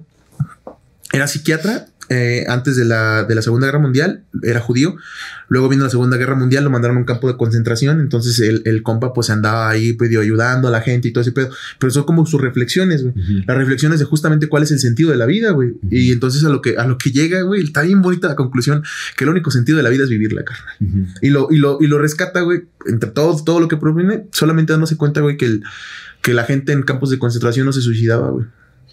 era 1.14 1.28
psiquiatra 1.28 1.88
eh, 2.12 2.44
antes 2.50 2.76
de 2.76 2.84
la, 2.84 3.24
de 3.24 3.36
la 3.36 3.42
Segunda 3.42 3.68
Guerra 3.68 3.80
Mundial, 3.80 4.26
era 4.44 4.60
judío. 4.60 4.98
Luego 5.48 5.70
vino 5.70 5.86
la 5.86 5.90
Segunda 5.90 6.18
Guerra 6.18 6.36
Mundial, 6.36 6.66
lo 6.66 6.70
mandaron 6.70 6.98
a 6.98 7.00
un 7.00 7.06
campo 7.06 7.30
de 7.30 7.38
concentración. 7.38 8.02
Entonces 8.02 8.38
el, 8.40 8.64
el 8.66 8.84
compa 8.84 9.14
pues 9.14 9.30
andaba 9.30 9.70
ahí 9.70 9.94
pues, 9.94 10.10
digo, 10.10 10.22
ayudando 10.22 10.68
a 10.68 10.72
la 10.72 10.82
gente 10.82 11.08
y 11.08 11.14
todo 11.14 11.22
ese 11.22 11.32
pedo. 11.32 11.50
Pero 11.80 11.92
son 11.92 12.04
como 12.04 12.26
sus 12.26 12.42
reflexiones, 12.42 13.04
güey. 13.04 13.14
Las 13.48 13.56
reflexiones 13.56 14.00
de 14.00 14.06
justamente 14.06 14.50
cuál 14.50 14.64
es 14.64 14.72
el 14.72 14.80
sentido 14.80 15.12
de 15.12 15.16
la 15.16 15.26
vida, 15.26 15.52
güey. 15.52 15.72
Y 15.90 16.12
entonces 16.12 16.44
a 16.44 16.50
lo 16.50 16.62
que, 16.62 16.76
a 16.78 16.86
lo 16.86 16.98
que 16.98 17.12
llega, 17.12 17.44
güey, 17.44 17.64
está 17.64 17.82
bien 17.82 18.02
bonita 18.02 18.28
la 18.28 18.36
conclusión 18.36 18.84
que 19.16 19.24
el 19.24 19.30
único 19.30 19.50
sentido 19.50 19.78
de 19.78 19.84
la 19.84 19.90
vida 19.90 20.04
es 20.04 20.10
vivirla, 20.10 20.44
carnal. 20.44 20.76
Ujú. 20.82 21.14
Y 21.22 21.30
lo, 21.30 21.48
y 21.50 21.58
lo, 21.58 21.78
y 21.80 21.88
lo 21.88 21.98
rescata, 21.98 22.42
güey, 22.42 22.64
entre 22.88 23.12
todo, 23.12 23.42
todo 23.42 23.62
lo 23.62 23.70
que 23.70 23.78
proviene, 23.78 24.26
solamente 24.34 24.74
dándose 24.74 24.98
cuenta, 24.98 25.22
güey, 25.22 25.38
que, 25.38 25.46
el, 25.46 25.64
que 26.22 26.34
la 26.34 26.44
gente 26.44 26.74
en 26.74 26.84
campos 26.84 27.10
de 27.10 27.20
concentración 27.20 27.66
no 27.66 27.72
se 27.72 27.82
suicidaba, 27.82 28.30
güey. 28.30 28.48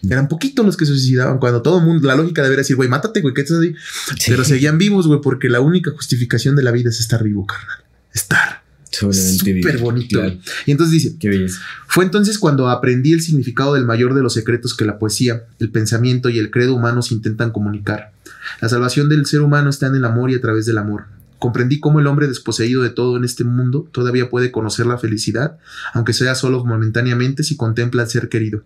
Eran 0.08 0.28
poquitos 0.28 0.64
los 0.64 0.76
que 0.76 0.86
se 0.86 0.92
suicidaban 0.92 1.38
cuando 1.38 1.62
todo 1.62 1.78
el 1.78 1.86
mundo, 1.86 2.06
la 2.06 2.14
lógica 2.14 2.42
debería 2.42 2.60
decir, 2.60 2.76
güey, 2.76 2.88
mátate, 2.88 3.20
güey, 3.20 3.34
¿qué 3.34 3.42
estás 3.42 3.58
ahí? 3.60 3.74
Sí. 4.18 4.30
Pero 4.30 4.44
seguían 4.44 4.78
vivos, 4.78 5.06
güey, 5.06 5.20
porque 5.20 5.48
la 5.48 5.60
única 5.60 5.90
justificación 5.90 6.56
de 6.56 6.62
la 6.62 6.70
vida 6.70 6.90
es 6.90 7.00
estar 7.00 7.22
vivo, 7.22 7.46
carnal. 7.46 7.78
Estar. 8.12 8.62
Súper 8.90 9.78
bonito. 9.78 10.18
Claro. 10.18 10.38
Y 10.66 10.70
entonces 10.70 10.92
dice, 10.92 11.16
Qué 11.18 11.46
fue 11.86 12.04
entonces 12.04 12.38
cuando 12.38 12.68
aprendí 12.68 13.12
el 13.12 13.20
significado 13.20 13.74
del 13.74 13.84
mayor 13.84 14.14
de 14.14 14.22
los 14.22 14.34
secretos 14.34 14.74
que 14.74 14.84
la 14.84 14.98
poesía, 14.98 15.44
el 15.58 15.70
pensamiento 15.70 16.28
y 16.28 16.38
el 16.38 16.50
credo 16.50 16.74
humanos 16.74 17.12
intentan 17.12 17.50
comunicar. 17.50 18.12
La 18.60 18.68
salvación 18.68 19.08
del 19.08 19.26
ser 19.26 19.42
humano 19.42 19.70
está 19.70 19.86
en 19.86 19.96
el 19.96 20.04
amor 20.04 20.30
y 20.30 20.34
a 20.34 20.40
través 20.40 20.66
del 20.66 20.78
amor. 20.78 21.04
Comprendí 21.38 21.80
cómo 21.80 22.00
el 22.00 22.06
hombre 22.06 22.26
desposeído 22.26 22.82
de 22.82 22.90
todo 22.90 23.16
en 23.16 23.24
este 23.24 23.44
mundo 23.44 23.88
todavía 23.92 24.28
puede 24.28 24.50
conocer 24.50 24.86
la 24.86 24.98
felicidad, 24.98 25.58
aunque 25.94 26.12
sea 26.12 26.34
solo 26.34 26.64
momentáneamente 26.64 27.42
si 27.44 27.56
contempla 27.56 28.02
al 28.02 28.08
ser 28.08 28.28
querido. 28.28 28.62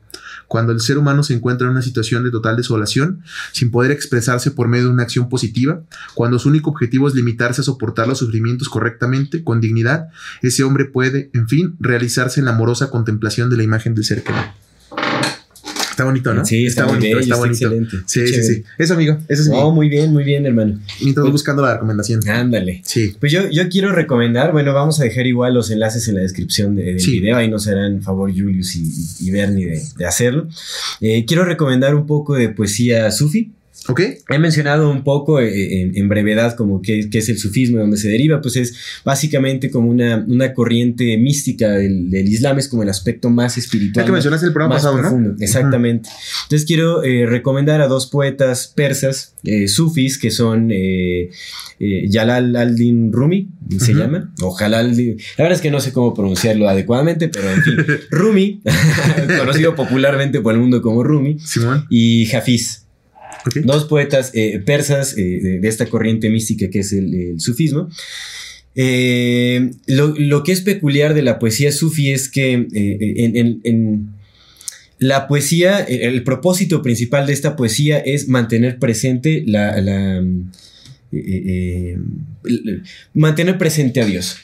Cuando 0.49 0.73
el 0.73 0.81
ser 0.81 0.99
humano 0.99 1.23
se 1.23 1.35
encuentra 1.35 1.67
en 1.67 1.73
una 1.73 1.83
situación 1.83 2.25
de 2.25 2.31
total 2.31 2.57
desolación, 2.57 3.23
sin 3.53 3.71
poder 3.71 3.91
expresarse 3.91 4.51
por 4.51 4.69
medio 4.69 4.87
de 4.87 4.93
una 4.93 5.03
acción 5.03 5.29
positiva, 5.29 5.83
cuando 6.15 6.39
su 6.39 6.49
único 6.49 6.71
objetivo 6.71 7.09
es 7.09 7.15
limitarse 7.15 7.61
a 7.61 7.65
soportar 7.65 8.09
los 8.09 8.19
sufrimientos 8.19 8.69
correctamente, 8.69 9.45
con 9.45 9.61
dignidad, 9.61 10.09
ese 10.41 10.65
hombre 10.65 10.87
puede, 10.87 11.31
en 11.35 11.49
fin, 11.49 11.77
realizarse 11.79 12.41
en 12.41 12.47
la 12.47 12.53
amorosa 12.53 12.91
contemplación 12.91 13.51
de 13.51 13.57
la 13.57 13.63
imagen 13.63 13.95
del 13.95 14.05
ser 14.05 14.23
querido. 14.23 14.45
Está 16.03 16.11
bonito, 16.11 16.35
¿no? 16.35 16.45
Sí, 16.45 16.67
está, 16.67 16.87
muy 16.87 16.99
bello, 16.99 17.21
está, 17.21 17.37
excelente. 17.47 17.97
Sí, 18.07 18.27
sí, 18.27 18.33
chévere. 18.33 18.43
sí. 18.43 18.65
Eso, 18.79 18.95
amigo. 18.95 19.19
Eso 19.29 19.43
es 19.43 19.49
No, 19.49 19.71
muy 19.71 19.89
bien, 19.89 20.13
muy 20.13 20.25
bien, 20.25 20.45
hermano. 20.47 20.75
mi. 20.75 20.83
Mientras 21.05 21.23
voy 21.23 21.31
buscando 21.33 21.63
la 21.63 21.75
recomendación. 21.75 22.29
Ándale. 22.29 22.83
Sí. 22.85 23.15
Pues 23.21 23.31
yo, 23.31 23.49
yo 23.51 23.69
quiero 23.69 23.93
recomendar, 23.93 24.53
bueno, 24.53 24.73
vamos 24.75 25.01
a 25.01 25.05
dejar 25.05 25.27
igual 25.27 25.55
los 25.55 25.71
enlaces 25.71 26.09
en 26.09 26.17
la 26.17 26.21
descripción 26.23 26.75
de- 26.75 26.83
del 26.85 27.01
Sí. 27.01 27.21
video, 27.21 27.37
ahí 27.37 27.49
nos 27.49 27.69
harán 27.69 28.03
favor 28.03 28.31
Julius 28.31 28.75
y, 28.77 28.85
y 29.21 29.31
Bernie 29.31 29.67
de, 29.67 29.83
de 29.97 30.05
hacerlo. 30.07 30.49
Eh, 31.01 31.25
quiero 31.27 31.45
recomendar 31.45 31.95
un 31.95 32.07
poco 32.07 32.35
de 32.35 32.49
poesía 32.49 33.11
sufi. 33.13 33.53
He 34.29 34.39
mencionado 34.39 34.91
un 34.91 35.03
poco 35.05 35.41
eh, 35.41 35.81
en, 35.83 35.97
en 35.97 36.09
brevedad 36.09 36.55
como 36.57 36.81
qué, 36.83 37.09
es 37.13 37.29
el 37.29 37.39
sufismo, 37.39 37.79
de 37.79 37.83
dónde 37.83 37.97
se 37.97 38.09
deriva, 38.09 38.41
pues 38.41 38.57
es 38.57 38.75
básicamente 39.05 39.71
como 39.71 39.89
una, 39.91 40.25
una 40.29 40.55
corriente 40.55 41.17
mística 41.19 41.71
del, 41.71 42.11
del 42.11 42.29
Islam, 42.29 42.59
es 42.59 42.69
como 42.69 42.83
el 42.83 42.89
aspecto 42.89 43.31
más 43.31 43.59
espiritual. 43.59 44.05
Ya 44.05 44.07
que 44.07 44.13
mencionaste 44.13 44.47
el 44.47 44.53
programa 44.53 44.75
más 44.75 44.83
pasado, 44.83 45.01
profundo. 45.01 45.31
¿no? 45.31 45.37
Exactamente. 45.41 46.09
Entonces 46.45 46.67
quiero 46.67 47.03
eh, 47.03 47.27
recomendar 47.27 47.81
a 47.81 47.89
dos 47.89 48.07
poetas 48.07 48.69
persas, 48.75 49.35
eh, 49.45 49.69
sufis, 49.69 50.19
que 50.19 50.31
son 50.31 50.71
eh, 50.71 51.31
eh, 51.81 52.09
Jalal 52.13 52.55
al-Din 52.57 53.13
Rumi, 53.13 53.49
se 53.79 53.93
Ujú. 53.93 54.01
llama, 54.01 54.33
o 54.43 54.53
Jalal, 54.53 54.97
la 54.97 55.15
verdad 55.39 55.53
es 55.53 55.61
que 55.61 55.71
no 55.71 55.81
sé 55.81 55.93
cómo 55.93 56.15
pronunciarlo 56.15 56.69
adecuadamente, 56.69 57.29
pero 57.29 57.51
en 57.51 57.63
fin, 57.63 57.75
Rumi, 58.11 58.61
conocido 59.39 59.75
popularmente 59.75 60.41
por 60.41 60.55
el 60.55 60.61
mundo 60.61 60.83
como 60.83 61.03
Rumi, 61.03 61.39
Simón. 61.41 61.87
y 61.91 62.33
Hafiz. 62.35 62.82
Dos 63.65 63.85
poetas 63.85 64.31
eh, 64.35 64.61
persas 64.65 65.17
eh, 65.19 65.59
de, 65.61 65.69
esta 65.69 65.87
corriente 65.87 66.31
mística 66.31 66.71
que 66.71 66.81
es 66.81 66.93
el, 66.93 67.41
sufismo. 67.41 67.89
Eh, 68.75 69.71
lo, 69.87 70.15
lo 70.17 70.43
que 70.45 70.53
es 70.53 70.61
peculiar 70.61 71.15
de 71.15 71.23
la 71.23 71.39
poesía 71.39 71.73
sufi 71.73 72.11
es 72.11 72.29
que 72.29 72.53
en, 72.53 72.69
en- 73.37 73.61
en 73.65 74.09
la 74.99 75.27
poesía, 75.27 75.81
el, 75.81 76.23
propósito 76.23 76.81
principal 76.81 77.27
de 77.27 77.33
esta 77.33 77.57
poesía 77.57 77.99
es 77.99 78.29
mantener 78.29 78.79
presente 78.79 79.43
la, 79.45 79.81
la, 79.81 80.25
mantener 83.13 83.59
presente 83.59 84.01
a 84.01 84.07
Dios. 84.07 84.37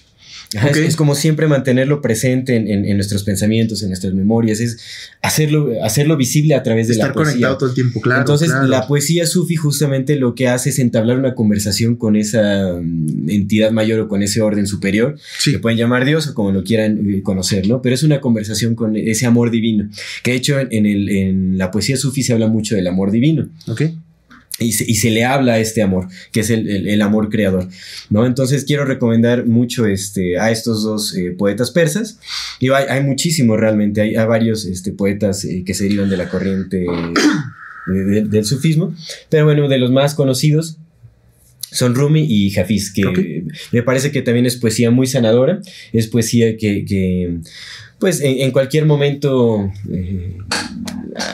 Ajá, 0.56 0.68
Ok. 0.68 0.76
es, 0.76 0.82
es 0.88 0.96
como 0.96 1.14
siempre 1.14 1.46
mantenerlo 1.46 2.00
presente 2.00 2.56
en, 2.56 2.68
en- 2.68 2.84
en 2.86 2.96
nuestros 2.96 3.22
pensamientos, 3.22 3.82
en 3.82 3.88
nuestras 3.88 4.14
memorias, 4.14 4.60
es 4.60 4.78
hacerlo, 5.20 5.72
hacerlo 5.82 6.16
visible 6.16 6.54
a 6.54 6.62
través 6.62 6.86
de 6.88 6.94
Estar 6.94 7.08
la 7.08 7.14
poesía. 7.14 7.32
conectado 7.32 7.58
todo 7.58 7.68
el 7.68 7.74
tiempo, 7.74 8.00
claro. 8.00 8.20
Entonces, 8.20 8.48
claro. 8.50 8.66
la 8.66 8.86
poesía 8.86 9.26
sufi 9.26 9.56
justamente 9.56 10.16
lo 10.16 10.34
que 10.34 10.48
hace 10.48 10.70
es 10.70 10.78
entablar 10.78 11.18
una 11.18 11.34
conversación 11.34 11.96
con 11.96 12.16
esa 12.16 12.72
mm, 12.80 13.28
entidad 13.28 13.72
mayor 13.72 14.00
o 14.00 14.08
con 14.08 14.22
ese 14.22 14.40
orden 14.40 14.66
superior, 14.66 15.16
Sí. 15.38 15.52
que 15.52 15.58
pueden 15.58 15.76
llamar 15.78 16.04
Dios 16.06 16.26
o 16.28 16.34
como 16.34 16.50
lo 16.50 16.64
quieran 16.64 16.98
eh, 17.10 17.22
conocer, 17.22 17.68
¿no? 17.68 17.82
Pero 17.82 17.94
es 17.94 18.02
una 18.02 18.20
conversación 18.20 18.74
con 18.74 18.96
ese 18.96 19.26
amor 19.26 19.50
divino, 19.50 19.90
que 20.22 20.30
de 20.30 20.36
hecho 20.38 20.58
en, 20.58 20.68
en 20.70 20.86
el- 20.86 21.08
en 21.10 21.58
la 21.58 21.70
poesía 21.70 21.96
sufi 21.98 22.22
se 22.22 22.32
habla 22.32 22.46
mucho 22.48 22.74
del 22.74 22.86
amor 22.86 23.10
divino. 23.10 23.48
Ok. 23.66 23.82
Y 24.60 24.72
se, 24.72 24.84
y 24.90 24.96
se 24.96 25.10
le 25.10 25.24
habla 25.24 25.52
a 25.54 25.58
este 25.60 25.82
amor, 25.82 26.08
que 26.32 26.40
es 26.40 26.50
el, 26.50 26.68
el- 26.68 26.88
el 26.88 27.00
amor 27.02 27.28
creador, 27.28 27.68
¿no? 28.10 28.26
Entonces 28.26 28.64
quiero 28.64 28.84
recomendar 28.84 29.46
mucho 29.46 29.86
este, 29.86 30.38
a 30.38 30.50
estos 30.50 30.82
dos 30.82 31.14
eh, 31.16 31.30
poetas 31.30 31.70
persas. 31.70 32.18
Y 32.58 32.68
hay, 32.70 32.86
hay 32.88 33.02
muchísimos 33.04 33.58
realmente, 33.60 34.00
hay, 34.00 34.16
hay 34.16 34.26
varios 34.26 34.64
este, 34.64 34.90
poetas 34.92 35.44
eh, 35.44 35.62
que 35.64 35.74
se 35.74 35.84
derivan 35.84 36.10
de 36.10 36.16
la 36.16 36.28
corriente 36.28 36.84
de- 37.86 38.22
del 38.24 38.44
sufismo, 38.44 38.94
pero 39.30 39.44
bueno, 39.44 39.68
de 39.68 39.78
los 39.78 39.90
más 39.92 40.14
conocidos 40.14 40.76
son 41.70 41.94
Rumi 41.94 42.24
y 42.28 42.58
Hafiz, 42.58 42.92
que 42.92 43.44
me 43.72 43.82
parece 43.82 44.10
que 44.10 44.22
también 44.22 44.46
es 44.46 44.56
poesía 44.56 44.90
muy 44.90 45.06
sanadora, 45.06 45.60
es 45.92 46.06
poesía 46.08 46.56
que, 46.56 46.84
que, 46.84 47.38
pues 47.98 48.20
en, 48.22 48.40
en 48.40 48.50
cualquier 48.52 48.86
momento 48.86 49.70
eh, 49.90 50.36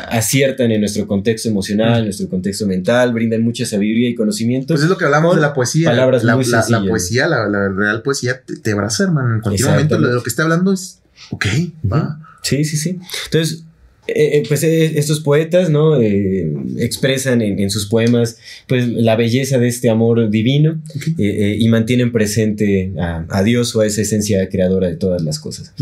aciertan 0.08 0.70
en 0.70 0.80
nuestro 0.80 1.06
contexto 1.06 1.48
emocional, 1.48 1.98
en 2.00 2.04
nuestro 2.04 2.28
contexto 2.28 2.66
mental, 2.66 3.12
brindan 3.12 3.42
mucha 3.42 3.66
sabiduría 3.66 4.08
y 4.08 4.14
conocimiento. 4.14 4.74
Pues 4.74 4.82
es 4.82 4.88
lo 4.88 4.96
que 4.96 5.04
hablamos 5.04 5.34
de 5.36 5.40
la 5.42 5.52
poesía. 5.54 5.90
Palabras 5.90 6.24
la, 6.24 6.36
muy 6.36 6.44
la- 6.46 6.58
la 6.68 6.78
poesía, 6.90 7.26
la, 7.28 7.48
la 7.48 7.68
real 7.68 8.02
poesía 8.02 8.40
te, 8.44 8.56
te 8.56 8.72
abraza, 8.72 9.04
hermano. 9.04 9.34
En 9.34 9.40
cualquier 9.40 9.66
momento 9.74 9.98
lo, 9.98 10.08
de 10.08 10.14
lo 10.14 10.22
que 10.22 10.30
esté 10.30 10.42
hablando 10.42 10.72
es, 10.72 11.00
ok, 11.30 11.46
va. 11.92 12.20
Sí, 12.42 12.64
sí, 12.64 12.76
sí. 12.76 12.98
Entonces, 13.26 13.64
eh, 14.06 14.38
eh, 14.38 14.42
pues 14.46 14.62
eh, 14.62 14.98
estos 14.98 15.20
poetas, 15.20 15.70
¿no? 15.70 15.98
Eh, 16.00 16.52
expresan 16.78 17.40
en, 17.40 17.58
en 17.58 17.70
sus 17.70 17.86
poemas, 17.86 18.36
pues, 18.66 18.86
la 18.86 19.16
belleza 19.16 19.58
de 19.58 19.68
este 19.68 19.88
amor 19.88 20.28
divino 20.28 20.80
y 21.16 21.66
mantienen 21.68 22.12
presente 22.12 22.92
a, 22.98 23.24
a 23.30 23.42
Dios 23.42 23.74
o 23.74 23.80
a 23.80 23.86
esa 23.86 24.02
esencia 24.02 24.46
creadora 24.50 24.88
de 24.88 24.96
todas 24.96 25.22
las 25.22 25.38
cosas. 25.38 25.72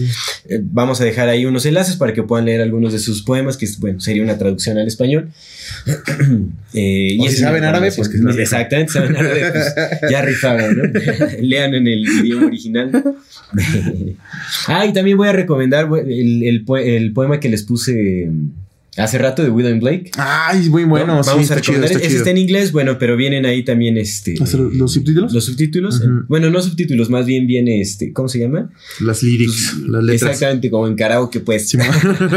Vamos 0.61 1.01
a 1.01 1.05
dejar 1.05 1.29
ahí 1.29 1.47
unos 1.47 1.67
enlaces 1.67 1.97
para 1.97 2.13
que 2.13 2.23
puedan 2.23 2.47
leer 2.47 2.61
algunos 2.61 2.93
de 2.93 3.01
sus 3.01 3.23
poemas, 3.23 3.57
que, 3.57 3.67
bueno, 3.81 3.99
sería 4.01 4.23
una 4.23 4.39
traducción 4.39 4.79
al 4.79 4.87
español. 4.87 5.31
O 6.75 7.29
si 7.29 7.37
saben 7.37 7.65
árabe, 7.65 7.93
pues 7.95 8.09
que. 8.09 8.17
Exactamente, 8.43 8.93
saben 8.93 9.15
árabe, 9.15 9.43
pues 9.53 9.75
ya 10.11 10.23
rifaron, 10.23 10.77
¿no? 10.77 10.85
Lean 11.41 11.75
en 11.75 11.87
el 11.87 12.07
idioma 12.07 12.47
original. 12.47 12.91
ah, 14.69 14.87
y 14.87 14.93
también 14.95 15.19
voy 15.19 15.29
a 15.29 15.33
recomendar 15.33 15.89
el, 16.07 16.43
el 16.43 17.13
poema 17.13 17.41
que 17.41 17.51
les 17.51 17.63
puse 17.63 18.12
hace 18.97 19.19
rato 19.19 19.43
de 19.43 19.51
William 19.51 19.81
Blake. 19.81 20.11
Ay, 20.17 20.69
muy 20.69 20.85
bueno. 20.85 21.17
¿no? 21.17 21.23
sí, 21.23 21.31
Vamos 21.31 21.51
a 21.51 21.55
está 21.55 21.61
chido, 21.61 21.79
recomendar. 21.79 21.97
está 21.97 22.07
Ese 22.07 22.17
está 22.19 22.31
en 22.31 22.39
inglés, 22.39 22.73
bueno, 22.73 22.99
pero 22.99 23.17
vienen 23.17 23.47
ahí 23.47 23.65
también 23.65 23.97
este. 23.97 24.35
¿Hacer 24.41 24.61
los 24.61 24.93
subtítulos? 24.93 25.33
Los 25.33 25.45
subtítulos. 25.47 26.03
Bueno, 26.29 26.51
no 26.51 26.61
subtítulos, 26.61 27.09
más 27.09 27.27
bien 27.27 27.47
viene 27.47 27.81
este. 27.81 28.13
¿Cómo 28.13 28.29
se 28.29 28.39
llama? 28.39 28.71
Las 29.01 29.23
lyrics, 29.23 29.79
las 29.87 30.05
letras. 30.05 30.33
Exactamente, 30.33 30.71
como 30.71 30.87
en 30.87 30.95
karaoke, 30.95 31.41
pues. 31.41 31.69
Sí. 31.69 31.79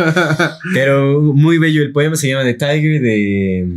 Pero 0.73 1.21
muy 1.21 1.57
bello 1.57 1.81
el 1.81 1.91
poema, 1.91 2.15
se 2.15 2.29
llama 2.29 2.43
The 2.43 2.53
Tiger 2.53 3.01
de. 3.01 3.67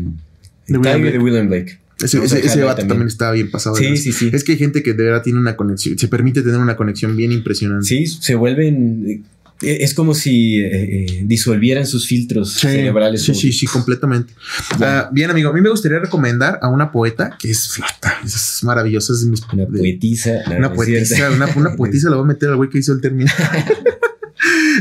William 0.69 0.83
Tiger 0.83 1.01
Blake. 1.01 1.13
de 1.13 1.19
William 1.19 1.49
Blake. 1.49 1.79
ese 2.03 2.23
ese, 2.23 2.37
ahí 2.37 2.61
vato 2.61 2.87
también. 2.87 3.09
está 3.09 3.33
bien 3.33 3.51
pasado. 3.51 3.75
Sí, 3.75 3.97
sí, 3.97 4.13
sí. 4.13 4.31
Es 4.33 4.45
que 4.45 4.53
hay 4.53 4.59
gente 4.59 4.83
que 4.83 4.93
de 4.93 5.03
verdad 5.03 5.23
tiene 5.23 5.39
una 5.39 5.57
conexión, 5.57 5.99
se 5.99 6.09
permite 6.09 6.43
tener 6.43 6.59
una 6.59 6.77
conexión 6.77 7.17
bien 7.17 7.33
impresionante. 7.33 7.87
Sí, 7.87 8.07
se 8.07 8.35
vuelven. 8.35 9.25
Eh, 9.63 9.79
Es 9.81 9.95
como 9.95 10.15
si 10.15 10.61
eh, 10.61 10.69
eh, 10.73 11.23
disolvieran 11.25 11.87
sus 11.87 12.07
filtros 12.07 12.53
Sí, 12.55 12.61
cerebrales. 12.69 13.23
sí, 13.23 13.35
sí, 13.35 13.53
sí, 13.53 13.67
completamente. 13.67 14.33
Ah, 14.81 15.09
bien, 15.13 15.31
amigo, 15.31 15.51
a 15.51 15.53
mí 15.53 15.61
me 15.61 15.71
gustaría 15.71 15.99
recomendar 15.99 16.59
a 16.63 16.69
una 16.69 16.91
poeta 16.93 17.37
que 17.39 17.51
es 17.51 17.69
flata, 17.69 18.19
es 18.25 18.61
maravillosa, 18.63 19.13
es 19.13 19.25
mis 19.25 19.43
Una 19.53 19.67
poetisa. 19.67 20.33
Una 20.57 20.73
poetisa, 20.73 21.31
una, 21.31 21.47
una 21.57 21.71
poetisa 21.77 22.11
la 22.11 22.17
voy 22.17 22.25
a 22.25 22.29
meter 22.29 22.49
al 22.51 22.57
güey 22.57 22.71
que 22.71 22.79
hizo 22.79 22.93
el 22.93 23.01
término. 23.01 23.31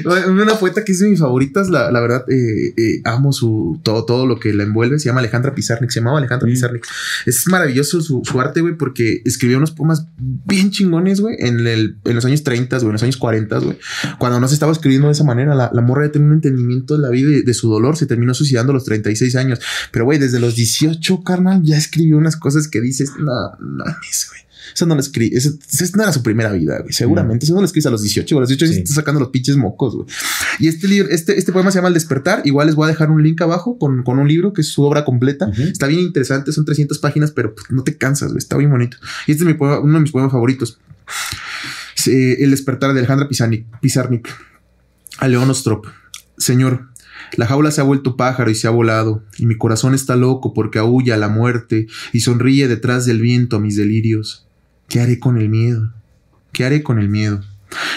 una 0.06 0.56
poeta 0.60 0.84
que 0.84 0.92
es 0.92 1.00
de 1.00 1.10
mis 1.10 1.20
favoritas, 1.20 1.70
la, 1.70 1.92
la 1.92 2.00
verdad, 2.00 2.26
eh, 2.30 2.74
eh, 2.78 3.02
amo 3.04 3.34
su 3.34 3.80
todo, 3.84 4.06
todo 4.06 4.26
lo 4.26 4.40
que 4.40 4.54
la 4.54 4.64
envuelve. 4.64 5.00
Se 5.00 5.06
llama 5.06 5.20
Alejandra 5.20 5.54
Pizarnik, 5.56 5.90
se 5.90 6.00
llamaba 6.00 6.18
Alejandra 6.20 6.48
Mm. 6.48 6.52
Pizarnik. 6.52 6.86
Es 7.26 7.48
maravilloso 7.48 8.02
su, 8.02 8.22
su 8.24 8.40
arte, 8.40 8.62
güey, 8.62 8.76
porque 8.76 9.22
escribió 9.26 9.58
unos 9.58 9.72
poemas 9.72 10.08
bien 10.18 10.72
chingones, 10.72 11.22
güey, 11.22 11.36
en, 11.40 11.66
el, 11.68 11.98
en 12.04 12.16
los 12.16 12.26
años 12.26 12.44
30, 12.44 12.78
güey, 12.78 12.88
en 12.88 12.94
los 12.94 13.04
años 13.04 13.18
40, 13.18 13.58
güey. 13.60 13.78
Cuando 14.20 14.40
no 14.40 14.48
se 14.48 14.54
estaba 14.54 14.72
escribiendo 14.72 15.08
de 15.08 15.14
esa 15.14 15.24
manera, 15.24 15.56
la, 15.56 15.70
la 15.74 15.82
morra 15.82 16.06
ya 16.06 16.12
tenía 16.12 16.28
un 16.28 16.34
entendimiento 16.34 16.96
de 16.96 17.02
la 17.02 17.10
vida 17.10 17.30
y 17.32 17.42
de 17.42 17.54
su 17.54 17.70
dolor. 17.70 17.98
Se 17.98 18.06
terminó 18.06 18.34
suicidando 18.34 18.72
a 18.72 18.76
los 18.76 18.86
36 18.86 19.36
años. 19.36 19.60
Pero, 19.92 20.06
güey, 20.06 20.20
desde 20.20 20.40
los 20.40 20.56
18, 20.56 21.24
carnal, 21.24 21.62
ya 21.64 21.78
escribió 21.78 22.18
unas 22.18 22.36
cosas 22.38 22.68
que 22.68 22.82
dices, 22.82 23.12
no, 23.20 23.52
no, 23.60 23.84
güey. 23.84 24.47
Eso 24.74 24.86
no 24.86 24.96
lo 24.96 25.02
escribí. 25.02 25.36
Eso 25.36 25.52
no 25.96 26.04
era 26.04 26.12
su 26.14 26.24
primera 26.24 26.52
vida, 26.52 26.80
güey. 26.80 26.94
Seguramente. 26.94 27.46
Eso 27.46 27.54
no 27.54 27.62
lo 27.62 27.66
escribes 27.66 27.86
a 27.88 27.90
los 27.90 28.02
18. 28.02 28.36
güey. 28.36 28.40
A 28.40 28.42
los 28.42 28.50
18 28.50 28.74
Sí. 28.74 28.80
está 28.82 28.94
sacando 28.94 29.20
los 29.20 29.30
pinches 29.30 29.56
mocos, 29.58 29.96
güey. 29.96 30.08
Y 30.60 30.68
este 30.68 30.88
libro, 30.88 31.10
este, 31.10 31.38
este 31.38 31.52
poema 31.52 31.72
se 31.72 31.78
llama 31.80 31.88
El 31.90 31.94
despertar. 31.94 32.42
Igual 32.46 32.68
les 32.68 32.76
voy 32.76 32.86
a 32.86 32.88
dejar 32.90 33.10
un 33.12 33.22
link 33.24 33.42
abajo 33.42 33.78
con, 33.78 34.04
con 34.04 34.20
un 34.20 34.28
libro 34.28 34.54
que 34.54 34.62
es 34.62 34.68
su 34.68 34.84
obra 34.84 35.06
completa. 35.06 35.50
Está 35.58 35.88
bien 35.88 36.02
interesante. 36.02 36.52
Son 36.52 36.66
300 36.66 36.98
páginas, 37.00 37.32
pero 37.32 37.54
pues, 37.56 37.68
no 37.70 37.84
te 37.84 37.98
cansas, 37.98 38.30
güey. 38.30 38.40
Está 38.40 38.58
bien 38.58 38.70
bonito. 38.72 38.98
Y 39.28 39.32
este 39.32 39.44
es 39.44 39.48
mi 39.48 39.54
poema, 39.54 39.80
uno 39.80 39.94
de 39.96 40.00
mis 40.02 40.12
poemas 40.12 40.32
favoritos. 40.32 40.80
Eh, 42.08 42.38
El 42.44 42.52
despertar 42.52 42.94
de 42.94 43.00
Alejandra 43.00 43.28
Pizarnik. 43.28 43.66
Pizarnik. 43.82 44.30
A 45.20 45.28
León 45.28 45.50
Ostrop. 45.50 45.86
Señor, 46.38 46.88
la 47.36 47.48
jaula 47.48 47.72
se 47.72 47.82
ha 47.82 47.84
vuelto 47.84 48.16
pájaro 48.16 48.50
y 48.52 48.56
se 48.56 48.68
ha 48.68 48.70
volado, 48.70 49.24
y 49.38 49.46
mi 49.48 49.58
corazón 49.58 49.94
está 49.96 50.16
loco 50.16 50.54
porque 50.54 50.80
aúlla 50.80 51.16
a 51.16 51.18
la 51.18 51.28
muerte 51.30 51.88
y 52.14 52.20
sonríe 52.22 52.68
detrás 52.68 53.06
del 53.06 53.20
viento 53.20 53.58
a 53.58 53.60
mis 53.60 53.76
delirios. 53.76 54.47
¿Qué 54.88 55.02
haré 55.02 55.20
con 55.20 55.38
el 55.38 55.50
miedo? 55.50 55.92
¿Qué 56.54 56.64
haré 56.64 56.82
con 56.82 57.00
el 57.00 57.10
miedo? 57.10 57.42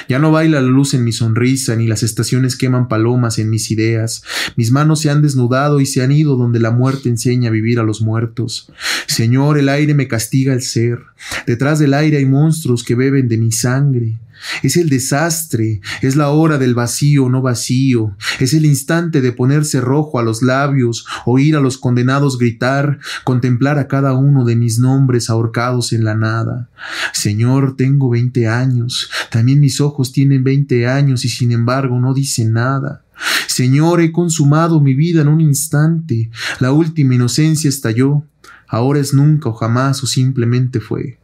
Ya 0.09 0.19
no 0.19 0.33
baila 0.33 0.61
la 0.61 0.67
luz 0.67 0.95
en 0.95 1.05
mi 1.05 1.13
sonrisa, 1.13 1.77
ni 1.77 1.87
las 1.87 2.03
estaciones 2.03 2.57
queman 2.57 2.89
palomas 2.89 3.39
en 3.39 3.51
mis 3.51 3.71
ideas. 3.71 4.23
Mis 4.57 4.73
manos 4.73 5.01
se 5.01 5.11
han 5.11 5.23
desnudado 5.23 5.81
y 5.81 5.87
se 5.87 6.03
han 6.03 6.13
ido 6.13 6.37
donde 6.37 6.61
la 6.61 6.71
muerte 6.71 7.09
enseña 7.09 7.49
a 7.49 7.53
vivir 7.53 7.79
a 7.79 7.85
los 7.85 8.03
muertos. 8.03 8.71
Señor, 9.07 9.59
el 9.59 9.69
aire 9.69 9.95
me 9.95 10.09
castiga 10.09 10.53
el 10.53 10.63
ser. 10.63 11.01
Detrás 11.47 11.79
del 11.79 11.95
aire 11.95 12.19
hay 12.19 12.27
monstruos 12.27 12.85
que 12.85 12.95
beben 12.95 13.29
de 13.29 13.39
mi 13.39 13.53
sangre. 13.53 14.19
Es 14.63 14.77
el 14.77 14.89
desastre, 14.89 15.81
es 16.03 16.17
la 16.17 16.31
hora 16.31 16.59
del 16.59 16.75
vacío 16.75 17.29
no 17.29 17.43
vacío, 17.43 18.17
es 18.39 18.55
el 18.55 18.65
instante 18.65 19.21
de 19.21 19.33
ponerse 19.33 19.81
rojo 19.81 20.19
a 20.19 20.23
los 20.23 20.43
labios, 20.43 21.07
oír 21.27 21.57
a 21.57 21.61
los 21.61 21.79
condenados 21.79 22.39
gritar, 22.39 22.99
contemplar 23.25 23.79
a 23.79 23.87
cada 23.87 24.15
uno 24.15 24.45
de 24.45 24.57
mis 24.57 24.79
nombres 24.79 25.29
ahorcados 25.29 25.93
en 25.93 26.05
la 26.05 26.15
nada. 26.15 26.71
Señor, 27.13 27.77
tengo 27.77 28.09
veinte 28.09 28.49
años, 28.49 29.11
también 29.31 29.60
mis 29.61 29.81
ojos 29.81 30.13
tienen 30.13 30.43
veinte 30.43 30.87
años 30.87 31.25
y 31.25 31.29
sin 31.29 31.53
embargo 31.53 32.01
no 32.01 32.15
dicen 32.15 32.53
nada. 32.53 33.05
Señor, 33.47 34.01
he 34.01 34.13
consumado 34.13 34.81
mi 34.81 34.95
vida 34.95 35.23
en 35.23 35.29
un 35.29 35.41
instante, 35.41 36.31
la 36.59 36.73
última 36.73 37.15
inocencia 37.15 37.69
estalló, 37.69 38.25
ahora 38.67 39.01
es 39.01 39.13
nunca 39.13 39.51
o 39.51 39.53
jamás 39.53 40.03
o 40.03 40.07
simplemente 40.07 40.81
fue. 40.81 41.19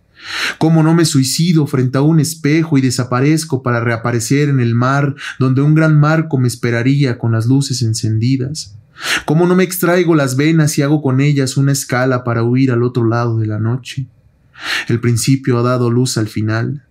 ¿Cómo 0.58 0.82
no 0.82 0.94
me 0.94 1.04
suicido 1.04 1.66
frente 1.66 1.98
a 1.98 2.02
un 2.02 2.20
espejo 2.20 2.78
y 2.78 2.80
desaparezco 2.80 3.62
para 3.62 3.80
reaparecer 3.80 4.48
en 4.48 4.60
el 4.60 4.74
mar 4.74 5.14
donde 5.38 5.62
un 5.62 5.74
gran 5.74 5.98
marco 5.98 6.38
me 6.38 6.48
esperaría 6.48 7.18
con 7.18 7.32
las 7.32 7.46
luces 7.46 7.82
encendidas? 7.82 8.74
¿Cómo 9.24 9.46
no 9.46 9.54
me 9.54 9.64
extraigo 9.64 10.14
las 10.14 10.36
venas 10.36 10.78
y 10.78 10.82
hago 10.82 11.02
con 11.02 11.20
ellas 11.20 11.56
una 11.56 11.72
escala 11.72 12.24
para 12.24 12.42
huir 12.42 12.72
al 12.72 12.82
otro 12.82 13.04
lado 13.04 13.38
de 13.38 13.46
la 13.46 13.58
noche? 13.58 14.06
El 14.88 15.00
principio 15.00 15.58
ha 15.58 15.62
dado 15.62 15.90
luz 15.90 16.16
al 16.16 16.28
final, 16.28 16.85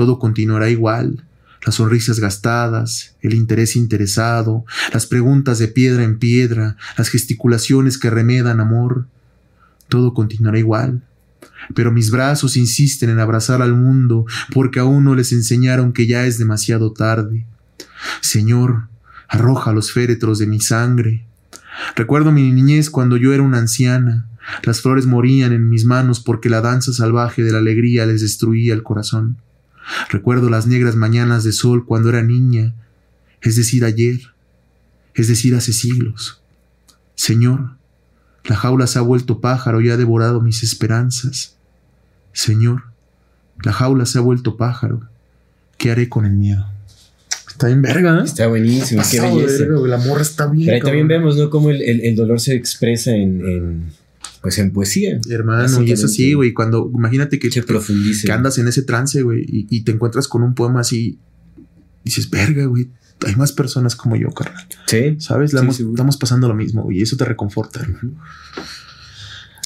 todo 0.00 0.18
continuará 0.18 0.70
igual, 0.70 1.26
las 1.66 1.74
sonrisas 1.74 2.20
gastadas, 2.20 3.16
el 3.20 3.34
interés 3.34 3.76
interesado, 3.76 4.64
las 4.94 5.04
preguntas 5.04 5.58
de 5.58 5.68
piedra 5.68 6.04
en 6.04 6.18
piedra, 6.18 6.78
las 6.96 7.10
gesticulaciones 7.10 7.98
que 7.98 8.08
remedan 8.08 8.60
amor, 8.60 9.08
todo 9.90 10.14
continuará 10.14 10.58
igual 10.58 11.02
pero 11.74 11.92
mis 11.92 12.10
brazos 12.10 12.56
insisten 12.56 13.10
en 13.10 13.18
abrazar 13.18 13.60
al 13.60 13.74
mundo 13.74 14.24
porque 14.54 14.80
aún 14.80 15.04
no 15.04 15.14
les 15.14 15.32
enseñaron 15.32 15.92
que 15.92 16.06
ya 16.06 16.24
es 16.24 16.38
demasiado 16.38 16.94
tarde. 16.94 17.44
Señor, 18.22 18.88
arroja 19.28 19.72
los 19.72 19.92
féretros 19.92 20.38
de 20.38 20.46
mi 20.46 20.60
sangre. 20.60 21.26
Recuerdo 21.94 22.32
mi 22.32 22.50
niñez 22.50 22.88
cuando 22.88 23.18
yo 23.18 23.34
era 23.34 23.42
una 23.42 23.58
anciana. 23.58 24.26
Las 24.62 24.80
flores 24.80 25.04
morían 25.04 25.52
en 25.52 25.68
mis 25.68 25.84
manos 25.84 26.20
porque 26.20 26.48
la 26.48 26.62
danza 26.62 26.94
salvaje 26.94 27.44
de 27.44 27.52
la 27.52 27.58
alegría 27.58 28.06
les 28.06 28.22
destruía 28.22 28.72
el 28.72 28.82
corazón. 28.82 29.36
Recuerdo 30.10 30.50
las 30.50 30.66
negras 30.66 30.94
mañanas 30.96 31.44
de 31.44 31.52
sol 31.52 31.84
cuando 31.86 32.08
era 32.10 32.22
niña, 32.22 32.74
es 33.42 33.56
decir, 33.56 33.84
ayer, 33.84 34.20
es 35.14 35.28
decir, 35.28 35.54
hace 35.54 35.72
siglos. 35.72 36.40
Señor, 37.14 37.72
la 38.44 38.56
jaula 38.56 38.86
se 38.86 38.98
ha 38.98 39.02
vuelto 39.02 39.40
pájaro 39.40 39.80
y 39.80 39.90
ha 39.90 39.96
devorado 39.96 40.40
mis 40.40 40.62
esperanzas. 40.62 41.56
Señor, 42.32 42.84
la 43.62 43.72
jaula 43.72 44.06
se 44.06 44.18
ha 44.18 44.22
vuelto 44.22 44.56
pájaro. 44.56 45.02
¿Qué 45.76 45.90
haré 45.90 46.08
con 46.08 46.24
el 46.26 46.32
miedo? 46.32 46.66
Está 47.48 47.66
bien 47.66 47.82
verga, 47.82 48.20
¿eh? 48.20 48.24
Está 48.24 48.46
buenísimo, 48.46 49.02
qué 49.10 49.20
belleza. 49.20 49.64
verga, 49.64 49.88
La 49.88 49.98
morra 49.98 50.22
está 50.22 50.46
bien. 50.46 50.66
Pero 50.66 50.76
ahí 50.76 50.82
también 50.82 51.08
vemos, 51.08 51.36
¿no? 51.36 51.50
Cómo 51.50 51.70
el, 51.70 51.82
el- 51.82 52.00
el 52.02 52.16
dolor 52.16 52.40
se 52.40 52.54
expresa 52.54 53.10
en, 53.10 53.40
en, 53.46 53.92
pues 54.42 54.58
en 54.58 54.72
poesía. 54.72 55.18
Hermano, 55.28 55.62
y 55.62 55.64
es 55.66 55.72
Básicamente. 55.72 56.04
así, 56.06 56.32
güey. 56.34 56.52
Cuando, 56.54 56.90
imagínate 56.94 57.38
que, 57.38 57.50
Se 57.50 57.62
profundiza. 57.62 58.26
que 58.26 58.32
andas 58.32 58.58
en 58.58 58.68
ese 58.68 58.82
trance, 58.82 59.22
güey, 59.22 59.40
y, 59.46 59.66
y 59.70 59.82
te 59.82 59.92
encuentras 59.92 60.28
con 60.28 60.42
un 60.42 60.54
poema 60.54 60.80
así, 60.80 61.18
dices, 62.04 62.30
verga, 62.30 62.64
güey. 62.66 62.88
Hay 63.26 63.36
más 63.36 63.52
personas 63.52 63.94
como 63.96 64.16
yo, 64.16 64.30
carnal. 64.30 64.66
Sí. 64.86 65.16
¿Sabes? 65.18 65.52
La 65.52 65.60
Sí, 65.60 65.64
hemos- 65.66 65.76
seguro. 65.76 65.94
estamos 65.94 66.16
pasando 66.16 66.48
lo 66.48 66.54
mismo, 66.54 66.84
güey. 66.84 66.98
Y 67.00 67.02
eso 67.02 67.16
te 67.18 67.26
reconforta. 67.26 67.80
hermano. 67.80 68.12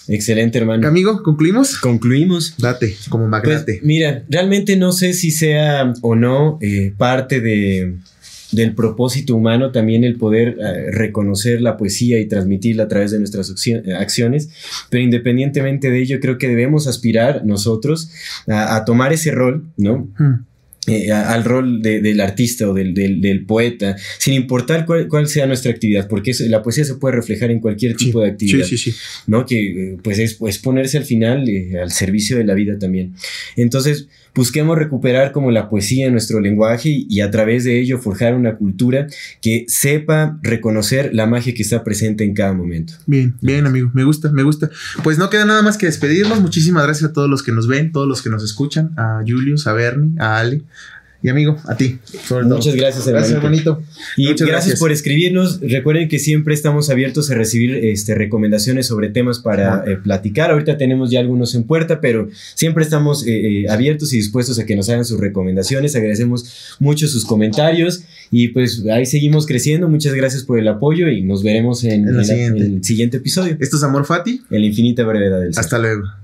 Excelente, 0.06 0.58
hermano. 0.58 0.86
Amigo, 0.86 1.22
¿concluimos? 1.22 1.78
Concluimos. 1.78 2.56
Date, 2.58 2.94
como 3.08 3.24
Pues, 3.24 3.30
magnate. 3.30 3.80
mira, 3.82 4.24
realmente 4.28 4.76
no 4.76 4.92
sé 4.92 5.14
si 5.14 5.30
sea 5.30 5.94
o 6.02 6.14
no 6.14 6.58
eh, 6.60 6.92
parte 6.98 7.40
de, 7.40 7.96
del 8.54 8.74
propósito 8.74 9.34
humano 9.34 9.72
también 9.72 10.04
el 10.04 10.16
poder 10.16 10.56
eh, 10.60 10.90
reconocer 10.90 11.60
la 11.60 11.76
poesía 11.76 12.20
y 12.20 12.26
transmitirla 12.26 12.84
a 12.84 12.88
través 12.88 13.10
de 13.10 13.18
nuestras 13.18 13.52
eh, 13.66 13.82
acciones, 13.98 14.50
pero 14.90 15.02
independientemente 15.02 15.90
de 15.90 16.00
ello, 16.00 16.20
creo 16.20 16.38
que 16.38 16.48
debemos 16.48 16.86
aspirar 16.86 17.44
nosotros 17.44 18.10
a, 18.46 18.76
a 18.76 18.84
tomar 18.84 19.12
ese 19.12 19.30
rol, 19.30 19.64
¿no? 19.76 20.08
Hmm. 20.18 20.44
eh, 20.86 21.10
al 21.12 21.44
rol 21.44 21.82
del 21.82 22.20
artista 22.20 22.68
o 22.68 22.74
del, 22.74 23.44
poeta, 23.46 23.96
sin 24.18 24.34
importar 24.34 24.86
cuál, 24.86 25.28
sea 25.28 25.46
nuestra 25.46 25.72
actividad, 25.72 26.08
porque 26.08 26.32
la 26.48 26.62
poesía 26.62 26.84
se 26.84 26.94
puede 26.94 27.16
reflejar 27.16 27.50
en 27.50 27.60
cualquier 27.60 27.96
tipo 27.96 28.20
de 28.20 28.30
actividad. 28.30 28.66
Sí, 28.66 28.76
sí, 28.76 28.92
sí. 28.92 28.98
¿no? 29.26 29.46
Que 29.46 29.96
pues 30.02 30.18
es, 30.18 30.58
ponerse 30.58 30.98
al 30.98 31.04
final 31.04 31.46
al 31.82 31.90
servicio 31.90 32.36
de 32.36 32.44
la 32.44 32.54
vida 32.54 32.78
también. 32.78 33.14
Entonces, 33.56 34.08
busquemos 34.34 34.76
recuperar 34.76 35.32
como 35.32 35.50
la 35.50 35.68
poesía 35.68 36.06
en 36.06 36.12
nuestro 36.12 36.40
lenguaje 36.40 37.04
y, 37.08 37.20
a 37.20 37.30
través 37.30 37.64
de 37.64 37.80
ello 37.80 37.98
forjar 37.98 38.34
una 38.34 38.56
cultura 38.56 39.06
que 39.40 39.64
sepa 39.68 40.38
reconocer 40.42 41.14
la 41.14 41.26
magia 41.26 41.54
que 41.54 41.62
está 41.62 41.84
presente 41.84 42.24
en 42.24 42.34
cada 42.34 42.52
momento. 42.52 42.94
Bien, 43.06 43.34
bien 43.40 43.66
amigo, 43.66 43.90
me 43.94 44.04
gusta, 44.04 44.30
me 44.30 44.42
gusta. 44.42 44.70
Pues 45.02 45.18
no 45.18 45.30
queda 45.30 45.44
nada 45.44 45.62
más 45.62 45.78
que 45.78 45.86
despedirnos. 45.86 46.40
Muchísimas 46.40 46.84
gracias 46.84 47.10
a 47.10 47.12
todos 47.12 47.30
los 47.30 47.42
que 47.42 47.52
nos 47.52 47.68
ven, 47.68 47.92
todos 47.92 48.08
los 48.08 48.22
que 48.22 48.30
nos 48.30 48.42
escuchan, 48.42 48.92
a 48.96 49.22
Julius, 49.26 49.66
a 49.66 49.72
Bernie, 49.72 50.18
a 50.18 50.38
Ale, 50.38 50.62
y 51.24 51.30
amigo, 51.30 51.56
a 51.64 51.74
ti. 51.74 51.98
Muchas 52.44 52.74
gracias, 52.76 53.06
hermanito. 53.06 53.10
Gracias, 53.10 53.32
hermanito. 53.32 53.82
Y 54.18 54.34
gracias, 54.34 54.78
por 54.78 54.92
escribirnos. 54.92 55.58
Recuerden 55.62 56.10
que 56.10 56.18
siempre 56.18 56.52
estamos 56.52 56.90
abiertos 56.90 57.30
a 57.30 57.34
recibir 57.34 57.76
este, 57.76 58.14
recomendaciones 58.14 58.88
sobre 58.88 59.08
temas 59.08 59.38
para 59.38 59.84
eh, 59.86 59.96
platicar. 59.96 60.50
Ahorita 60.50 60.76
tenemos 60.76 61.10
ya 61.10 61.20
algunos 61.20 61.54
en 61.54 61.64
puerta, 61.64 62.02
pero 62.02 62.28
siempre 62.54 62.84
estamos 62.84 63.26
eh, 63.26 63.62
eh, 63.62 63.70
abiertos 63.70 64.12
y 64.12 64.18
dispuestos 64.18 64.58
a 64.58 64.66
que 64.66 64.76
nos 64.76 64.90
hagan 64.90 65.06
sus 65.06 65.18
recomendaciones. 65.18 65.96
Agradecemos 65.96 66.76
mucho 66.78 67.08
sus 67.08 67.24
comentarios 67.24 68.02
y 68.30 68.48
pues 68.48 68.84
ahí 68.92 69.06
seguimos 69.06 69.46
creciendo. 69.46 69.88
Muchas 69.88 70.12
gracias 70.12 70.42
por 70.42 70.58
el 70.58 70.68
apoyo 70.68 71.08
y 71.08 71.22
nos 71.22 71.42
veremos 71.42 71.84
en, 71.84 72.06
el, 72.06 72.84
siguiente. 72.84 73.16
episodio. 73.16 73.56
Esto 73.60 73.78
es 73.78 73.82
Amor 73.82 74.04
Fati. 74.04 74.42
En 74.50 74.60
la 74.60 74.66
infinita 74.66 75.04
brevedad 75.04 75.40
del 75.40 75.52
Hasta 75.56 75.78
luego. 75.78 76.23